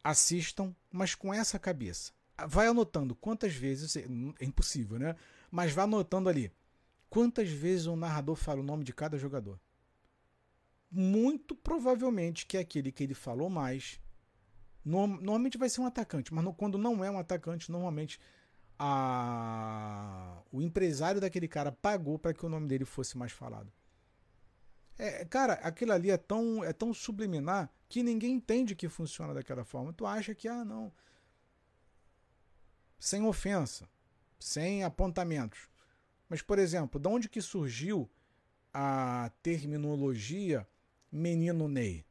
Assistam, 0.03 0.75
mas 0.91 1.15
com 1.15 1.33
essa 1.33 1.59
cabeça. 1.59 2.13
Vai 2.47 2.67
anotando 2.67 3.15
quantas 3.15 3.55
vezes. 3.55 3.97
É 3.97 4.45
impossível, 4.45 4.99
né? 4.99 5.17
Mas 5.51 5.73
vai 5.73 5.85
anotando 5.85 6.29
ali. 6.29 6.53
Quantas 7.11 7.49
vezes 7.49 7.87
o 7.87 7.97
narrador 7.97 8.37
fala 8.37 8.61
o 8.61 8.65
nome 8.65 8.85
de 8.85 8.93
cada 8.93 9.19
jogador? 9.19 9.61
Muito 10.91 11.55
provavelmente 11.55 12.47
que 12.47 12.57
é 12.57 12.61
aquele 12.61 12.91
que 12.91 13.03
ele 13.03 13.15
falou 13.15 13.51
mais. 13.51 14.01
Normalmente 14.85 15.57
vai 15.57 15.69
ser 15.69 15.81
um 15.81 15.87
atacante, 15.87 16.33
mas 16.35 16.45
quando 16.57 16.77
não 16.77 17.03
é 17.03 17.11
um 17.11 17.19
atacante, 17.19 17.73
normalmente 17.73 18.21
a, 18.79 20.43
o 20.53 20.61
empresário 20.61 21.21
daquele 21.21 21.49
cara 21.49 21.73
pagou 21.73 22.19
para 22.19 22.35
que 22.35 22.45
o 22.45 22.49
nome 22.49 22.69
dele 22.69 22.85
fosse 22.85 23.17
mais 23.17 23.33
falado. 23.33 23.73
É, 24.97 25.25
cara, 25.25 25.55
aquilo 25.55 25.93
ali 25.93 26.11
é 26.11 26.17
tão, 26.17 26.63
é 26.63 26.73
tão 26.73 26.95
subliminar 26.95 27.71
que 27.89 28.03
ninguém 28.03 28.35
entende 28.35 28.77
que 28.77 28.89
funciona 28.89 29.35
daquela 29.35 29.65
forma. 29.65 29.93
Tu 29.93 30.07
acha 30.07 30.35
que, 30.35 30.47
ah, 30.47 30.65
não. 30.65 30.93
Sem 32.99 33.25
ofensa, 33.25 33.89
sem 34.39 34.85
apontamentos. 34.85 35.69
Mas, 36.29 36.43
por 36.43 36.59
exemplo, 36.59 37.01
de 37.01 37.09
onde 37.09 37.29
que 37.29 37.41
surgiu 37.43 38.11
a 38.73 39.31
terminologia 39.43 40.67
menino 41.11 41.69
Ney? 41.69 42.05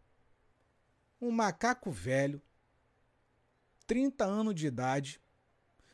Um 1.21 1.31
macaco 1.31 1.89
velho, 1.89 2.41
30 3.93 4.25
anos 4.25 4.55
de 4.55 4.65
idade, 4.65 5.21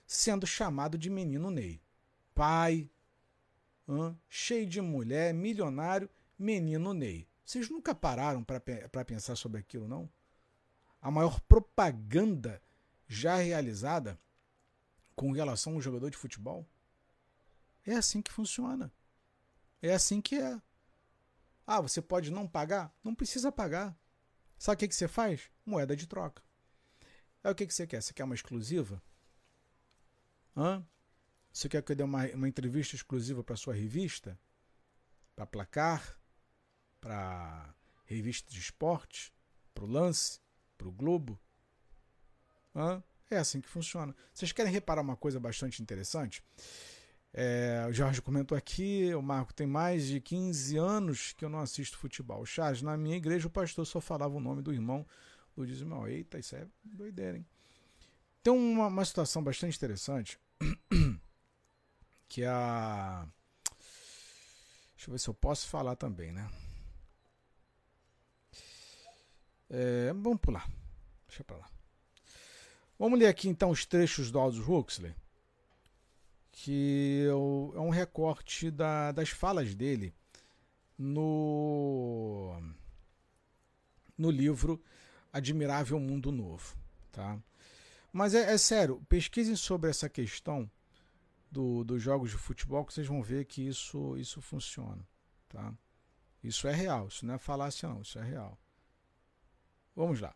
sendo 0.07 0.47
chamado 0.47 0.97
de 0.97 1.09
menino 1.09 1.51
Ney. 1.51 1.81
Pai, 2.33 2.89
hum, 3.85 4.15
cheio 4.29 4.65
de 4.65 4.79
mulher, 4.79 5.33
milionário, 5.33 6.09
menino 6.37 6.93
Ney. 6.93 7.27
Vocês 7.43 7.69
nunca 7.69 7.93
pararam 7.93 8.41
para 8.41 9.03
pensar 9.03 9.35
sobre 9.35 9.59
aquilo, 9.59 9.85
não? 9.85 10.09
A 11.01 11.11
maior 11.11 11.41
propaganda 11.41 12.63
já 13.05 13.35
realizada 13.35 14.17
com 15.13 15.33
relação 15.33 15.73
a 15.73 15.75
um 15.75 15.81
jogador 15.81 16.09
de 16.09 16.15
futebol? 16.15 16.65
É 17.85 17.95
assim 17.95 18.21
que 18.21 18.31
funciona. 18.31 18.89
É 19.81 19.93
assim 19.93 20.21
que 20.21 20.35
é. 20.39 20.61
Ah, 21.67 21.81
você 21.81 22.01
pode 22.01 22.31
não 22.31 22.47
pagar? 22.47 22.95
Não 23.03 23.13
precisa 23.13 23.51
pagar. 23.51 23.93
Sabe 24.57 24.75
o 24.75 24.79
que, 24.79 24.87
que 24.87 24.95
você 24.95 25.09
faz? 25.09 25.51
Moeda 25.65 25.97
de 25.97 26.07
troca. 26.07 26.41
É 27.43 27.49
o 27.49 27.55
que, 27.55 27.65
que 27.65 27.73
você 27.73 27.87
quer? 27.87 28.01
Você 28.01 28.13
quer 28.13 28.23
uma 28.23 28.35
exclusiva? 28.35 29.01
Hã? 30.55 30.85
Você 31.51 31.69
quer 31.69 31.81
que 31.81 31.91
eu 31.91 31.95
dê 31.95 32.03
uma, 32.03 32.25
uma 32.27 32.47
entrevista 32.47 32.95
exclusiva 32.95 33.43
para 33.43 33.55
sua 33.55 33.73
revista? 33.73 34.37
Para 35.35 35.45
Placar? 35.45 36.17
Para 36.99 37.73
revista 38.05 38.51
de 38.51 38.59
esporte? 38.59 39.33
Para 39.73 39.85
o 39.85 39.87
Lance? 39.87 40.39
Para 40.77 40.87
o 40.87 40.91
Globo? 40.91 41.39
Hã? 42.75 43.01
É 43.29 43.37
assim 43.37 43.61
que 43.61 43.69
funciona. 43.69 44.15
Vocês 44.33 44.51
querem 44.51 44.71
reparar 44.71 45.01
uma 45.01 45.15
coisa 45.15 45.39
bastante 45.39 45.81
interessante? 45.81 46.43
É, 47.31 47.85
o 47.87 47.93
Jorge 47.93 48.21
comentou 48.21 48.57
aqui, 48.57 49.13
o 49.13 49.21
Marco 49.21 49.53
tem 49.53 49.67
mais 49.67 50.07
de 50.07 50.19
15 50.19 50.77
anos 50.77 51.33
que 51.33 51.45
eu 51.45 51.49
não 51.49 51.59
assisto 51.59 51.97
futebol. 51.97 52.43
Charles, 52.45 52.81
na 52.81 52.97
minha 52.97 53.15
igreja 53.15 53.47
o 53.47 53.51
pastor 53.51 53.85
só 53.85 54.01
falava 54.01 54.35
o 54.35 54.39
nome 54.39 54.61
do 54.61 54.73
irmão 54.73 55.05
do 55.59 55.67
dízimo. 55.67 56.07
Eita, 56.07 56.39
isso 56.39 56.55
é 56.55 56.67
doideira, 56.83 57.37
hein? 57.37 57.45
Tem 58.41 58.53
uma, 58.53 58.87
uma 58.87 59.05
situação 59.05 59.43
bastante 59.43 59.75
interessante 59.75 60.39
que 62.27 62.43
é 62.43 62.47
a. 62.47 63.27
Deixa 64.95 65.09
eu 65.09 65.11
ver 65.13 65.19
se 65.19 65.29
eu 65.29 65.33
posso 65.33 65.67
falar 65.67 65.95
também, 65.95 66.31
né? 66.31 66.49
É, 69.69 70.13
vamos 70.13 70.39
pular. 70.39 70.69
Deixa 71.27 71.43
pra 71.43 71.57
lá. 71.57 71.69
Vamos 72.97 73.19
ler 73.19 73.27
aqui 73.27 73.47
então 73.47 73.69
os 73.69 73.85
trechos 73.85 74.29
do 74.31 74.39
Aldous 74.39 74.67
Huxley, 74.67 75.15
que 76.51 77.25
é 77.29 77.79
um 77.79 77.89
recorte 77.89 78.69
da, 78.69 79.11
das 79.11 79.29
falas 79.29 79.73
dele 79.73 80.13
no, 80.97 82.61
no 84.17 84.29
livro 84.29 84.83
Admirável 85.31 85.99
Mundo 85.99 86.31
Novo. 86.31 86.75
Tá? 87.11 87.37
Mas 88.11 88.33
é, 88.33 88.53
é 88.53 88.57
sério, 88.57 89.03
pesquisem 89.07 89.55
sobre 89.55 89.89
essa 89.89 90.09
questão 90.09 90.69
do, 91.51 91.83
dos 91.83 92.01
jogos 92.01 92.31
de 92.31 92.37
futebol 92.37 92.85
que 92.85 92.93
vocês 92.93 93.07
vão 93.07 93.21
ver 93.21 93.45
que 93.45 93.67
isso, 93.67 94.17
isso 94.17 94.41
funciona. 94.41 95.07
Tá? 95.47 95.73
Isso 96.43 96.67
é 96.67 96.73
real, 96.73 97.07
isso 97.07 97.25
não 97.25 97.35
é 97.35 97.37
falácia 97.37 97.89
não, 97.89 98.01
isso 98.01 98.17
é 98.17 98.23
real. 98.23 98.57
Vamos 99.95 100.19
lá. 100.19 100.33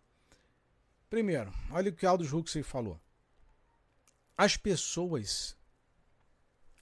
Primeiro, 1.09 1.53
olha 1.71 1.89
o 1.89 1.93
que 1.93 2.05
Aldous 2.05 2.33
Huxley 2.33 2.63
falou. 2.63 2.99
As 4.35 4.57
pessoas 4.57 5.55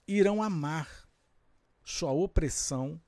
irão 0.07 0.41
amar 0.41 0.89
sua 1.83 2.11
opressão, 2.11 2.99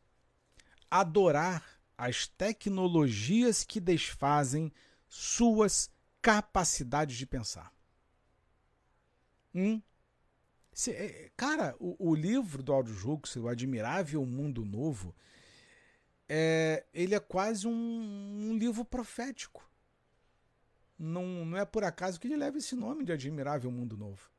adorar 0.91 1.79
as 1.97 2.27
tecnologias 2.27 3.63
que 3.63 3.79
desfazem 3.79 4.71
suas 5.15 5.91
capacidades 6.23 7.15
de 7.15 7.27
pensar. 7.27 7.71
Hum? 9.53 9.79
É, 10.87 11.29
cara, 11.37 11.75
o, 11.79 12.09
o, 12.09 12.15
livro 12.15 12.63
do 12.63 12.73
Aldous 12.73 13.05
Huxley, 13.05 13.45
O 13.45 13.47
Admirável 13.47 14.25
Mundo 14.25 14.65
Novo, 14.65 15.15
é, 16.27 16.83
ele 16.91 17.13
é 17.13 17.19
quase 17.19 17.67
um, 17.67 17.71
um, 17.71 18.57
livro 18.57 18.83
profético. 18.83 19.69
Não, 20.97 21.45
não 21.45 21.59
é 21.59 21.65
por 21.65 21.83
acaso 21.83 22.19
que 22.19 22.25
ele 22.25 22.35
leva 22.35 22.57
esse 22.57 22.75
nome 22.75 23.05
de 23.05 23.11
Admirável 23.11 23.69
Mundo 23.69 23.95
Novo. 23.95 24.31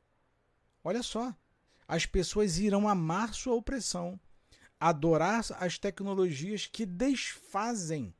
Olha 0.83 1.01
só, 1.01 1.33
as 1.87 2.05
pessoas 2.05 2.57
irão 2.57 2.85
amar 2.85 3.33
sua 3.33 3.55
opressão, 3.55 4.19
adorar 4.77 5.41
as 5.57 5.79
tecnologias 5.79 6.67
que 6.67 6.85
desfazem 6.85 8.13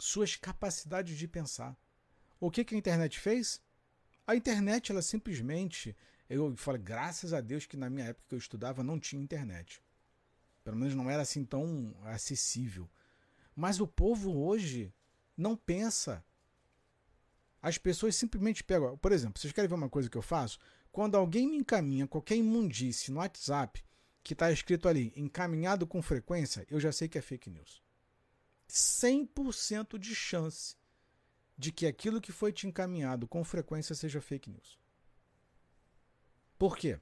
suas 0.00 0.36
capacidades 0.36 1.16
de 1.16 1.28
pensar. 1.28 1.76
O 2.38 2.50
que, 2.50 2.64
que 2.64 2.74
a 2.74 2.78
internet 2.78 3.18
fez? 3.18 3.60
A 4.26 4.34
internet, 4.34 4.90
ela 4.90 5.02
simplesmente. 5.02 5.96
Eu 6.28 6.56
falo, 6.56 6.78
graças 6.78 7.32
a 7.32 7.40
Deus 7.40 7.66
que 7.66 7.76
na 7.76 7.90
minha 7.90 8.06
época 8.06 8.26
que 8.28 8.34
eu 8.34 8.38
estudava 8.38 8.82
não 8.82 8.98
tinha 8.98 9.22
internet. 9.22 9.82
Pelo 10.62 10.76
menos 10.76 10.94
não 10.94 11.10
era 11.10 11.22
assim 11.22 11.44
tão 11.44 11.94
acessível. 12.04 12.88
Mas 13.54 13.80
o 13.80 13.86
povo 13.86 14.38
hoje 14.38 14.94
não 15.36 15.56
pensa. 15.56 16.24
As 17.60 17.76
pessoas 17.76 18.14
simplesmente 18.14 18.64
pegam. 18.64 18.96
Por 18.98 19.12
exemplo, 19.12 19.40
vocês 19.40 19.52
querem 19.52 19.68
ver 19.68 19.74
uma 19.74 19.88
coisa 19.88 20.08
que 20.08 20.16
eu 20.16 20.22
faço? 20.22 20.58
Quando 20.92 21.16
alguém 21.16 21.48
me 21.48 21.56
encaminha 21.56 22.06
qualquer 22.06 22.36
imundície 22.36 23.12
no 23.12 23.18
WhatsApp 23.18 23.84
que 24.22 24.32
está 24.32 24.50
escrito 24.50 24.88
ali, 24.88 25.12
encaminhado 25.16 25.86
com 25.86 26.00
frequência, 26.00 26.66
eu 26.70 26.80
já 26.80 26.92
sei 26.92 27.08
que 27.08 27.18
é 27.18 27.22
fake 27.22 27.50
news. 27.50 27.82
100% 28.70 29.98
de 29.98 30.14
chance 30.14 30.76
de 31.56 31.70
que 31.70 31.86
aquilo 31.86 32.20
que 32.20 32.32
foi 32.32 32.52
te 32.52 32.66
encaminhado 32.66 33.28
com 33.28 33.44
frequência 33.44 33.94
seja 33.94 34.20
fake 34.20 34.48
news. 34.48 34.78
Por 36.58 36.76
quê? 36.76 36.98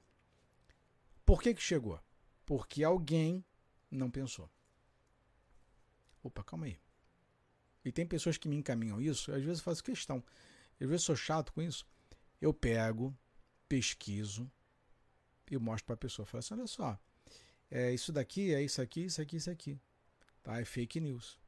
Por 1.25 1.41
que, 1.41 1.53
que 1.53 1.61
chegou? 1.61 1.99
Porque 2.45 2.83
alguém 2.83 3.45
não 3.89 4.09
pensou. 4.09 4.49
Opa, 6.23 6.43
calma 6.43 6.65
aí. 6.65 6.79
E 7.85 7.91
tem 7.91 8.05
pessoas 8.05 8.37
que 8.37 8.49
me 8.49 8.55
encaminham 8.55 9.01
isso, 9.01 9.31
às 9.31 9.41
vezes 9.41 9.59
eu 9.59 9.63
faço 9.63 9.83
questão. 9.83 10.23
Às 10.79 10.87
vezes 10.87 11.05
sou 11.05 11.15
chato 11.15 11.53
com 11.53 11.61
isso. 11.61 11.87
Eu 12.41 12.53
pego, 12.53 13.17
pesquiso 13.67 14.51
e 15.49 15.57
mostro 15.57 15.85
para 15.85 15.95
a 15.95 15.97
pessoa. 15.97 16.25
Falo 16.25 16.39
assim: 16.39 16.53
olha 16.53 16.67
só, 16.67 16.99
é, 17.71 17.93
isso 17.93 18.11
daqui 18.11 18.53
é 18.53 18.61
isso 18.61 18.81
aqui, 18.81 19.05
isso 19.05 19.21
aqui, 19.21 19.37
isso 19.37 19.49
aqui. 19.49 19.79
Tá? 20.43 20.59
É 20.59 20.65
fake 20.65 20.99
news. 20.99 21.38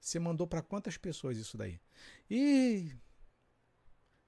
Você 0.00 0.18
mandou 0.18 0.46
para 0.46 0.62
quantas 0.62 0.96
pessoas 0.96 1.36
isso 1.36 1.58
daí? 1.58 1.78
E 2.28 2.96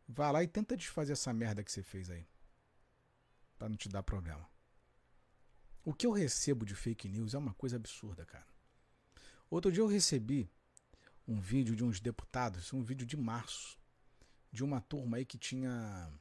vai 0.07 0.31
lá 0.31 0.43
e 0.43 0.47
tenta 0.47 0.77
desfazer 0.77 1.15
essa 1.15 1.33
merda 1.33 1.65
que 1.65 1.73
você 1.73 1.83
fez 1.83 2.11
aí. 2.11 2.27
Para 3.59 3.71
não 3.71 3.77
te 3.77 3.89
dar 3.89 4.03
problema. 4.03 4.47
O 5.85 5.95
que 5.95 6.07
eu 6.07 6.13
recebo 6.13 6.67
de 6.67 6.75
fake 6.75 7.09
news 7.09 7.35
é 7.35 7.39
uma 7.39 7.55
coisa 7.55 7.77
absurda, 7.77 8.27
cara. 8.27 8.47
Outro 9.51 9.73
dia 9.73 9.83
eu 9.83 9.87
recebi 9.87 10.49
um 11.27 11.41
vídeo 11.41 11.75
de 11.75 11.83
uns 11.83 12.01
deputados, 12.01 12.73
um 12.73 12.83
vídeo 12.83 13.07
de 13.07 13.17
março, 13.17 13.79
de 14.53 14.63
uma 14.63 14.81
turma 14.81 15.17
aí 15.17 15.25
que 15.25 15.39
tinha 15.39 16.13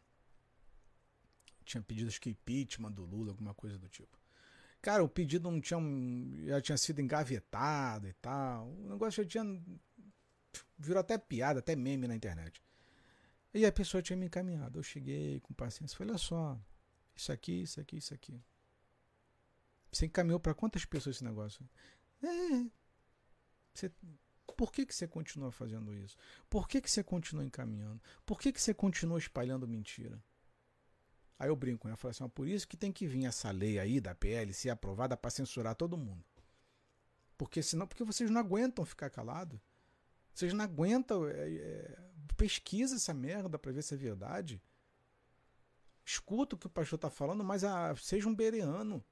tinha 1.64 1.82
pedido 1.82 2.12
que 2.20 2.30
impeachment 2.30 2.92
do 2.92 3.06
Lula, 3.06 3.32
alguma 3.32 3.54
coisa 3.54 3.78
do 3.78 3.88
tipo. 3.88 4.21
Cara, 4.82 5.04
o 5.04 5.10
pedido 5.10 5.50
não 5.50 5.62
tinha 5.62 5.80
já 6.48 6.62
tinha 6.62 6.78
sido 6.78 7.02
engavetado 7.02 8.08
e 8.08 8.14
tal. 8.14 8.68
O 8.68 8.90
negócio 8.90 9.24
já 9.24 9.30
tinha 9.30 9.62
virou 10.78 11.00
até 11.00 11.18
piada, 11.18 11.60
até 11.60 11.76
meme 11.76 12.08
na 12.08 12.16
internet. 12.16 12.62
E 13.54 13.66
a 13.66 13.72
pessoa 13.72 14.02
tinha 14.02 14.18
me 14.18 14.26
encaminhado. 14.26 14.80
Eu 14.80 14.84
cheguei 14.84 15.40
com 15.42 15.54
paciência, 15.54 15.98
falei: 15.98 16.12
"Olha 16.12 16.18
só, 16.18 16.60
isso 17.16 17.32
aqui, 17.32 17.62
isso 17.64 17.80
aqui, 17.80 17.98
isso 17.98 18.14
aqui". 18.14 18.42
Você 19.92 20.06
encaminhou 20.06 20.40
para 20.40 20.54
quantas 20.54 20.86
pessoas 20.86 21.18
esse 21.18 21.24
negócio? 21.24 21.68
É, 22.24 22.66
você 23.74 23.92
por 24.62 24.72
que, 24.72 24.86
que 24.86 24.94
você 24.94 25.08
continua 25.08 25.52
fazendo 25.52 25.94
isso? 25.94 26.18
Por 26.50 26.68
que, 26.68 26.82
que 26.82 26.92
você 26.92 27.04
continua 27.04 27.44
encaminhando? 27.44 28.00
Por 28.26 28.40
que, 28.40 28.52
que 28.52 28.62
você 28.62 28.74
continua 28.74 29.18
espalhando 29.18 29.68
mentira? 29.68 30.24
Aí 31.42 31.50
eu 31.50 31.56
brinco, 31.56 31.88
né? 31.88 31.96
Eu 31.96 31.98
falo 31.98 32.12
assim, 32.12 32.30
por 32.30 32.48
isso 32.48 32.68
que 32.68 32.78
tem 32.78 32.92
que 32.92 33.08
vir 33.08 33.26
essa 33.26 33.50
lei 33.50 33.80
aí 33.80 34.00
da 34.00 34.14
PL 34.14 34.54
ser 34.54 34.70
aprovada 34.70 35.18
para 35.18 35.32
censurar 35.32 35.74
todo 35.74 35.98
mundo. 35.98 36.24
Porque 37.36 37.64
senão, 37.64 37.88
porque 37.88 38.04
vocês 38.04 38.30
não 38.30 38.40
aguentam 38.40 38.86
ficar 38.86 39.10
calado. 39.10 39.60
Vocês 40.32 40.54
não 40.54 40.64
aguentam. 40.64 41.28
É, 41.28 41.52
é, 41.52 41.98
pesquisa 42.38 42.96
essa 42.96 43.12
merda 43.12 43.58
para 43.58 43.72
ver 43.72 43.82
se 43.82 43.96
é 43.96 43.98
verdade. 43.98 44.62
Escuta 46.06 46.56
o 46.56 46.60
que 46.60 46.68
o 46.68 46.70
pastor 46.70 46.98
está 46.98 47.10
falando, 47.10 47.44
mas 47.44 47.64
ah, 47.64 47.96
seja 47.96 48.30
um 48.30 48.36
bereano. 48.36 49.04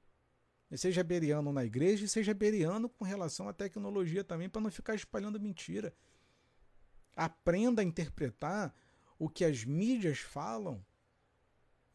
Seja 0.76 1.02
beriano 1.02 1.52
na 1.52 1.64
igreja 1.64 2.04
e 2.04 2.08
seja 2.08 2.32
beriano 2.32 2.88
com 2.88 3.04
relação 3.04 3.48
à 3.48 3.52
tecnologia 3.52 4.22
também, 4.22 4.48
para 4.48 4.60
não 4.60 4.70
ficar 4.70 4.94
espalhando 4.94 5.40
mentira. 5.40 5.92
Aprenda 7.16 7.82
a 7.82 7.84
interpretar 7.84 8.72
o 9.18 9.28
que 9.28 9.44
as 9.44 9.64
mídias 9.64 10.20
falam. 10.20 10.80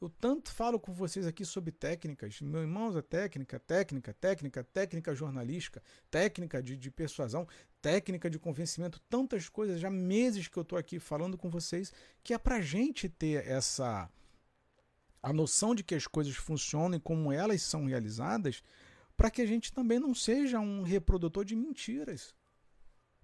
Eu 0.01 0.09
tanto 0.09 0.51
falo 0.51 0.77
com 0.79 0.93
vocês 0.93 1.25
aqui 1.25 1.45
sobre 1.45 1.71
técnicas. 1.71 2.41
Meu 2.41 2.61
irmão, 2.61 2.95
é 2.97 3.01
técnica, 3.01 3.57
técnica, 3.59 4.13
técnica, 4.13 4.63
técnica 4.63 5.15
jornalística, 5.15 5.81
técnica 6.11 6.61
de, 6.61 6.75
de 6.75 6.91
persuasão, 6.91 7.47
técnica 7.81 8.29
de 8.29 8.37
convencimento, 8.37 8.99
tantas 9.09 9.47
coisas. 9.47 9.79
Já 9.79 9.89
meses 9.89 10.47
que 10.49 10.57
eu 10.57 10.63
estou 10.63 10.77
aqui 10.77 10.99
falando 10.99 11.37
com 11.37 11.49
vocês, 11.49 11.93
que 12.21 12.33
é 12.33 12.37
para 12.37 12.61
gente 12.61 13.07
ter 13.07 13.47
essa 13.47 14.09
a 15.23 15.33
noção 15.33 15.73
de 15.73 15.83
que 15.83 15.95
as 15.95 16.05
coisas 16.05 16.35
funcionam 16.35 16.97
e 16.97 17.01
como 17.01 17.31
elas 17.31 17.59
são 17.63 17.85
realizadas, 17.85 18.61
para 19.17 19.31
que 19.31 19.41
a 19.41 19.45
gente 19.45 19.73
também 19.73 19.99
não 19.99 20.13
seja 20.13 20.59
um 20.59 20.83
reprodutor 20.83 21.43
de 21.43 21.55
mentiras. 21.55 22.35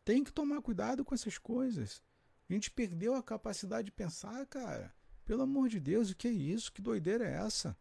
Tem 0.03 0.23
que 0.23 0.33
tomar 0.33 0.61
cuidado 0.63 1.05
com 1.05 1.13
essas 1.13 1.37
coisas. 1.37 2.01
A 2.49 2.53
gente 2.53 2.71
perdeu 2.71 3.13
a 3.13 3.21
capacidade 3.21 3.85
de 3.85 3.91
pensar, 3.91 4.47
cara. 4.47 4.91
Pelo 5.31 5.43
amor 5.43 5.69
de 5.69 5.79
Deus, 5.79 6.09
o 6.09 6.15
que 6.17 6.27
é 6.27 6.31
isso? 6.31 6.73
Que 6.73 6.81
doideira 6.81 7.25
é 7.25 7.35
essa? 7.35 7.77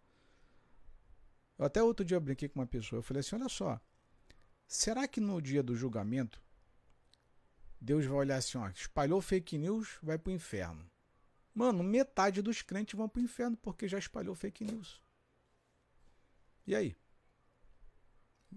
Eu 1.59 1.64
até 1.64 1.82
outro 1.82 2.05
dia 2.05 2.20
brinquei 2.20 2.48
com 2.48 2.60
uma 2.60 2.66
pessoa. 2.66 2.98
Eu 3.01 3.02
falei 3.02 3.22
assim: 3.22 3.35
olha 3.35 3.48
só. 3.48 3.81
Será 4.68 5.09
que 5.09 5.20
no 5.20 5.43
dia 5.43 5.60
do 5.60 5.74
julgamento 5.74 6.40
Deus 7.81 8.06
vai 8.06 8.18
olhar 8.18 8.36
assim, 8.36 8.56
ó, 8.56 8.68
espalhou 8.68 9.20
fake 9.20 9.59
news, 9.59 9.98
vai 10.01 10.16
pro 10.16 10.31
inferno. 10.31 10.89
Mano, 11.52 11.82
metade 11.82 12.40
dos 12.40 12.62
crentes 12.62 12.97
vão 12.97 13.09
pro 13.09 13.20
inferno 13.20 13.56
porque 13.56 13.89
já 13.89 13.98
espalhou 13.98 14.36
fake 14.36 14.62
news. 14.62 15.02
E 16.64 16.77
aí? 16.77 16.97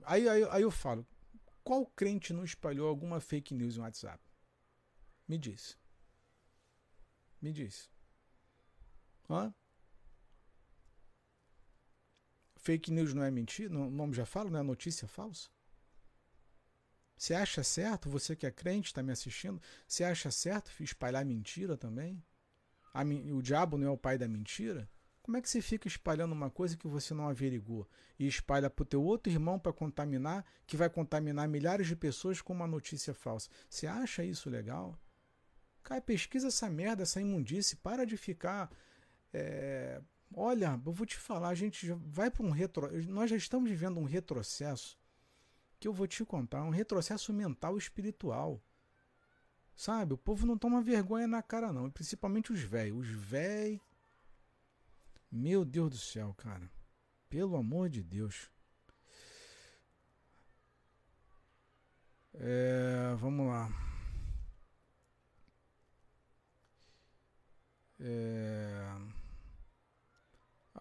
Aí, 0.03 0.30
aí, 0.30 0.44
aí 0.52 0.61
eu 0.61 0.70
falo, 0.70 1.03
qual 1.64 1.84
crente 1.84 2.32
não 2.32 2.44
espalhou 2.44 2.88
alguma 2.88 3.20
fake 3.20 3.56
news 3.56 3.76
no 3.76 3.82
WhatsApp? 3.82 4.24
Me 5.28 5.40
diz. 5.40 5.76
Me 7.41 7.52
diz. 7.52 7.91
Hã? 9.34 9.53
Fake 12.57 12.91
news 12.91 13.14
não 13.14 13.23
é 13.23 13.31
mentira? 13.31 13.73
O 13.76 13.89
nome 13.89 14.14
já 14.14 14.26
fala, 14.26 14.49
não 14.49 14.60
é 14.60 14.64
notícia 14.64 15.07
falsa? 15.07 15.49
Você 17.18 17.34
acha 17.34 17.64
certo, 17.64 18.10
você 18.10 18.35
que 18.35 18.45
é 18.45 18.51
crente, 18.51 18.88
está 18.88 19.01
me 19.01 19.11
assistindo, 19.11 19.61
você 19.88 20.03
acha 20.03 20.30
certo 20.30 20.72
espalhar 20.81 21.26
mentira 21.26 21.76
também? 21.76 22.23
o 23.34 23.41
diabo 23.41 23.77
não 23.77 23.88
é 23.88 23.89
o 23.89 23.97
pai 23.97 24.19
da 24.19 24.27
mentira, 24.27 24.88
como 25.23 25.38
é 25.38 25.41
que 25.41 25.49
você 25.49 25.61
fica 25.61 25.88
espalhando 25.88 26.34
uma 26.34 26.49
coisa 26.49 26.76
que 26.76 26.85
você 26.85 27.14
não 27.14 27.30
averigou 27.30 27.88
e 28.19 28.27
espalha 28.27 28.69
para 28.69 28.84
o 28.84 28.85
teu 28.85 29.01
outro 29.01 29.31
irmão 29.31 29.57
para 29.57 29.72
contaminar, 29.72 30.45
que 30.68 30.76
vai 30.76 30.89
contaminar 30.89 31.47
milhares 31.47 31.88
de 31.88 31.95
pessoas 31.95 32.41
com 32.41 32.51
uma 32.51 32.68
notícia 32.68 33.14
falsa? 33.14 33.49
Você 33.69 33.88
acha 33.88 34.23
isso 34.23 34.49
legal? 34.49 34.99
Cara, 35.81 36.01
pesquisa 36.01 36.49
essa 36.49 36.69
merda, 36.69 37.03
essa 37.03 37.22
imundície, 37.22 37.77
para 37.77 38.05
de 38.05 38.18
ficar. 38.18 38.69
É... 39.34 40.01
Olha, 40.35 40.80
eu 40.85 40.91
vou 40.91 41.05
te 41.05 41.18
falar, 41.18 41.49
a 41.49 41.55
gente 41.55 41.91
vai 41.91 42.30
para 42.31 42.45
um 42.45 42.51
retro. 42.51 42.89
Nós 43.07 43.30
já 43.30 43.35
estamos 43.35 43.69
vivendo 43.69 43.99
um 43.99 44.05
retrocesso 44.05 44.97
que 45.80 45.88
eu 45.88 45.93
vou 45.93 46.07
te 46.07 46.23
contar, 46.23 46.64
um 46.64 46.69
retrocesso 46.69 47.34
mental 47.34 47.76
e 47.76 47.80
espiritual. 47.80 48.61
Sabe? 49.76 50.14
O 50.14 50.18
povo 50.18 50.45
não 50.45 50.57
toma 50.57 50.81
vergonha 50.81 51.27
na 51.27 51.41
cara, 51.41 51.73
não. 51.73 51.89
principalmente 51.89 52.51
os 52.51 52.61
velhos. 52.61 52.99
Os 52.99 53.07
velhos. 53.07 53.81
Meu 55.31 55.65
Deus 55.65 55.89
do 55.89 55.97
céu, 55.97 56.34
cara. 56.35 56.69
Pelo 57.30 57.57
amor 57.57 57.89
de 57.89 58.03
Deus. 58.03 58.49
É, 62.35 63.14
vamos 63.18 63.47
lá. 63.47 63.69
É, 67.99 69.02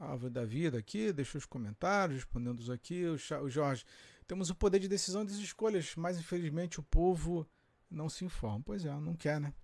árvore 0.05 0.33
da 0.33 0.45
vida 0.45 0.79
aqui, 0.79 1.13
deixa 1.13 1.39
os 1.39 1.47
comentários, 1.47 2.19
respondendo 2.19 2.73
aqui. 2.73 3.05
O 3.07 3.49
Jorge, 3.49 3.85
temos 4.27 4.51
o 4.51 4.55
poder 4.55 4.79
de 4.79 4.89
decisão 4.89 5.25
das 5.25 5.37
escolhas, 5.37 5.95
mas 5.97 6.19
infelizmente 6.19 6.81
o 6.81 6.83
povo 6.83 7.47
não 7.91 8.09
se 8.09 8.25
informa. 8.25 8.63
Pois 8.65 8.85
é, 8.85 8.91
não 9.01 9.15
quer, 9.15 9.41
né? 9.41 9.55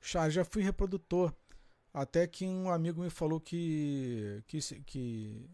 Charles, 0.00 0.34
já 0.34 0.44
fui 0.44 0.62
reprodutor. 0.62 1.34
Até 1.92 2.26
que 2.26 2.46
um 2.46 2.70
amigo 2.70 3.02
me 3.02 3.10
falou 3.10 3.40
que. 3.40 4.42
que, 4.46 4.60
que 4.84 5.50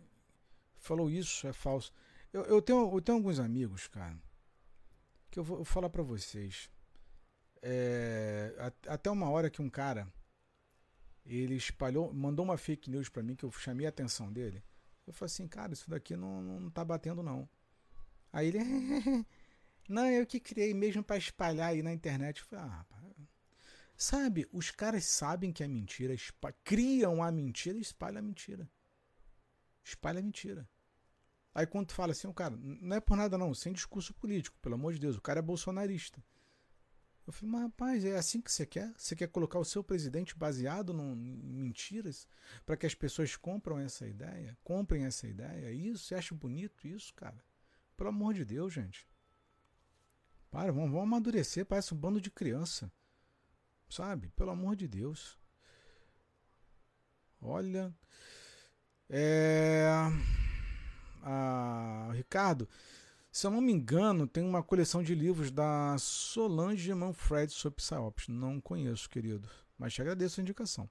falou 0.76 1.10
isso, 1.10 1.46
é 1.46 1.52
falso. 1.52 1.92
Eu, 2.32 2.44
eu, 2.44 2.60
tenho, 2.60 2.94
eu 2.94 3.00
tenho 3.00 3.18
alguns 3.18 3.38
amigos, 3.38 3.86
cara, 3.88 4.16
que 5.30 5.38
eu 5.38 5.44
vou, 5.44 5.56
vou 5.56 5.64
falar 5.64 5.88
para 5.88 6.02
vocês. 6.02 6.70
É, 7.62 8.54
até 8.86 9.10
uma 9.10 9.30
hora 9.30 9.48
que 9.48 9.62
um 9.62 9.70
cara 9.70 10.06
ele 11.26 11.56
espalhou, 11.56 12.12
mandou 12.12 12.44
uma 12.44 12.56
fake 12.56 12.90
news 12.90 13.08
para 13.08 13.22
mim 13.22 13.34
que 13.34 13.44
eu 13.44 13.50
chamei 13.50 13.86
a 13.86 13.90
atenção 13.90 14.32
dele. 14.32 14.62
Eu 15.06 15.12
falei 15.12 15.32
assim, 15.32 15.48
cara, 15.48 15.72
isso 15.72 15.90
daqui 15.90 16.16
não, 16.16 16.42
não 16.42 16.70
tá 16.70 16.84
batendo 16.84 17.22
não. 17.22 17.48
Aí 18.32 18.48
ele 18.48 18.58
Não, 19.88 20.06
eu 20.10 20.26
que 20.26 20.40
criei 20.40 20.74
mesmo 20.74 21.02
para 21.02 21.16
espalhar 21.16 21.70
aí 21.70 21.82
na 21.82 21.92
internet. 21.92 22.42
Falei, 22.42 22.64
ah, 22.64 22.84
sabe, 23.96 24.48
os 24.52 24.70
caras 24.70 25.04
sabem 25.04 25.52
que 25.52 25.62
é 25.62 25.68
mentira, 25.68 26.14
criam 26.64 27.22
a 27.22 27.30
mentira 27.30 27.78
e 27.78 27.82
espalham 27.82 28.18
a 28.18 28.22
mentira. 28.22 28.68
Espalha 29.84 30.18
a 30.18 30.22
mentira. 30.22 30.68
Aí 31.54 31.66
quando 31.66 31.86
tu 31.86 31.94
fala 31.94 32.12
assim, 32.12 32.26
o 32.26 32.34
cara, 32.34 32.56
não 32.56 32.96
é 32.96 33.00
por 33.00 33.16
nada 33.16 33.38
não, 33.38 33.54
sem 33.54 33.72
discurso 33.72 34.12
político, 34.12 34.58
pelo 34.60 34.74
amor 34.74 34.92
de 34.92 34.98
Deus, 34.98 35.16
o 35.16 35.22
cara 35.22 35.38
é 35.38 35.42
bolsonarista. 35.42 36.22
Eu 37.26 37.32
falei, 37.32 37.52
mas 37.52 37.62
rapaz, 37.62 38.04
é 38.04 38.16
assim 38.16 38.40
que 38.40 38.52
você 38.52 38.64
quer? 38.64 38.92
Você 38.96 39.16
quer 39.16 39.26
colocar 39.26 39.58
o 39.58 39.64
seu 39.64 39.82
presidente 39.82 40.36
baseado 40.36 40.92
em 40.92 41.52
mentiras 41.54 42.28
para 42.64 42.76
que 42.76 42.86
as 42.86 42.94
pessoas 42.94 43.34
compram 43.34 43.78
essa 43.78 44.06
ideia? 44.06 44.56
Comprem 44.62 45.04
essa 45.04 45.26
ideia? 45.26 45.72
Isso? 45.72 46.04
Você 46.04 46.14
acha 46.14 46.34
bonito 46.34 46.86
isso, 46.86 47.12
cara? 47.14 47.44
Pelo 47.96 48.10
amor 48.10 48.32
de 48.32 48.44
Deus, 48.44 48.72
gente. 48.72 49.08
Para, 50.52 50.70
vamos, 50.70 50.90
vamos 50.90 51.02
amadurecer, 51.02 51.66
parece 51.66 51.92
um 51.92 51.96
bando 51.96 52.20
de 52.20 52.30
criança. 52.30 52.92
Sabe? 53.88 54.28
Pelo 54.30 54.50
amor 54.52 54.76
de 54.76 54.86
Deus. 54.86 55.36
Olha. 57.40 57.92
É. 59.08 59.88
Ah, 61.22 62.10
Ricardo, 62.14 62.68
se 63.36 63.46
eu 63.46 63.50
não 63.50 63.60
me 63.60 63.70
engano, 63.70 64.26
tem 64.26 64.42
uma 64.42 64.62
coleção 64.62 65.02
de 65.02 65.14
livros 65.14 65.50
da 65.50 65.94
Solange 65.98 66.94
Manfred 66.94 67.52
sobre 67.52 67.76
PsyOps. 67.76 68.28
Não 68.28 68.58
conheço, 68.58 69.10
querido, 69.10 69.46
mas 69.76 69.92
te 69.92 70.00
agradeço 70.00 70.40
a 70.40 70.42
indicação. 70.42 70.88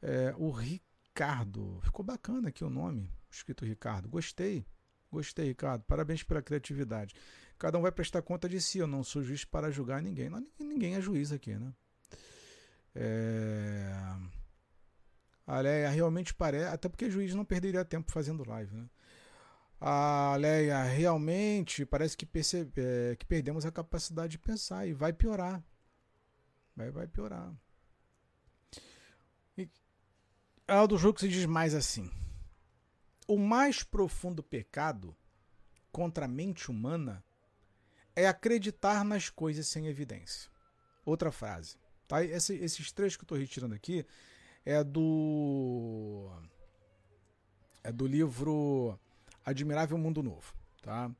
É, 0.00 0.34
o 0.38 0.50
Ricardo, 0.50 1.78
ficou 1.82 2.02
bacana 2.02 2.48
aqui 2.48 2.64
o 2.64 2.70
nome, 2.70 3.12
escrito 3.30 3.66
Ricardo. 3.66 4.08
Gostei, 4.08 4.64
gostei, 5.10 5.48
Ricardo. 5.48 5.84
Parabéns 5.84 6.22
pela 6.22 6.40
criatividade. 6.40 7.14
Cada 7.58 7.76
um 7.76 7.82
vai 7.82 7.92
prestar 7.92 8.22
conta 8.22 8.48
de 8.48 8.58
si. 8.58 8.78
Eu 8.78 8.86
não 8.86 9.04
sou 9.04 9.22
juiz 9.22 9.44
para 9.44 9.70
julgar 9.70 10.00
ninguém. 10.00 10.30
Não, 10.30 10.42
ninguém 10.58 10.94
é 10.94 11.02
juiz 11.02 11.32
aqui, 11.32 11.54
né? 11.54 11.74
É... 12.94 13.92
A 15.46 15.60
Leia 15.60 15.90
realmente 15.90 16.32
parece. 16.32 16.72
Até 16.72 16.88
porque 16.88 17.10
juiz 17.10 17.34
não 17.34 17.44
perderia 17.44 17.84
tempo 17.84 18.10
fazendo 18.10 18.42
live, 18.48 18.74
né? 18.74 18.88
A 19.84 20.36
Leia, 20.36 20.80
realmente 20.84 21.84
parece 21.84 22.16
que, 22.16 22.24
percebe, 22.24 22.70
é, 22.76 23.16
que 23.16 23.26
perdemos 23.26 23.66
a 23.66 23.72
capacidade 23.72 24.30
de 24.30 24.38
pensar 24.38 24.86
e 24.86 24.92
vai 24.92 25.12
piorar. 25.12 25.60
Vai, 26.76 26.92
vai 26.92 27.08
piorar. 27.08 27.52
E 29.58 29.68
Aldo 30.68 30.96
se 31.18 31.28
diz 31.28 31.46
mais 31.46 31.74
assim: 31.74 32.08
O 33.26 33.36
mais 33.36 33.82
profundo 33.82 34.40
pecado 34.40 35.16
contra 35.90 36.26
a 36.26 36.28
mente 36.28 36.70
humana 36.70 37.24
é 38.14 38.28
acreditar 38.28 39.04
nas 39.04 39.30
coisas 39.30 39.66
sem 39.66 39.88
evidência. 39.88 40.48
Outra 41.04 41.32
frase. 41.32 41.76
Tá? 42.06 42.24
Esse, 42.24 42.54
esses 42.54 42.92
três 42.92 43.16
que 43.16 43.22
eu 43.22 43.24
estou 43.24 43.36
retirando 43.36 43.74
aqui 43.74 44.06
é 44.64 44.84
do. 44.84 46.30
É 47.82 47.90
do 47.90 48.06
livro 48.06 48.96
Admirável 49.44 49.98
Mundo 49.98 50.22
Novo. 50.22 50.54
Tá? 50.82 51.10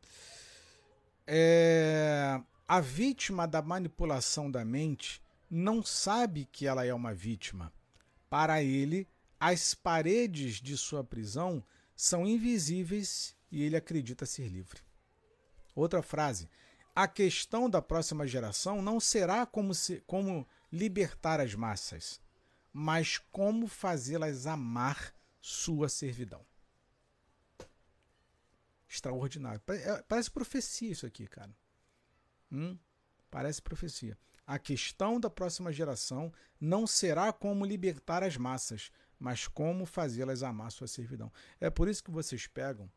É, 1.26 2.40
a 2.66 2.80
vítima 2.80 3.46
da 3.46 3.62
manipulação 3.62 4.50
da 4.50 4.64
mente 4.64 5.22
não 5.50 5.82
sabe 5.82 6.48
que 6.50 6.66
ela 6.66 6.84
é 6.84 6.92
uma 6.92 7.14
vítima. 7.14 7.72
Para 8.28 8.62
ele, 8.62 9.06
as 9.38 9.74
paredes 9.74 10.56
de 10.56 10.76
sua 10.76 11.04
prisão 11.04 11.62
são 11.94 12.26
invisíveis 12.26 13.36
e 13.50 13.62
ele 13.62 13.76
acredita 13.76 14.24
ser 14.24 14.48
livre. 14.48 14.80
Outra 15.74 16.02
frase. 16.02 16.48
A 16.94 17.08
questão 17.08 17.70
da 17.70 17.80
próxima 17.80 18.26
geração 18.26 18.82
não 18.82 19.00
será 19.00 19.46
como, 19.46 19.74
se, 19.74 20.02
como 20.06 20.46
libertar 20.70 21.40
as 21.40 21.54
massas, 21.54 22.20
mas 22.72 23.18
como 23.30 23.66
fazê-las 23.66 24.46
amar 24.46 25.14
sua 25.40 25.88
servidão 25.88 26.44
extraordinário. 28.92 29.60
É, 29.68 30.02
parece 30.02 30.30
profecia 30.30 30.92
isso 30.92 31.06
aqui, 31.06 31.26
cara. 31.26 31.54
Hum? 32.50 32.78
Parece 33.30 33.62
profecia. 33.62 34.18
A 34.46 34.58
questão 34.58 35.18
da 35.18 35.30
próxima 35.30 35.72
geração 35.72 36.32
não 36.60 36.86
será 36.86 37.32
como 37.32 37.64
libertar 37.64 38.22
as 38.22 38.36
massas, 38.36 38.90
mas 39.18 39.48
como 39.48 39.86
fazê-las 39.86 40.42
amar 40.42 40.70
sua 40.70 40.86
servidão. 40.86 41.32
É 41.58 41.70
por 41.70 41.88
isso 41.88 42.04
que 42.04 42.10
vocês 42.10 42.46
pegam 42.46 42.90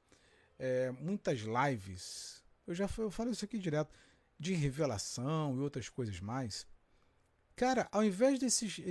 é, 0.60 0.92
muitas 0.92 1.40
lives. 1.40 2.44
Eu 2.68 2.74
já 2.74 2.90
eu 2.98 3.12
falo 3.12 3.32
isso 3.32 3.46
aqui 3.46 3.58
direto 3.58 3.94
de 4.38 4.54
revelação 4.54 5.56
e 5.56 5.60
outras 5.60 5.88
coisas 5.88 6.20
mais. 6.20 6.68
Cara, 7.56 7.88
ao 7.90 8.04
invés 8.04 8.38
desses 8.38 8.82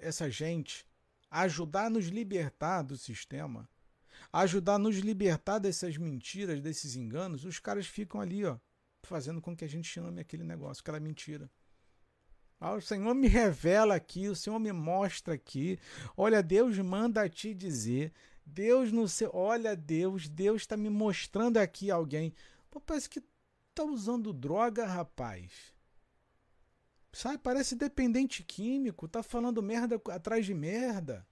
essa 0.00 0.30
gente 0.30 0.86
ajudar 1.30 1.86
a 1.86 1.90
nos 1.90 2.06
libertar 2.06 2.82
do 2.82 2.96
sistema, 2.96 3.68
ajudar 4.32 4.74
a 4.74 4.78
nos 4.78 4.96
libertar 4.96 5.58
dessas 5.58 5.96
mentiras, 5.96 6.60
desses 6.60 6.96
enganos, 6.96 7.44
os 7.44 7.58
caras 7.58 7.86
ficam 7.86 8.20
ali, 8.20 8.44
ó, 8.44 8.56
fazendo 9.02 9.40
com 9.40 9.56
que 9.56 9.64
a 9.64 9.68
gente 9.68 9.98
ame 9.98 10.20
aquele 10.20 10.44
negócio, 10.44 10.82
aquela 10.82 11.00
mentira. 11.00 11.50
Ah, 12.60 12.74
o 12.74 12.80
Senhor 12.82 13.14
me 13.14 13.26
revela 13.26 13.94
aqui, 13.94 14.28
o 14.28 14.36
Senhor 14.36 14.58
me 14.58 14.70
mostra 14.70 15.32
aqui. 15.32 15.78
Olha, 16.14 16.42
Deus 16.42 16.78
manda 16.78 17.26
te 17.26 17.54
dizer. 17.54 18.12
Deus 18.44 18.92
no 18.92 19.08
seu. 19.08 19.30
Olha, 19.32 19.74
Deus, 19.74 20.28
Deus 20.28 20.62
está 20.62 20.76
me 20.76 20.90
mostrando 20.90 21.56
aqui 21.56 21.90
alguém. 21.90 22.34
Pô, 22.70 22.78
parece 22.78 23.08
que 23.08 23.22
tá 23.74 23.82
usando 23.82 24.30
droga, 24.30 24.84
rapaz. 24.84 25.72
Sabe, 27.12 27.38
parece 27.38 27.74
dependente 27.74 28.44
químico, 28.44 29.08
tá 29.08 29.22
falando 29.22 29.62
merda 29.62 30.00
atrás 30.10 30.44
de 30.44 30.52
merda 30.52 31.26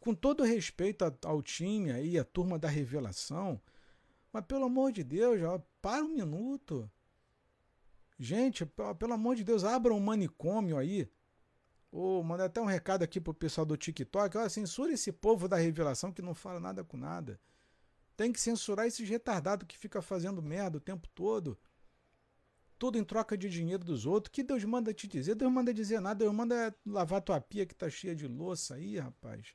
com 0.00 0.14
todo 0.14 0.44
respeito 0.44 1.04
ao 1.24 1.42
time 1.42 1.90
aí, 1.90 2.18
a 2.18 2.24
turma 2.24 2.58
da 2.58 2.68
revelação, 2.68 3.60
mas 4.32 4.44
pelo 4.44 4.64
amor 4.64 4.92
de 4.92 5.02
Deus, 5.02 5.40
já, 5.40 5.58
para 5.80 6.04
um 6.04 6.08
minuto. 6.08 6.90
Gente, 8.18 8.66
pelo 8.98 9.12
amor 9.12 9.36
de 9.36 9.44
Deus, 9.44 9.64
abra 9.64 9.94
um 9.94 10.00
manicômio 10.00 10.76
aí. 10.76 11.08
Ou 11.90 12.20
oh, 12.20 12.22
manda 12.22 12.44
até 12.44 12.60
um 12.60 12.66
recado 12.66 13.02
aqui 13.02 13.20
pro 13.20 13.32
pessoal 13.32 13.64
do 13.64 13.76
TikTok. 13.76 14.36
Ó, 14.36 14.48
censura 14.48 14.92
esse 14.92 15.10
povo 15.10 15.48
da 15.48 15.56
revelação 15.56 16.12
que 16.12 16.20
não 16.20 16.34
fala 16.34 16.60
nada 16.60 16.84
com 16.84 16.96
nada. 16.96 17.40
Tem 18.16 18.30
que 18.30 18.40
censurar 18.40 18.86
esses 18.86 19.08
retardados 19.08 19.66
que 19.66 19.78
fica 19.78 20.02
fazendo 20.02 20.42
merda 20.42 20.76
o 20.76 20.80
tempo 20.80 21.08
todo. 21.14 21.58
Tudo 22.78 22.98
em 22.98 23.04
troca 23.04 23.38
de 23.38 23.48
dinheiro 23.48 23.84
dos 23.84 24.04
outros. 24.04 24.30
Que 24.30 24.42
Deus 24.42 24.62
manda 24.64 24.92
te 24.92 25.06
dizer? 25.06 25.34
Deus 25.34 25.50
manda 25.50 25.72
dizer 25.72 26.00
nada. 26.00 26.18
Deus 26.18 26.34
manda 26.34 26.74
lavar 26.84 27.22
tua 27.22 27.40
pia 27.40 27.64
que 27.64 27.74
tá 27.74 27.88
cheia 27.88 28.14
de 28.14 28.26
louça 28.26 28.74
aí, 28.74 28.98
rapaz. 28.98 29.54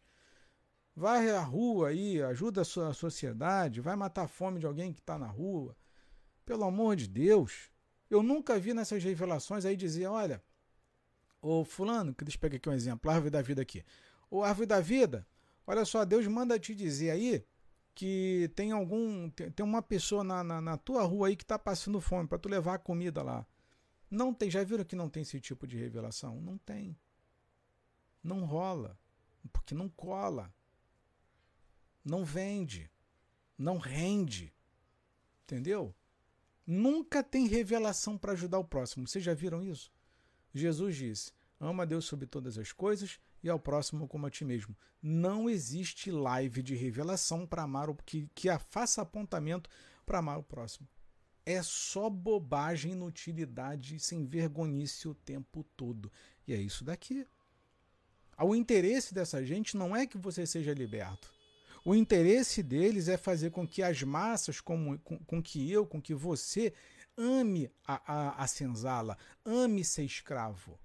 Vai 0.96 1.32
à 1.32 1.42
rua 1.42 1.90
aí, 1.90 2.22
ajuda 2.22 2.62
a 2.62 2.66
sua 2.66 2.94
sociedade, 2.94 3.82
vai 3.82 3.96
matar 3.96 4.24
a 4.24 4.28
fome 4.28 4.60
de 4.60 4.66
alguém 4.66 4.94
que 4.94 5.00
está 5.00 5.18
na 5.18 5.28
rua. 5.28 5.76
Pelo 6.46 6.64
amor 6.66 6.96
de 6.96 7.08
Deus. 7.08 7.72
Eu 8.10 8.22
nunca 8.22 8.60
vi 8.60 8.74
nessas 8.74 9.04
revelações 9.04 9.66
aí 9.66 9.76
dizer, 9.76 10.06
olha, 10.06 10.44
ô 11.42 11.66
fulano, 11.66 12.14
que 12.14 12.24
deixa 12.24 12.38
eu 12.38 12.42
pegar 12.42 12.58
aqui 12.58 12.70
um 12.70 12.74
exemplo, 12.74 13.10
árvore 13.10 13.32
da 13.32 13.42
vida 13.42 13.62
aqui. 13.62 13.84
Ô 14.30 14.44
árvore 14.44 14.68
da 14.68 14.80
vida, 14.80 15.28
olha 15.66 15.84
só, 15.84 16.06
Deus 16.06 16.28
manda 16.28 16.60
te 16.60 16.76
dizer 16.76 17.10
aí 17.10 17.44
que 17.96 18.52
tem 18.56 18.72
algum, 18.72 19.30
tem, 19.30 19.66
uma 19.66 19.82
pessoa 19.82 20.24
na, 20.24 20.44
na, 20.44 20.62
na, 20.62 20.78
tua 20.78 21.04
rua 21.04 21.28
aí 21.28 21.36
que 21.36 21.44
está 21.44 21.58
passando 21.58 22.00
fome 22.02 22.28
para 22.28 22.38
tu 22.38 22.50
levar 22.50 22.76
a 22.76 22.80
comida 22.80 23.24
lá. 23.24 23.46
Não 24.10 24.32
tem, 24.32 24.50
já 24.50 24.64
viram 24.64 24.84
que 24.84 24.96
não 24.96 25.10
tem 25.10 25.24
esse 25.24 25.40
tipo 25.40 25.66
de 25.66 25.78
revelação? 25.78 26.40
Não 26.40 26.58
tem. 26.58 26.96
Não 28.24 28.46
rola, 28.46 28.98
porque 29.52 29.74
não 29.74 29.90
cola 29.90 30.54
não 32.04 32.26
vende, 32.26 32.90
não 33.58 33.78
rende. 33.78 34.54
Entendeu? 35.44 35.96
Nunca 36.66 37.22
tem 37.22 37.48
revelação 37.48 38.18
para 38.18 38.32
ajudar 38.32 38.60
o 38.60 38.66
próximo. 38.66 39.08
Vocês 39.08 39.24
já 39.24 39.34
viram 39.34 39.64
isso? 39.64 39.92
Jesus 40.54 40.96
disse: 40.96 41.32
Ama 41.60 41.84
a 41.84 41.86
Deus 41.86 42.06
sobre 42.06 42.26
todas 42.26 42.58
as 42.58 42.72
coisas 42.72 43.20
e 43.42 43.50
ao 43.50 43.60
próximo 43.60 44.08
como 44.08 44.26
a 44.26 44.30
ti 44.30 44.46
mesmo. 44.46 44.76
Não 45.02 45.50
existe 45.50 46.12
live 46.12 46.62
de 46.62 46.76
revelação 46.76 47.46
para 47.46 47.64
amar 47.64 47.90
o 47.90 47.96
que, 47.96 48.30
que 48.34 48.50
a 48.50 48.60
faça 48.60 49.02
apontamento 49.02 49.70
para 50.06 50.20
amar 50.20 50.40
o 50.40 50.44
próximo. 50.44 50.88
É 51.46 51.62
só 51.62 52.10
bobagem, 52.10 52.94
inutilidade, 52.94 54.00
sem 54.00 54.26
vergonhice 54.26 55.10
o 55.10 55.14
tempo 55.14 55.66
todo. 55.76 56.10
E 56.48 56.54
é 56.54 56.58
isso 56.58 56.86
daqui. 56.86 57.28
O 58.38 58.56
interesse 58.56 59.14
dessa 59.14 59.46
gente 59.46 59.76
não 59.76 59.96
é 59.96 60.08
que 60.08 60.18
você 60.18 60.46
seja 60.46 60.74
liberto. 60.74 61.33
O 61.86 61.94
interesse 61.94 62.64
deles 62.64 63.10
é 63.10 63.18
fazer 63.18 63.52
com 63.52 63.68
que 63.68 63.84
as 63.84 64.02
massas, 64.04 64.62
com, 64.62 64.98
com, 65.00 65.18
com 65.18 65.44
que 65.44 65.70
eu, 65.70 65.86
com 65.86 66.02
que 66.02 66.14
você, 66.14 66.74
ame 67.18 67.70
a, 67.86 68.02
a, 68.14 68.44
a 68.44 68.48
senzala, 68.48 69.18
ame 69.44 69.84
ser 69.84 70.04
escravo. 70.04 70.80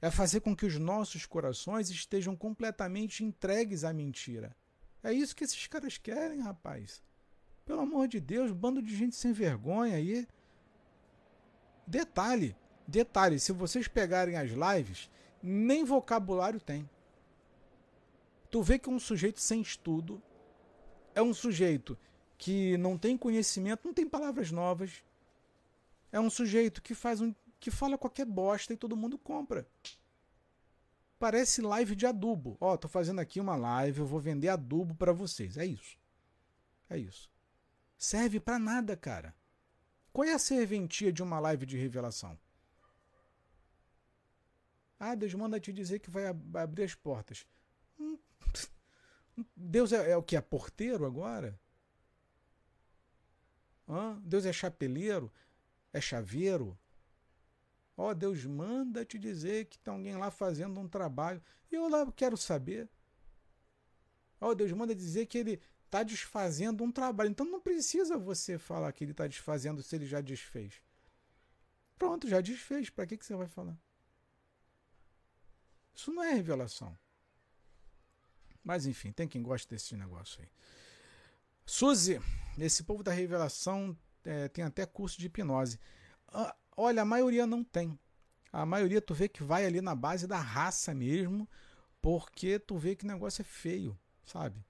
É 0.00 0.10
fazer 0.10 0.40
com 0.40 0.56
que 0.56 0.64
os 0.64 0.78
nossos 0.78 1.26
corações 1.26 1.90
estejam 1.90 2.34
completamente 2.34 3.22
entregues 3.22 3.84
à 3.84 3.92
mentira. 3.92 4.56
É 5.02 5.12
isso 5.12 5.36
que 5.36 5.44
esses 5.44 5.66
caras 5.66 5.98
querem, 5.98 6.40
rapaz. 6.40 7.02
Pelo 7.66 7.80
amor 7.80 8.08
de 8.08 8.18
Deus, 8.18 8.52
bando 8.52 8.80
de 8.80 8.96
gente 8.96 9.14
sem 9.16 9.32
vergonha 9.32 9.96
aí. 9.96 10.26
Detalhe, 11.86 12.56
detalhe, 12.86 13.38
se 13.38 13.52
vocês 13.52 13.86
pegarem 13.86 14.36
as 14.36 14.50
lives, 14.50 15.10
nem 15.42 15.84
vocabulário 15.84 16.60
tem 16.60 16.88
tu 18.52 18.62
vê 18.62 18.78
que 18.78 18.90
um 18.90 19.00
sujeito 19.00 19.40
sem 19.40 19.62
estudo, 19.62 20.22
é 21.14 21.22
um 21.22 21.32
sujeito 21.32 21.98
que 22.36 22.76
não 22.76 22.98
tem 22.98 23.16
conhecimento, 23.16 23.86
não 23.86 23.94
tem 23.94 24.06
palavras 24.06 24.52
novas, 24.52 25.02
é 26.12 26.20
um 26.20 26.28
sujeito 26.28 26.82
que 26.82 26.94
faz 26.94 27.22
um 27.22 27.34
que 27.58 27.70
fala 27.70 27.96
qualquer 27.96 28.26
bosta 28.26 28.74
e 28.74 28.76
todo 28.76 28.96
mundo 28.96 29.16
compra. 29.16 29.66
Parece 31.18 31.62
live 31.62 31.94
de 31.94 32.04
adubo. 32.04 32.58
Ó, 32.60 32.72
oh, 32.74 32.76
tô 32.76 32.88
fazendo 32.88 33.20
aqui 33.20 33.40
uma 33.40 33.54
live, 33.56 34.00
eu 34.00 34.06
vou 34.06 34.20
vender 34.20 34.48
adubo 34.48 34.94
para 34.96 35.12
vocês. 35.12 35.56
É 35.56 35.64
isso. 35.64 35.96
É 36.90 36.98
isso. 36.98 37.30
Serve 37.96 38.40
para 38.40 38.58
nada, 38.58 38.96
cara. 38.96 39.34
Qual 40.12 40.26
é 40.26 40.32
a 40.32 40.38
serventia 40.38 41.12
de 41.12 41.22
uma 41.22 41.38
live 41.38 41.64
de 41.64 41.78
revelação? 41.78 42.36
Ah, 44.98 45.14
Deus 45.14 45.32
manda 45.32 45.60
te 45.60 45.72
dizer 45.72 46.00
que 46.00 46.10
vai 46.10 46.26
ab 46.26 46.58
abrir 46.58 46.82
as 46.82 46.94
portas. 46.96 47.46
Hum, 47.98 48.18
Deus 49.56 49.92
é, 49.92 50.10
é, 50.10 50.16
o 50.16 50.22
que? 50.22 50.36
É 50.36 50.40
porteiro 50.40 51.04
agora? 51.06 51.58
Hã? 53.88 54.20
Deus 54.24 54.44
é 54.44 54.52
chapeleiro? 54.52 55.32
É 55.92 56.00
chaveiro? 56.00 56.78
Ó, 57.96 58.10
oh, 58.10 58.14
Deus 58.14 58.44
manda 58.44 59.04
te 59.04 59.18
dizer 59.18 59.66
que 59.66 59.78
tem 59.78 59.92
alguém 59.92 60.16
lá 60.16 60.30
fazendo 60.30 60.80
um 60.80 60.88
trabalho. 60.88 61.42
E 61.70 61.74
eu 61.74 61.88
lá 61.88 62.10
quero 62.12 62.36
saber. 62.36 62.88
Ó, 64.40 64.48
oh, 64.48 64.54
Deus 64.54 64.72
manda 64.72 64.94
dizer 64.94 65.26
que 65.26 65.38
ele 65.38 65.60
está 65.84 66.02
desfazendo 66.02 66.82
um 66.82 66.90
trabalho. 66.90 67.30
Então 67.30 67.44
não 67.44 67.60
precisa 67.60 68.16
você 68.16 68.58
falar 68.58 68.92
que 68.92 69.04
ele 69.04 69.12
está 69.12 69.26
desfazendo 69.26 69.82
se 69.82 69.94
ele 69.94 70.06
já 70.06 70.20
desfez. 70.20 70.82
Pronto, 71.98 72.28
já 72.28 72.40
desfez. 72.40 72.88
Para 72.88 73.06
que, 73.06 73.16
que 73.16 73.26
você 73.26 73.36
vai 73.36 73.46
falar? 73.46 73.78
Isso 75.94 76.10
não 76.10 76.22
é 76.22 76.32
revelação. 76.32 76.98
Mas 78.62 78.86
enfim, 78.86 79.12
tem 79.12 79.26
quem 79.26 79.42
gosta 79.42 79.74
desse 79.74 79.96
negócio 79.96 80.40
aí. 80.42 80.48
Suzy, 81.64 82.20
esse 82.58 82.82
povo 82.84 83.02
da 83.02 83.12
revelação 83.12 83.96
é, 84.24 84.48
tem 84.48 84.64
até 84.64 84.86
curso 84.86 85.18
de 85.18 85.26
hipnose. 85.26 85.78
Ah, 86.28 86.54
olha, 86.76 87.02
a 87.02 87.04
maioria 87.04 87.46
não 87.46 87.62
tem. 87.64 87.98
A 88.52 88.66
maioria 88.66 89.00
tu 89.00 89.14
vê 89.14 89.28
que 89.28 89.42
vai 89.42 89.64
ali 89.64 89.80
na 89.80 89.94
base 89.94 90.26
da 90.26 90.38
raça 90.38 90.92
mesmo, 90.94 91.48
porque 92.00 92.58
tu 92.58 92.76
vê 92.76 92.94
que 92.94 93.04
o 93.04 93.08
negócio 93.08 93.42
é 93.42 93.44
feio, 93.44 93.98
sabe? 94.24 94.62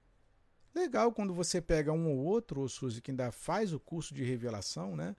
Legal 0.75 1.13
quando 1.13 1.35
você 1.35 1.61
pega 1.61 1.93
um 1.93 2.09
ou 2.11 2.19
outro, 2.19 2.61
ou 2.61 2.69
Suzy, 2.69 3.03
que 3.03 3.11
ainda 3.11 3.31
faz 3.33 3.73
o 3.73 3.81
curso 3.81 4.15
de 4.15 4.23
revelação, 4.23 4.97
né? 4.97 5.17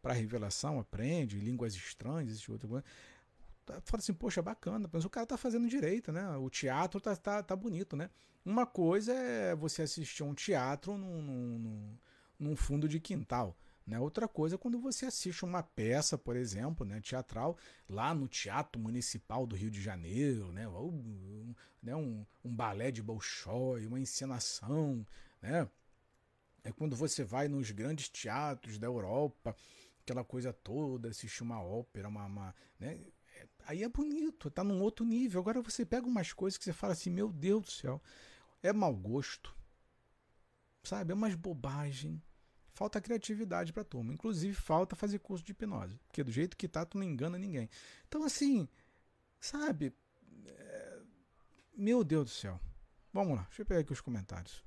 Para 0.00 0.12
revelação, 0.12 0.80
aprende 0.80 1.38
línguas 1.38 1.74
estranhas, 1.74 2.32
esse 2.32 2.50
outro. 2.50 2.82
Fala 3.84 4.00
assim, 4.00 4.14
poxa, 4.14 4.40
bacana, 4.40 4.88
mas 4.92 5.04
o 5.04 5.10
cara 5.10 5.26
tá 5.26 5.36
fazendo 5.36 5.68
direito, 5.68 6.12
né? 6.12 6.36
O 6.36 6.48
teatro 6.48 7.00
tá, 7.00 7.16
tá, 7.16 7.42
tá 7.42 7.56
bonito, 7.56 7.96
né? 7.96 8.10
Uma 8.44 8.64
coisa 8.64 9.12
é 9.12 9.54
você 9.56 9.82
assistir 9.82 10.22
um 10.22 10.34
teatro 10.34 10.96
num, 10.96 11.20
num, 11.22 11.98
num 12.38 12.56
fundo 12.56 12.88
de 12.88 13.00
quintal. 13.00 13.56
Né? 13.86 14.00
Outra 14.00 14.26
coisa 14.26 14.56
é 14.56 14.58
quando 14.58 14.78
você 14.80 15.06
assiste 15.06 15.44
uma 15.44 15.62
peça, 15.62 16.18
por 16.18 16.34
exemplo, 16.34 16.84
né, 16.84 17.00
teatral, 17.00 17.56
lá 17.88 18.12
no 18.12 18.26
Teatro 18.26 18.80
Municipal 18.80 19.46
do 19.46 19.54
Rio 19.54 19.70
de 19.70 19.80
Janeiro, 19.80 20.50
né, 20.50 20.66
um, 20.68 21.54
né, 21.80 21.94
um, 21.94 22.26
um 22.44 22.52
balé 22.52 22.90
de 22.90 23.00
Bolshoi, 23.00 23.86
uma 23.86 24.00
encenação. 24.00 25.06
Né? 25.40 25.68
É 26.64 26.72
quando 26.72 26.96
você 26.96 27.22
vai 27.22 27.46
nos 27.46 27.70
grandes 27.70 28.08
teatros 28.08 28.76
da 28.76 28.88
Europa, 28.88 29.54
aquela 30.02 30.24
coisa 30.24 30.52
toda, 30.52 31.08
assistir 31.08 31.44
uma 31.44 31.62
ópera, 31.62 32.08
uma. 32.08 32.26
uma 32.26 32.54
né? 32.80 32.98
Aí 33.66 33.82
é 33.82 33.88
bonito, 33.88 34.50
tá 34.50 34.62
num 34.62 34.80
outro 34.80 35.04
nível. 35.04 35.40
Agora 35.40 35.60
você 35.60 35.84
pega 35.84 36.06
umas 36.06 36.32
coisas 36.32 36.56
que 36.56 36.64
você 36.64 36.72
fala 36.72 36.92
assim, 36.92 37.10
meu 37.10 37.32
Deus 37.32 37.64
do 37.64 37.70
céu, 37.70 38.02
é 38.62 38.72
mau 38.72 38.94
gosto. 38.94 39.54
Sabe? 40.82 41.12
É 41.12 41.14
umas 41.14 41.34
bobagem 41.34 42.22
falta 42.76 43.00
criatividade 43.00 43.72
para 43.72 43.82
turma. 43.82 44.12
Inclusive, 44.12 44.54
falta 44.54 44.94
fazer 44.94 45.18
curso 45.18 45.42
de 45.42 45.52
hipnose. 45.52 45.98
Porque 46.06 46.22
do 46.22 46.30
jeito 46.30 46.56
que 46.56 46.68
tá, 46.68 46.84
tu 46.84 46.98
não 46.98 47.04
engana 47.04 47.38
ninguém. 47.38 47.70
Então, 48.06 48.22
assim, 48.22 48.68
sabe? 49.40 49.94
É... 50.46 50.98
Meu 51.74 52.04
Deus 52.04 52.24
do 52.26 52.30
céu. 52.30 52.60
Vamos 53.12 53.34
lá, 53.34 53.44
deixa 53.44 53.62
eu 53.62 53.66
pegar 53.66 53.80
aqui 53.80 53.94
os 53.94 54.00
comentários. 54.02 54.62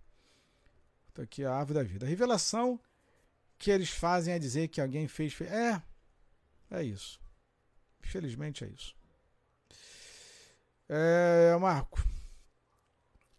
Tá 1.13 1.21
aqui 1.21 1.45
a 1.45 1.53
árvore 1.53 1.80
da 1.80 1.84
vida. 1.84 2.05
A 2.07 2.09
revelação 2.09 2.80
que 3.59 3.69
eles 3.69 3.91
fazem 3.91 4.34
é 4.34 4.39
dizer 4.39 4.69
que 4.69 4.81
alguém 4.81 5.07
fez. 5.07 5.39
É, 5.41 5.80
é 6.71 6.84
isso. 6.84 7.21
Infelizmente 8.03 8.63
é 8.63 8.67
isso. 8.67 8.95
É, 10.88 11.55
Marco. 11.57 12.03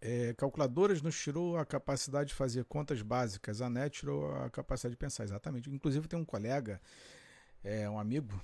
É, 0.01 0.33
calculadoras 0.35 1.03
nos 1.03 1.21
tirou 1.21 1.59
a 1.59 1.67
capacidade 1.67 2.29
de 2.29 2.35
fazer 2.35 2.65
contas 2.65 3.03
básicas, 3.03 3.61
a 3.61 3.69
NET 3.69 3.99
tirou 3.99 4.35
a 4.35 4.49
capacidade 4.49 4.95
de 4.95 4.99
pensar, 4.99 5.25
exatamente. 5.25 5.69
Inclusive, 5.69 6.09
tem 6.09 6.19
um 6.19 6.25
colega, 6.25 6.81
é, 7.63 7.89
um 7.91 7.99
amigo, 7.99 8.41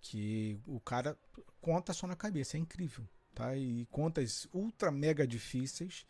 que 0.00 0.58
o 0.66 0.80
cara 0.80 1.16
conta 1.60 1.92
só 1.92 2.06
na 2.06 2.16
cabeça, 2.16 2.56
é 2.56 2.60
incrível. 2.60 3.06
Tá? 3.34 3.56
E 3.56 3.86
contas 3.86 4.48
ultra 4.52 4.90
mega 4.90 5.26
difíceis 5.26 6.06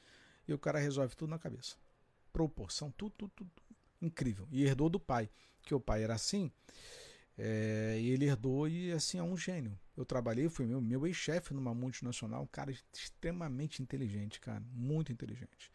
e 0.46 0.52
o 0.52 0.58
cara 0.58 0.78
resolve 0.78 1.14
tudo 1.14 1.30
na 1.30 1.38
cabeça. 1.38 1.76
Proporção, 2.32 2.90
tudo, 2.90 3.14
tudo, 3.16 3.32
tudo. 3.36 3.50
Incrível. 4.00 4.46
E 4.50 4.64
herdou 4.64 4.88
do 4.88 5.00
pai, 5.00 5.30
que 5.62 5.74
o 5.74 5.80
pai 5.80 6.02
era 6.02 6.14
assim. 6.14 6.50
É, 7.36 7.98
e 8.00 8.10
ele 8.10 8.26
herdou 8.26 8.68
e 8.68 8.92
assim 8.92 9.18
é 9.18 9.22
um 9.22 9.36
gênio. 9.36 9.78
Eu 9.96 10.04
trabalhei, 10.04 10.48
fui 10.48 10.66
meu, 10.66 10.80
meu 10.80 11.06
ex-chefe 11.06 11.54
numa 11.54 11.74
multinacional, 11.74 12.42
um 12.42 12.46
cara 12.46 12.72
extremamente 12.92 13.82
inteligente, 13.82 14.40
cara, 14.40 14.62
muito 14.72 15.12
inteligente. 15.12 15.70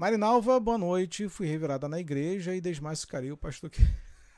Marinalva, 0.00 0.58
boa 0.58 0.78
noite. 0.78 1.28
Fui 1.28 1.46
revirada 1.46 1.86
na 1.86 2.00
igreja 2.00 2.54
e 2.54 2.60
desmascarei 2.60 3.30
o 3.30 3.36
pastor 3.36 3.68
que. 3.68 3.82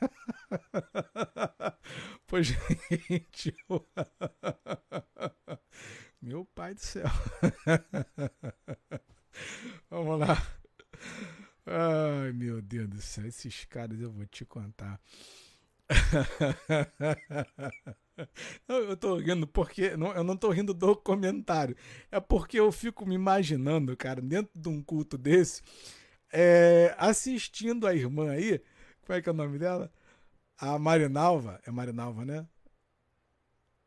pois, 2.27 2.47
gente. 2.47 3.55
Meu 6.21 6.43
pai 6.43 6.73
do 6.73 6.81
céu. 6.81 7.05
Vamos 9.89 10.19
lá. 10.19 10.35
Ai, 11.65 12.33
meu 12.33 12.61
Deus 12.61 12.89
do 12.89 13.01
céu. 13.01 13.25
Esses 13.25 13.63
caras 13.63 14.01
eu 14.01 14.11
vou 14.11 14.25
te 14.25 14.43
contar. 14.43 14.99
Eu 18.67 18.97
tô 18.97 19.17
rindo 19.17 19.47
porque. 19.47 19.95
Não, 19.97 20.11
eu 20.13 20.23
não 20.23 20.37
tô 20.37 20.49
rindo 20.51 20.73
do 20.73 20.95
comentário. 20.95 21.75
É 22.11 22.19
porque 22.19 22.59
eu 22.59 22.71
fico 22.71 23.05
me 23.05 23.15
imaginando, 23.15 23.95
cara, 23.97 24.21
dentro 24.21 24.59
de 24.59 24.69
um 24.69 24.81
culto 24.81 25.17
desse, 25.17 25.61
é, 26.31 26.95
assistindo 26.97 27.87
a 27.87 27.95
irmã 27.95 28.31
aí. 28.31 28.61
Qual 29.05 29.17
é 29.17 29.21
que 29.21 29.29
é 29.29 29.31
o 29.31 29.35
nome 29.35 29.59
dela? 29.59 29.91
A 30.57 30.79
Marinalva. 30.79 31.59
É 31.65 31.71
Marinalva, 31.71 32.25
né? 32.25 32.47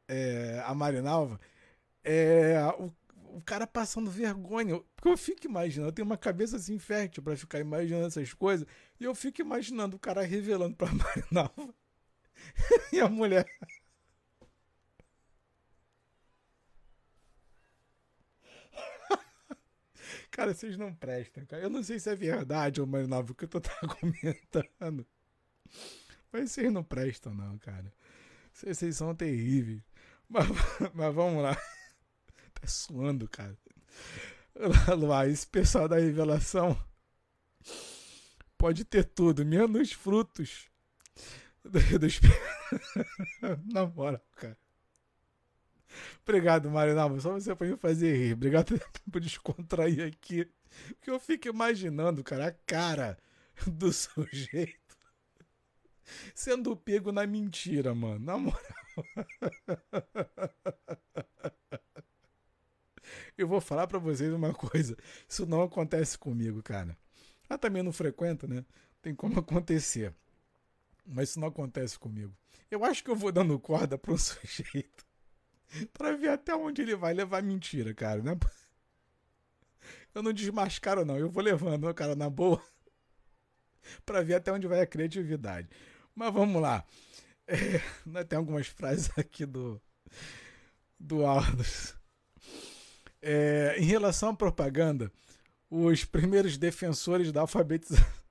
É, 0.09 0.63
a 0.67 0.75
Marinalva. 0.75 1.41
É, 2.05 2.61
o, 2.79 2.93
o 3.37 3.43
cara 3.43 3.67
passando 3.67 4.11
vergonha. 4.11 4.81
Porque 4.95 5.09
eu 5.09 5.17
fico 5.17 5.47
imaginando, 5.47 5.89
eu 5.91 5.93
tenho 5.93 6.07
uma 6.07 6.17
cabeça 6.19 6.57
assim 6.57 6.79
fértil 6.79 7.23
para 7.23 7.37
ficar 7.37 7.61
imaginando 7.61 8.07
essas 8.07 8.33
coisas. 8.35 8.67
E 9.01 9.05
eu 9.05 9.15
fico 9.15 9.41
imaginando 9.41 9.97
o 9.97 10.01
cara 10.01 10.23
revelando 10.23 10.77
pra 10.77 10.89
Marinalva 10.93 11.75
e 12.93 13.01
a 13.01 13.09
mulher. 13.09 13.47
Cara, 20.31 20.55
vocês 20.55 20.77
não 20.77 20.95
prestam, 20.95 21.45
cara. 21.47 21.63
Eu 21.63 21.71
não 21.71 21.83
sei 21.83 21.99
se 21.99 22.11
é 22.11 22.15
verdade 22.15 22.81
ou 22.81 22.87
mais 22.87 23.09
novo 23.09 23.35
que 23.35 23.45
eu 23.45 23.49
tô 23.49 23.61
comentando. 24.01 25.07
Mas 26.33 26.53
vocês 26.53 26.71
não 26.73 26.85
prestam, 26.85 27.35
não, 27.35 27.59
cara. 27.59 27.93
Vocês, 28.53 28.79
vocês 28.79 28.97
são 28.97 29.15
terríveis. 29.15 29.83
Mas, 30.29 30.47
mas 30.95 31.15
vamos 31.15 31.43
lá. 31.43 31.55
Tá 32.55 32.67
suando, 32.67 33.29
cara. 33.29 33.57
Lá, 34.99 35.27
esse 35.27 35.47
pessoal 35.47 35.89
da 35.89 35.97
revelação 35.97 36.79
pode 38.57 38.85
ter 38.85 39.05
tudo, 39.05 39.45
menos 39.45 39.93
frutos 39.93 40.71
dos... 42.01 42.21
Na 43.73 43.87
moral, 43.87 44.23
cara. 44.37 44.59
Obrigado, 46.23 46.71
Marinalva. 46.71 47.21
Só 47.21 47.33
você 47.33 47.55
pra 47.55 47.67
me 47.67 47.77
fazer 47.77 48.17
rir. 48.17 48.33
Obrigado 48.35 48.79
por 49.11 49.21
descontrair 49.21 50.07
aqui. 50.07 50.49
Porque 50.97 51.11
eu 51.11 51.19
fico 51.19 51.49
imaginando, 51.49 52.23
cara, 52.23 52.49
a 52.49 52.53
cara 52.53 53.19
do 53.67 53.93
sujeito 53.93 54.87
sendo 56.35 56.77
pego 56.77 57.13
na 57.13 57.27
mentira, 57.27 57.95
mano. 57.95 58.19
Na 58.19 58.39
moral. 58.39 58.61
Eu 63.37 63.47
vou 63.47 63.61
falar 63.61 63.87
para 63.87 63.99
vocês 63.99 64.33
uma 64.33 64.53
coisa. 64.55 64.97
Isso 65.29 65.47
não 65.47 65.63
acontece 65.63 66.19
comigo, 66.19 66.63
cara. 66.63 66.97
Ah, 67.49 67.59
também 67.59 67.83
não 67.83 67.93
frequento, 67.93 68.49
né? 68.49 68.65
Tem 69.03 69.15
como 69.15 69.39
acontecer. 69.39 70.15
Mas 71.07 71.31
isso 71.31 71.41
não 71.41 71.49
acontece 71.49 71.99
comigo. 71.99 72.37
Eu 72.71 72.85
acho 72.85 73.03
que 73.05 73.11
eu 73.11 73.17
vou 73.17 73.31
dando 73.31 73.59
corda 73.59 73.97
para 73.97 74.13
um 74.15 74.19
sujeito 74.19 75.07
para 75.93 76.17
ver 76.17 76.31
até 76.31 76.55
onde 76.55 76.83
ele 76.83 76.95
vai 76.95 77.13
levar 77.13 77.43
mentira, 77.43 77.93
cara. 77.95 78.23
Né? 78.23 78.37
Eu 80.15 80.23
não 80.23 80.33
desmascaro, 80.33 81.05
não. 81.05 81.19
Eu 81.19 81.29
vou 81.29 81.43
levando, 81.43 81.93
cara, 81.95 82.15
na 82.15 82.31
boa. 82.31 82.63
para 84.05 84.23
ver 84.23 84.35
até 84.35 84.53
onde 84.53 84.67
vai 84.67 84.81
a 84.81 84.87
criatividade. 84.87 85.69
Mas 86.15 86.33
vamos 86.33 86.61
lá. 86.61 86.85
É, 87.47 87.79
tem 88.25 88.37
algumas 88.37 88.67
frases 88.67 89.11
aqui 89.17 89.45
do, 89.45 89.81
do 90.99 91.25
Aldous. 91.25 91.95
É, 93.21 93.77
em 93.79 93.85
relação 93.85 94.31
à 94.31 94.35
propaganda, 94.35 95.11
os 95.69 96.05
primeiros 96.05 96.57
defensores 96.57 97.33
da 97.33 97.43
alfabetização. 97.43 98.26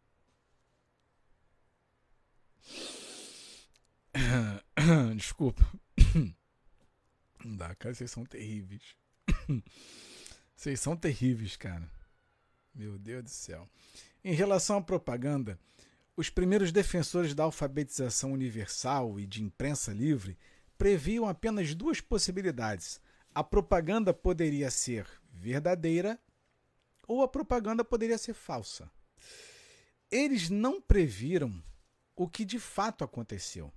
Desculpa. 5.16 5.66
Não 7.44 7.56
dá, 7.56 7.74
cara, 7.76 7.94
vocês 7.94 8.12
são 8.12 8.26
terríveis. 8.26 8.95
Vocês 10.56 10.80
são 10.80 10.95
terríveis, 10.95 11.57
cara. 11.57 11.90
Meu 12.74 12.98
Deus 12.98 13.24
do 13.24 13.30
céu. 13.30 13.70
Em 14.24 14.34
relação 14.34 14.78
à 14.78 14.82
propaganda, 14.82 15.60
os 16.16 16.30
primeiros 16.30 16.72
defensores 16.72 17.36
da 17.36 17.44
alfabetização 17.44 18.32
universal 18.32 19.20
e 19.20 19.28
de 19.28 19.44
imprensa 19.44 19.91
livre 19.91 20.38
previam 20.78 21.28
apenas 21.28 21.76
duas 21.76 21.99
possibilidades. 21.99 23.02
A 23.34 23.44
propaganda 23.44 24.14
poderia 24.14 24.72
ser 24.72 25.06
verdadeira 25.30 26.18
ou 27.06 27.22
a 27.22 27.28
propaganda 27.28 27.84
poderia 27.84 28.18
ser 28.18 28.34
falsa. 28.34 28.90
Eles 30.10 30.49
não 30.49 30.82
previram 30.82 31.62
o 32.16 32.30
que 32.30 32.45
de 32.45 32.60
fato 32.60 33.03
aconteceu. 33.03 33.74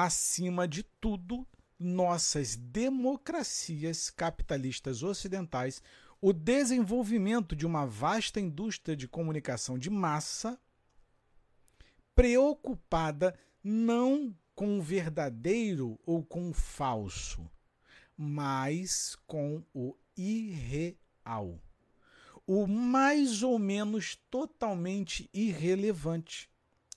Acima 0.00 0.68
de 0.68 0.84
tudo, 0.84 1.44
nossas 1.76 2.54
democracias 2.54 4.10
capitalistas 4.10 5.02
ocidentais, 5.02 5.82
o 6.20 6.32
desenvolvimento 6.32 7.56
de 7.56 7.66
uma 7.66 7.84
vasta 7.84 8.38
indústria 8.38 8.96
de 8.96 9.08
comunicação 9.08 9.76
de 9.76 9.90
massa, 9.90 10.56
preocupada 12.14 13.36
não 13.60 14.32
com 14.54 14.78
o 14.78 14.82
verdadeiro 14.82 15.98
ou 16.06 16.24
com 16.24 16.48
o 16.48 16.54
falso, 16.54 17.50
mas 18.16 19.16
com 19.26 19.64
o 19.74 19.96
irreal. 20.16 21.60
O 22.46 22.68
mais 22.68 23.42
ou 23.42 23.58
menos 23.58 24.14
totalmente 24.30 25.28
irrelevante. 25.34 26.48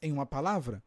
Em 0.03 0.11
uma 0.11 0.27
palavra, 0.27 0.83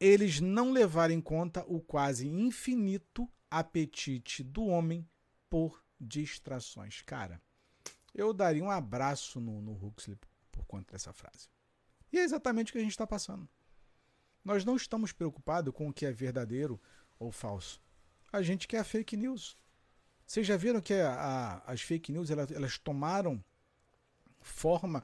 eles 0.00 0.40
não 0.40 0.72
levaram 0.72 1.14
em 1.14 1.20
conta 1.20 1.64
o 1.66 1.80
quase 1.80 2.26
infinito 2.26 3.28
apetite 3.50 4.42
do 4.42 4.64
homem 4.66 5.08
por 5.48 5.82
distrações. 6.00 7.02
Cara, 7.02 7.40
eu 8.14 8.32
daria 8.32 8.62
um 8.62 8.70
abraço 8.70 9.40
no, 9.40 9.60
no 9.60 9.72
Huxley 9.72 10.18
por 10.50 10.64
conta 10.66 10.92
dessa 10.92 11.12
frase. 11.12 11.48
E 12.12 12.18
é 12.18 12.22
exatamente 12.22 12.70
o 12.70 12.72
que 12.72 12.78
a 12.78 12.82
gente 12.82 12.90
está 12.90 13.06
passando. 13.06 13.48
Nós 14.44 14.64
não 14.64 14.76
estamos 14.76 15.12
preocupados 15.12 15.72
com 15.74 15.88
o 15.88 15.92
que 15.92 16.04
é 16.04 16.12
verdadeiro 16.12 16.80
ou 17.18 17.32
falso. 17.32 17.80
A 18.32 18.42
gente 18.42 18.68
quer 18.68 18.84
fake 18.84 19.16
news. 19.16 19.56
Vocês 20.26 20.46
já 20.46 20.56
viram 20.56 20.80
que 20.80 20.94
a, 20.94 21.14
a, 21.14 21.72
as 21.72 21.80
fake 21.80 22.12
news 22.12 22.30
elas, 22.30 22.50
elas 22.50 22.78
tomaram 22.78 23.42
forma 24.40 25.02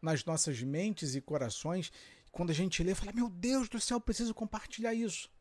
nas 0.00 0.24
nossas 0.24 0.62
mentes 0.62 1.14
e 1.14 1.20
corações 1.20 1.90
quando 2.36 2.50
a 2.50 2.54
gente 2.54 2.82
lê, 2.82 2.94
fala: 2.94 3.14
Meu 3.14 3.30
Deus 3.30 3.66
do 3.66 3.80
céu, 3.80 3.98
preciso 3.98 4.34
compartilhar 4.34 4.92
isso. 4.92 5.32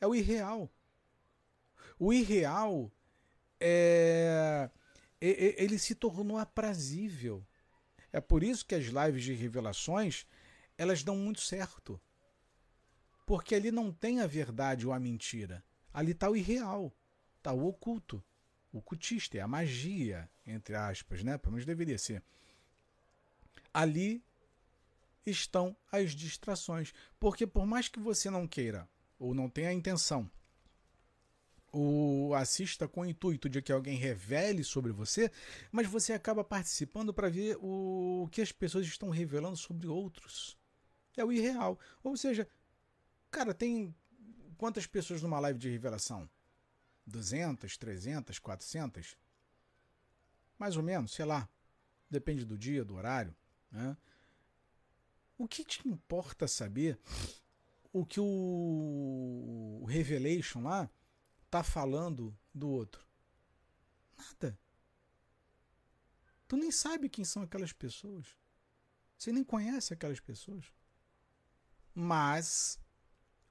É 0.00 0.06
o 0.06 0.14
irreal. 0.14 0.72
O 1.98 2.12
irreal 2.12 2.92
é, 3.60 4.70
ele 5.20 5.80
se 5.80 5.96
tornou 5.96 6.38
aprazível. 6.38 7.44
É 8.12 8.20
por 8.20 8.44
isso 8.44 8.64
que 8.64 8.76
as 8.76 8.84
lives 8.84 9.24
de 9.24 9.34
revelações 9.34 10.26
elas 10.76 11.02
dão 11.02 11.16
muito 11.16 11.40
certo. 11.40 12.00
Porque 13.26 13.56
ali 13.56 13.72
não 13.72 13.92
tem 13.92 14.20
a 14.20 14.26
verdade 14.28 14.86
ou 14.86 14.92
a 14.92 15.00
mentira. 15.00 15.64
Ali 15.92 16.12
está 16.12 16.30
o 16.30 16.36
irreal, 16.36 16.96
está 17.38 17.52
o 17.52 17.66
oculto, 17.66 18.24
o 18.72 18.80
cultista, 18.80 19.36
é 19.36 19.40
a 19.40 19.48
magia, 19.48 20.30
entre 20.46 20.76
aspas, 20.76 21.24
né? 21.24 21.36
Pelo 21.36 21.54
menos 21.54 21.66
deveria 21.66 21.98
ser. 21.98 22.22
Ali 23.74 24.24
estão 25.30 25.76
as 25.90 26.12
distrações. 26.12 26.92
Porque 27.18 27.46
por 27.46 27.66
mais 27.66 27.88
que 27.88 28.00
você 28.00 28.30
não 28.30 28.46
queira 28.46 28.88
ou 29.18 29.34
não 29.34 29.48
tenha 29.48 29.70
a 29.70 29.72
intenção, 29.72 30.30
ou 31.72 32.34
assista 32.34 32.88
com 32.88 33.02
o 33.02 33.06
intuito 33.06 33.48
de 33.48 33.60
que 33.60 33.72
alguém 33.72 33.96
revele 33.96 34.64
sobre 34.64 34.92
você, 34.92 35.30
mas 35.70 35.86
você 35.86 36.12
acaba 36.12 36.42
participando 36.42 37.12
para 37.12 37.28
ver 37.28 37.56
o 37.60 38.28
que 38.32 38.40
as 38.40 38.52
pessoas 38.52 38.86
estão 38.86 39.10
revelando 39.10 39.56
sobre 39.56 39.86
outros. 39.86 40.56
É 41.16 41.24
o 41.24 41.32
irreal. 41.32 41.78
Ou 42.02 42.16
seja, 42.16 42.48
cara, 43.30 43.52
tem 43.52 43.94
quantas 44.56 44.86
pessoas 44.86 45.22
numa 45.22 45.40
live 45.40 45.58
de 45.58 45.68
revelação? 45.68 46.28
200, 47.06 47.76
300, 47.76 48.38
400? 48.38 49.16
Mais 50.58 50.76
ou 50.76 50.82
menos, 50.82 51.12
sei 51.12 51.24
lá. 51.24 51.48
Depende 52.10 52.44
do 52.44 52.56
dia, 52.56 52.84
do 52.84 52.94
horário. 52.94 53.34
Né? 53.70 53.96
O 55.38 55.46
que 55.46 55.64
te 55.64 55.88
importa 55.88 56.48
saber 56.48 56.98
o 57.92 58.04
que 58.04 58.20
o 58.20 59.84
Revelation 59.88 60.62
lá 60.62 60.90
tá 61.48 61.62
falando 61.62 62.36
do 62.52 62.68
outro? 62.68 63.06
Nada. 64.16 64.58
Tu 66.48 66.56
nem 66.56 66.72
sabe 66.72 67.08
quem 67.08 67.24
são 67.24 67.42
aquelas 67.42 67.72
pessoas. 67.72 68.26
Você 69.16 69.30
nem 69.30 69.44
conhece 69.44 69.94
aquelas 69.94 70.18
pessoas. 70.18 70.72
Mas 71.94 72.80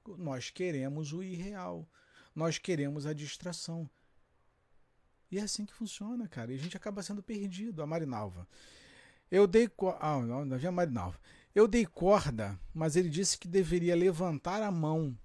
nós 0.06 0.50
queremos 0.50 1.12
o 1.12 1.22
irreal. 1.22 1.88
Nós 2.34 2.58
queremos 2.58 3.06
a 3.06 3.12
distração. 3.14 3.88
E 5.30 5.38
é 5.38 5.42
assim 5.42 5.64
que 5.64 5.74
funciona, 5.74 6.28
cara. 6.28 6.52
E 6.52 6.54
a 6.54 6.58
gente 6.58 6.76
acaba 6.76 7.02
sendo 7.02 7.22
perdido. 7.22 7.82
A 7.82 7.86
Marinalva. 7.86 8.46
Eu 9.30 9.46
dei. 9.46 9.70
Ah, 10.00 10.18
não, 10.20 10.44
não 10.44 10.56
é 10.56 10.70
Marinalva. 10.70 11.20
Eu 11.54 11.66
dei 11.66 11.84
corda, 11.86 12.58
mas 12.72 12.96
ele 12.96 13.08
disse 13.08 13.38
que 13.38 13.48
deveria 13.48 13.96
levantar 13.96 14.62
a 14.62 14.70
mão. 14.70 15.16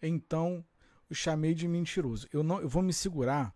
Então 0.00 0.64
o 1.08 1.14
chamei 1.14 1.54
de 1.54 1.66
mentiroso. 1.66 2.28
Eu 2.32 2.42
não, 2.42 2.60
eu 2.60 2.68
vou 2.68 2.82
me 2.82 2.92
segurar 2.92 3.54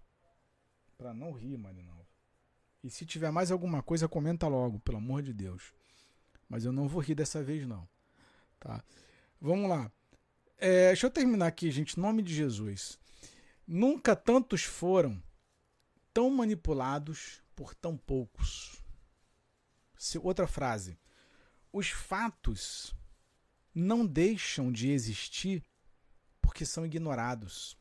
para 0.97 1.15
não 1.15 1.33
rir, 1.33 1.57
Marinalva. 1.57 2.07
E 2.83 2.91
se 2.91 3.05
tiver 3.05 3.31
mais 3.31 3.51
alguma 3.51 3.83
coisa, 3.83 4.09
comenta 4.09 4.47
logo, 4.49 4.81
pelo 4.81 4.99
amor 4.99 5.23
de 5.23 5.33
Deus. 5.33 5.73
Mas 6.49 6.65
eu 6.65 6.73
não 6.73 6.89
vou 6.89 7.01
rir 7.01 7.15
dessa 7.15 7.43
vez 7.43 7.67
não, 7.67 7.89
tá? 8.59 8.83
Vamos 9.41 9.69
lá. 9.69 9.91
É, 10.57 10.89
deixa 10.89 11.07
eu 11.07 11.11
terminar 11.11 11.47
aqui, 11.47 11.71
gente. 11.71 11.99
Nome 12.01 12.23
de 12.23 12.35
Jesus. 12.35 12.99
Nunca 13.67 14.17
tantos 14.17 14.65
foram 14.65 15.23
tão 16.13 16.31
manipulados 16.31 17.43
por 17.55 17.75
tão 17.75 17.97
poucos. 17.97 18.83
Outra 20.23 20.47
frase 20.47 20.99
os 21.73 21.89
fatos 21.89 22.95
não 23.74 24.07
deixam 24.07 24.73
de 24.73 24.90
existir 24.90 25.62
porque 26.40 26.65
são 26.65 26.85
ignorados. 26.85 27.77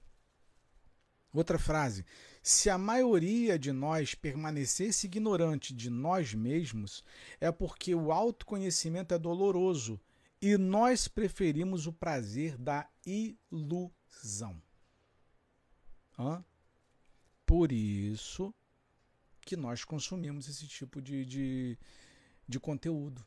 Outra 1.34 1.59
frase: 1.59 2.05
se 2.41 2.69
a 2.69 2.77
maioria 2.77 3.59
de 3.59 3.72
nós 3.72 4.15
permanecesse 4.15 5.07
ignorante 5.07 5.73
de 5.73 5.89
nós 5.89 6.34
mesmos, 6.34 7.03
é 7.39 7.51
porque 7.51 7.93
o 7.93 8.11
autoconhecimento 8.11 9.14
é 9.14 9.19
doloroso 9.19 9.99
e 10.41 10.57
nós 10.57 11.07
preferimos 11.07 11.88
o 11.88 11.93
prazer 11.93 12.57
da 12.57 12.89
ilusão. 13.05 14.61
Hã? 16.18 16.43
Por 17.45 17.72
isso 17.72 18.53
que 19.41 19.55
nós 19.55 19.84
consumimos 19.84 20.47
esse 20.49 20.68
tipo 20.68 21.01
de, 21.01 21.26
de, 21.26 21.77
de 22.47 22.59
conteúdo. 22.59 23.26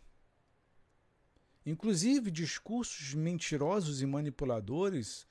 Inclusive 1.70 2.32
discursos 2.32 3.14
mentirosos 3.14 4.02
e 4.02 4.06
manipuladores 4.06 5.24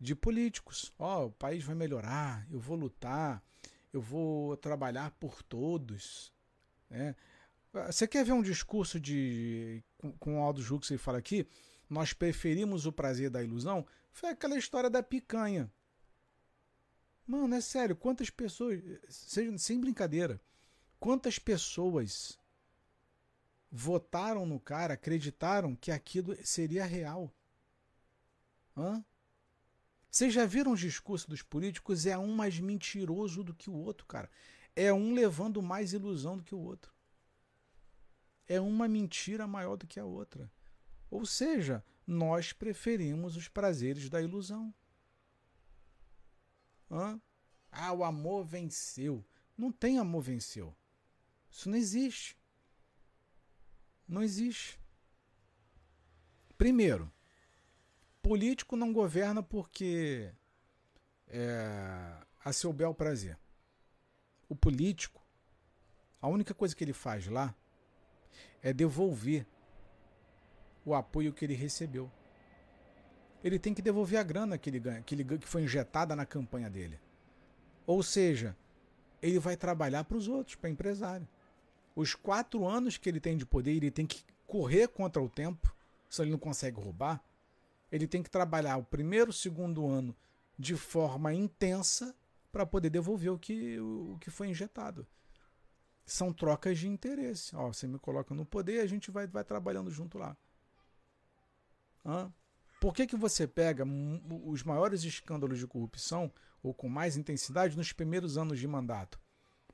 de 0.00 0.12
políticos. 0.12 0.92
Ó, 0.98 1.22
oh, 1.22 1.26
o 1.26 1.30
país 1.30 1.62
vai 1.62 1.76
melhorar, 1.76 2.44
eu 2.50 2.58
vou 2.58 2.76
lutar, 2.76 3.40
eu 3.92 4.00
vou 4.00 4.56
trabalhar 4.56 5.12
por 5.12 5.40
todos. 5.40 6.32
Né? 6.90 7.14
Você 7.72 8.08
quer 8.08 8.24
ver 8.24 8.32
um 8.32 8.42
discurso 8.42 8.98
de 8.98 9.84
com, 9.96 10.10
com 10.18 10.40
o 10.40 10.42
Aldo 10.42 10.60
Huxley 10.60 10.98
fala 10.98 11.18
aqui? 11.18 11.46
Nós 11.88 12.12
preferimos 12.12 12.86
o 12.86 12.92
prazer 12.92 13.30
da 13.30 13.40
ilusão? 13.40 13.86
Foi 14.10 14.30
aquela 14.30 14.58
história 14.58 14.90
da 14.90 15.00
picanha. 15.02 15.72
Mano, 17.24 17.54
é 17.54 17.60
sério, 17.60 17.94
quantas 17.94 18.30
pessoas, 18.30 18.80
sem 19.08 19.80
brincadeira, 19.80 20.40
quantas 20.98 21.38
pessoas 21.38 22.36
votaram 23.76 24.46
no 24.46 24.60
cara, 24.60 24.94
acreditaram 24.94 25.74
que 25.74 25.90
aquilo 25.90 26.36
seria 26.46 26.84
real. 26.84 27.34
Hã? 28.76 29.04
Vocês 30.08 30.32
já 30.32 30.46
viram 30.46 30.70
os 30.70 30.78
discursos 30.78 31.26
dos 31.26 31.42
políticos? 31.42 32.06
É 32.06 32.16
um 32.16 32.32
mais 32.32 32.60
mentiroso 32.60 33.42
do 33.42 33.52
que 33.52 33.68
o 33.68 33.74
outro, 33.74 34.06
cara. 34.06 34.30
É 34.76 34.92
um 34.92 35.12
levando 35.12 35.60
mais 35.60 35.92
ilusão 35.92 36.36
do 36.36 36.44
que 36.44 36.54
o 36.54 36.60
outro. 36.60 36.94
É 38.46 38.60
uma 38.60 38.86
mentira 38.86 39.44
maior 39.44 39.74
do 39.74 39.88
que 39.88 39.98
a 39.98 40.04
outra. 40.04 40.48
Ou 41.10 41.26
seja, 41.26 41.84
nós 42.06 42.52
preferimos 42.52 43.36
os 43.36 43.48
prazeres 43.48 44.08
da 44.08 44.22
ilusão. 44.22 44.72
Hã? 46.88 47.20
Ah, 47.72 47.92
o 47.92 48.04
amor 48.04 48.44
venceu. 48.44 49.26
Não 49.58 49.72
tem 49.72 49.98
amor 49.98 50.22
venceu. 50.22 50.76
Isso 51.50 51.68
não 51.68 51.76
existe. 51.76 52.36
Não 54.06 54.22
existe. 54.22 54.78
Primeiro, 56.56 57.10
político 58.22 58.76
não 58.76 58.92
governa 58.92 59.42
porque 59.42 60.32
é, 61.28 62.16
a 62.44 62.52
seu 62.52 62.72
bel 62.72 62.94
prazer. 62.94 63.38
O 64.48 64.54
político, 64.54 65.22
a 66.20 66.28
única 66.28 66.54
coisa 66.54 66.74
que 66.74 66.84
ele 66.84 66.92
faz 66.92 67.26
lá 67.26 67.54
é 68.62 68.72
devolver 68.72 69.46
o 70.84 70.94
apoio 70.94 71.32
que 71.32 71.44
ele 71.44 71.54
recebeu. 71.54 72.10
Ele 73.42 73.58
tem 73.58 73.74
que 73.74 73.82
devolver 73.82 74.18
a 74.18 74.22
grana 74.22 74.56
que 74.56 74.70
ele 74.70 74.78
ganha, 74.78 75.02
que, 75.02 75.14
ele, 75.14 75.38
que 75.38 75.48
foi 75.48 75.62
injetada 75.62 76.14
na 76.16 76.24
campanha 76.24 76.70
dele. 76.70 76.98
Ou 77.86 78.02
seja, 78.02 78.56
ele 79.20 79.38
vai 79.38 79.56
trabalhar 79.56 80.04
para 80.04 80.16
os 80.16 80.28
outros, 80.28 80.56
para 80.56 80.70
empresário. 80.70 81.28
Os 81.94 82.14
quatro 82.14 82.66
anos 82.66 82.96
que 82.96 83.08
ele 83.08 83.20
tem 83.20 83.36
de 83.36 83.46
poder, 83.46 83.72
ele 83.72 83.90
tem 83.90 84.06
que 84.06 84.24
correr 84.46 84.88
contra 84.88 85.22
o 85.22 85.28
tempo, 85.28 85.74
se 86.08 86.22
ele 86.22 86.30
não 86.30 86.38
consegue 86.38 86.80
roubar. 86.80 87.22
Ele 87.90 88.06
tem 88.06 88.22
que 88.22 88.30
trabalhar 88.30 88.76
o 88.76 88.84
primeiro, 88.84 89.32
segundo 89.32 89.86
ano 89.86 90.16
de 90.58 90.76
forma 90.76 91.32
intensa 91.32 92.14
para 92.52 92.64
poder 92.64 92.90
devolver 92.90 93.32
o 93.32 93.38
que, 93.38 93.78
o 93.80 94.16
que 94.20 94.30
foi 94.30 94.48
injetado. 94.48 95.06
São 96.06 96.32
trocas 96.32 96.78
de 96.78 96.88
interesse. 96.88 97.54
Ó, 97.56 97.72
você 97.72 97.86
me 97.86 97.98
coloca 97.98 98.34
no 98.34 98.44
poder, 98.44 98.80
a 98.80 98.86
gente 98.86 99.10
vai, 99.10 99.26
vai 99.26 99.42
trabalhando 99.42 99.90
junto 99.90 100.18
lá. 100.18 100.36
Hã? 102.04 102.32
Por 102.80 102.92
que, 102.92 103.06
que 103.06 103.16
você 103.16 103.46
pega 103.46 103.84
os 104.44 104.62
maiores 104.62 105.04
escândalos 105.04 105.58
de 105.58 105.66
corrupção, 105.66 106.30
ou 106.62 106.74
com 106.74 106.88
mais 106.88 107.16
intensidade, 107.16 107.76
nos 107.76 107.92
primeiros 107.92 108.36
anos 108.36 108.58
de 108.58 108.68
mandato? 108.68 109.18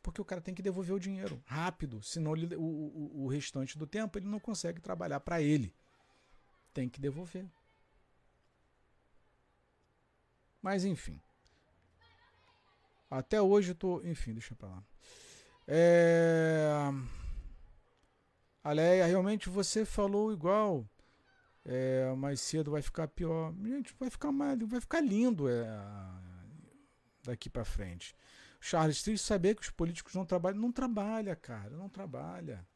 Porque 0.03 0.21
o 0.21 0.25
cara 0.25 0.41
tem 0.41 0.55
que 0.55 0.63
devolver 0.63 0.95
o 0.95 1.01
dinheiro 1.01 1.43
rápido, 1.45 2.03
senão 2.03 2.35
ele, 2.35 2.57
o, 2.57 2.63
o, 2.63 3.25
o 3.25 3.29
restante 3.29 3.77
do 3.77 3.87
tempo 3.87 4.19
ele 4.19 4.27
não 4.27 4.41
consegue 4.41 4.81
trabalhar 4.81 5.21
para 5.21 5.43
ele. 5.43 5.75
Tem 6.73 6.89
que 6.89 7.01
devolver. 7.01 7.47
Mas 10.63 10.85
enfim. 10.85 11.21
Até 13.11 13.43
hoje 13.43 13.73
eu 13.73 13.75
tô. 13.75 14.01
Enfim, 14.03 14.33
deixa 14.33 14.55
pra 14.55 14.69
lá. 14.69 14.85
É... 15.67 16.69
Aleia, 18.63 19.07
realmente 19.07 19.49
você 19.49 19.85
falou 19.85 20.33
igual 20.33 20.87
é, 21.65 22.13
mais 22.15 22.41
cedo 22.41 22.71
vai 22.71 22.83
ficar 22.83 23.09
pior. 23.09 23.55
Gente, 23.63 23.95
vai 23.99 24.11
ficar 24.11 24.33
mais, 24.33 24.59
vai 24.61 24.81
ficar 24.81 25.01
lindo 25.01 25.49
é, 25.49 25.67
daqui 27.25 27.51
para 27.51 27.65
frente. 27.65 28.15
Charles, 28.61 29.03
triste 29.03 29.27
saber 29.27 29.55
que 29.55 29.63
os 29.63 29.71
políticos 29.71 30.15
não 30.15 30.27
trabalham. 30.27 30.61
Não 30.61 30.71
trabalha, 30.71 31.35
cara, 31.35 31.71
não 31.71 31.89
trabalha. 31.89 32.67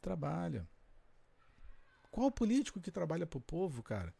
Trabalha. 0.00 0.68
Qual 2.10 2.30
político 2.30 2.80
que 2.80 2.90
trabalha 2.90 3.26
pro 3.26 3.40
povo, 3.40 3.82
cara? 3.82 4.14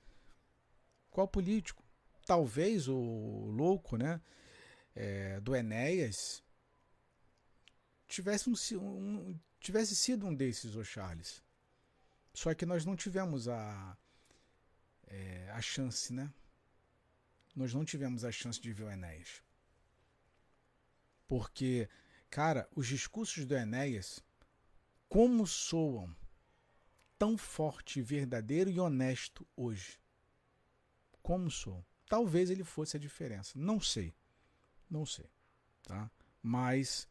Qual 1.10 1.26
político? 1.26 1.82
Talvez 2.26 2.88
o 2.88 3.50
louco, 3.50 3.96
né? 3.96 4.20
É, 4.94 5.40
do 5.40 5.54
Enéas 5.54 6.42
tivesse, 8.06 8.50
um, 8.50 8.54
um, 8.76 9.40
tivesse 9.60 9.94
sido 9.94 10.26
um 10.26 10.34
desses, 10.34 10.74
o 10.74 10.84
Charles. 10.84 11.42
Só 12.34 12.52
que 12.54 12.66
nós 12.66 12.84
não 12.84 12.96
tivemos 12.96 13.48
a, 13.48 13.96
é, 15.06 15.50
a 15.50 15.60
chance, 15.60 16.12
né? 16.12 16.32
Nós 17.54 17.72
não 17.72 17.84
tivemos 17.84 18.24
a 18.24 18.30
chance 18.30 18.60
de 18.60 18.72
ver 18.72 18.84
o 18.84 18.90
Enéas. 18.90 19.42
Porque, 21.30 21.88
cara, 22.28 22.68
os 22.74 22.88
discursos 22.88 23.46
do 23.46 23.54
Enéas, 23.54 24.20
como 25.08 25.46
soam 25.46 26.12
tão 27.16 27.38
forte, 27.38 28.02
verdadeiro 28.02 28.68
e 28.68 28.80
honesto 28.80 29.46
hoje. 29.54 30.00
Como 31.22 31.48
soam. 31.48 31.86
Talvez 32.08 32.50
ele 32.50 32.64
fosse 32.64 32.96
a 32.96 33.00
diferença. 33.00 33.56
Não 33.56 33.80
sei. 33.80 34.12
Não 34.90 35.06
sei. 35.06 35.30
Tá? 35.84 36.10
Mas 36.42 37.08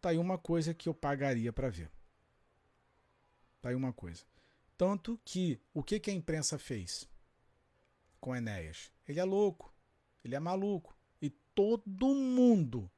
tá 0.00 0.08
aí 0.08 0.18
uma 0.18 0.38
coisa 0.38 0.74
que 0.74 0.88
eu 0.88 0.94
pagaria 0.94 1.52
para 1.52 1.68
ver. 1.68 1.88
Tá 3.62 3.68
aí 3.68 3.76
uma 3.76 3.92
coisa. 3.92 4.24
Tanto 4.76 5.20
que 5.24 5.60
o 5.72 5.84
que, 5.84 6.00
que 6.00 6.10
a 6.10 6.14
imprensa 6.14 6.58
fez 6.58 7.08
com 8.18 8.34
Enéas? 8.34 8.90
Ele 9.06 9.20
é 9.20 9.24
louco, 9.24 9.72
ele 10.24 10.34
é 10.34 10.40
maluco. 10.40 10.98
E 11.22 11.30
todo 11.30 12.12
mundo, 12.12 12.90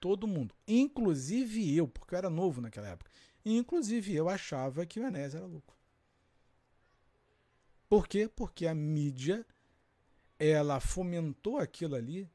todo 0.00 0.26
mundo, 0.26 0.54
inclusive 0.66 1.76
eu, 1.76 1.86
porque 1.86 2.14
eu 2.14 2.18
era 2.18 2.30
novo 2.30 2.60
naquela 2.60 2.88
época, 2.88 3.10
inclusive 3.44 4.14
eu 4.14 4.28
achava 4.28 4.86
que 4.86 4.98
o 4.98 5.06
Enéas 5.06 5.34
era 5.34 5.46
louco. 5.46 5.76
Por 7.88 8.08
quê? 8.08 8.28
Porque 8.28 8.66
a 8.66 8.74
mídia 8.74 9.44
ela 10.38 10.80
fomentou 10.80 11.58
aquilo 11.58 11.94
ali, 11.94 12.30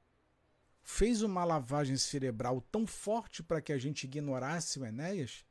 fez 0.84 1.24
uma 1.24 1.44
lavagem 1.44 1.98
cerebral 1.98 2.62
tão 2.62 2.86
forte 2.86 3.42
para 3.42 3.62
que 3.62 3.74
a 3.74 3.78
gente 3.78 4.04
ignorasse 4.04 4.80
o 4.80 4.86
Enéas, 4.86 5.44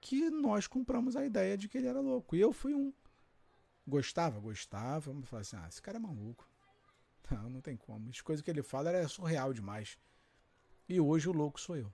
que 0.00 0.30
nós 0.30 0.66
compramos 0.66 1.14
a 1.14 1.26
ideia 1.26 1.56
de 1.58 1.68
que 1.68 1.76
ele 1.76 1.86
era 1.86 2.00
louco. 2.00 2.34
E 2.34 2.40
eu 2.40 2.52
fui 2.52 2.74
um. 2.74 2.92
Gostava? 3.86 4.40
Gostava. 4.40 5.12
Mas 5.12 5.28
falava 5.28 5.42
assim: 5.42 5.56
ah, 5.56 5.68
esse 5.68 5.82
cara 5.82 5.98
é 5.98 6.00
maluco. 6.00 6.48
Não, 7.30 7.48
não 7.48 7.60
tem 7.62 7.76
como. 7.76 8.10
As 8.10 8.20
coisas 8.20 8.44
que 8.44 8.50
ele 8.50 8.62
fala 8.62 8.90
era 8.90 9.08
surreal 9.08 9.54
demais. 9.54 9.96
E 10.92 11.00
hoje 11.00 11.26
o 11.26 11.32
louco 11.32 11.58
sou 11.58 11.74
eu. 11.74 11.90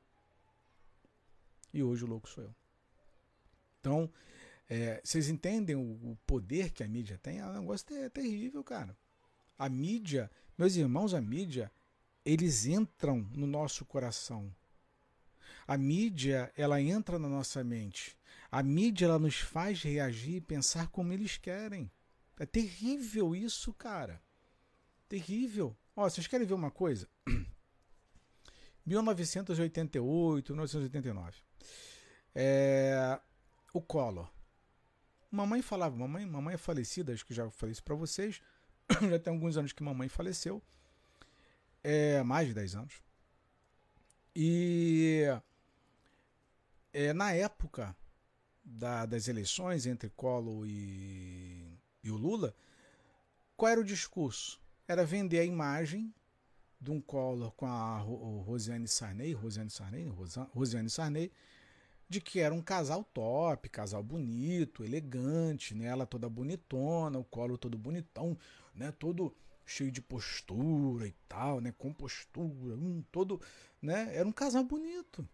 E 1.72 1.84
hoje 1.84 2.02
o 2.02 2.08
louco 2.08 2.28
sou 2.28 2.42
eu. 2.42 2.52
Então, 3.78 4.12
é, 4.68 5.00
vocês 5.04 5.28
entendem 5.28 5.76
o, 5.76 6.10
o, 6.10 6.18
poder 6.26 6.72
que 6.72 6.82
a 6.82 6.88
mídia 6.88 7.16
tem? 7.16 7.38
É 7.38 7.46
um 7.46 7.60
negócio 7.60 7.86
ter, 7.86 8.10
terrível, 8.10 8.64
cara. 8.64 8.98
A 9.56 9.68
mídia, 9.68 10.28
meus 10.58 10.74
irmãos, 10.74 11.14
a 11.14 11.20
mídia, 11.20 11.70
eles 12.24 12.66
entram 12.66 13.20
no 13.36 13.46
nosso 13.46 13.84
coração. 13.84 14.52
A 15.64 15.78
mídia, 15.78 16.52
ela 16.56 16.80
entra 16.80 17.20
na 17.20 17.28
nossa 17.28 17.62
mente. 17.62 18.18
A 18.50 18.64
mídia, 18.64 19.06
ela 19.06 19.18
nos 19.20 19.38
faz 19.38 19.80
reagir 19.80 20.38
e 20.38 20.40
pensar 20.40 20.88
como 20.88 21.12
eles 21.12 21.36
querem. 21.36 21.88
É 22.36 22.44
terrível 22.44 23.32
isso, 23.32 23.72
cara. 23.74 24.20
Terrível. 25.08 25.76
Ó, 25.94 26.10
vocês 26.10 26.26
querem 26.26 26.48
ver 26.48 26.54
uma 26.54 26.72
coisa? 26.72 27.08
1988, 28.89 30.52
1989. 30.52 31.36
É, 32.35 33.20
o 33.73 33.81
Collor. 33.81 34.31
Mamãe 35.31 35.60
falava, 35.60 35.94
mamãe, 35.94 36.24
mamãe 36.24 36.55
é 36.55 36.59
falecida, 36.59 37.12
acho 37.12 37.27
que 37.27 37.35
já 37.35 37.51
falei 37.51 37.73
isso 37.73 37.85
para 37.85 37.94
vocês. 37.94 38.40
já 39.10 39.19
tem 39.19 39.32
alguns 39.32 39.56
anos 39.56 39.73
que 39.73 39.82
mamãe 39.82 40.09
faleceu. 40.09 40.62
É, 41.85 42.23
mais 42.23 42.48
de 42.48 42.55
10 42.55 42.74
anos. 42.77 43.02
E 44.35 45.24
é, 46.93 47.12
na 47.12 47.32
época 47.32 47.94
da, 48.65 49.05
das 49.05 49.28
eleições 49.28 49.86
entre 49.86 50.09
Collor 50.10 50.66
e, 50.66 51.78
e 52.02 52.10
o 52.10 52.16
Lula, 52.16 52.55
qual 53.56 53.70
era 53.70 53.81
o 53.81 53.85
discurso? 53.85 54.60
Era 54.86 55.05
vender 55.05 55.40
a 55.40 55.44
imagem 55.44 56.15
de 56.80 56.90
um 56.90 57.00
Collor 57.00 57.52
com 57.52 57.66
a 57.66 57.98
Rosiane 57.98 58.86
Sarney, 58.86 59.32
Rosiane 59.32 59.70
Sarney, 59.70 60.12
Rosiane 60.55 60.88
Sarney, 60.88 61.32
de 62.09 62.20
que 62.20 62.40
era 62.40 62.55
um 62.55 62.62
casal 62.62 63.05
top, 63.05 63.68
casal 63.68 64.02
bonito, 64.02 64.84
elegante, 64.84 65.74
né? 65.74 65.86
ela 65.86 66.06
toda 66.06 66.28
bonitona, 66.28 67.18
o 67.18 67.24
Collor 67.24 67.59
todo 67.59 67.76
bonitão, 67.76 68.36
né? 68.74 68.92
todo 68.92 69.34
cheio 69.66 69.92
de 69.92 70.00
postura 70.00 71.06
e 71.06 71.14
tal, 71.28 71.60
né? 71.60 71.72
com 71.76 71.92
postura, 71.92 72.76
todo, 73.10 73.40
né? 73.82 74.10
era 74.14 74.26
um 74.26 74.32
casal 74.32 74.64
bonito. 74.64 75.28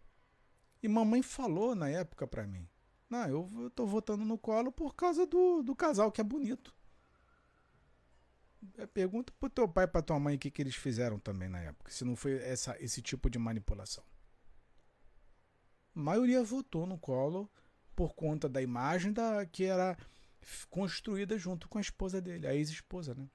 E 0.83 0.89
mamãe 0.89 1.23
falou 1.23 1.75
na 1.75 1.89
época 1.89 2.27
para 2.27 2.47
mim: 2.47 2.69
Não, 3.09 3.27
eu, 3.27 3.51
eu 3.57 3.71
tô 3.71 3.87
votando 3.87 4.23
no 4.23 4.37
colo 4.37 4.71
por 4.71 4.95
causa 4.95 5.27
do, 5.27 5.63
do 5.63 5.75
casal 5.75 6.13
que 6.13 6.21
é 6.21 6.25
bonito. 6.25 6.75
É, 8.79 8.87
pergunta 8.87 9.33
pro 9.39 9.51
teu 9.51 9.69
pai 9.69 9.85
e 9.85 9.89
pra 9.89 10.03
tua 10.03 10.19
mãe 10.19 10.37
o 10.37 10.39
que, 10.39 10.51
que 10.51 10.63
eles 10.63 10.75
fizeram 10.75 11.19
também 11.19 11.49
na 11.49 11.61
época, 11.61 11.91
se 11.91 12.05
não 12.05 12.17
foi 12.17 12.35
essa, 12.43 12.77
esse 12.81 13.03
tipo 13.03 13.29
de 13.29 13.39
manipulação. 13.39 14.05
A 15.95 16.01
maioria 16.01 16.43
votou 16.43 16.87
no 16.87 16.99
colo 16.99 17.51
por 17.95 18.15
conta 18.15 18.49
da 18.49 18.61
imagem 18.61 19.13
da 19.13 19.47
que 19.47 19.65
era 19.65 19.97
construída 20.69 21.39
junto 21.39 21.69
com 21.69 21.79
a 21.79 21.81
esposa 21.81 22.21
dele, 22.21 22.47
a 22.47 22.55
ex-esposa, 22.55 23.15
né? 23.15 23.29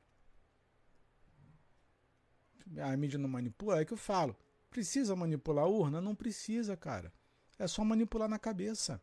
A 2.84 2.96
mídia 2.96 3.18
não 3.18 3.30
manipula, 3.30 3.80
é 3.80 3.86
que 3.86 3.94
eu 3.94 3.98
falo. 3.98 4.36
Precisa 4.70 5.16
manipular 5.16 5.66
a 5.66 5.68
urna? 5.68 6.00
Não 6.00 6.14
precisa, 6.14 6.78
cara. 6.78 7.12
É 7.58 7.68
só 7.68 7.84
manipular 7.84 8.30
na 8.30 8.38
cabeça. 8.38 9.02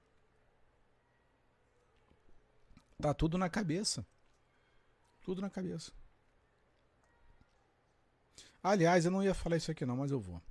Tá 2.98 3.12
tudo 3.12 3.36
na 3.36 3.48
cabeça. 3.48 4.07
Tudo 5.23 5.43
na 5.43 5.51
cabeça. 5.51 5.93
Aliás, 8.67 9.05
eu 9.05 9.13
não 9.13 9.23
ia 9.23 9.33
falar 9.33 9.57
isso 9.59 9.71
aqui 9.71 9.87
não, 9.87 9.97
mas 9.97 10.11
eu 10.11 10.19
vou. 10.19 10.43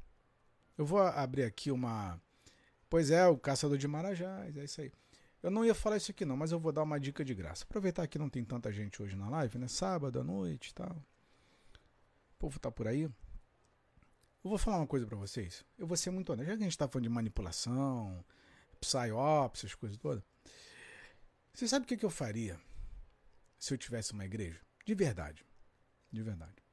Eu 0.78 0.86
vou 0.86 1.02
abrir 1.02 1.44
aqui 1.44 1.70
uma. 1.70 2.18
Pois 2.90 3.12
é, 3.12 3.28
o 3.28 3.38
caçador 3.38 3.78
de 3.78 3.90
marajás, 3.90 4.56
é 4.56 4.64
isso 4.64 4.80
aí. 4.80 4.90
Eu 5.44 5.52
não 5.52 5.66
ia 5.66 5.76
falar 5.76 5.98
isso 5.98 6.12
aqui 6.12 6.24
não, 6.24 6.38
mas 6.38 6.54
eu 6.54 6.58
vou 6.58 6.72
dar 6.72 6.84
uma 6.84 6.98
dica 6.98 7.26
de 7.26 7.36
graça. 7.36 7.66
Aproveitar 7.66 8.08
que 8.08 8.18
não 8.18 8.30
tem 8.30 8.46
tanta 8.46 8.72
gente 8.72 9.04
hoje 9.04 9.18
na 9.18 9.28
live, 9.28 9.58
né? 9.58 9.68
Sábado 9.68 10.18
à 10.18 10.24
noite 10.24 10.70
e 10.70 10.74
tal. 10.74 10.92
O 10.92 12.38
povo 12.40 12.58
tá 12.58 12.72
por 12.72 12.88
aí. 12.88 13.02
Eu 13.02 13.12
vou 14.44 14.58
falar 14.58 14.78
uma 14.78 14.88
coisa 14.88 15.06
para 15.06 15.18
vocês. 15.18 15.66
Eu 15.78 15.86
vou 15.86 15.98
ser 15.98 16.10
muito 16.12 16.32
honesto. 16.32 16.48
Já 16.48 16.56
que 16.56 16.64
a 16.64 16.66
gente 16.66 16.78
tá 16.78 16.88
falando 16.88 17.04
de 17.04 17.10
manipulação, 17.10 18.24
psyops, 18.80 19.60
essas 19.60 19.76
coisas 19.76 19.98
todas. 19.98 20.24
Você 21.54 21.68
sabe 21.68 21.84
o 21.84 21.88
que, 21.88 21.98
que 21.98 22.06
eu 22.06 22.10
faria 22.10 22.58
se 23.60 23.74
eu 23.74 23.78
tivesse 23.78 24.14
uma 24.14 24.24
igreja? 24.24 24.62
De 24.86 24.96
verdade. 24.96 25.46
De 26.10 26.24
verdade. 26.24 26.65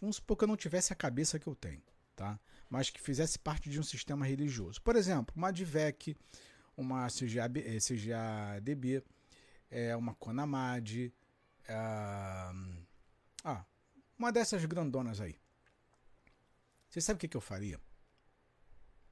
Vamos 0.00 0.16
supor 0.16 0.36
que 0.36 0.44
eu 0.44 0.48
não 0.48 0.56
tivesse 0.56 0.92
a 0.92 0.96
cabeça 0.96 1.38
que 1.38 1.46
eu 1.46 1.54
tenho, 1.54 1.82
tá? 2.14 2.38
Mas 2.68 2.90
que 2.90 3.00
fizesse 3.00 3.38
parte 3.38 3.70
de 3.70 3.80
um 3.80 3.82
sistema 3.82 4.26
religioso. 4.26 4.80
Por 4.82 4.96
exemplo, 4.96 5.34
uma 5.36 5.52
DVEC, 5.52 6.16
uma 6.76 7.06
CGAB, 7.08 7.62
CGADB, 7.80 9.02
é, 9.70 9.96
uma 9.96 10.14
Conamad, 10.14 11.12
é, 11.68 11.74
ah, 13.44 13.64
uma 14.18 14.32
dessas 14.32 14.64
grandonas 14.64 15.20
aí. 15.20 15.38
Você 16.88 17.00
sabe 17.00 17.16
o 17.16 17.20
que, 17.20 17.28
que 17.28 17.36
eu 17.36 17.40
faria? 17.40 17.80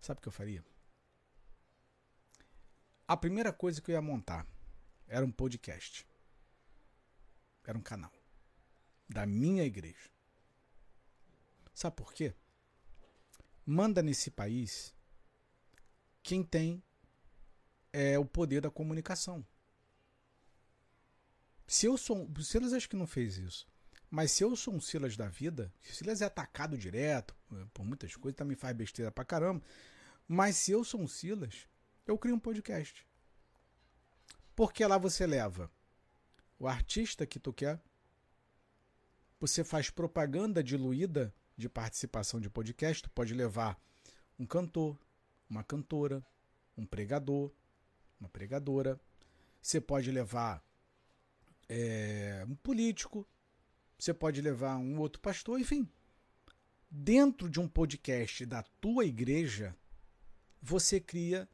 Sabe 0.01 0.19
o 0.19 0.23
que 0.23 0.29
eu 0.29 0.33
faria? 0.33 0.65
A 3.07 3.17
primeira 3.17 3.53
coisa 3.53 3.81
que 3.83 3.91
eu 3.91 3.95
ia 3.95 4.03
montar 4.03 4.47
era 5.07 5.25
um 5.25 5.31
podcast. 5.31 6.07
Era 7.67 7.77
um 7.77 7.83
canal. 7.83 8.13
Da 9.09 9.27
minha 9.27 9.65
igreja. 9.65 10.14
Sabe 11.75 11.97
por 11.97 12.13
quê? 12.13 12.35
Manda 13.67 14.03
nesse 14.03 14.31
país 14.31 14.95
quem 16.23 16.43
tem 16.43 16.83
é, 17.93 18.19
o 18.19 18.25
poder 18.25 18.61
da 18.61 18.71
comunicação. 18.71 19.45
Se 21.67 21.87
eu 21.87 21.97
sou. 21.97 22.31
O 22.31 22.43
Silas 22.43 22.73
acho 22.73 22.89
que 22.89 22.97
não 22.97 23.07
fez 23.07 23.37
isso. 23.37 23.67
Mas 24.11 24.31
se 24.31 24.45
eu 24.45 24.55
sou 24.55 24.75
um 24.75 24.81
Silas 24.81 25.17
da 25.17 25.29
vida, 25.29 25.73
o 25.83 25.93
Silas 25.93 26.23
é 26.23 26.27
atacado 26.27 26.79
direto 26.79 27.35
é, 27.53 27.65
por 27.75 27.85
muitas 27.85 28.15
coisas, 28.15 28.37
também 28.37 28.57
faz 28.57 28.77
besteira 28.77 29.11
pra 29.11 29.25
caramba. 29.25 29.63
Mas 30.29 30.57
se 30.57 30.71
eu 30.71 30.85
sou 30.85 31.01
um 31.01 31.09
Silas, 31.09 31.67
eu 32.07 32.17
crio 32.17 32.37
um 32.37 32.39
podcast. 32.39 33.05
Porque 34.55 34.87
lá 34.87 34.99
você 34.99 35.27
leva 35.27 35.71
o 36.59 36.69
artista 36.69 37.27
que 37.27 37.41
tu 37.41 37.53
quer, 37.53 37.83
você 39.41 39.65
faz 39.65 39.91
propaganda 39.91 40.63
diluída 40.63 41.35
de 41.57 41.69
participação 41.69 42.41
de 42.41 42.51
podcast, 42.51 43.03
tu 43.03 43.11
pode 43.11 43.33
levar 43.35 43.79
um 44.39 44.47
cantor, 44.47 44.99
uma 45.49 45.63
cantora, 45.63 46.25
um 46.77 46.85
pregador, 46.85 47.53
uma 48.19 48.29
pregadora, 48.29 49.01
você 49.63 49.81
pode 49.81 50.11
levar 50.11 50.63
é, 51.69 52.45
um 52.49 52.55
político, 52.55 53.27
você 53.99 54.13
pode 54.13 54.41
levar 54.41 54.77
um 54.77 54.99
outro 54.99 55.21
pastor, 55.21 55.61
enfim. 55.61 55.89
Dentro 56.91 57.49
de 57.49 57.61
um 57.61 57.69
podcast 57.69 58.45
da 58.47 58.63
tua 58.63 59.05
igreja, 59.05 59.75
você 60.61 61.01
cria 61.01 61.49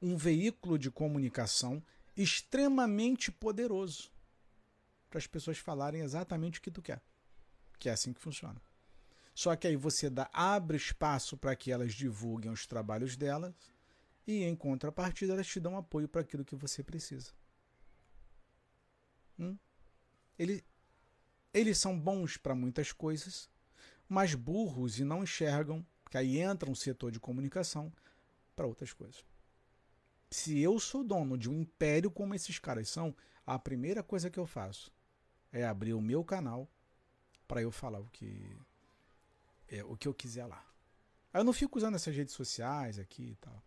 um 0.00 0.16
veículo 0.16 0.78
de 0.78 0.90
comunicação 0.90 1.82
extremamente 2.16 3.30
poderoso 3.30 4.10
para 5.08 5.18
as 5.18 5.26
pessoas 5.26 5.58
falarem 5.58 6.02
exatamente 6.02 6.58
o 6.58 6.62
que 6.62 6.70
tu 6.70 6.82
quer. 6.82 7.02
Que 7.78 7.88
é 7.88 7.92
assim 7.92 8.12
que 8.12 8.20
funciona. 8.20 8.60
Só 9.38 9.54
que 9.54 9.68
aí 9.68 9.76
você 9.76 10.10
dá, 10.10 10.28
abre 10.32 10.76
espaço 10.76 11.36
para 11.36 11.54
que 11.54 11.70
elas 11.70 11.94
divulguem 11.94 12.50
os 12.50 12.66
trabalhos 12.66 13.16
delas 13.16 13.54
e 14.26 14.42
em 14.42 14.56
contrapartida 14.56 15.32
elas 15.32 15.46
te 15.46 15.60
dão 15.60 15.76
apoio 15.76 16.08
para 16.08 16.22
aquilo 16.22 16.44
que 16.44 16.56
você 16.56 16.82
precisa. 16.82 17.30
Hum? 19.38 19.56
Ele, 20.36 20.64
eles 21.54 21.78
são 21.78 21.96
bons 21.96 22.36
para 22.36 22.52
muitas 22.52 22.90
coisas, 22.90 23.48
mas 24.08 24.34
burros 24.34 24.98
e 24.98 25.04
não 25.04 25.22
enxergam 25.22 25.86
que 26.10 26.18
aí 26.18 26.38
entra 26.38 26.68
um 26.68 26.74
setor 26.74 27.12
de 27.12 27.20
comunicação 27.20 27.92
para 28.56 28.66
outras 28.66 28.92
coisas 28.92 29.22
se 30.30 30.58
eu 30.58 30.78
sou 30.80 31.02
dono 31.04 31.38
de 31.38 31.48
um 31.48 31.54
império 31.54 32.10
como 32.10 32.34
esses 32.34 32.58
caras 32.58 32.88
são, 32.88 33.14
a 33.46 33.58
primeira 33.58 34.02
coisa 34.02 34.28
que 34.28 34.38
eu 34.38 34.46
faço 34.46 34.92
é 35.52 35.64
abrir 35.64 35.94
o 35.94 36.02
meu 36.02 36.22
canal 36.22 36.68
para 37.46 37.62
eu 37.62 37.70
falar 37.70 38.00
o 38.00 38.10
que 38.10 38.58
é, 39.68 39.84
o 39.84 39.96
que 39.96 40.08
eu 40.08 40.14
quiser 40.14 40.46
lá. 40.46 40.64
Eu 41.32 41.44
não 41.44 41.52
fico 41.52 41.78
usando 41.78 41.94
essas 41.94 42.14
redes 42.14 42.34
sociais 42.34 42.98
aqui 42.98 43.30
e 43.30 43.36
tal. 43.36 43.62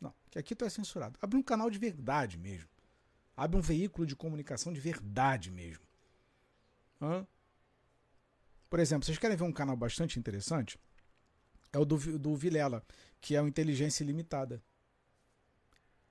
Não, 0.00 0.14
que 0.30 0.38
aqui 0.38 0.54
tu 0.54 0.64
é 0.64 0.70
censurado. 0.70 1.18
Abre 1.22 1.38
um 1.38 1.42
canal 1.42 1.70
de 1.70 1.78
verdade 1.78 2.36
mesmo. 2.36 2.68
Abre 3.36 3.56
um 3.56 3.62
veículo 3.62 4.06
de 4.06 4.14
comunicação 4.14 4.72
de 4.72 4.80
verdade 4.80 5.50
mesmo. 5.50 5.84
Hã? 7.00 7.26
Por 8.68 8.78
exemplo, 8.80 9.06
vocês 9.06 9.18
querem 9.18 9.36
ver 9.36 9.44
um 9.44 9.52
canal 9.52 9.76
bastante 9.76 10.18
interessante? 10.18 10.78
É 11.72 11.78
o 11.78 11.84
do, 11.84 12.18
do 12.18 12.36
Vilela, 12.36 12.84
que 13.20 13.34
é 13.34 13.42
o 13.42 13.48
Inteligência 13.48 14.04
Ilimitada. 14.04 14.62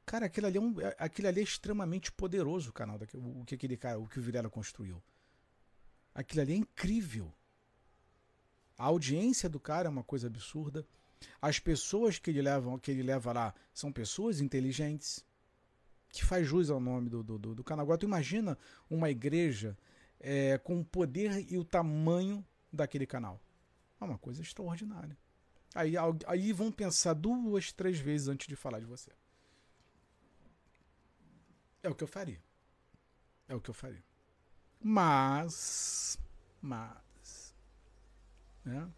Cara, 0.05 0.25
aquilo 0.25 0.47
ali 0.47 0.57
é, 0.57 0.61
um, 0.61 0.81
é, 0.81 0.95
aquilo 0.99 1.27
ali 1.27 1.39
é 1.39 1.43
extremamente 1.43 2.11
poderoso 2.11 2.69
o 2.69 2.73
canal, 2.73 2.99
o, 3.13 3.41
o 3.41 3.45
que 3.45 3.55
aquele 3.55 3.77
cara, 3.77 3.99
o 3.99 4.07
que 4.07 4.19
o 4.19 4.21
Vilela 4.21 4.49
construiu. 4.49 5.01
Aquilo 6.13 6.41
ali 6.41 6.53
é 6.53 6.57
incrível. 6.57 7.33
A 8.83 8.87
audiência 8.87 9.47
do 9.47 9.61
cara 9.61 9.87
é 9.87 9.89
uma 9.89 10.03
coisa 10.03 10.27
absurda. 10.27 10.85
As 11.41 11.57
pessoas 11.57 12.19
que 12.19 12.29
ele 12.29 12.41
leva, 12.41 12.77
que 12.79 12.91
ele 12.91 13.01
leva 13.01 13.31
lá 13.31 13.53
são 13.73 13.93
pessoas 13.93 14.41
inteligentes, 14.41 15.25
que 16.09 16.25
faz 16.25 16.45
jus 16.45 16.69
ao 16.69 16.81
nome 16.81 17.09
do, 17.09 17.23
do, 17.23 17.39
do, 17.39 17.55
do 17.55 17.63
canal. 17.63 17.85
Agora, 17.85 17.97
tu 17.97 18.05
imagina 18.05 18.57
uma 18.89 19.09
igreja 19.09 19.77
é, 20.19 20.57
com 20.57 20.81
o 20.81 20.83
poder 20.83 21.49
e 21.49 21.57
o 21.57 21.63
tamanho 21.63 22.45
daquele 22.73 23.05
canal. 23.05 23.39
É 24.01 24.03
uma 24.03 24.17
coisa 24.17 24.41
extraordinária. 24.41 25.17
Aí, 25.73 25.93
aí 26.27 26.51
vão 26.51 26.69
pensar 26.69 27.13
duas, 27.13 27.71
três 27.71 27.97
vezes 27.97 28.27
antes 28.27 28.47
de 28.47 28.55
falar 28.57 28.81
de 28.81 28.85
você. 28.85 29.11
É 31.81 31.89
o 31.89 31.95
que 31.95 32.03
eu 32.03 32.07
faria. 32.07 32.43
É 33.47 33.55
o 33.55 33.61
que 33.61 33.69
eu 33.69 33.73
faria. 33.73 34.03
Mas. 34.81 36.19
Mas. 36.61 37.12
Né? 38.63 38.89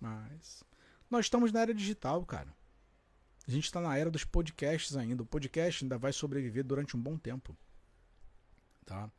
Mas. 0.00 0.62
Nós 1.10 1.26
estamos 1.26 1.52
na 1.52 1.60
era 1.60 1.74
digital, 1.74 2.24
cara. 2.24 2.54
A 3.46 3.50
gente 3.50 3.64
está 3.64 3.80
na 3.80 3.96
era 3.96 4.10
dos 4.10 4.24
podcasts 4.24 4.96
ainda. 4.96 5.22
O 5.22 5.26
podcast 5.26 5.84
ainda 5.84 5.98
vai 5.98 6.12
sobreviver 6.12 6.64
durante 6.64 6.96
um 6.96 7.00
bom 7.00 7.18
tempo. 7.18 7.56
Tá? 8.84 9.10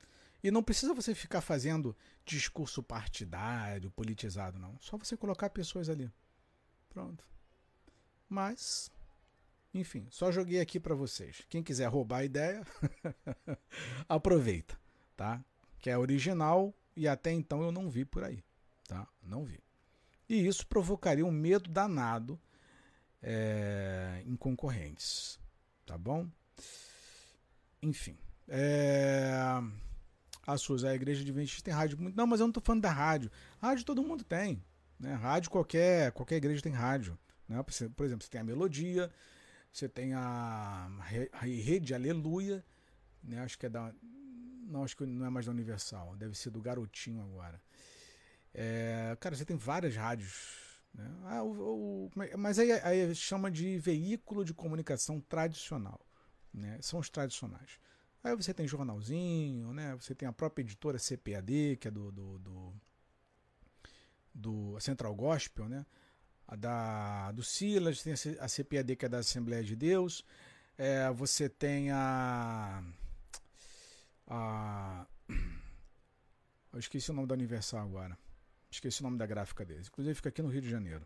E 0.44 0.50
não 0.50 0.64
precisa 0.64 0.94
você 0.94 1.14
ficar 1.14 1.42
fazendo 1.42 1.96
discurso 2.26 2.82
partidário, 2.82 3.92
politizado, 3.92 4.60
não. 4.60 4.78
Só 4.80 4.98
você 4.98 5.16
colocar 5.16 5.50
pessoas 5.50 5.90
ali. 5.90 6.12
Pronto. 6.90 7.26
Mas 8.28 8.92
enfim, 9.74 10.06
só 10.12 10.32
joguei 10.32 10.60
aqui 10.60 10.80
para 10.80 10.94
vocês. 10.94 11.44
Quem 11.50 11.64
quiser 11.64 11.88
roubar 11.88 12.20
a 12.20 12.26
ideia, 12.26 12.64
aproveita, 14.08 14.80
tá? 15.18 15.44
Que 15.80 15.90
é 15.90 15.98
original 15.98 16.74
e 16.96 17.08
até 17.08 17.32
então 17.32 17.64
eu 17.64 17.72
não 17.72 17.90
vi 17.90 18.06
por 18.06 18.24
aí, 18.24 18.44
tá? 18.88 19.08
Não 19.22 19.44
vi. 19.44 19.60
E 20.28 20.48
isso 20.48 20.66
provocaria 20.66 21.26
um 21.26 21.32
medo 21.32 21.70
danado 21.70 22.40
é, 23.22 24.24
em 24.26 24.36
concorrentes, 24.36 25.40
tá 25.86 25.98
bom? 25.98 26.28
Enfim. 27.82 28.18
É... 28.48 29.32
A 30.46 30.58
Suza, 30.58 30.90
a 30.90 30.96
igreja 30.96 31.22
adventista 31.22 31.64
tem 31.64 31.74
rádio. 31.74 31.98
Não, 32.16 32.28
mas 32.28 32.40
eu 32.40 32.46
não 32.46 32.50
estou 32.50 32.64
falando 32.64 32.82
da 32.82 32.92
rádio. 32.92 33.32
Rádio 33.62 33.86
todo 33.86 34.04
mundo 34.04 34.26
tem. 34.26 34.62
Né? 35.00 35.14
Rádio 35.14 35.50
qualquer, 35.50 36.12
qualquer 36.12 36.36
igreja 36.36 36.62
tem 36.62 36.74
rádio. 36.74 37.18
Né? 37.48 37.62
Por 37.64 38.06
exemplo, 38.06 38.26
você 38.26 38.30
tem 38.30 38.42
a 38.42 38.44
melodia, 38.44 39.10
você 39.72 39.88
tem 39.88 40.14
a, 40.14 40.90
Rede 41.42 41.94
Aleluia, 41.94 42.64
né? 43.24 43.40
Acho 43.40 43.58
que 43.58 43.66
é 43.66 43.70
da. 43.70 43.94
Não, 44.66 44.84
acho 44.84 44.96
que 44.96 45.06
não 45.06 45.26
é 45.26 45.30
mais 45.30 45.46
da 45.46 45.52
Universal, 45.52 46.16
deve 46.16 46.38
ser 46.38 46.50
do 46.50 46.62
Garotinho 46.62 47.22
agora. 47.22 47.62
É, 48.54 49.18
cara, 49.20 49.36
você 49.36 49.46
tem 49.46 49.58
várias 49.58 49.96
rádios. 49.96 50.82
Né? 50.94 51.10
Ah, 51.26 51.44
o, 51.44 52.10
o, 52.16 52.24
é, 52.24 52.38
mas 52.38 52.60
aí, 52.60 52.72
aí 52.72 53.16
chama 53.16 53.50
de 53.50 53.78
veículo 53.80 54.46
de 54.46 54.54
comunicação 54.54 55.20
tradicional. 55.20 56.00
Né? 56.54 56.78
São 56.82 57.00
os 57.00 57.10
tradicionais. 57.10 57.80
Aí 58.24 58.36
você 58.36 58.54
tem 58.54 58.68
jornalzinho, 58.68 59.74
né? 59.74 59.96
Você 60.00 60.16
tem 60.16 60.28
a 60.28 60.32
própria 60.32 60.64
editora 60.64 60.98
CPAD, 60.98 61.78
que 61.78 61.90
é 61.90 61.92
do, 61.92 62.12
do, 62.12 62.40
do, 62.40 62.74
do 64.34 64.80
Central 64.80 65.14
Gospel, 65.14 65.68
né? 65.68 65.86
a 66.48 66.56
da, 66.56 67.32
do 67.32 67.44
Silas, 67.44 68.04
tem 68.04 68.14
a 68.14 68.48
CPAD 68.48 68.96
que 68.96 69.06
é 69.06 69.10
da 69.10 69.20
Assembleia 69.20 69.64
de 69.64 69.76
Deus, 69.76 70.26
é, 70.78 71.10
você 71.12 71.50
tem 71.50 71.92
a, 71.92 72.84
a, 74.28 75.06
Eu 76.72 76.80
esqueci 76.80 77.12
o 77.12 77.14
nome 77.14 77.28
da 77.28 77.36
Universal 77.36 77.82
agora. 77.82 78.18
Esqueci 78.74 79.02
o 79.02 79.04
nome 79.04 79.18
da 79.18 79.26
gráfica 79.26 79.64
deles. 79.64 79.88
Inclusive 79.88 80.16
fica 80.16 80.30
aqui 80.30 80.42
no 80.42 80.50
Rio 80.50 80.62
de 80.62 80.70
Janeiro. 80.70 81.06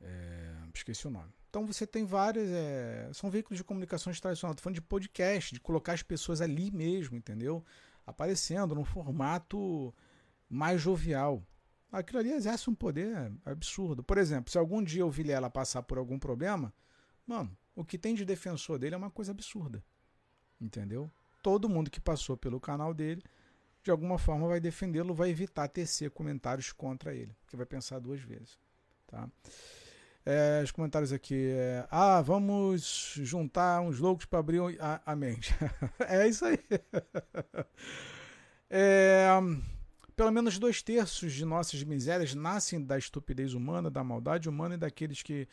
É, 0.00 0.54
esqueci 0.74 1.06
o 1.06 1.10
nome. 1.10 1.32
Então 1.48 1.66
você 1.66 1.86
tem 1.86 2.04
várias. 2.04 2.48
É, 2.48 3.10
são 3.12 3.30
veículos 3.30 3.58
de 3.58 3.64
comunicações 3.64 4.18
tradicionais. 4.20 4.54
Estou 4.54 4.64
falando 4.64 4.76
de 4.76 4.82
podcast, 4.82 5.52
de 5.52 5.60
colocar 5.60 5.92
as 5.92 6.02
pessoas 6.02 6.40
ali 6.40 6.70
mesmo, 6.70 7.16
entendeu? 7.16 7.64
Aparecendo 8.06 8.74
num 8.74 8.84
formato 8.84 9.94
mais 10.48 10.80
jovial. 10.80 11.42
Aquilo 11.90 12.20
ali 12.20 12.32
exerce 12.32 12.70
um 12.70 12.74
poder 12.74 13.30
absurdo. 13.44 14.02
Por 14.02 14.16
exemplo, 14.16 14.50
se 14.50 14.56
algum 14.56 14.82
dia 14.82 15.04
o 15.04 15.10
Vilela 15.10 15.50
passar 15.50 15.82
por 15.82 15.98
algum 15.98 16.18
problema, 16.18 16.72
mano, 17.26 17.54
o 17.76 17.84
que 17.84 17.98
tem 17.98 18.14
de 18.14 18.24
defensor 18.24 18.78
dele 18.78 18.94
é 18.94 18.98
uma 18.98 19.10
coisa 19.10 19.30
absurda. 19.30 19.84
Entendeu? 20.58 21.10
Todo 21.42 21.68
mundo 21.68 21.90
que 21.90 22.00
passou 22.00 22.36
pelo 22.36 22.58
canal 22.58 22.94
dele, 22.94 23.22
de 23.82 23.90
alguma 23.90 24.18
forma 24.18 24.48
vai 24.48 24.60
defendê-lo, 24.60 25.14
vai 25.14 25.30
evitar 25.30 25.68
tecer 25.68 26.10
comentários 26.10 26.72
contra 26.72 27.14
ele, 27.14 27.34
porque 27.40 27.56
vai 27.56 27.66
pensar 27.66 27.98
duas 27.98 28.20
vezes. 28.20 28.58
Tá? 29.06 29.28
É, 30.24 30.60
os 30.62 30.70
comentários 30.70 31.12
aqui. 31.12 31.50
É, 31.52 31.86
ah, 31.90 32.22
vamos 32.22 33.14
juntar 33.16 33.80
uns 33.80 33.98
loucos 33.98 34.24
para 34.24 34.38
abrir 34.38 34.60
a, 34.80 35.02
a 35.04 35.16
mente. 35.16 35.52
é 36.08 36.26
isso 36.26 36.44
aí. 36.44 36.58
É, 38.74 39.28
pelo 40.16 40.30
menos 40.30 40.58
dois 40.58 40.80
terços 40.80 41.34
de 41.34 41.44
nossas 41.44 41.84
misérias 41.84 42.34
nascem 42.34 42.82
da 42.82 42.96
estupidez 42.96 43.52
humana, 43.52 43.90
da 43.90 44.02
maldade 44.02 44.48
humana 44.48 44.76
e 44.76 44.78
daqueles 44.78 45.22
que 45.22 45.46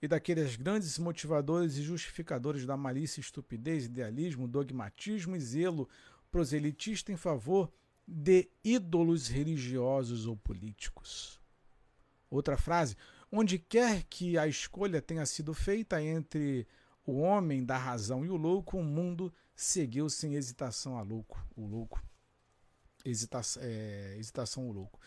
e 0.00 0.06
daqueles 0.06 0.54
grandes 0.54 0.96
motivadores 0.98 1.76
e 1.76 1.82
justificadores 1.82 2.64
da 2.64 2.76
malícia, 2.76 3.20
estupidez, 3.20 3.86
idealismo, 3.86 4.46
dogmatismo 4.46 5.34
e 5.34 5.40
zelo 5.40 5.88
proselitista 6.32 7.12
em 7.12 7.16
favor 7.16 7.70
de 8.08 8.48
ídolos 8.64 9.28
religiosos 9.28 10.26
ou 10.26 10.36
políticos. 10.36 11.40
Outra 12.28 12.56
frase: 12.56 12.96
onde 13.30 13.58
quer 13.58 14.02
que 14.04 14.36
a 14.38 14.48
escolha 14.48 15.00
tenha 15.00 15.24
sido 15.26 15.54
feita 15.54 16.02
entre 16.02 16.66
o 17.06 17.18
homem 17.18 17.64
da 17.64 17.76
razão 17.76 18.24
e 18.24 18.30
o 18.30 18.36
louco, 18.36 18.78
o 18.78 18.82
mundo 18.82 19.32
seguiu 19.54 20.08
sem 20.08 20.34
hesitação 20.34 20.98
a 20.98 21.02
louco, 21.02 21.46
o 21.54 21.66
louco. 21.66 22.02
Hesitação, 23.04 23.62
é, 23.64 24.16
hesitação 24.18 24.68
o 24.68 24.72
louco. 24.72 24.98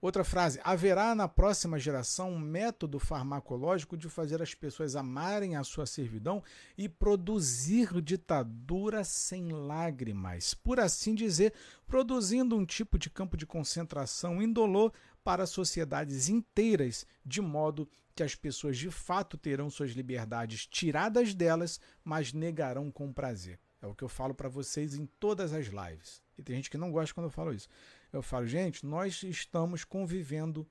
Outra 0.00 0.24
frase: 0.24 0.60
haverá 0.62 1.14
na 1.14 1.26
próxima 1.26 1.78
geração 1.78 2.32
um 2.32 2.38
método 2.38 2.98
farmacológico 2.98 3.96
de 3.96 4.08
fazer 4.08 4.42
as 4.42 4.54
pessoas 4.54 4.94
amarem 4.94 5.56
a 5.56 5.64
sua 5.64 5.86
servidão 5.86 6.42
e 6.76 6.88
produzir 6.88 8.00
ditadura 8.02 9.04
sem 9.04 9.50
lágrimas, 9.52 10.52
por 10.52 10.78
assim 10.78 11.14
dizer, 11.14 11.54
produzindo 11.86 12.56
um 12.56 12.64
tipo 12.64 12.98
de 12.98 13.08
campo 13.08 13.36
de 13.36 13.46
concentração 13.46 14.42
indolor 14.42 14.92
para 15.24 15.46
sociedades 15.46 16.28
inteiras, 16.28 17.06
de 17.24 17.40
modo 17.40 17.88
que 18.14 18.22
as 18.22 18.34
pessoas 18.34 18.78
de 18.78 18.90
fato 18.90 19.36
terão 19.36 19.68
suas 19.68 19.90
liberdades 19.90 20.66
tiradas 20.66 21.34
delas, 21.34 21.80
mas 22.04 22.32
negarão 22.32 22.90
com 22.90 23.12
prazer. 23.12 23.58
É 23.82 23.86
o 23.86 23.94
que 23.94 24.02
eu 24.02 24.08
falo 24.08 24.34
para 24.34 24.48
vocês 24.48 24.94
em 24.94 25.06
todas 25.18 25.52
as 25.52 25.66
lives. 25.66 26.22
E 26.38 26.42
tem 26.42 26.56
gente 26.56 26.70
que 26.70 26.78
não 26.78 26.90
gosta 26.90 27.14
quando 27.14 27.26
eu 27.26 27.30
falo 27.30 27.52
isso. 27.52 27.68
Eu 28.12 28.22
falo, 28.22 28.46
gente, 28.46 28.84
nós 28.86 29.22
estamos 29.22 29.84
convivendo 29.84 30.68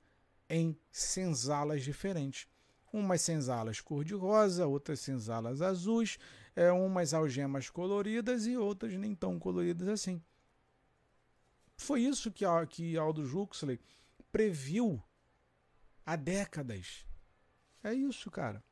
em 0.48 0.78
senzalas 0.90 1.82
diferentes. 1.82 2.46
Umas 2.92 3.20
senzalas 3.20 3.80
cor-de-rosa, 3.80 4.66
outras 4.66 5.00
senzalas 5.00 5.60
azuis, 5.60 6.18
é, 6.54 6.70
umas 6.72 7.12
algemas 7.12 7.68
coloridas 7.68 8.46
e 8.46 8.56
outras 8.56 8.94
nem 8.94 9.14
tão 9.14 9.38
coloridas 9.38 9.88
assim. 9.88 10.22
Foi 11.76 12.00
isso 12.00 12.32
que, 12.32 12.44
que 12.70 12.96
Aldous 12.96 13.34
Huxley 13.34 13.78
previu 14.32 15.02
há 16.04 16.16
décadas. 16.16 17.04
É 17.82 17.92
isso, 17.92 18.30
cara. 18.30 18.64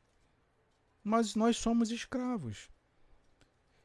Mas 1.02 1.34
nós 1.34 1.58
somos 1.58 1.90
escravos. 1.90 2.70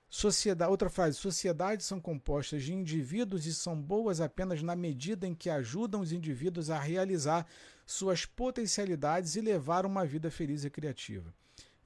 Sociedade, 0.10 0.72
outra 0.72 0.90
frase: 0.90 1.18
sociedades 1.18 1.86
são 1.86 2.02
compostas 2.02 2.64
de 2.64 2.74
indivíduos 2.74 3.46
e 3.46 3.54
são 3.54 3.80
boas 3.80 4.20
apenas 4.20 4.64
na 4.64 4.76
medida 4.76 5.28
em 5.28 5.36
que 5.36 5.50
ajudam 5.50 6.02
os 6.02 6.12
indivíduos 6.12 6.72
a 6.72 6.80
realizar 6.80 7.46
suas 7.86 8.26
potencialidades 8.26 9.36
e 9.36 9.42
levar 9.42 9.86
uma 9.86 10.06
vida 10.06 10.32
feliz 10.32 10.64
e 10.64 10.70
criativa. 10.70 11.34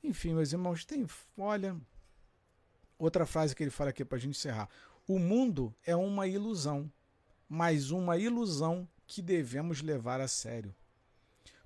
Enfim, 0.01 0.33
meus 0.33 0.53
irmãos, 0.53 0.85
tem. 0.85 1.05
Olha. 1.37 1.75
Outra 2.97 3.25
frase 3.25 3.53
que 3.53 3.63
ele 3.63 3.71
fala 3.71 3.89
aqui 3.89 4.05
para 4.05 4.17
a 4.17 4.21
gente 4.21 4.37
encerrar: 4.37 4.69
O 5.05 5.19
mundo 5.19 5.75
é 5.85 5.93
uma 5.93 6.25
ilusão, 6.25 6.89
mas 7.49 7.91
uma 7.91 8.17
ilusão 8.17 8.87
que 9.05 9.21
devemos 9.21 9.81
levar 9.81 10.21
a 10.21 10.27
sério. 10.29 10.73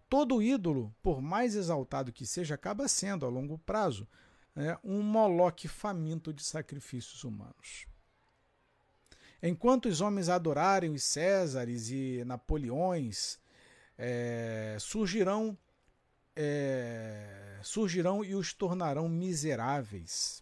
Todo 0.09 0.41
ídolo, 0.41 0.95
por 1.03 1.21
mais 1.21 1.53
exaltado 1.53 2.11
que 2.11 2.25
seja, 2.25 2.55
acaba 2.55 2.87
sendo, 2.87 3.25
a 3.25 3.29
longo 3.29 3.57
prazo, 3.59 4.07
né, 4.57 4.75
um 4.83 5.03
moloque 5.03 5.67
faminto 5.67 6.33
de 6.33 6.43
sacrifícios 6.43 7.23
humanos. 7.23 7.85
Enquanto 9.41 9.87
os 9.87 10.01
homens 10.01 10.29
adorarem 10.29 10.91
os 10.91 11.03
Césares 11.03 11.91
e 11.91 12.23
Napoleões, 12.25 13.39
é, 13.95 14.75
surgirão, 14.79 15.55
é, 16.35 17.59
surgirão 17.61 18.25
e 18.25 18.33
os 18.33 18.51
tornarão 18.51 19.07
miseráveis. 19.07 20.41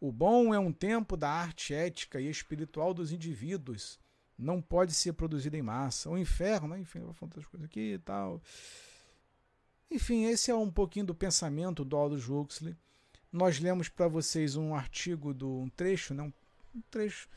O 0.00 0.10
bom 0.10 0.54
é 0.54 0.58
um 0.58 0.72
tempo 0.72 1.14
da 1.14 1.28
arte 1.28 1.74
ética 1.74 2.18
e 2.18 2.30
espiritual 2.30 2.94
dos 2.94 3.12
indivíduos, 3.12 3.98
não 4.38 4.62
pode 4.62 4.94
ser 4.94 5.12
produzido 5.12 5.56
em 5.56 5.62
massa. 5.62 6.08
O 6.08 6.16
inferno, 6.16 6.68
né? 6.68 6.78
enfim, 6.78 7.00
vou 7.00 7.12
falar 7.12 7.28
outras 7.28 7.46
coisas 7.46 7.66
aqui 7.66 7.94
e 7.94 7.98
tal. 7.98 8.40
Enfim, 9.90 10.24
esse 10.24 10.50
é 10.50 10.54
um 10.54 10.70
pouquinho 10.70 11.06
do 11.06 11.14
pensamento 11.14 11.84
do 11.84 11.96
Aldous 11.96 12.28
Huxley. 12.28 12.74
Nós 13.32 13.58
lemos 13.58 13.88
para 13.88 14.08
vocês 14.08 14.56
um 14.56 14.74
artigo 14.74 15.34
do 15.34 15.60
um 15.60 15.68
trecho, 15.68 16.14
né? 16.14 16.22
um 16.22 16.80
trecho 16.90 17.28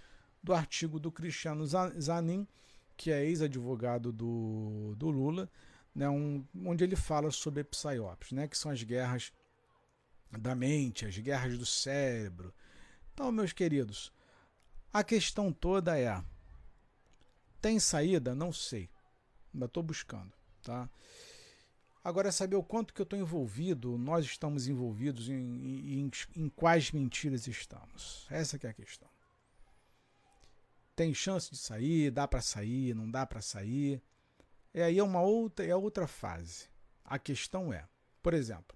do 0.41 0.53
artigo 0.53 0.99
do 0.99 1.11
Cristiano 1.11 1.65
Zanin, 1.65 2.47
que 2.95 3.11
é 3.11 3.25
ex-advogado 3.25 4.11
do, 4.11 4.95
do 4.97 5.09
Lula, 5.09 5.49
né? 5.93 6.09
um, 6.09 6.45
onde 6.65 6.83
ele 6.83 6.95
fala 6.95 7.31
sobre 7.31 7.63
psyops, 7.63 8.31
né? 8.31 8.47
que 8.47 8.57
são 8.57 8.71
as 8.71 8.81
guerras 8.83 9.31
da 10.31 10.55
mente, 10.55 11.05
as 11.05 11.17
guerras 11.17 11.57
do 11.57 11.65
cérebro. 11.65 12.53
Então, 13.13 13.31
meus 13.31 13.51
queridos, 13.51 14.11
a 14.93 15.03
questão 15.03 15.51
toda 15.51 15.99
é 15.99 16.23
tem 17.61 17.79
saída? 17.79 18.33
Não 18.33 18.51
sei. 18.53 18.89
Ainda 19.53 19.65
estou 19.65 19.83
buscando. 19.83 20.31
Tá? 20.63 20.89
Agora, 22.09 22.31
saber 22.31 22.55
o 22.55 22.63
quanto 22.63 22.91
que 22.91 22.99
eu 22.99 23.03
estou 23.03 23.19
envolvido, 23.19 23.95
nós 23.95 24.25
estamos 24.25 24.67
envolvidos 24.67 25.29
em, 25.29 25.35
em, 25.35 26.11
em, 26.35 26.49
quais 26.49 26.91
mentiras 26.91 27.45
estamos. 27.45 28.25
Essa 28.31 28.57
que 28.57 28.65
é 28.65 28.71
a 28.71 28.73
questão. 28.73 29.07
Tem 30.95 31.13
chance 31.13 31.51
de 31.51 31.57
sair, 31.57 32.09
dá 32.09 32.27
para 32.27 32.41
sair, 32.41 32.95
não 32.95 33.09
dá 33.09 33.27
para 33.27 33.41
sair. 33.41 34.01
É 34.73 34.85
aí 34.85 34.97
é 34.97 35.03
uma 35.03 35.21
outra, 35.21 35.63
é 35.63 35.75
outra 35.75 36.07
fase. 36.07 36.67
A 37.05 37.19
questão 37.19 37.71
é, 37.71 37.87
por 38.23 38.33
exemplo, 38.33 38.75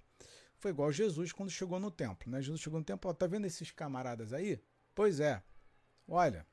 foi 0.60 0.70
igual 0.70 0.92
Jesus 0.92 1.32
quando 1.32 1.50
chegou 1.50 1.80
no 1.80 1.90
templo, 1.90 2.32
né? 2.32 2.40
Jesus 2.40 2.62
chegou 2.62 2.78
no 2.78 2.86
templo, 2.86 3.10
ó, 3.10 3.16
tá 3.16 3.26
vendo 3.26 3.48
esses 3.48 3.72
camaradas 3.72 4.32
aí? 4.32 4.62
Pois 4.94 5.20
é. 5.20 5.42
Olha, 6.08 6.46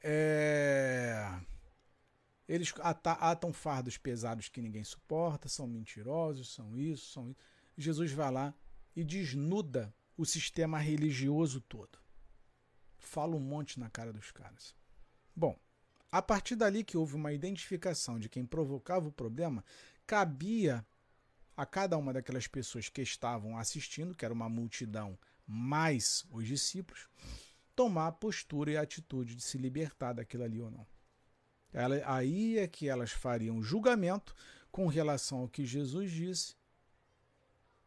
é... 0.00 1.28
Eles 2.48 2.72
atam 2.82 3.52
fardos 3.52 3.96
pesados 3.96 4.48
que 4.48 4.60
ninguém 4.60 4.84
suporta, 4.84 5.48
são 5.48 5.66
mentirosos, 5.66 6.52
são 6.52 6.76
isso, 6.76 7.12
são 7.12 7.30
isso. 7.30 7.38
Jesus 7.76 8.12
vai 8.12 8.30
lá 8.30 8.54
e 8.94 9.04
desnuda 9.04 9.94
o 10.16 10.26
sistema 10.26 10.78
religioso 10.78 11.60
todo. 11.60 11.98
Fala 12.98 13.34
um 13.34 13.40
monte 13.40 13.80
na 13.80 13.88
cara 13.88 14.12
dos 14.12 14.30
caras. 14.30 14.74
Bom, 15.34 15.58
a 16.10 16.20
partir 16.20 16.56
dali 16.56 16.84
que 16.84 16.96
houve 16.96 17.16
uma 17.16 17.32
identificação 17.32 18.18
de 18.18 18.28
quem 18.28 18.44
provocava 18.44 19.08
o 19.08 19.12
problema, 19.12 19.64
cabia 20.06 20.86
a 21.56 21.64
cada 21.64 21.96
uma 21.96 22.12
daquelas 22.12 22.46
pessoas 22.46 22.88
que 22.88 23.02
estavam 23.02 23.56
assistindo, 23.56 24.14
que 24.14 24.24
era 24.24 24.34
uma 24.34 24.48
multidão 24.48 25.18
mais 25.46 26.24
os 26.30 26.46
discípulos, 26.46 27.08
tomar 27.74 28.08
a 28.08 28.12
postura 28.12 28.72
e 28.72 28.76
a 28.76 28.82
atitude 28.82 29.34
de 29.34 29.42
se 29.42 29.58
libertar 29.58 30.12
daquilo 30.12 30.44
ali 30.44 30.60
ou 30.60 30.70
não. 30.70 30.86
Ela, 31.72 32.02
aí 32.04 32.58
é 32.58 32.66
que 32.66 32.88
elas 32.88 33.10
fariam 33.10 33.62
julgamento 33.62 34.34
com 34.70 34.86
relação 34.86 35.38
ao 35.40 35.48
que 35.48 35.64
Jesus 35.64 36.10
disse, 36.10 36.54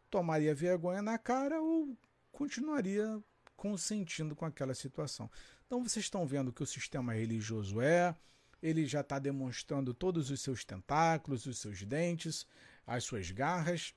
tomaria 0.09 0.53
vergonha 0.55 1.01
na 1.01 1.17
cara 1.17 1.61
ou 1.61 1.97
continuaria 2.31 3.21
consentindo 3.55 4.35
com 4.35 4.45
aquela 4.45 4.73
situação. 4.73 5.29
Então 5.65 5.83
vocês 5.83 6.05
estão 6.05 6.25
vendo 6.27 6.53
que 6.53 6.63
o 6.63 6.67
sistema 6.67 7.13
religioso 7.13 7.81
é, 7.81 8.15
ele 8.61 8.85
já 8.85 9.01
está 9.01 9.19
demonstrando 9.19 9.93
todos 9.93 10.29
os 10.29 10.41
seus 10.41 10.63
tentáculos, 10.63 11.45
os 11.45 11.59
seus 11.59 11.83
dentes, 11.83 12.45
as 12.85 13.03
suas 13.03 13.31
garras, 13.31 13.93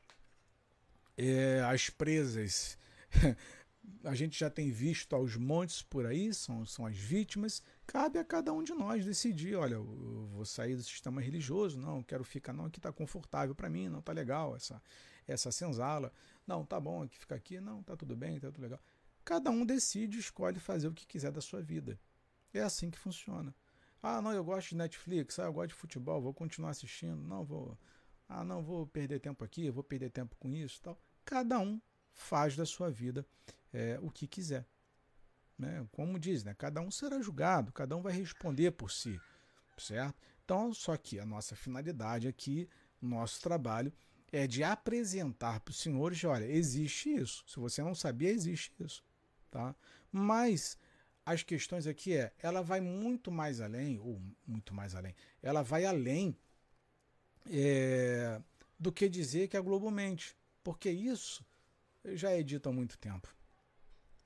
é, 1.16 1.60
as 1.60 1.90
presas 1.90 2.78
a 4.04 4.14
gente 4.14 4.38
já 4.38 4.50
tem 4.50 4.70
visto 4.70 5.14
aos 5.14 5.36
montes 5.36 5.82
por 5.82 6.06
aí, 6.06 6.32
são, 6.32 6.64
são 6.64 6.86
as 6.86 6.96
vítimas. 6.96 7.62
Cabe 7.88 8.18
a 8.18 8.24
cada 8.24 8.52
um 8.52 8.62
de 8.62 8.74
nós 8.74 9.02
decidir: 9.02 9.56
olha, 9.56 9.76
eu 9.76 10.28
vou 10.30 10.44
sair 10.44 10.76
do 10.76 10.82
sistema 10.82 11.22
religioso, 11.22 11.80
não, 11.80 12.02
quero 12.02 12.22
ficar, 12.22 12.52
não, 12.52 12.66
aqui 12.66 12.78
está 12.78 12.92
confortável 12.92 13.54
para 13.54 13.70
mim, 13.70 13.88
não 13.88 14.00
está 14.00 14.12
legal 14.12 14.54
essa, 14.54 14.80
essa 15.26 15.50
senzala. 15.50 16.12
Não, 16.46 16.66
tá 16.66 16.78
bom, 16.78 17.02
aqui 17.02 17.18
fica 17.18 17.34
aqui, 17.34 17.58
não, 17.58 17.82
tá 17.82 17.96
tudo 17.96 18.14
bem, 18.14 18.38
tá 18.38 18.52
tudo 18.52 18.60
legal. 18.60 18.78
Cada 19.24 19.50
um 19.50 19.64
decide, 19.64 20.18
escolhe 20.18 20.60
fazer 20.60 20.86
o 20.88 20.92
que 20.92 21.06
quiser 21.06 21.32
da 21.32 21.40
sua 21.40 21.62
vida. 21.62 21.98
É 22.52 22.60
assim 22.60 22.90
que 22.90 22.98
funciona. 22.98 23.54
Ah, 24.02 24.20
não, 24.20 24.32
eu 24.34 24.44
gosto 24.44 24.68
de 24.70 24.76
Netflix, 24.76 25.38
ah, 25.38 25.44
eu 25.44 25.52
gosto 25.54 25.68
de 25.68 25.74
futebol, 25.74 26.20
vou 26.20 26.34
continuar 26.34 26.70
assistindo, 26.70 27.16
não 27.16 27.42
vou. 27.42 27.76
Ah, 28.28 28.44
não, 28.44 28.62
vou 28.62 28.86
perder 28.86 29.18
tempo 29.18 29.42
aqui, 29.42 29.70
vou 29.70 29.82
perder 29.82 30.10
tempo 30.10 30.36
com 30.36 30.52
isso 30.52 30.78
tal. 30.82 31.00
Cada 31.24 31.58
um 31.58 31.80
faz 32.12 32.54
da 32.54 32.66
sua 32.66 32.90
vida 32.90 33.26
é, 33.72 33.98
o 34.02 34.10
que 34.10 34.26
quiser. 34.26 34.66
Né? 35.58 35.86
Como 35.90 36.18
diz, 36.18 36.44
né? 36.44 36.54
cada 36.54 36.80
um 36.80 36.90
será 36.90 37.20
julgado, 37.20 37.72
cada 37.72 37.96
um 37.96 38.02
vai 38.02 38.12
responder 38.12 38.70
por 38.70 38.90
si, 38.92 39.20
certo? 39.76 40.14
Então, 40.44 40.72
só 40.72 40.96
que 40.96 41.18
a 41.18 41.26
nossa 41.26 41.56
finalidade 41.56 42.28
aqui, 42.28 42.68
nosso 43.02 43.40
trabalho, 43.42 43.92
é 44.30 44.46
de 44.46 44.62
apresentar 44.62 45.60
para 45.60 45.72
os 45.72 45.80
senhores, 45.80 46.22
olha, 46.24 46.44
existe 46.44 47.12
isso. 47.12 47.44
Se 47.46 47.58
você 47.58 47.82
não 47.82 47.94
sabia, 47.94 48.30
existe 48.30 48.72
isso. 48.78 49.04
Tá? 49.50 49.74
Mas 50.12 50.78
as 51.24 51.42
questões 51.42 51.86
aqui 51.86 52.16
é, 52.16 52.32
ela 52.42 52.62
vai 52.62 52.80
muito 52.80 53.30
mais 53.30 53.60
além, 53.60 53.98
ou 53.98 54.20
muito 54.46 54.72
mais 54.72 54.94
além, 54.94 55.14
ela 55.42 55.62
vai 55.62 55.84
além 55.84 56.36
é, 57.50 58.40
do 58.78 58.92
que 58.92 59.08
dizer 59.08 59.48
que 59.48 59.56
a 59.56 59.60
Globo 59.60 59.90
mente. 59.90 60.36
Porque 60.62 60.90
isso 60.90 61.44
já 62.04 62.30
é 62.30 62.42
dito 62.42 62.68
há 62.68 62.72
muito 62.72 62.96
tempo. 62.98 63.34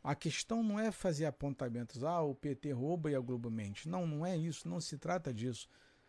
A 0.03 0.17
questão 0.17 0.63
não 0.65 0.81
é 0.81 0.91
fazer 0.91 1.27
apontamentos, 1.27 2.03
ah, 2.03 2.23
o 2.23 2.35
PT 2.35 2.73
rouba 2.73 3.11
e 3.11 3.15
a 3.15 3.21
Globo 3.21 3.51
mente. 3.51 3.89
Não, 3.89 4.07
não 4.07 4.27
é 4.27 4.37
isso, 4.37 4.69
não 4.69 4.81
se 4.81 4.99
trata 4.99 5.33
disso. 5.33 5.69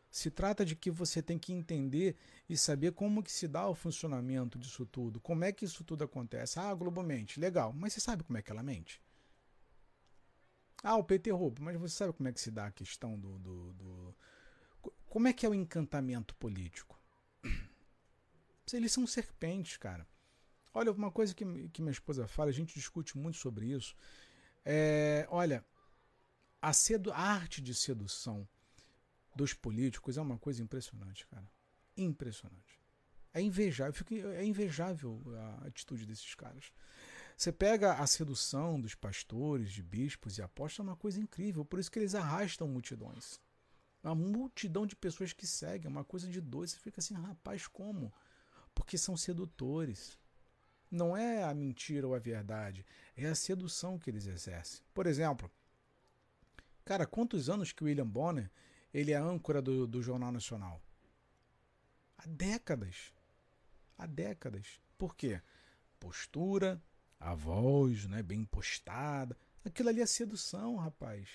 Se 0.09 0.31
trata 0.31 0.65
de 0.65 0.75
que 0.75 0.89
você 0.89 1.21
tem 1.21 1.37
que 1.37 1.53
entender 1.53 2.15
e 2.49 2.57
saber 2.57 2.93
como 2.93 3.21
que 3.21 3.31
se 3.31 3.47
dá 3.47 3.67
o 3.67 3.75
funcionamento 3.75 4.57
disso 4.57 4.85
tudo, 4.85 5.19
como 5.19 5.43
é 5.43 5.51
que 5.51 5.65
isso 5.65 5.83
tudo 5.83 6.03
acontece. 6.03 6.59
Ah, 6.59 6.69
a 6.69 6.75
Globo 6.75 7.03
mente, 7.03 7.39
legal, 7.39 7.71
mas 7.73 7.93
você 7.93 7.99
sabe 7.99 8.23
como 8.23 8.37
é 8.37 8.41
que 8.41 8.51
ela 8.51 8.63
mente? 8.63 9.01
Ah, 10.83 10.97
o 10.97 11.03
PT 11.03 11.31
rouba, 11.31 11.61
mas 11.61 11.77
você 11.77 11.95
sabe 11.95 12.13
como 12.13 12.27
é 12.29 12.33
que 12.33 12.41
se 12.41 12.51
dá 12.51 12.65
a 12.67 12.71
questão 12.71 13.17
do, 13.17 13.39
do, 13.39 13.73
do... 13.73 14.15
Como 15.07 15.27
é 15.27 15.33
que 15.33 15.45
é 15.45 15.49
o 15.49 15.53
encantamento 15.53 16.35
político? 16.35 16.99
Eles 18.73 18.91
são 18.91 19.05
serpentes, 19.05 19.77
cara. 19.77 20.05
Olha, 20.73 20.91
uma 20.91 21.11
coisa 21.11 21.35
que, 21.35 21.45
que 21.69 21.81
minha 21.81 21.91
esposa 21.91 22.27
fala, 22.27 22.49
a 22.49 22.53
gente 22.53 22.73
discute 22.73 23.17
muito 23.17 23.37
sobre 23.37 23.67
isso. 23.67 23.95
É, 24.65 25.27
olha, 25.29 25.63
a, 26.61 26.73
sedu 26.73 27.11
a 27.11 27.17
arte 27.17 27.61
de 27.61 27.75
sedução 27.75 28.47
dos 29.35 29.53
políticos 29.53 30.17
é 30.17 30.21
uma 30.21 30.37
coisa 30.37 30.63
impressionante, 30.63 31.27
cara. 31.27 31.47
Impressionante. 31.95 32.81
É 33.33 33.41
invejável, 33.41 33.93
fico, 33.93 34.15
é 34.15 34.45
invejável 34.45 35.21
a 35.37 35.67
atitude 35.67 36.05
desses 36.05 36.33
caras. 36.35 36.71
Você 37.35 37.51
pega 37.51 37.93
a 37.93 38.07
sedução 38.07 38.79
dos 38.79 38.95
pastores, 38.95 39.71
de 39.71 39.81
bispos 39.83 40.37
e 40.37 40.41
apóstolos, 40.41 40.87
é 40.87 40.91
uma 40.91 40.97
coisa 40.97 41.19
incrível. 41.19 41.65
Por 41.65 41.79
isso 41.79 41.91
que 41.91 41.99
eles 41.99 42.15
arrastam 42.15 42.67
multidões. 42.67 43.39
Uma 44.03 44.15
multidão 44.15 44.85
de 44.85 44.95
pessoas 44.95 45.33
que 45.33 45.47
seguem, 45.47 45.87
é 45.87 45.89
uma 45.89 46.03
coisa 46.03 46.27
de 46.27 46.39
dois. 46.39 46.71
Você 46.71 46.77
fica 46.77 46.99
assim, 46.99 47.15
rapaz, 47.15 47.67
como? 47.67 48.13
Porque 48.75 48.97
são 48.97 49.17
sedutores 49.17 50.19
não 50.93 51.17
é 51.17 51.43
a 51.43 51.53
mentira 51.53 52.07
ou 52.07 52.13
a 52.13 52.19
verdade, 52.19 52.85
é 53.17 53.25
a 53.25 53.33
sedução 53.33 53.97
que 53.97 54.09
eles 54.09 54.27
exercem. 54.27 54.81
Por 54.93 55.07
exemplo, 55.07 55.51
cara, 56.85 57.07
quantos 57.07 57.49
anos 57.49 57.71
que 57.71 57.83
William 57.83 58.07
Bonner 58.07 58.49
ele 58.93 59.11
é 59.11 59.17
âncora 59.17 59.59
do, 59.59 59.87
do 59.87 60.03
Jornal 60.03 60.31
Nacional? 60.31 60.79
Há 62.15 62.27
décadas. 62.27 63.11
Há 63.97 64.05
décadas. 64.05 64.79
Por 64.95 65.15
quê? 65.15 65.41
Postura, 65.99 66.79
a 67.19 67.33
voz, 67.33 68.05
né, 68.05 68.21
bem 68.21 68.45
postada. 68.45 69.35
Aquilo 69.65 69.89
ali 69.89 69.99
é 69.99 70.05
sedução, 70.05 70.75
rapaz. 70.75 71.27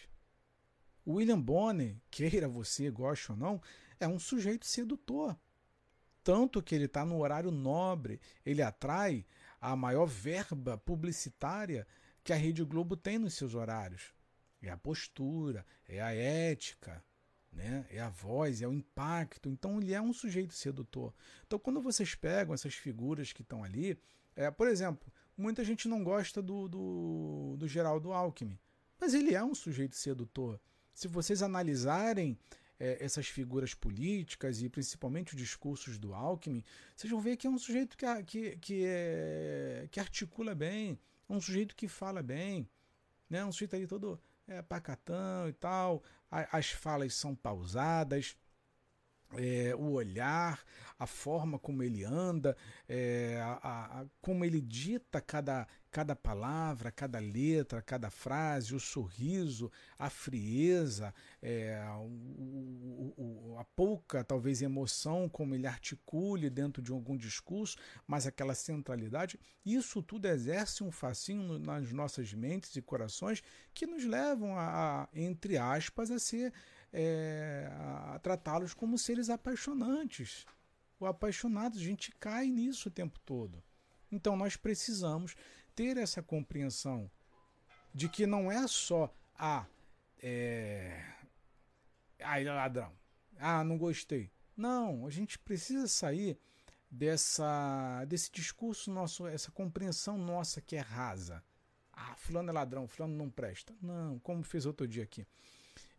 William 1.04 1.40
Bonner, 1.40 1.96
queira 2.10 2.46
você, 2.48 2.90
goste 2.90 3.32
ou 3.32 3.36
não, 3.36 3.60
é 3.98 4.06
um 4.06 4.20
sujeito 4.20 4.66
sedutor. 4.66 5.36
Tanto 6.22 6.62
que 6.62 6.74
ele 6.74 6.84
está 6.84 7.04
no 7.04 7.18
horário 7.18 7.50
nobre, 7.50 8.20
ele 8.44 8.62
atrai 8.62 9.24
a 9.60 9.74
maior 9.74 10.06
verba 10.06 10.78
publicitária 10.78 11.86
que 12.22 12.32
a 12.32 12.36
Rede 12.36 12.64
Globo 12.64 12.96
tem 12.96 13.18
nos 13.18 13.34
seus 13.34 13.54
horários. 13.54 14.14
É 14.60 14.70
a 14.70 14.76
postura, 14.76 15.64
é 15.88 16.00
a 16.00 16.12
ética, 16.12 17.02
né? 17.52 17.86
é 17.90 18.00
a 18.00 18.08
voz, 18.08 18.60
é 18.60 18.68
o 18.68 18.72
impacto. 18.72 19.48
Então 19.48 19.80
ele 19.80 19.92
é 19.92 20.00
um 20.00 20.12
sujeito 20.12 20.54
sedutor. 20.54 21.14
Então 21.46 21.58
quando 21.58 21.80
vocês 21.80 22.14
pegam 22.14 22.54
essas 22.54 22.74
figuras 22.74 23.32
que 23.32 23.42
estão 23.42 23.62
ali, 23.64 24.00
é, 24.34 24.50
por 24.50 24.68
exemplo, 24.68 25.12
muita 25.36 25.64
gente 25.64 25.88
não 25.88 26.02
gosta 26.02 26.42
do, 26.42 26.68
do, 26.68 27.56
do 27.58 27.68
Geraldo 27.68 28.12
Alckmin, 28.12 28.58
mas 29.00 29.14
ele 29.14 29.34
é 29.34 29.42
um 29.42 29.54
sujeito 29.54 29.96
sedutor. 29.96 30.60
Se 30.92 31.06
vocês 31.06 31.42
analisarem 31.42 32.36
é, 32.78 33.04
essas 33.04 33.26
figuras 33.26 33.74
políticas 33.74 34.62
e 34.62 34.68
principalmente 34.68 35.34
os 35.34 35.40
discursos 35.40 35.98
do 35.98 36.14
Alckmin, 36.14 36.64
vocês 36.96 37.10
vão 37.10 37.20
ver 37.20 37.36
que 37.36 37.46
é 37.46 37.50
um 37.50 37.58
sujeito 37.58 37.96
que, 37.96 38.06
que, 38.24 38.56
que, 38.56 38.84
é, 38.86 39.88
que 39.90 40.00
articula 40.00 40.54
bem, 40.54 40.98
é 41.28 41.32
um 41.32 41.40
sujeito 41.40 41.74
que 41.74 41.88
fala 41.88 42.22
bem, 42.22 42.68
né? 43.28 43.44
um 43.44 43.52
sujeito 43.52 43.76
ali 43.76 43.86
todo 43.86 44.20
é, 44.46 44.62
pacatão 44.62 45.48
e 45.48 45.52
tal, 45.52 46.02
as 46.30 46.70
falas 46.70 47.14
são 47.14 47.34
pausadas 47.34 48.36
é, 49.36 49.74
o 49.76 49.92
olhar, 49.92 50.62
a 50.98 51.06
forma 51.06 51.58
como 51.58 51.82
ele 51.82 52.04
anda, 52.04 52.56
é, 52.88 53.40
a, 53.42 54.00
a, 54.00 54.06
como 54.20 54.44
ele 54.44 54.60
dita 54.60 55.20
cada, 55.20 55.66
cada 55.90 56.16
palavra, 56.16 56.90
cada 56.90 57.18
letra, 57.18 57.82
cada 57.82 58.10
frase, 58.10 58.74
o 58.74 58.80
sorriso, 58.80 59.70
a 59.98 60.10
frieza, 60.10 61.14
é, 61.42 61.80
o, 62.00 63.14
o, 63.16 63.56
a 63.58 63.64
pouca, 63.64 64.24
talvez, 64.24 64.62
emoção 64.62 65.28
como 65.28 65.54
ele 65.54 65.66
articule 65.66 66.50
dentro 66.50 66.82
de 66.82 66.90
algum 66.90 67.16
discurso, 67.16 67.76
mas 68.06 68.26
aquela 68.26 68.54
centralidade, 68.54 69.38
isso 69.64 70.02
tudo 70.02 70.26
exerce 70.26 70.82
um 70.82 70.90
fascínio 70.90 71.58
nas 71.58 71.92
nossas 71.92 72.32
mentes 72.32 72.74
e 72.74 72.82
corações 72.82 73.42
que 73.74 73.86
nos 73.86 74.04
levam 74.04 74.56
a, 74.56 75.02
a 75.02 75.08
entre 75.14 75.58
aspas, 75.58 76.10
a 76.10 76.18
ser 76.18 76.52
é, 76.92 77.70
a 78.14 78.18
tratá-los 78.18 78.74
como 78.74 78.98
seres 78.98 79.30
apaixonantes 79.30 80.46
ou 80.98 81.06
apaixonados. 81.06 81.80
A 81.80 81.84
gente 81.84 82.12
cai 82.12 82.48
nisso 82.48 82.88
o 82.88 82.92
tempo 82.92 83.18
todo. 83.20 83.62
Então 84.10 84.36
nós 84.36 84.56
precisamos 84.56 85.34
ter 85.74 85.96
essa 85.96 86.22
compreensão 86.22 87.10
de 87.94 88.08
que 88.08 88.26
não 88.26 88.50
é 88.50 88.66
só 88.66 89.12
a. 89.36 89.60
Ah, 89.60 89.66
é... 90.20 91.04
Ai, 92.20 92.44
ladrão. 92.44 92.92
Ah, 93.38 93.62
não 93.62 93.78
gostei. 93.78 94.30
Não, 94.56 95.06
a 95.06 95.10
gente 95.10 95.38
precisa 95.38 95.86
sair 95.86 96.36
dessa 96.90 98.04
desse 98.06 98.30
discurso 98.32 98.90
nosso, 98.90 99.26
essa 99.26 99.52
compreensão 99.52 100.18
nossa 100.18 100.60
que 100.60 100.74
é 100.74 100.80
rasa. 100.80 101.44
Ah, 101.92 102.14
fulano 102.16 102.50
é 102.50 102.52
ladrão, 102.52 102.88
fulano 102.88 103.14
não 103.14 103.30
presta. 103.30 103.74
Não, 103.80 104.18
como 104.20 104.42
fez 104.42 104.66
outro 104.66 104.86
dia 104.88 105.04
aqui 105.04 105.26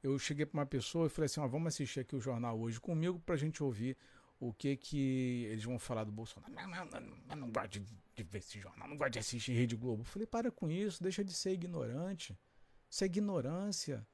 eu 0.02 0.18
cheguei 0.18 0.46
para 0.46 0.60
uma 0.60 0.66
pessoa 0.66 1.08
e 1.08 1.10
falei 1.10 1.26
assim: 1.26 1.40
ó, 1.40 1.48
vamos 1.48 1.68
assistir 1.68 2.02
aqui 2.02 2.16
o 2.16 2.22
jornal 2.22 2.60
hoje 2.60 2.80
comigo 2.80 3.20
para 3.20 3.36
a 3.36 3.38
gente 3.38 3.62
ouvir 3.64 3.98
o 4.40 4.54
que 4.54 4.78
que 4.78 5.46
eles 5.52 5.64
vão 5.64 5.78
falar 5.78 6.06
do 6.06 6.12
Bolsonaro. 6.12 6.54
Não, 6.54 6.68
não, 6.68 6.86
não, 6.86 7.18
não, 7.28 7.36
não 7.36 7.52
gosto 7.52 7.80
de, 7.80 7.86
de, 8.16 8.24
ver 8.24 8.38
esse 8.38 8.60
jornal, 8.60 8.88
não 8.88 8.96
gosto 8.96 9.12
de 9.12 9.20
assistir 9.20 9.52
Rede 9.54 9.76
Globo. 9.76 10.02
Eu 10.02 10.06
falei: 10.06 10.26
para 10.26 10.52
com 10.52 10.70
isso, 10.70 11.04
deixa 11.04 11.24
de 11.24 11.34
ser 11.34 11.52
ignorante. 11.52 12.38
Isso 12.90 13.04
é 13.04 13.08
ignorância. 13.08 14.08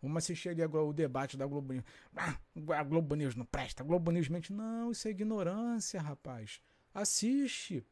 Vamos 0.00 0.16
assistir 0.24 0.48
ali 0.48 0.62
agora 0.62 0.84
o 0.84 0.92
debate 0.92 1.36
da 1.36 1.46
Globo 1.46 1.74
News. 1.74 1.84
Ah, 2.16 2.38
a 2.74 2.82
Globo 2.82 3.14
News 3.14 3.34
não 3.34 3.44
presta, 3.44 3.82
a 3.82 3.86
Globo 3.86 4.10
News 4.10 4.28
mente. 4.28 4.52
Não, 4.52 4.90
isso 4.90 5.06
é 5.06 5.10
ignorância, 5.10 6.00
rapaz. 6.00 6.60
Assiste. 6.94 7.84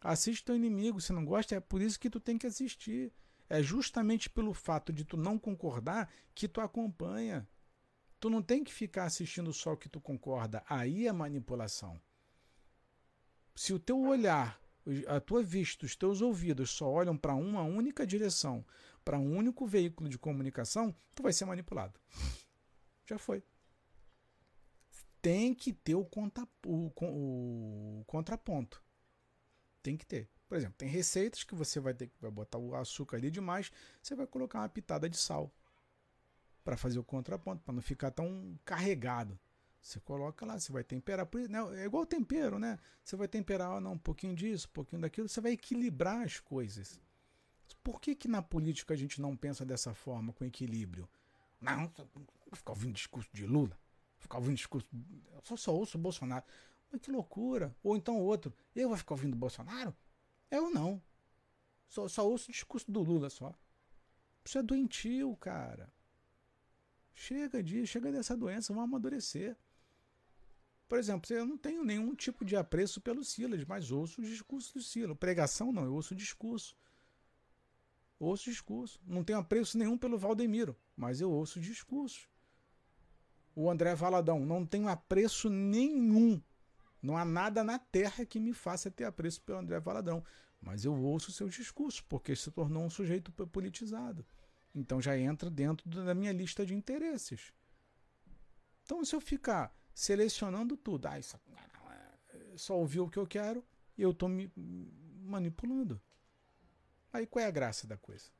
Assiste 0.00 0.44
teu 0.44 0.54
inimigo. 0.54 1.00
Se 1.00 1.12
não 1.12 1.24
gosta, 1.24 1.56
é 1.56 1.60
por 1.60 1.82
isso 1.82 1.98
que 1.98 2.08
tu 2.08 2.20
tem 2.20 2.38
que 2.38 2.46
assistir. 2.46 3.12
É 3.50 3.60
justamente 3.60 4.30
pelo 4.30 4.54
fato 4.54 4.92
de 4.92 5.04
tu 5.04 5.16
não 5.16 5.36
concordar 5.36 6.08
que 6.32 6.46
tu 6.46 6.60
acompanha. 6.60 7.48
Tu 8.20 8.30
não 8.30 8.40
tem 8.40 8.62
que 8.62 8.72
ficar 8.72 9.06
assistindo 9.06 9.52
só 9.52 9.72
o 9.72 9.76
que 9.76 9.88
tu 9.88 10.00
concorda. 10.00 10.62
Aí 10.68 11.08
é 11.08 11.12
manipulação. 11.12 12.00
Se 13.56 13.72
o 13.72 13.78
teu 13.80 14.00
olhar, 14.00 14.62
a 15.08 15.18
tua 15.18 15.42
vista, 15.42 15.84
os 15.84 15.96
teus 15.96 16.20
ouvidos 16.20 16.70
só 16.70 16.88
olham 16.88 17.16
para 17.16 17.34
uma 17.34 17.62
única 17.62 18.06
direção, 18.06 18.64
para 19.04 19.18
um 19.18 19.36
único 19.36 19.66
veículo 19.66 20.08
de 20.08 20.16
comunicação, 20.16 20.94
tu 21.12 21.24
vai 21.24 21.32
ser 21.32 21.44
manipulado. 21.44 21.98
Já 23.04 23.18
foi. 23.18 23.42
Tem 25.20 25.52
que 25.52 25.72
ter 25.72 25.96
o, 25.96 26.04
conta, 26.04 26.48
o, 26.64 26.92
o 27.00 28.04
contraponto. 28.06 28.80
Tem 29.82 29.96
que 29.96 30.06
ter. 30.06 30.28
Por 30.50 30.56
exemplo, 30.56 30.74
tem 30.78 30.88
receitas 30.88 31.44
que 31.44 31.54
você 31.54 31.78
vai 31.78 31.94
ter 31.94 32.08
que 32.08 32.20
vai 32.20 32.28
botar 32.28 32.58
o 32.58 32.74
açúcar 32.74 33.18
ali 33.18 33.30
demais, 33.30 33.70
você 34.02 34.16
vai 34.16 34.26
colocar 34.26 34.58
uma 34.58 34.68
pitada 34.68 35.08
de 35.08 35.16
sal 35.16 35.48
para 36.64 36.76
fazer 36.76 36.98
o 36.98 37.04
contraponto, 37.04 37.62
para 37.62 37.72
não 37.72 37.80
ficar 37.80 38.10
tão 38.10 38.58
carregado. 38.64 39.38
Você 39.80 40.00
coloca 40.00 40.44
lá, 40.44 40.58
você 40.58 40.72
vai 40.72 40.82
temperar. 40.82 41.28
É 41.76 41.84
igual 41.84 42.04
tempero, 42.04 42.58
né? 42.58 42.80
Você 43.04 43.14
vai 43.14 43.28
temperar 43.28 43.80
não, 43.80 43.92
um 43.92 43.98
pouquinho 43.98 44.34
disso, 44.34 44.66
um 44.68 44.72
pouquinho 44.72 45.00
daquilo, 45.00 45.28
você 45.28 45.40
vai 45.40 45.52
equilibrar 45.52 46.22
as 46.24 46.40
coisas. 46.40 47.00
Por 47.80 48.00
que, 48.00 48.16
que 48.16 48.26
na 48.26 48.42
política 48.42 48.92
a 48.92 48.96
gente 48.96 49.20
não 49.20 49.36
pensa 49.36 49.64
dessa 49.64 49.94
forma, 49.94 50.32
com 50.32 50.44
equilíbrio? 50.44 51.08
Não, 51.60 51.88
ficar 52.54 52.72
ouvindo 52.72 52.94
discurso 52.94 53.30
de 53.32 53.46
Lula, 53.46 53.78
ficar 54.18 54.38
ouvindo 54.38 54.56
discurso. 54.56 54.88
Eu 55.32 55.42
só, 55.44 55.56
só 55.56 55.72
ouço 55.72 55.96
o 55.96 56.00
Bolsonaro. 56.00 56.44
Mas 56.90 57.00
que 57.00 57.12
loucura. 57.12 57.72
Ou 57.84 57.96
então 57.96 58.18
outro, 58.18 58.52
eu 58.74 58.88
vou 58.88 58.98
ficar 58.98 59.14
ouvindo 59.14 59.34
o 59.34 59.36
Bolsonaro? 59.36 59.94
Eu 60.50 60.70
não. 60.70 61.00
Só, 61.86 62.08
só 62.08 62.28
ouço 62.28 62.50
o 62.50 62.52
discurso 62.52 62.90
do 62.90 63.00
Lula 63.00 63.30
só. 63.30 63.54
Isso 64.44 64.58
é 64.58 64.62
doentio, 64.62 65.36
cara. 65.36 65.92
Chega 67.12 67.62
disso, 67.62 67.92
chega 67.92 68.10
dessa 68.10 68.36
doença, 68.36 68.72
vamos 68.72 68.88
amadurecer. 68.88 69.56
Por 70.88 70.98
exemplo, 70.98 71.32
eu 71.32 71.46
não 71.46 71.56
tenho 71.56 71.84
nenhum 71.84 72.14
tipo 72.14 72.44
de 72.44 72.56
apreço 72.56 73.00
pelo 73.00 73.22
Silas, 73.22 73.64
mas 73.64 73.92
ouço 73.92 74.20
o 74.20 74.24
discurso 74.24 74.74
do 74.74 74.82
Silas. 74.82 75.16
Pregação 75.16 75.70
não, 75.70 75.84
eu 75.84 75.94
ouço 75.94 76.14
o 76.14 76.16
discurso. 76.16 76.76
Ouço 78.18 78.48
o 78.48 78.52
discurso. 78.52 79.00
Não 79.06 79.22
tenho 79.22 79.38
apreço 79.38 79.78
nenhum 79.78 79.96
pelo 79.96 80.18
Valdemiro, 80.18 80.76
mas 80.96 81.20
eu 81.20 81.30
ouço 81.30 81.58
o 81.58 81.62
discurso. 81.62 82.28
O 83.54 83.70
André 83.70 83.94
Valadão, 83.94 84.40
não 84.44 84.66
tenho 84.66 84.88
apreço 84.88 85.48
nenhum. 85.48 86.42
Não 87.02 87.16
há 87.16 87.24
nada 87.24 87.64
na 87.64 87.78
terra 87.78 88.26
que 88.26 88.38
me 88.38 88.52
faça 88.52 88.90
ter 88.90 89.04
apreço 89.04 89.40
pelo 89.42 89.58
André 89.58 89.80
Valadão. 89.80 90.22
Mas 90.60 90.84
eu 90.84 90.94
ouço 90.94 91.32
seu 91.32 91.48
discurso, 91.48 92.04
porque 92.04 92.36
se 92.36 92.50
tornou 92.50 92.84
um 92.84 92.90
sujeito 92.90 93.32
politizado. 93.32 94.26
Então 94.74 95.00
já 95.00 95.16
entra 95.16 95.50
dentro 95.50 95.88
da 95.88 96.14
minha 96.14 96.32
lista 96.32 96.64
de 96.66 96.74
interesses. 96.74 97.52
Então, 98.84 99.04
se 99.04 99.14
eu 99.14 99.20
ficar 99.20 99.74
selecionando 99.94 100.76
tudo. 100.76 101.06
Ah, 101.06 101.18
isso 101.18 101.36
é, 101.36 102.56
só 102.56 102.76
ouviu 102.76 103.04
o 103.04 103.10
que 103.10 103.18
eu 103.18 103.26
quero 103.26 103.64
e 103.96 104.02
eu 104.02 104.10
estou 104.10 104.28
me 104.28 104.50
manipulando. 105.22 106.00
Aí 107.12 107.26
qual 107.26 107.44
é 107.44 107.48
a 107.48 107.50
graça 107.50 107.86
da 107.86 107.96
coisa? 107.96 108.30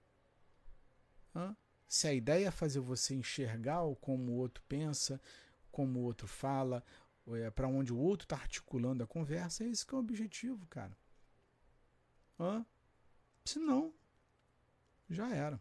Hã? 1.34 1.56
Se 1.88 2.06
a 2.06 2.14
ideia 2.14 2.48
é 2.48 2.50
fazer 2.50 2.80
você 2.80 3.14
enxergar 3.14 3.80
como 4.00 4.32
o 4.32 4.36
outro 4.36 4.62
pensa, 4.68 5.20
como 5.70 6.00
o 6.00 6.02
outro 6.02 6.26
fala, 6.26 6.84
é, 7.36 7.50
para 7.50 7.68
onde 7.68 7.92
o 7.92 7.98
outro 7.98 8.24
está 8.24 8.36
articulando 8.36 9.02
a 9.02 9.06
conversa, 9.06 9.64
é 9.64 9.68
esse 9.68 9.86
que 9.86 9.94
é 9.94 9.96
o 9.96 10.00
objetivo, 10.00 10.66
cara. 10.66 10.96
Hã? 12.38 12.64
Se 13.44 13.58
não, 13.58 13.92
já 15.08 15.28
era. 15.34 15.60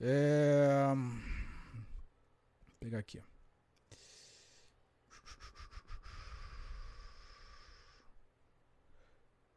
É... 0.00 0.94
Vou 0.94 2.76
pegar 2.78 2.98
aqui. 2.98 3.22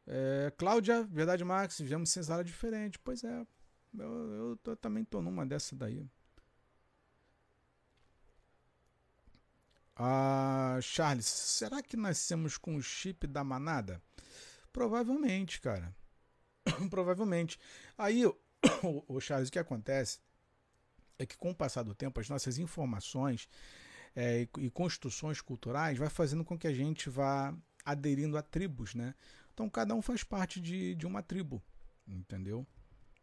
É, 0.06 0.52
Cláudia, 0.58 1.04
verdade, 1.04 1.44
Max, 1.44 1.80
vivemos 1.80 2.10
sem 2.10 2.22
sala 2.22 2.44
diferente. 2.44 3.00
Pois 3.00 3.24
é, 3.24 3.48
eu, 3.98 4.34
eu 4.34 4.58
tô, 4.58 4.76
também 4.76 5.06
tô 5.06 5.22
numa 5.22 5.46
dessa 5.46 5.76
daí. 5.76 6.06
Ah, 9.96 10.80
Charles, 10.82 11.26
será 11.26 11.82
que 11.82 11.96
nascemos 11.96 12.58
com 12.58 12.76
o 12.76 12.82
chip 12.82 13.28
da 13.28 13.44
manada? 13.44 14.02
Provavelmente, 14.72 15.62
cara. 15.62 15.96
Provavelmente. 16.90 17.60
Aí, 17.98 18.24
o, 18.84 19.20
Charles, 19.20 19.50
o 19.50 19.52
que 19.52 19.60
acontece 19.60 20.20
é 21.20 21.26
que 21.26 21.38
com 21.38 21.52
o 21.52 21.56
passar 21.56 21.84
do 21.84 21.94
tempo, 21.94 22.20
as 22.20 22.28
nossas 22.28 22.58
informações 22.58 23.48
é, 24.16 24.42
e, 24.58 24.66
e 24.66 24.70
construções 24.70 25.42
culturais 25.42 25.98
vai 25.98 26.10
fazendo 26.10 26.44
com 26.44 26.58
que 26.58 26.68
a 26.68 26.74
gente 26.74 27.10
vá 27.10 27.56
aderindo 27.86 28.38
a 28.38 28.42
tribos, 28.42 28.96
né? 28.96 29.14
Então 29.54 29.70
cada 29.70 29.94
um 29.94 30.02
faz 30.02 30.24
parte 30.24 30.60
de, 30.60 30.96
de 30.96 31.06
uma 31.06 31.22
tribo, 31.22 31.62
entendeu? 32.08 32.66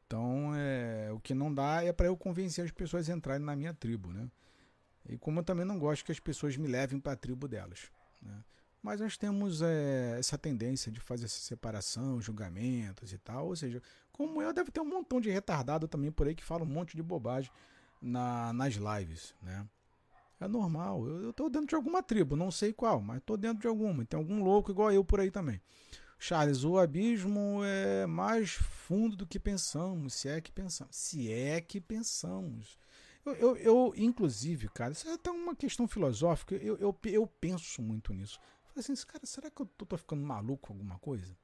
Então 0.07 0.53
é, 0.55 1.11
o 1.13 1.19
que 1.19 1.35
não 1.35 1.53
dá 1.53 1.83
é 1.83 1.93
para 1.93 2.07
eu 2.07 2.17
convencer 2.17 2.65
as 2.65 2.71
pessoas 2.71 3.09
a 3.09 3.15
entrarem 3.15 3.45
na 3.45 3.57
minha 3.57 3.75
tribo, 3.75 4.13
né? 4.13 4.29
E 5.09 5.17
como 5.17 5.41
eu 5.41 5.45
também 5.45 5.65
não 5.65 5.79
gosto 5.79 6.05
que 6.05 6.13
as 6.13 6.21
pessoas 6.21 6.57
me 6.57 6.69
levem 6.69 7.01
para 7.01 7.13
a 7.13 7.17
tribo 7.17 7.49
delas, 7.49 7.91
né? 8.23 8.45
Mas 8.83 9.01
nós 9.01 9.17
temos 9.17 9.61
é, 9.61 10.17
essa 10.19 10.39
tendência 10.39 10.91
de 10.91 11.01
fazer 11.01 11.27
essa 11.27 11.39
separação, 11.41 12.21
julgamentos 12.21 13.13
e 13.13 13.19
tal. 13.19 13.49
Ou 13.49 13.57
seja, 13.57 13.83
como 14.11 14.41
eu, 14.41 14.53
deve 14.53 14.71
ter 14.71 14.81
um 14.81 14.87
montão 14.87 15.21
de 15.21 15.31
retardado 15.31 15.87
também 15.87 16.11
por 16.11 16.27
aí 16.27 16.35
que 16.35 16.45
fala 16.45 16.63
um 16.63 16.67
monte 16.67 16.97
de 16.97 17.03
bobagem 17.03 17.51
na, 18.01 18.53
nas 18.55 18.75
lives, 18.75 19.35
né? 19.43 19.67
É 20.41 20.49
normal. 20.49 21.07
Eu, 21.07 21.33
tô 21.35 21.51
dentro 21.51 21.69
de 21.69 21.75
alguma 21.75 22.03
tribo, 22.03 22.35
não 22.35 22.51
sei 22.51 22.73
qual, 22.73 23.03
mas 23.03 23.21
tô 23.25 23.37
dentro 23.37 23.61
de 23.61 23.67
alguma. 23.67 24.05
Tem 24.07 24.17
algum 24.19 24.43
louco 24.43 24.71
igual 24.71 24.91
eu 24.91 25.05
por 25.05 25.21
aí 25.21 25.31
também. 25.31 25.61
Charles, 26.19 26.65
o 26.65 26.79
abismo 26.79 27.63
é 27.63 28.07
mais 28.07 28.53
fundo 28.53 29.17
do 29.17 29.27
que 29.27 29.39
pensamos, 29.39 30.15
se 30.15 30.29
é 30.29 30.41
que 30.41 30.51
pensamos. 30.51 30.97
Se 30.97 31.31
é 31.31 31.61
que 31.61 31.81
pensamos. 31.81 32.79
Eu, 33.25 33.35
eu, 33.35 33.57
eu 33.57 33.95
inclusive, 33.97 34.69
cara, 34.69 34.93
isso 34.93 35.09
é 35.09 35.13
até 35.13 35.31
uma 35.31 35.55
questão 35.55 35.87
filosófica, 35.87 36.55
eu, 36.55 36.77
eu, 36.79 36.97
eu 37.05 37.27
penso 37.27 37.83
muito 37.83 38.13
nisso. 38.13 38.41
Falei 38.69 38.81
assim, 38.81 39.07
cara, 39.07 39.27
será 39.27 39.51
que 39.51 39.61
eu 39.61 39.67
tô, 39.67 39.85
tô 39.85 39.97
ficando 39.97 40.23
maluco 40.23 40.69
com 40.69 40.73
alguma 40.73 40.99
coisa? 40.99 41.37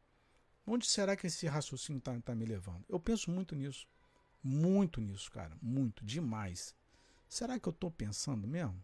Onde 0.66 0.86
será 0.86 1.16
que 1.16 1.26
esse 1.26 1.46
raciocínio 1.46 2.00
tá, 2.00 2.18
tá 2.20 2.34
me 2.34 2.44
levando? 2.44 2.84
Eu 2.88 2.98
penso 2.98 3.30
muito 3.30 3.54
nisso. 3.54 3.86
Muito 4.42 5.00
nisso, 5.00 5.30
cara. 5.30 5.56
Muito, 5.60 6.04
demais. 6.04 6.74
Será 7.28 7.58
que 7.58 7.68
eu 7.68 7.72
tô 7.72 7.90
pensando 7.90 8.46
mesmo? 8.46 8.82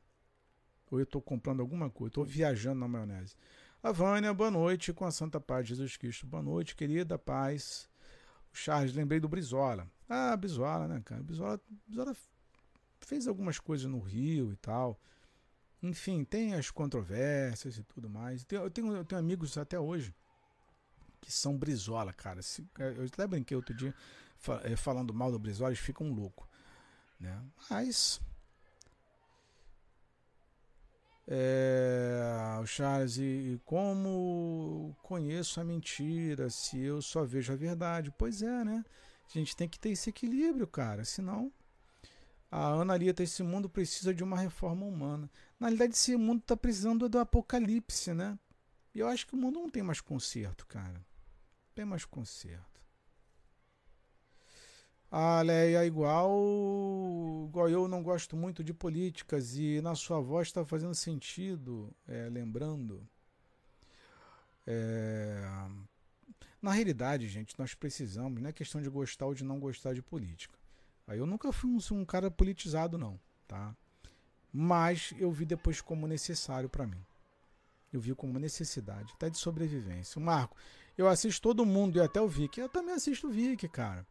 Ou 0.90 1.00
eu 1.00 1.06
tô 1.06 1.20
comprando 1.20 1.60
alguma 1.60 1.88
coisa? 1.88 2.10
Eu 2.10 2.14
tô 2.14 2.24
viajando 2.24 2.80
na 2.80 2.88
maionese. 2.88 3.34
A 3.82 3.90
Vânia, 3.90 4.32
boa 4.32 4.50
noite, 4.50 4.92
com 4.92 5.04
a 5.04 5.10
Santa 5.10 5.40
Paz 5.40 5.66
de 5.66 5.70
Jesus 5.70 5.96
Cristo. 5.96 6.26
Boa 6.26 6.42
noite, 6.42 6.76
querida 6.76 7.18
paz. 7.18 7.88
O 8.52 8.56
Charles, 8.56 8.94
lembrei 8.94 9.18
do 9.18 9.28
Brizola. 9.28 9.90
Ah, 10.08 10.36
Brizola, 10.36 10.86
né, 10.86 11.00
cara? 11.04 11.22
Brizola, 11.22 11.60
Brizola 11.86 12.14
fez 13.06 13.26
algumas 13.26 13.58
coisas 13.58 13.86
no 13.90 14.00
Rio 14.00 14.52
e 14.52 14.56
tal. 14.56 15.00
Enfim, 15.82 16.24
tem 16.24 16.54
as 16.54 16.70
controvérsias 16.70 17.76
e 17.76 17.82
tudo 17.82 18.08
mais. 18.08 18.46
Eu 18.50 18.70
tenho, 18.70 18.94
eu 18.94 19.04
tenho 19.04 19.18
amigos 19.18 19.58
até 19.58 19.78
hoje 19.78 20.14
que 21.20 21.32
são 21.32 21.56
Brizola, 21.56 22.12
cara. 22.12 22.40
Eu 22.78 23.04
até 23.04 23.26
brinquei 23.26 23.56
outro 23.56 23.74
dia 23.74 23.94
eh, 24.64 24.76
falando 24.76 25.14
mal 25.14 25.30
do 25.30 25.38
Brizola, 25.38 25.70
eles 25.70 25.78
ficam 25.78 26.12
loucos. 26.12 26.46
Né? 27.18 27.40
Mas 27.70 28.20
é, 31.26 32.58
o 32.60 32.66
Charles, 32.66 33.16
e 33.16 33.60
como 33.64 34.96
conheço 35.02 35.60
a 35.60 35.64
mentira 35.64 36.50
se 36.50 36.78
eu 36.80 37.00
só 37.00 37.24
vejo 37.24 37.52
a 37.52 37.56
verdade? 37.56 38.12
Pois 38.18 38.42
é, 38.42 38.64
né? 38.64 38.84
A 39.24 39.38
gente 39.38 39.56
tem 39.56 39.68
que 39.68 39.78
ter 39.78 39.90
esse 39.90 40.10
equilíbrio, 40.10 40.66
cara. 40.66 41.04
Senão, 41.04 41.52
a 42.52 42.66
Analita, 42.74 43.22
esse 43.22 43.42
mundo 43.42 43.66
precisa 43.66 44.12
de 44.12 44.22
uma 44.22 44.38
reforma 44.38 44.84
humana. 44.84 45.30
Na 45.58 45.68
realidade, 45.68 45.94
esse 45.94 46.14
mundo 46.18 46.40
está 46.40 46.54
precisando 46.54 47.08
do 47.08 47.18
apocalipse, 47.18 48.12
né? 48.12 48.38
E 48.94 48.98
eu 48.98 49.08
acho 49.08 49.26
que 49.26 49.32
o 49.32 49.38
mundo 49.38 49.58
não 49.58 49.70
tem 49.70 49.82
mais 49.82 50.02
conserto, 50.02 50.66
cara. 50.66 50.92
Não 50.98 51.74
tem 51.74 51.86
mais 51.86 52.04
conserto. 52.04 52.82
A 55.10 55.40
Leia, 55.40 55.86
igual, 55.86 57.46
igual 57.48 57.70
eu, 57.70 57.88
não 57.88 58.02
gosto 58.02 58.36
muito 58.36 58.62
de 58.62 58.74
políticas 58.74 59.56
e 59.56 59.80
na 59.80 59.94
sua 59.94 60.20
voz 60.20 60.48
está 60.48 60.62
fazendo 60.62 60.94
sentido, 60.94 61.90
é, 62.06 62.28
lembrando. 62.28 63.06
É, 64.66 65.42
na 66.60 66.72
realidade, 66.72 67.28
gente, 67.28 67.58
nós 67.58 67.74
precisamos, 67.74 68.42
não 68.42 68.50
é 68.50 68.52
questão 68.52 68.82
de 68.82 68.90
gostar 68.90 69.24
ou 69.24 69.34
de 69.34 69.42
não 69.42 69.58
gostar 69.58 69.94
de 69.94 70.02
política. 70.02 70.61
Aí 71.06 71.18
eu 71.18 71.26
nunca 71.26 71.52
fui 71.52 71.70
um, 71.70 71.78
um 71.96 72.04
cara 72.04 72.30
politizado, 72.30 72.96
não, 72.96 73.18
tá? 73.46 73.74
Mas 74.52 75.14
eu 75.18 75.30
vi 75.32 75.44
depois 75.44 75.80
como 75.80 76.06
necessário 76.06 76.68
para 76.68 76.86
mim. 76.86 77.04
Eu 77.92 78.00
vi 78.00 78.14
como 78.14 78.38
necessidade, 78.38 79.12
até 79.14 79.28
de 79.28 79.38
sobrevivência. 79.38 80.18
O 80.18 80.22
Marco, 80.22 80.56
eu 80.96 81.08
assisto 81.08 81.42
todo 81.42 81.66
mundo 81.66 81.98
e 81.98 82.00
até 82.00 82.20
o 82.20 82.28
Vic. 82.28 82.58
Eu 82.58 82.68
também 82.68 82.94
assisto 82.94 83.28
o 83.28 83.30
Vic, 83.30 83.68
cara. 83.68 84.06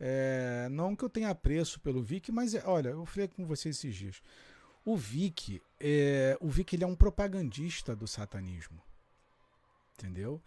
É, 0.00 0.68
não 0.70 0.96
que 0.96 1.04
eu 1.04 1.10
tenha 1.10 1.30
apreço 1.30 1.78
pelo 1.80 2.02
Vic, 2.02 2.32
mas 2.32 2.54
é, 2.54 2.62
olha, 2.66 2.88
eu 2.88 3.06
falei 3.06 3.28
com 3.28 3.46
você 3.46 3.68
esses 3.68 3.94
dias. 3.94 4.22
O 4.84 4.96
Vic, 4.96 5.62
é, 5.78 6.36
o 6.40 6.48
Vic 6.48 6.74
ele 6.74 6.82
é 6.82 6.86
um 6.86 6.96
propagandista 6.96 7.94
do 7.94 8.08
satanismo. 8.08 8.82
Entendeu? 9.94 10.42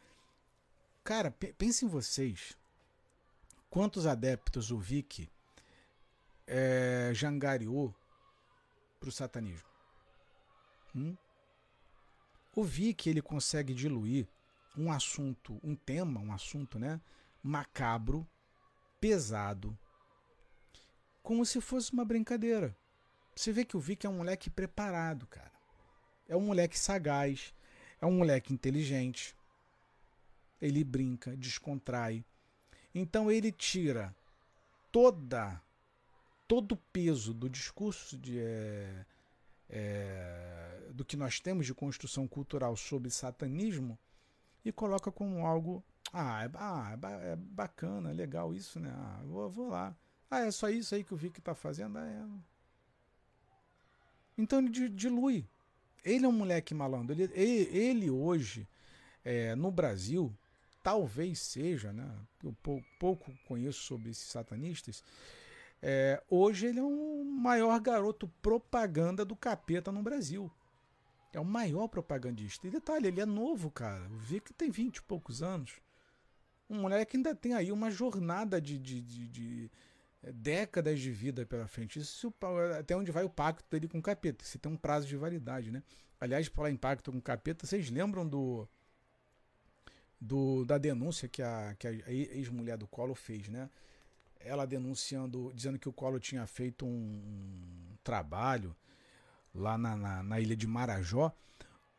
Cara, 1.04 1.32
pense 1.32 1.86
em 1.86 1.88
vocês. 1.88 2.58
Quantos 3.70 4.06
adeptos 4.06 4.72
o 4.72 4.78
Vic 4.78 5.30
é, 6.48 7.12
jangariou 7.14 7.94
para 9.00 9.10
o 9.10 9.12
satanismo? 9.12 9.70
Hum? 10.96 11.16
O 12.56 12.64
Vic 12.64 13.10
ele 13.10 13.22
consegue 13.22 13.74
diluir 13.74 14.28
um 14.78 14.92
assunto, 14.92 15.60
um 15.64 15.76
tema, 15.76 16.20
um 16.20 16.34
assunto, 16.34 16.80
né? 16.80 17.02
Macabro, 17.44 18.28
pesado, 19.00 19.78
como 21.22 21.46
se 21.46 21.60
fosse 21.60 21.92
uma 21.92 22.06
brincadeira. 22.06 22.76
Você 23.36 23.52
vê 23.52 23.66
que 23.66 23.76
o 23.76 23.80
Vic 23.80 24.06
é 24.06 24.10
um 24.10 24.18
moleque 24.18 24.50
preparado, 24.50 25.26
cara. 25.28 25.52
É 26.28 26.36
um 26.36 26.42
moleque 26.42 26.78
sagaz, 26.78 27.54
é 28.00 28.06
um 28.06 28.18
moleque 28.18 28.54
inteligente. 28.54 29.36
Ele 30.62 30.84
brinca, 30.84 31.36
descontrai. 31.36 32.24
Então 32.94 33.30
ele 33.30 33.52
tira 33.52 34.16
toda 34.92 35.62
todo 36.48 36.74
o 36.74 36.78
peso 36.78 37.34
do 37.34 37.50
discurso 37.50 38.18
de, 38.18 38.40
é, 38.40 39.06
é, 39.70 40.90
do 40.94 41.04
que 41.04 41.18
nós 41.18 41.40
temos 41.40 41.66
de 41.66 41.74
construção 41.74 42.28
cultural 42.28 42.76
sobre 42.76 43.10
satanismo 43.10 43.98
e 44.64 44.72
coloca 44.72 45.12
como 45.12 45.46
algo 45.46 45.84
ah, 46.14 46.44
é, 46.44 46.50
ah, 46.56 46.98
é, 47.24 47.32
é 47.32 47.36
bacana, 47.36 48.10
é 48.10 48.14
legal 48.14 48.54
isso, 48.54 48.80
né? 48.80 48.90
Ah, 48.96 49.22
vou, 49.26 49.50
vou 49.50 49.70
lá. 49.70 49.96
Ah, 50.30 50.42
é 50.42 50.52
só 50.52 50.70
isso 50.70 50.96
aí 50.96 51.04
que 51.04 51.12
eu 51.12 51.18
vi 51.18 51.30
que 51.30 51.42
tá 51.42 51.54
fazendo? 51.54 51.98
Ah, 51.98 52.08
é. 52.08 52.26
Então 54.38 54.60
ele 54.60 54.90
dilui. 54.90 55.48
Ele 56.04 56.26
é 56.26 56.28
um 56.28 56.32
moleque 56.32 56.74
malandro. 56.74 57.14
Ele, 57.14 57.24
ele, 57.34 57.78
ele 57.78 58.10
hoje, 58.10 58.68
é, 59.24 59.56
no 59.56 59.72
Brasil, 59.72 60.34
talvez 60.84 61.40
seja, 61.40 61.92
né? 61.92 62.10
Eu 62.44 62.56
pouco 63.00 63.34
conheço 63.48 63.82
sobre 63.82 64.12
esses 64.12 64.28
satanistas. 64.28 65.04
É, 65.82 66.22
hoje 66.30 66.68
ele 66.68 66.80
é 66.80 66.84
um 66.84 67.24
maior 67.24 67.80
garoto 67.80 68.28
propaganda 68.42 69.24
do 69.24 69.36
capeta 69.36 69.92
no 69.92 70.02
Brasil. 70.02 70.52
É 71.34 71.40
o 71.40 71.46
maior 71.46 71.88
propagandista. 71.88 72.68
E 72.68 72.72
detalhe, 72.72 73.08
ele 73.08 73.22
é 73.22 73.26
novo, 73.26 73.70
cara. 73.70 74.08
Vi 74.10 74.40
que 74.40 74.54
tem 74.54 74.72
20 74.72 74.98
e 74.98 75.02
poucos 75.04 75.44
anos. 75.44 75.74
Um 76.70 76.82
moleque 76.82 77.18
ainda 77.18 77.36
tem 77.36 77.54
aí 77.54 77.72
uma 77.72 77.92
jornada 77.92 78.60
de, 78.60 78.80
de, 78.80 79.02
de, 79.02 79.28
de 79.28 79.72
é, 80.24 80.32
décadas 80.32 81.00
de 81.00 81.12
vida 81.12 81.46
pela 81.46 81.68
frente. 81.68 82.00
Isso 82.00 82.34
até 82.80 82.96
onde 82.96 83.12
vai 83.12 83.24
o 83.24 83.30
pacto 83.30 83.70
dele 83.70 83.88
com 83.88 84.00
o 84.00 84.02
capeta. 84.02 84.44
Se 84.44 84.58
tem 84.58 84.72
um 84.72 84.78
prazo 84.78 85.08
de 85.08 85.16
validade, 85.16 85.72
né? 85.72 85.84
Aliás, 86.20 86.48
falar 86.48 86.72
em 86.72 86.78
pacto 86.78 87.12
com 87.12 87.18
o 87.18 87.22
capeta, 87.22 87.68
vocês 87.68 87.90
lembram 87.90 88.28
do, 88.28 88.68
do 90.20 90.66
da 90.66 90.78
denúncia 90.78 91.28
que 91.28 91.42
a, 91.42 91.76
que 91.78 91.88
a 91.88 91.92
ex-mulher 92.12 92.78
do 92.78 92.88
Collor 92.88 93.16
fez, 93.16 93.48
né? 93.50 93.70
Ela 94.46 94.66
denunciando, 94.66 95.52
dizendo 95.54 95.80
que 95.80 95.90
o 95.90 95.94
Collor 95.94 96.20
tinha 96.20 96.46
feito 96.46 96.86
um, 96.86 97.98
trabalho 98.04 98.76
lá 99.54 99.78
na, 99.78 99.96
na, 99.98 100.24
na, 100.24 100.40
ilha 100.40 100.56
de 100.56 100.68
Marajó, 100.68 101.36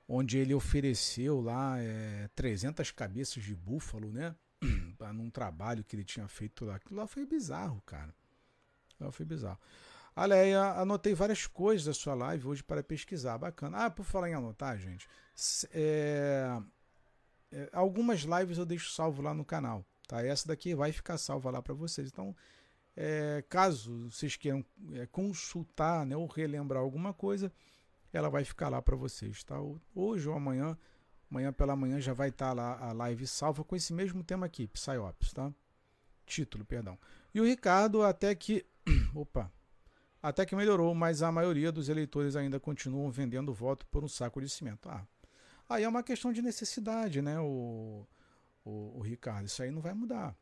onde 0.09 0.39
ele 0.39 0.55
ofereceu 0.55 1.41
lá 1.41 1.77
é, 1.79 2.29
300 2.35 2.93
cabeças 2.93 3.43
de 3.43 3.55
búfalo, 3.55 4.13
né? 4.13 4.35
num 5.13 5.29
trabalho 5.29 5.85
que 5.85 5.97
ele 5.97 6.05
tinha 6.05 6.29
feito 6.29 6.65
lá. 6.65 6.77
Aquilo 6.77 7.01
lá 7.01 7.07
foi 7.07 7.27
bizarro, 7.27 7.83
cara. 7.85 8.15
Lá 9.01 9.11
foi 9.11 9.27
bizarro. 9.27 9.59
Aleia, 10.15 10.81
anotei 10.81 11.15
várias 11.15 11.47
coisas 11.47 11.85
da 11.85 11.93
sua 11.93 12.15
live 12.15 12.47
hoje 12.47 12.63
para 12.63 12.83
pesquisar. 12.83 13.37
Bacana. 13.37 13.85
Ah, 13.85 13.91
por 13.91 14.05
falar 14.05 14.31
em 14.31 14.35
anotar, 14.35 14.79
gente. 14.79 15.07
É, 15.73 16.59
é, 17.53 17.69
algumas 17.73 18.21
lives 18.21 18.57
eu 18.57 18.65
deixo 18.65 18.91
salvo 18.93 19.21
lá 19.21 19.35
no 19.35 19.45
canal. 19.45 19.85
Tá? 20.07 20.25
Essa 20.25 20.49
daqui 20.49 20.75
vai 20.75 20.93
ficar 20.93 21.19
salva 21.19 21.51
lá 21.51 21.63
para 21.63 21.75
vocês. 21.75 22.09
Então, 22.09 22.35
é, 22.97 23.45
caso 23.49 24.11
vocês 24.11 24.37
queiram 24.37 24.65
é, 24.93 25.07
consultar 25.07 26.07
né, 26.07 26.17
ou 26.17 26.27
relembrar 26.27 26.83
alguma 26.83 27.13
coisa, 27.13 27.53
ela 28.13 28.29
vai 28.29 28.45
ficar 28.45 28.69
lá 28.69 28.81
para 28.81 28.97
vocês. 28.97 29.43
Tá? 29.45 29.57
Hoje 29.95 30.29
ou 30.29 30.35
amanhã 30.35 30.77
Amanhã 31.31 31.53
pela 31.53 31.75
manhã 31.75 32.01
já 32.01 32.13
vai 32.13 32.29
estar 32.29 32.49
tá 32.49 32.53
lá 32.53 32.79
a 32.79 32.93
live 32.93 33.27
salva 33.27 33.65
com 33.65 33.75
esse 33.75 33.93
mesmo 33.93 34.23
tema 34.23 34.47
aqui, 34.47 34.69
Psyops, 34.69 35.33
tá? 35.33 35.53
Título, 36.25 36.65
perdão. 36.65 36.99
E 37.35 37.41
o 37.41 37.45
Ricardo 37.45 38.03
até 38.03 38.35
que. 38.35 38.65
Opa! 39.15 39.51
Até 40.23 40.47
que 40.47 40.57
melhorou, 40.57 40.95
mas 40.95 41.23
a 41.23 41.31
maioria 41.31 41.71
dos 41.71 41.89
eleitores 41.89 42.37
ainda 42.37 42.59
continuam 42.59 43.11
vendendo 43.11 43.53
voto 43.53 43.87
por 43.87 44.03
um 44.03 44.09
saco 44.09 44.41
de 44.41 44.49
cimento. 44.49 44.89
Ah, 44.89 45.07
aí 45.69 45.85
é 45.85 45.89
uma 45.89 46.03
questão 46.03 46.33
de 46.33 46.43
necessidade, 46.43 47.23
né, 47.23 47.39
o, 47.39 48.07
o, 48.69 48.99
o 48.99 49.01
Ricardo? 49.01 49.47
Isso 49.47 49.63
aí 49.63 49.71
não 49.71 49.81
vai 49.81 49.95
mudar. 49.95 50.37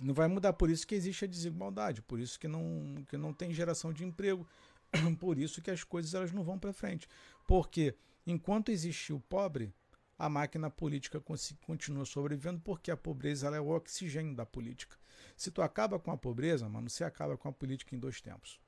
Não 0.00 0.14
vai 0.14 0.26
mudar, 0.26 0.52
por 0.54 0.70
isso 0.70 0.86
que 0.86 0.94
existe 0.94 1.24
a 1.24 1.28
desigualdade, 1.28 2.02
por 2.02 2.18
isso 2.18 2.40
que 2.40 2.48
não, 2.48 3.04
que 3.08 3.16
não 3.16 3.32
tem 3.32 3.52
geração 3.52 3.92
de 3.92 4.04
emprego, 4.04 4.46
por 5.20 5.38
isso 5.38 5.62
que 5.62 5.70
as 5.70 5.84
coisas 5.84 6.14
elas 6.14 6.32
não 6.32 6.42
vão 6.42 6.58
para 6.58 6.72
frente. 6.72 7.06
Porque 7.46 7.94
Enquanto 8.26 8.70
existiu 8.70 9.16
o 9.16 9.20
pobre, 9.20 9.74
a 10.18 10.28
máquina 10.28 10.70
política 10.70 11.20
continua 11.66 12.04
sobrevivendo 12.04 12.60
porque 12.60 12.90
a 12.90 12.96
pobreza 12.96 13.48
é 13.48 13.60
o 13.60 13.70
oxigênio 13.70 14.34
da 14.34 14.46
política. 14.46 14.96
Se 15.36 15.50
tu 15.50 15.60
acaba 15.60 15.98
com 15.98 16.12
a 16.12 16.16
pobreza, 16.16 16.68
mano, 16.68 16.88
você 16.88 17.02
acaba 17.02 17.36
com 17.36 17.48
a 17.48 17.52
política 17.52 17.94
em 17.96 17.98
dois 17.98 18.20
tempos. 18.20 18.60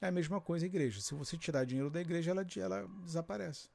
É 0.00 0.08
a 0.08 0.12
mesma 0.12 0.40
coisa 0.40 0.66
a 0.66 0.68
igreja. 0.68 1.00
Se 1.00 1.14
você 1.14 1.38
tirar 1.38 1.64
dinheiro 1.64 1.90
da 1.90 2.00
igreja, 2.00 2.32
ela, 2.32 2.44
ela 2.56 2.86
desaparece. 3.04 3.70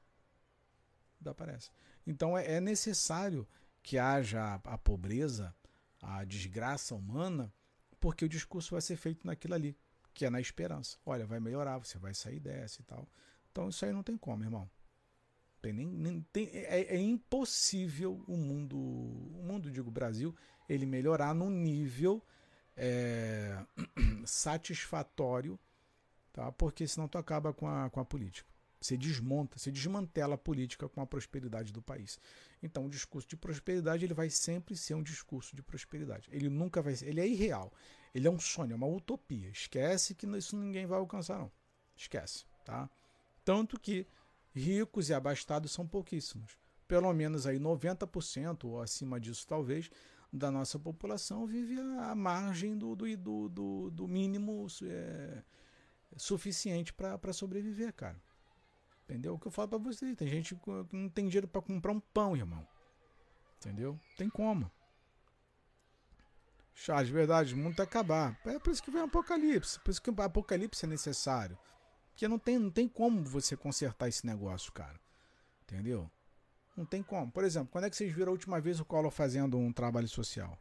Desaparece. 1.18 1.70
Então 2.06 2.38
é, 2.38 2.54
é 2.54 2.60
necessário 2.60 3.46
que 3.88 3.96
haja 3.96 4.60
a, 4.64 4.76
pobreza, 4.76 5.56
a 6.02 6.22
desgraça 6.22 6.94
humana, 6.94 7.50
porque 7.98 8.22
o 8.22 8.28
discurso 8.28 8.72
vai 8.72 8.82
ser 8.82 8.96
feito 8.96 9.26
naquilo 9.26 9.54
ali, 9.54 9.74
que 10.12 10.26
é 10.26 10.30
na 10.30 10.42
esperança. 10.42 10.98
Olha, 11.06 11.24
vai 11.24 11.40
melhorar, 11.40 11.78
você 11.78 11.96
vai 11.96 12.12
sair 12.12 12.38
dessa 12.38 12.82
e 12.82 12.84
tal. 12.84 13.08
Então 13.50 13.70
isso 13.70 13.86
aí 13.86 13.90
não 13.90 14.02
tem 14.02 14.18
como, 14.18 14.44
irmão. 14.44 14.68
Tem 15.62 15.72
nem, 15.72 15.86
nem 15.86 16.20
tem, 16.30 16.50
é, 16.52 16.96
é, 16.96 16.98
impossível 16.98 18.22
o 18.28 18.36
mundo, 18.36 18.76
o 18.76 19.42
mundo, 19.42 19.70
digo, 19.70 19.90
Brasil, 19.90 20.36
ele 20.68 20.84
melhorar 20.84 21.34
num 21.34 21.48
nível 21.48 22.22
é, 22.76 23.64
satisfatório, 24.26 25.58
tá? 26.30 26.52
porque 26.52 26.86
senão 26.86 27.08
tu 27.08 27.16
acaba 27.16 27.54
com 27.54 27.66
a, 27.66 27.88
com 27.88 28.00
a 28.00 28.04
política. 28.04 28.46
Você 28.78 28.98
desmonta, 28.98 29.58
você 29.58 29.72
desmantela 29.72 30.34
a 30.34 30.38
política 30.38 30.90
com 30.90 31.00
a 31.00 31.06
prosperidade 31.06 31.72
do 31.72 31.80
país. 31.80 32.20
Então, 32.62 32.86
o 32.86 32.90
discurso 32.90 33.28
de 33.28 33.36
prosperidade 33.36 34.04
ele 34.04 34.14
vai 34.14 34.30
sempre 34.30 34.76
ser 34.76 34.94
um 34.94 35.02
discurso 35.02 35.54
de 35.54 35.62
prosperidade. 35.62 36.28
Ele 36.32 36.48
nunca 36.48 36.82
vai 36.82 36.94
ser, 36.96 37.08
ele 37.08 37.20
é 37.20 37.26
irreal. 37.26 37.72
Ele 38.14 38.26
é 38.26 38.30
um 38.30 38.38
sonho, 38.38 38.72
é 38.72 38.76
uma 38.76 38.86
utopia. 38.86 39.48
Esquece 39.48 40.14
que 40.14 40.26
isso 40.26 40.56
ninguém 40.56 40.86
vai 40.86 40.98
alcançar 40.98 41.38
não. 41.38 41.52
Esquece, 41.96 42.46
tá? 42.64 42.90
Tanto 43.44 43.78
que 43.78 44.06
ricos 44.54 45.08
e 45.08 45.14
abastados 45.14 45.72
são 45.72 45.86
pouquíssimos. 45.86 46.56
Pelo 46.86 47.12
menos 47.12 47.46
aí 47.46 47.58
90% 47.58 48.64
ou 48.64 48.80
acima 48.80 49.20
disso 49.20 49.46
talvez 49.46 49.90
da 50.32 50.50
nossa 50.50 50.78
população 50.78 51.46
vive 51.46 51.78
à 52.00 52.14
margem 52.14 52.76
do, 52.76 52.94
do, 52.94 53.48
do, 53.48 53.90
do 53.90 54.08
mínimo 54.08 54.66
é, 54.82 55.42
suficiente 56.16 56.92
para 56.92 57.32
sobreviver, 57.32 57.92
cara. 57.94 58.20
Entendeu? 59.08 59.34
O 59.34 59.38
que 59.38 59.46
eu 59.46 59.50
falo 59.50 59.68
para 59.68 59.78
vocês, 59.78 60.14
tem 60.16 60.28
gente 60.28 60.54
que 60.54 60.70
não 60.92 61.08
tem 61.08 61.28
dinheiro 61.28 61.48
para 61.48 61.62
comprar 61.62 61.92
um 61.92 62.00
pão, 62.00 62.36
irmão. 62.36 62.66
Entendeu? 63.56 63.98
Tem 64.18 64.28
como. 64.28 64.70
Charles, 66.74 67.08
verdade, 67.08 67.54
o 67.54 67.56
mundo 67.56 67.74
vai 67.74 67.86
acabar. 67.86 68.38
É 68.44 68.58
por 68.58 68.70
isso 68.70 68.82
que 68.82 68.90
vem 68.90 69.00
o 69.00 69.06
apocalipse. 69.06 69.80
Por 69.80 69.90
isso 69.90 70.02
que 70.02 70.10
o 70.10 70.22
apocalipse 70.22 70.84
é 70.84 70.88
necessário. 70.88 71.58
Porque 72.10 72.28
não 72.28 72.38
tem, 72.38 72.58
não 72.58 72.70
tem 72.70 72.86
como 72.86 73.24
você 73.24 73.56
consertar 73.56 74.08
esse 74.08 74.26
negócio, 74.26 74.70
cara. 74.72 75.00
Entendeu? 75.62 76.10
Não 76.76 76.84
tem 76.84 77.02
como. 77.02 77.32
Por 77.32 77.44
exemplo, 77.44 77.70
quando 77.72 77.84
é 77.84 77.90
que 77.90 77.96
vocês 77.96 78.12
viram 78.12 78.28
a 78.28 78.32
última 78.32 78.60
vez 78.60 78.78
o 78.78 78.84
Collor 78.84 79.10
fazendo 79.10 79.56
um 79.56 79.72
trabalho 79.72 80.06
social? 80.06 80.56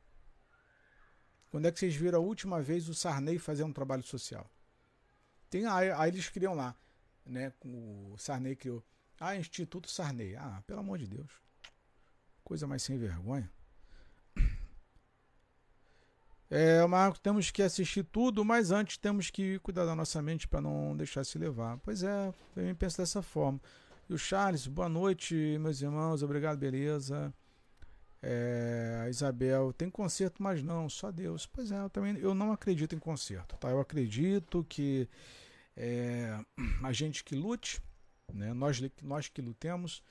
Quando 1.51 1.67
é 1.67 1.71
que 1.71 1.79
vocês 1.79 1.95
viram 1.95 2.19
a 2.19 2.21
última 2.21 2.61
vez 2.61 2.87
o 2.87 2.95
Sarney 2.95 3.37
fazendo 3.37 3.69
um 3.69 3.73
trabalho 3.73 4.03
social? 4.03 4.49
Tem, 5.49 5.65
aí, 5.65 5.91
aí 5.91 6.09
eles 6.09 6.29
criam 6.29 6.53
lá, 6.53 6.75
né? 7.27 7.51
O 7.65 8.15
Sarney 8.17 8.55
criou. 8.55 8.83
Ah, 9.19 9.35
Instituto 9.35 9.89
Sarney. 9.89 10.35
Ah, 10.35 10.61
pelo 10.65 10.79
amor 10.79 10.97
de 10.97 11.07
Deus. 11.07 11.31
Coisa 12.43 12.67
mais 12.67 12.83
sem 12.83 12.97
vergonha. 12.97 13.51
É, 16.49 16.85
Marco, 16.87 17.19
temos 17.19 17.51
que 17.51 17.61
assistir 17.61 18.03
tudo, 18.05 18.45
mas 18.45 18.71
antes 18.71 18.97
temos 18.97 19.29
que 19.29 19.59
cuidar 19.59 19.83
da 19.83 19.93
nossa 19.93 20.21
mente 20.21 20.47
para 20.47 20.61
não 20.61 20.95
deixar 20.95 21.25
se 21.25 21.37
levar. 21.37 21.77
Pois 21.79 22.03
é, 22.03 22.27
eu 22.27 22.35
também 22.55 22.73
penso 22.73 22.97
dessa 22.97 23.21
forma. 23.21 23.59
E 24.09 24.13
o 24.13 24.17
Charles, 24.17 24.65
boa 24.65 24.87
noite, 24.87 25.35
meus 25.59 25.81
irmãos, 25.81 26.23
obrigado, 26.23 26.57
beleza. 26.57 27.33
É, 28.21 29.01
a 29.03 29.09
Isabel, 29.09 29.73
tem 29.73 29.89
conserto, 29.89 30.41
mas 30.41 30.63
não, 30.63 30.87
só 30.89 31.11
Deus. 31.11 31.45
Pois 31.45 31.69
é, 31.71 31.79
eu 31.81 31.89
também 31.89 32.17
eu 32.17 32.33
não 32.33 32.53
acredito 32.53 32.95
em 32.95 32.99
conserto, 32.99 33.57
tá? 33.57 33.69
Eu 33.69 33.81
acredito 33.81 34.65
que 34.69 35.07
é, 35.77 36.43
a 36.83 36.91
gente 36.91 37.23
que 37.23 37.35
lute, 37.35 37.79
né? 38.33 38.51
nós, 38.53 38.81
nós 39.03 39.29
que 39.29 39.41
lutemos, 39.41 40.01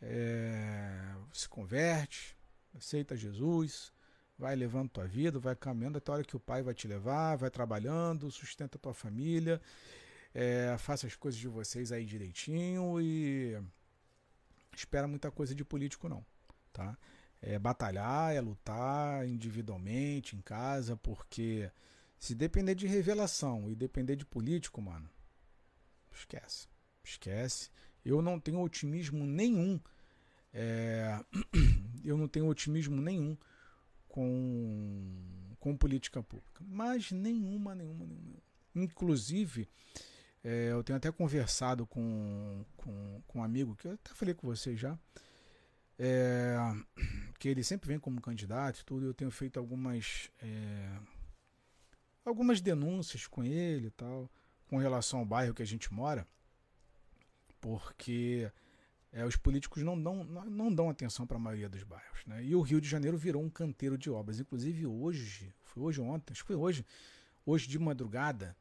é, 0.00 1.14
se 1.32 1.48
converte, 1.48 2.34
aceita 2.74 3.14
Jesus, 3.14 3.92
vai 4.38 4.56
levando 4.56 4.88
tua 4.88 5.06
vida, 5.06 5.38
vai 5.38 5.54
caminhando 5.54 5.98
até 5.98 6.10
a 6.10 6.14
hora 6.14 6.24
que 6.24 6.36
o 6.36 6.40
pai 6.40 6.62
vai 6.62 6.72
te 6.72 6.88
levar, 6.88 7.36
vai 7.36 7.50
trabalhando, 7.50 8.30
sustenta 8.30 8.78
tua 8.78 8.94
família, 8.94 9.60
é, 10.34 10.76
faça 10.78 11.06
as 11.06 11.14
coisas 11.14 11.38
de 11.38 11.48
vocês 11.48 11.92
aí 11.92 12.06
direitinho 12.06 13.00
e 13.00 13.60
espera 14.74 15.06
muita 15.06 15.30
coisa 15.30 15.54
de 15.54 15.64
político 15.64 16.08
não. 16.08 16.24
tá? 16.72 16.96
É 17.42 17.58
batalhar, 17.58 18.34
é 18.34 18.40
lutar 18.40 19.26
individualmente, 19.28 20.34
em 20.34 20.40
casa, 20.40 20.96
porque 20.96 21.70
se 22.18 22.34
depender 22.34 22.74
de 22.74 22.86
revelação 22.86 23.70
e 23.70 23.74
depender 23.74 24.16
de 24.16 24.26
político, 24.26 24.80
mano, 24.82 25.08
esquece. 26.12 26.68
Esquece. 27.04 27.70
Eu 28.04 28.20
não 28.20 28.40
tenho 28.40 28.60
otimismo 28.60 29.24
nenhum. 29.24 29.80
É, 30.52 31.18
eu 32.04 32.16
não 32.16 32.26
tenho 32.26 32.46
otimismo 32.46 33.00
nenhum 33.00 33.36
com, 34.08 35.54
com 35.60 35.76
política 35.76 36.22
pública. 36.22 36.64
Mas 36.66 37.12
nenhuma, 37.12 37.74
nenhuma, 37.74 38.04
nenhuma. 38.04 38.42
Inclusive, 38.74 39.68
é, 40.42 40.72
eu 40.72 40.82
tenho 40.82 40.96
até 40.96 41.10
conversado 41.12 41.86
com, 41.86 42.64
com, 42.76 43.22
com 43.26 43.38
um 43.38 43.44
amigo, 43.44 43.76
que 43.76 43.86
eu 43.86 43.92
até 43.92 44.12
falei 44.14 44.34
com 44.34 44.46
você 44.46 44.76
já, 44.76 44.98
é, 45.98 46.56
que 47.38 47.48
ele 47.48 47.64
sempre 47.64 47.88
vem 47.88 47.98
como 47.98 48.20
candidato 48.20 48.80
e 48.80 48.84
tudo, 48.84 49.06
eu 49.06 49.14
tenho 49.14 49.30
feito 49.30 49.58
algumas 49.58 50.30
é, 50.40 50.98
algumas 52.28 52.60
denúncias 52.60 53.26
com 53.26 53.42
ele 53.42 53.88
e 53.88 53.90
tal, 53.90 54.30
com 54.68 54.78
relação 54.78 55.20
ao 55.20 55.24
bairro 55.24 55.54
que 55.54 55.62
a 55.62 55.66
gente 55.66 55.92
mora, 55.92 56.26
porque 57.60 58.50
é, 59.12 59.24
os 59.24 59.36
políticos 59.36 59.82
não 59.82 60.00
dão, 60.00 60.24
não 60.24 60.72
dão 60.72 60.90
atenção 60.90 61.26
para 61.26 61.36
a 61.36 61.40
maioria 61.40 61.68
dos 61.68 61.82
bairros. 61.82 62.24
Né? 62.26 62.44
E 62.44 62.54
o 62.54 62.60
Rio 62.60 62.80
de 62.80 62.88
Janeiro 62.88 63.16
virou 63.16 63.42
um 63.42 63.50
canteiro 63.50 63.96
de 63.96 64.10
obras. 64.10 64.38
Inclusive 64.38 64.86
hoje, 64.86 65.54
foi 65.62 65.82
hoje 65.82 66.00
ontem, 66.00 66.32
acho 66.32 66.42
que 66.42 66.48
foi 66.48 66.56
hoje, 66.56 66.84
hoje 67.44 67.66
de 67.66 67.78
madrugada, 67.78 68.56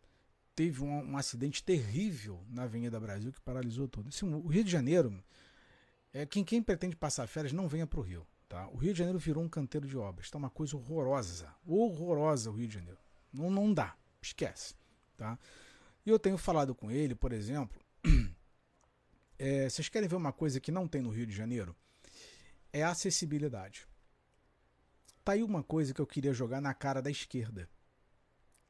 teve 0.56 0.84
um, 0.84 1.12
um 1.12 1.18
acidente 1.18 1.64
terrível 1.64 2.44
na 2.50 2.64
Avenida 2.64 3.00
Brasil 3.00 3.32
que 3.32 3.42
paralisou 3.42 3.88
tudo. 3.88 4.10
Assim, 4.10 4.26
o 4.26 4.48
Rio 4.48 4.64
de 4.64 4.72
Janeiro, 4.72 5.24
é, 6.14 6.26
quem, 6.26 6.44
quem 6.44 6.64
pretende 6.64 6.96
passar 6.96 7.28
férias 7.28 7.54
não 7.54 7.68
venha 7.68 7.86
para 7.86 8.00
o 8.00 8.04
Rio. 8.04 8.26
Tá? 8.48 8.68
O 8.70 8.78
Rio 8.78 8.94
de 8.94 9.00
Janeiro 9.00 9.20
virou 9.20 9.44
um 9.44 9.50
canteiro 9.50 9.86
de 9.86 9.98
obras. 9.98 10.28
Está 10.28 10.38
uma 10.38 10.50
coisa 10.50 10.78
horrorosa. 10.78 11.54
Horrorosa 11.66 12.50
o 12.50 12.54
Rio 12.54 12.68
de 12.68 12.74
Janeiro. 12.76 13.00
Não, 13.34 13.50
não 13.50 13.74
dá. 13.74 13.96
Esquece. 14.22 14.76
Tá? 15.16 15.38
E 16.06 16.10
eu 16.10 16.20
tenho 16.20 16.38
falado 16.38 16.74
com 16.74 16.92
ele, 16.92 17.16
por 17.16 17.32
exemplo. 17.32 17.80
É, 19.40 19.70
vocês 19.70 19.88
querem 19.88 20.10
ver 20.10 20.16
uma 20.16 20.34
coisa 20.34 20.60
que 20.60 20.72
não 20.72 20.88
tem 20.88 21.00
no 21.00 21.12
Rio 21.12 21.28
de 21.28 21.32
Janeiro? 21.32 21.76
É 22.74 22.82
a 22.82 22.90
acessibilidade. 22.90 23.88
Tá 25.24 25.34
aí 25.34 25.44
uma 25.44 25.62
coisa 25.62 25.94
que 25.94 26.02
eu 26.02 26.08
queria 26.08 26.34
jogar 26.34 26.60
na 26.60 26.74
cara 26.74 27.04
da 27.04 27.12
esquerda. 27.12 27.70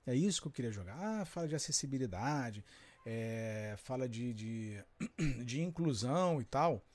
É 0.06 0.14
isso 0.14 0.42
que 0.42 0.48
eu 0.48 0.52
queria 0.52 0.72
jogar. 0.72 0.98
Ah, 1.00 1.24
fala 1.24 1.48
de 1.48 1.56
acessibilidade, 1.56 2.66
é, 3.06 3.76
fala 3.78 4.10
de, 4.10 4.34
de, 4.34 4.84
de 5.46 5.62
inclusão 5.62 6.42
e 6.42 6.46
tal. 6.46 6.86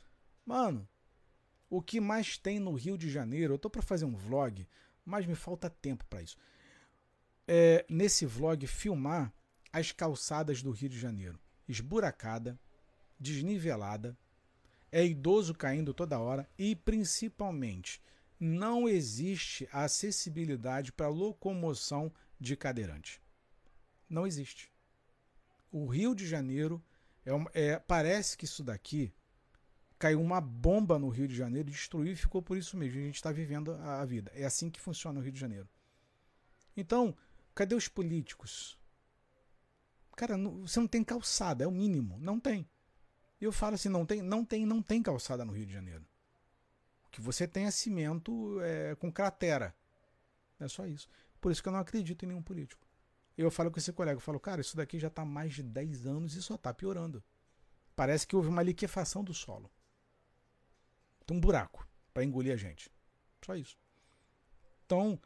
Mano, 0.45 0.87
o 1.71 1.81
que 1.81 2.01
mais 2.01 2.37
tem 2.37 2.59
no 2.59 2.75
Rio 2.75 2.99
de 2.99 3.09
Janeiro, 3.11 3.55
eu 3.55 3.59
tô 3.59 3.71
para 3.71 3.81
fazer 3.81 4.05
um 4.05 4.15
vlog, 4.15 4.69
mas 5.05 5.25
me 5.25 5.35
falta 5.35 5.71
tempo 5.71 6.05
para 6.07 6.23
isso. 6.23 6.37
É, 7.47 7.85
nesse 7.89 8.25
vlog, 8.25 8.67
filmar 8.67 9.33
as 9.73 9.91
calçadas 9.91 10.63
do 10.63 10.71
Rio 10.71 10.89
de 10.89 10.99
Janeiro. 10.99 11.41
Esburacada, 11.69 12.59
desnivelada, 13.19 14.17
é 14.91 15.05
idoso 15.05 15.55
caindo 15.55 15.95
toda 15.95 16.19
hora 16.19 16.49
e, 16.59 16.77
principalmente, 16.77 18.01
não 18.39 18.89
existe 18.89 19.69
acessibilidade 19.73 20.93
para 20.93 21.09
locomoção 21.09 22.13
de 22.39 22.57
cadeirante. 22.57 23.23
Não 24.09 24.27
existe. 24.27 24.71
O 25.71 25.87
Rio 25.87 26.15
de 26.15 26.27
Janeiro 26.27 26.83
é, 27.25 27.33
uma, 27.33 27.51
é, 27.55 27.79
parece 27.79 28.37
que 28.37 28.45
isso 28.45 28.63
daqui 28.63 29.15
caiu 29.99 30.21
uma 30.21 30.41
bomba 30.41 30.99
no 30.99 31.09
Rio 31.09 31.29
de 31.29 31.37
Janeiro, 31.37 31.71
destruiu 31.71 32.13
e 32.13 32.17
ficou 32.17 32.43
por 32.43 32.59
isso 32.59 32.77
mesmo. 32.77 32.99
A 32.99 33.05
gente 33.05 33.15
está 33.15 33.31
vivendo 33.31 33.73
a, 33.75 34.01
a 34.01 34.05
vida. 34.05 34.31
É 34.35 34.45
assim 34.45 34.69
que 34.69 34.81
funciona 34.81 35.19
o 35.19 35.23
Rio 35.23 35.33
de 35.33 35.41
Janeiro. 35.41 35.69
Então, 36.77 37.17
cadê 37.55 37.75
os 37.75 37.89
políticos? 37.89 38.79
Cara, 40.17 40.37
não, 40.37 40.67
você 40.67 40.79
não 40.79 40.87
tem 40.87 41.03
calçada, 41.03 41.65
é 41.65 41.67
o 41.67 41.71
mínimo. 41.71 42.19
Não 42.19 42.39
tem. 42.39 42.69
E 43.41 43.45
eu 43.45 43.53
falo 43.53 43.75
assim, 43.75 43.89
não 43.89 44.07
tem, 44.07 44.23
não 44.23 44.45
tem, 44.45 44.65
não 44.65 44.83
tem 44.83 45.03
calçada 45.03 45.45
no 45.45 45.53
Rio 45.53 45.67
de 45.67 45.73
Janeiro. 45.73 46.07
O 47.07 47.11
que 47.11 47.21
você 47.21 47.47
tem 47.47 47.67
é 47.67 47.71
cimento 47.71 48.61
é, 48.61 48.95
com 48.97 49.11
cratera. 49.11 49.75
É 50.61 50.69
só 50.69 50.87
isso. 50.87 51.09
Por 51.41 51.51
isso 51.51 51.63
que 51.63 51.69
eu 51.69 51.73
não 51.73 51.81
acredito 51.81 52.25
em 52.25 52.29
nenhum 52.29 52.43
político. 52.43 52.87
Eu 53.37 53.51
falo 53.51 53.71
com 53.71 53.79
esse 53.79 53.93
colega, 53.93 54.17
eu 54.17 54.21
falo, 54.21 54.39
cara, 54.39 54.61
isso 54.61 54.77
daqui 54.77 54.99
já 54.99 55.09
está 55.09 55.25
mais 55.25 55.55
de 55.55 55.63
10 55.63 56.07
anos 56.07 56.35
e 56.35 56.43
só 56.43 56.55
está 56.55 56.73
piorando. 56.73 57.23
Parece 57.97 58.27
que 58.27 58.37
houve 58.37 58.49
uma 58.49 58.63
liquefação 58.63 59.25
do 59.25 59.35
solo. 59.35 59.71
Tem 61.27 61.37
um 61.37 61.41
buraco 61.41 61.87
para 62.13 62.25
engolir 62.25 62.53
a 62.53 62.57
gente. 62.57 62.91
Só 63.45 63.57
isso. 63.57 63.77
Então, 64.85 65.19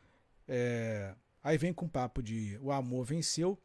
é, 0.48 1.14
aí 1.46 1.56
vem 1.56 1.72
com 1.72 1.86
o 1.86 1.88
papo 1.88 2.20
de 2.20 2.58
o 2.60 2.72
amor 2.72 3.04
venceu 3.04 3.56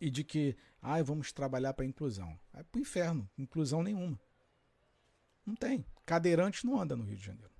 e 0.00 0.10
de 0.10 0.24
que 0.24 0.56
ah, 0.82 1.00
vamos 1.02 1.32
trabalhar 1.32 1.72
para 1.72 1.84
inclusão. 1.84 2.36
É 2.52 2.64
pro 2.64 2.80
inferno, 2.80 3.30
inclusão 3.38 3.80
nenhuma. 3.80 4.20
Não 5.46 5.54
tem. 5.54 5.86
Cadeirante 6.04 6.66
não 6.66 6.80
anda 6.80 6.96
no 6.96 7.04
Rio 7.04 7.16
de 7.16 7.24
Janeiro. 7.24 7.54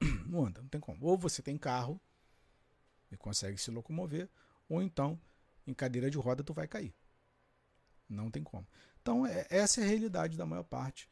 Não 0.26 0.46
anda, 0.46 0.62
não 0.62 0.68
tem 0.68 0.80
como. 0.80 1.04
Ou 1.04 1.18
você 1.18 1.42
tem 1.42 1.58
carro, 1.58 2.00
e 3.10 3.16
consegue 3.16 3.58
se 3.58 3.70
locomover, 3.70 4.30
ou 4.68 4.80
então 4.80 5.20
em 5.66 5.74
cadeira 5.74 6.08
de 6.08 6.16
roda 6.16 6.44
tu 6.44 6.54
vai 6.54 6.68
cair. 6.68 6.94
Não 8.08 8.30
tem 8.30 8.42
como. 8.42 8.66
Então, 9.02 9.26
é, 9.26 9.46
essa 9.50 9.80
é 9.80 9.84
a 9.84 9.88
realidade 9.88 10.38
da 10.38 10.46
maior 10.46 10.62
parte 10.62 11.10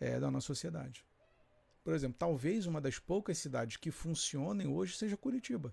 é, 0.00 0.18
da 0.18 0.28
nossa 0.28 0.48
sociedade. 0.48 1.06
Por 1.84 1.94
exemplo, 1.94 2.18
talvez 2.18 2.66
uma 2.66 2.80
das 2.80 2.98
poucas 2.98 3.38
cidades 3.38 3.76
que 3.76 3.92
funcionem 3.92 4.66
hoje 4.66 4.96
seja 4.96 5.16
Curitiba. 5.16 5.72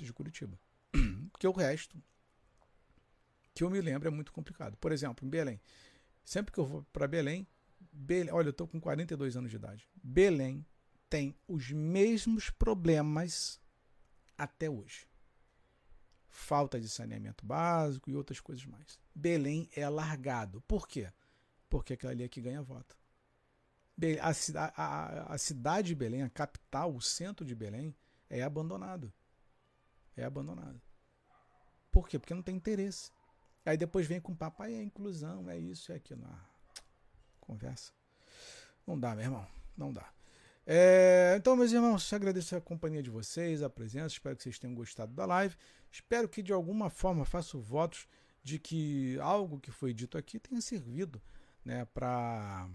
Seja 0.00 0.14
Curitiba. 0.14 0.58
Porque 1.30 1.46
o 1.46 1.52
resto, 1.52 2.02
que 3.54 3.62
eu 3.62 3.68
me 3.68 3.82
lembro, 3.82 4.08
é 4.08 4.10
muito 4.10 4.32
complicado. 4.32 4.78
Por 4.78 4.92
exemplo, 4.92 5.26
em 5.26 5.28
Belém. 5.28 5.60
Sempre 6.24 6.52
que 6.52 6.58
eu 6.58 6.64
vou 6.64 6.82
para 6.90 7.06
Belém, 7.06 7.46
Belém, 7.92 8.32
olha, 8.32 8.48
eu 8.48 8.52
estou 8.52 8.66
com 8.66 8.80
42 8.80 9.36
anos 9.36 9.50
de 9.50 9.56
idade. 9.56 9.86
Belém 10.02 10.64
tem 11.10 11.36
os 11.46 11.70
mesmos 11.70 12.48
problemas 12.48 13.60
até 14.38 14.70
hoje. 14.70 15.06
Falta 16.28 16.80
de 16.80 16.88
saneamento 16.88 17.44
básico 17.44 18.08
e 18.08 18.16
outras 18.16 18.40
coisas 18.40 18.64
mais. 18.64 18.98
Belém 19.14 19.68
é 19.76 19.86
largado. 19.86 20.62
Por 20.62 20.88
quê? 20.88 21.12
Porque 21.68 21.92
aquela 21.92 22.12
ali 22.12 22.22
é 22.22 22.28
que 22.28 22.40
ganha 22.40 22.62
voto. 22.62 22.96
A, 24.22 24.82
a, 24.82 25.34
a 25.34 25.38
cidade 25.38 25.88
de 25.88 25.94
Belém, 25.94 26.22
a 26.22 26.30
capital, 26.30 26.94
o 26.94 27.02
centro 27.02 27.44
de 27.44 27.54
Belém, 27.54 27.94
é 28.30 28.42
abandonado. 28.42 29.12
É 30.20 30.24
abandonado. 30.24 30.80
Por 31.90 32.08
quê? 32.08 32.18
Porque 32.18 32.34
não 32.34 32.42
tem 32.42 32.56
interesse. 32.56 33.10
Aí 33.64 33.76
depois 33.76 34.06
vem 34.06 34.20
com 34.20 34.34
papai, 34.34 34.74
é 34.74 34.82
inclusão, 34.82 35.48
é 35.50 35.58
isso, 35.58 35.92
é 35.92 35.96
aquilo. 35.96 36.22
Ah, 36.24 36.44
conversa. 37.40 37.92
Não 38.86 38.98
dá, 38.98 39.14
meu 39.14 39.24
irmão. 39.24 39.46
Não 39.76 39.92
dá. 39.92 40.10
É, 40.66 41.34
então, 41.36 41.56
meus 41.56 41.72
irmãos, 41.72 42.12
agradeço 42.12 42.54
a 42.54 42.60
companhia 42.60 43.02
de 43.02 43.10
vocês, 43.10 43.62
a 43.62 43.70
presença. 43.70 44.14
Espero 44.14 44.36
que 44.36 44.42
vocês 44.42 44.58
tenham 44.58 44.74
gostado 44.74 45.12
da 45.12 45.26
live. 45.26 45.56
Espero 45.90 46.28
que 46.28 46.42
de 46.42 46.52
alguma 46.52 46.88
forma 46.88 47.24
faço 47.24 47.58
votos 47.58 48.06
de 48.42 48.58
que 48.58 49.18
algo 49.20 49.58
que 49.58 49.70
foi 49.70 49.92
dito 49.92 50.16
aqui 50.16 50.38
tenha 50.38 50.60
servido 50.60 51.20
né, 51.64 51.84
para 51.86 52.68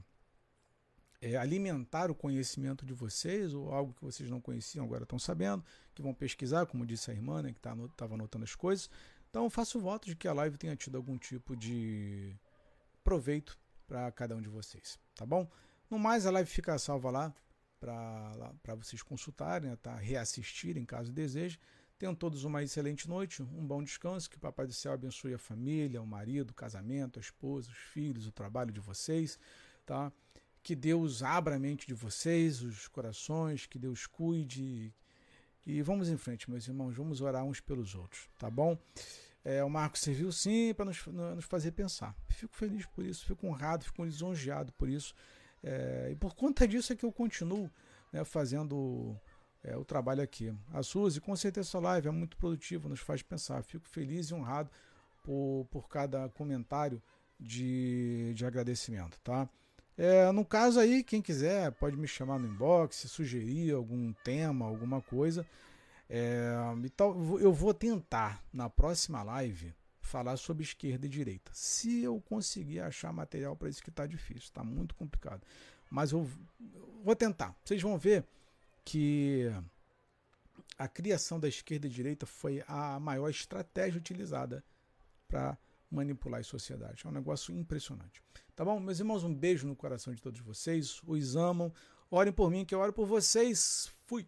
é, 1.25 1.35
alimentar 1.37 2.11
o 2.11 2.15
conhecimento 2.15 2.85
de 2.85 2.93
vocês, 2.93 3.51
ou 3.51 3.73
algo 3.73 3.95
que 3.95 4.03
vocês 4.03 4.29
não 4.29 4.39
conheciam, 4.39 4.85
agora 4.85 5.03
estão 5.03 5.17
sabendo, 5.17 5.65
que 5.95 6.03
vão 6.03 6.13
pesquisar, 6.13 6.67
como 6.67 6.85
disse 6.85 7.09
a 7.09 7.13
irmã, 7.15 7.41
né, 7.41 7.51
que 7.51 7.57
estava 7.57 7.89
tá, 7.89 8.05
anotando 8.05 8.43
as 8.43 8.53
coisas. 8.53 8.91
Então, 9.31 9.49
faço 9.49 9.79
voto 9.79 10.05
de 10.05 10.15
que 10.15 10.27
a 10.27 10.33
live 10.33 10.55
tenha 10.55 10.75
tido 10.75 10.97
algum 10.97 11.17
tipo 11.17 11.55
de 11.55 12.37
proveito 13.03 13.57
para 13.87 14.11
cada 14.11 14.35
um 14.35 14.41
de 14.41 14.49
vocês, 14.49 14.99
tá 15.15 15.25
bom? 15.25 15.49
No 15.89 15.97
mais, 15.97 16.27
a 16.27 16.31
live 16.31 16.47
fica 16.49 16.77
salva 16.77 17.09
lá 17.09 17.33
para 17.79 18.75
vocês 18.75 19.01
consultarem, 19.01 19.71
né, 19.71 19.75
tá? 19.77 19.95
reassistirem 19.95 20.85
caso 20.85 21.11
desejem. 21.11 21.59
Tenham 21.97 22.13
todos 22.13 22.43
uma 22.43 22.61
excelente 22.61 23.09
noite, 23.09 23.41
um 23.41 23.65
bom 23.65 23.81
descanso, 23.81 24.29
que 24.29 24.37
o 24.37 24.39
Papai 24.39 24.67
do 24.67 24.73
Céu 24.73 24.93
abençoe 24.93 25.33
a 25.33 25.39
família, 25.39 26.01
o 26.01 26.05
marido, 26.05 26.51
o 26.51 26.53
casamento, 26.53 27.17
a 27.17 27.21
esposa, 27.21 27.71
os 27.71 27.77
filhos, 27.77 28.27
o 28.27 28.31
trabalho 28.31 28.71
de 28.71 28.81
vocês, 28.81 29.39
tá? 29.85 30.11
Que 30.65 30.75
Deus 30.75 31.21
abra 31.21 31.57
a 31.57 31.59
mente 31.59 31.85
de 31.85 31.93
vocês, 31.93 32.63
os 32.63 32.87
corações, 32.87 33.67
que 33.67 33.77
Deus 33.77 34.07
cuide. 34.07 34.91
E 35.63 35.79
vamos 35.83 36.09
em 36.09 36.17
frente, 36.17 36.49
meus 36.49 36.67
irmãos, 36.67 36.95
vamos 36.95 37.21
orar 37.21 37.43
uns 37.43 37.59
pelos 37.59 37.93
outros, 37.93 38.27
tá 38.39 38.49
bom? 38.49 38.75
É, 39.43 39.63
o 39.63 39.69
Marco 39.69 39.95
serviu 39.95 40.31
sim 40.31 40.73
para 40.73 40.85
nos, 40.85 41.05
nos 41.05 41.45
fazer 41.45 41.71
pensar. 41.73 42.15
Fico 42.29 42.55
feliz 42.55 42.83
por 42.87 43.05
isso, 43.05 43.27
fico 43.27 43.45
honrado, 43.45 43.85
fico 43.85 44.03
lisonjeado 44.03 44.73
por 44.73 44.89
isso. 44.89 45.13
É, 45.61 46.09
e 46.11 46.15
por 46.15 46.33
conta 46.33 46.67
disso 46.67 46.91
é 46.91 46.95
que 46.95 47.05
eu 47.05 47.11
continuo 47.11 47.69
né, 48.11 48.25
fazendo 48.25 49.15
é, 49.63 49.77
o 49.77 49.85
trabalho 49.85 50.23
aqui. 50.23 50.51
A 50.73 50.81
Suzy, 50.81 51.21
com 51.21 51.35
certeza, 51.35 51.69
essa 51.69 51.79
live 51.79 52.07
é 52.07 52.11
muito 52.11 52.37
produtiva, 52.37 52.89
nos 52.89 53.01
faz 53.01 53.21
pensar. 53.21 53.61
Fico 53.61 53.87
feliz 53.87 54.31
e 54.31 54.33
honrado 54.33 54.71
por, 55.21 55.67
por 55.69 55.87
cada 55.87 56.27
comentário 56.29 56.99
de, 57.39 58.33
de 58.33 58.43
agradecimento, 58.47 59.19
tá? 59.19 59.47
É, 59.97 60.29
no 60.31 60.43
caso 60.43 60.79
aí, 60.79 61.03
quem 61.03 61.21
quiser 61.21 61.71
pode 61.73 61.95
me 61.95 62.07
chamar 62.07 62.37
no 62.37 62.47
inbox, 62.47 62.97
sugerir 63.07 63.73
algum 63.73 64.11
tema, 64.23 64.65
alguma 64.65 65.01
coisa. 65.01 65.45
É, 66.09 66.53
então 66.83 67.39
eu 67.39 67.51
vou 67.51 67.73
tentar 67.73 68.43
na 68.53 68.69
próxima 68.69 69.23
live 69.23 69.73
falar 70.01 70.37
sobre 70.37 70.63
esquerda 70.63 71.05
e 71.05 71.09
direita. 71.09 71.51
Se 71.53 72.03
eu 72.03 72.21
conseguir 72.21 72.79
achar 72.79 73.11
material 73.11 73.55
para 73.55 73.69
isso 73.69 73.81
que 73.81 73.89
está 73.89 74.05
difícil, 74.05 74.43
está 74.43 74.63
muito 74.63 74.93
complicado. 74.95 75.41
Mas 75.89 76.11
eu 76.11 76.29
vou 77.03 77.15
tentar. 77.15 77.55
Vocês 77.63 77.81
vão 77.81 77.97
ver 77.97 78.23
que 78.83 79.51
a 80.77 80.87
criação 80.87 81.39
da 81.39 81.47
esquerda 81.47 81.87
e 81.87 81.89
direita 81.89 82.25
foi 82.25 82.63
a 82.67 82.99
maior 82.99 83.29
estratégia 83.29 83.99
utilizada 83.99 84.63
para 85.27 85.57
manipular 85.89 86.39
as 86.39 86.47
sociedades. 86.47 87.03
É 87.05 87.07
um 87.07 87.11
negócio 87.11 87.55
impressionante. 87.55 88.21
Tá 88.55 88.63
bom? 88.63 88.79
Meus 88.79 88.99
irmãos, 88.99 89.23
um 89.23 89.33
beijo 89.33 89.67
no 89.67 89.75
coração 89.75 90.13
de 90.13 90.21
todos 90.21 90.39
vocês. 90.41 91.01
Os 91.05 91.35
amam. 91.35 91.73
Orem 92.09 92.31
por 92.31 92.49
mim, 92.49 92.63
que 92.63 92.73
eu 92.73 92.79
oro 92.79 92.93
por 92.93 93.05
vocês. 93.05 93.91
Fui. 94.05 94.27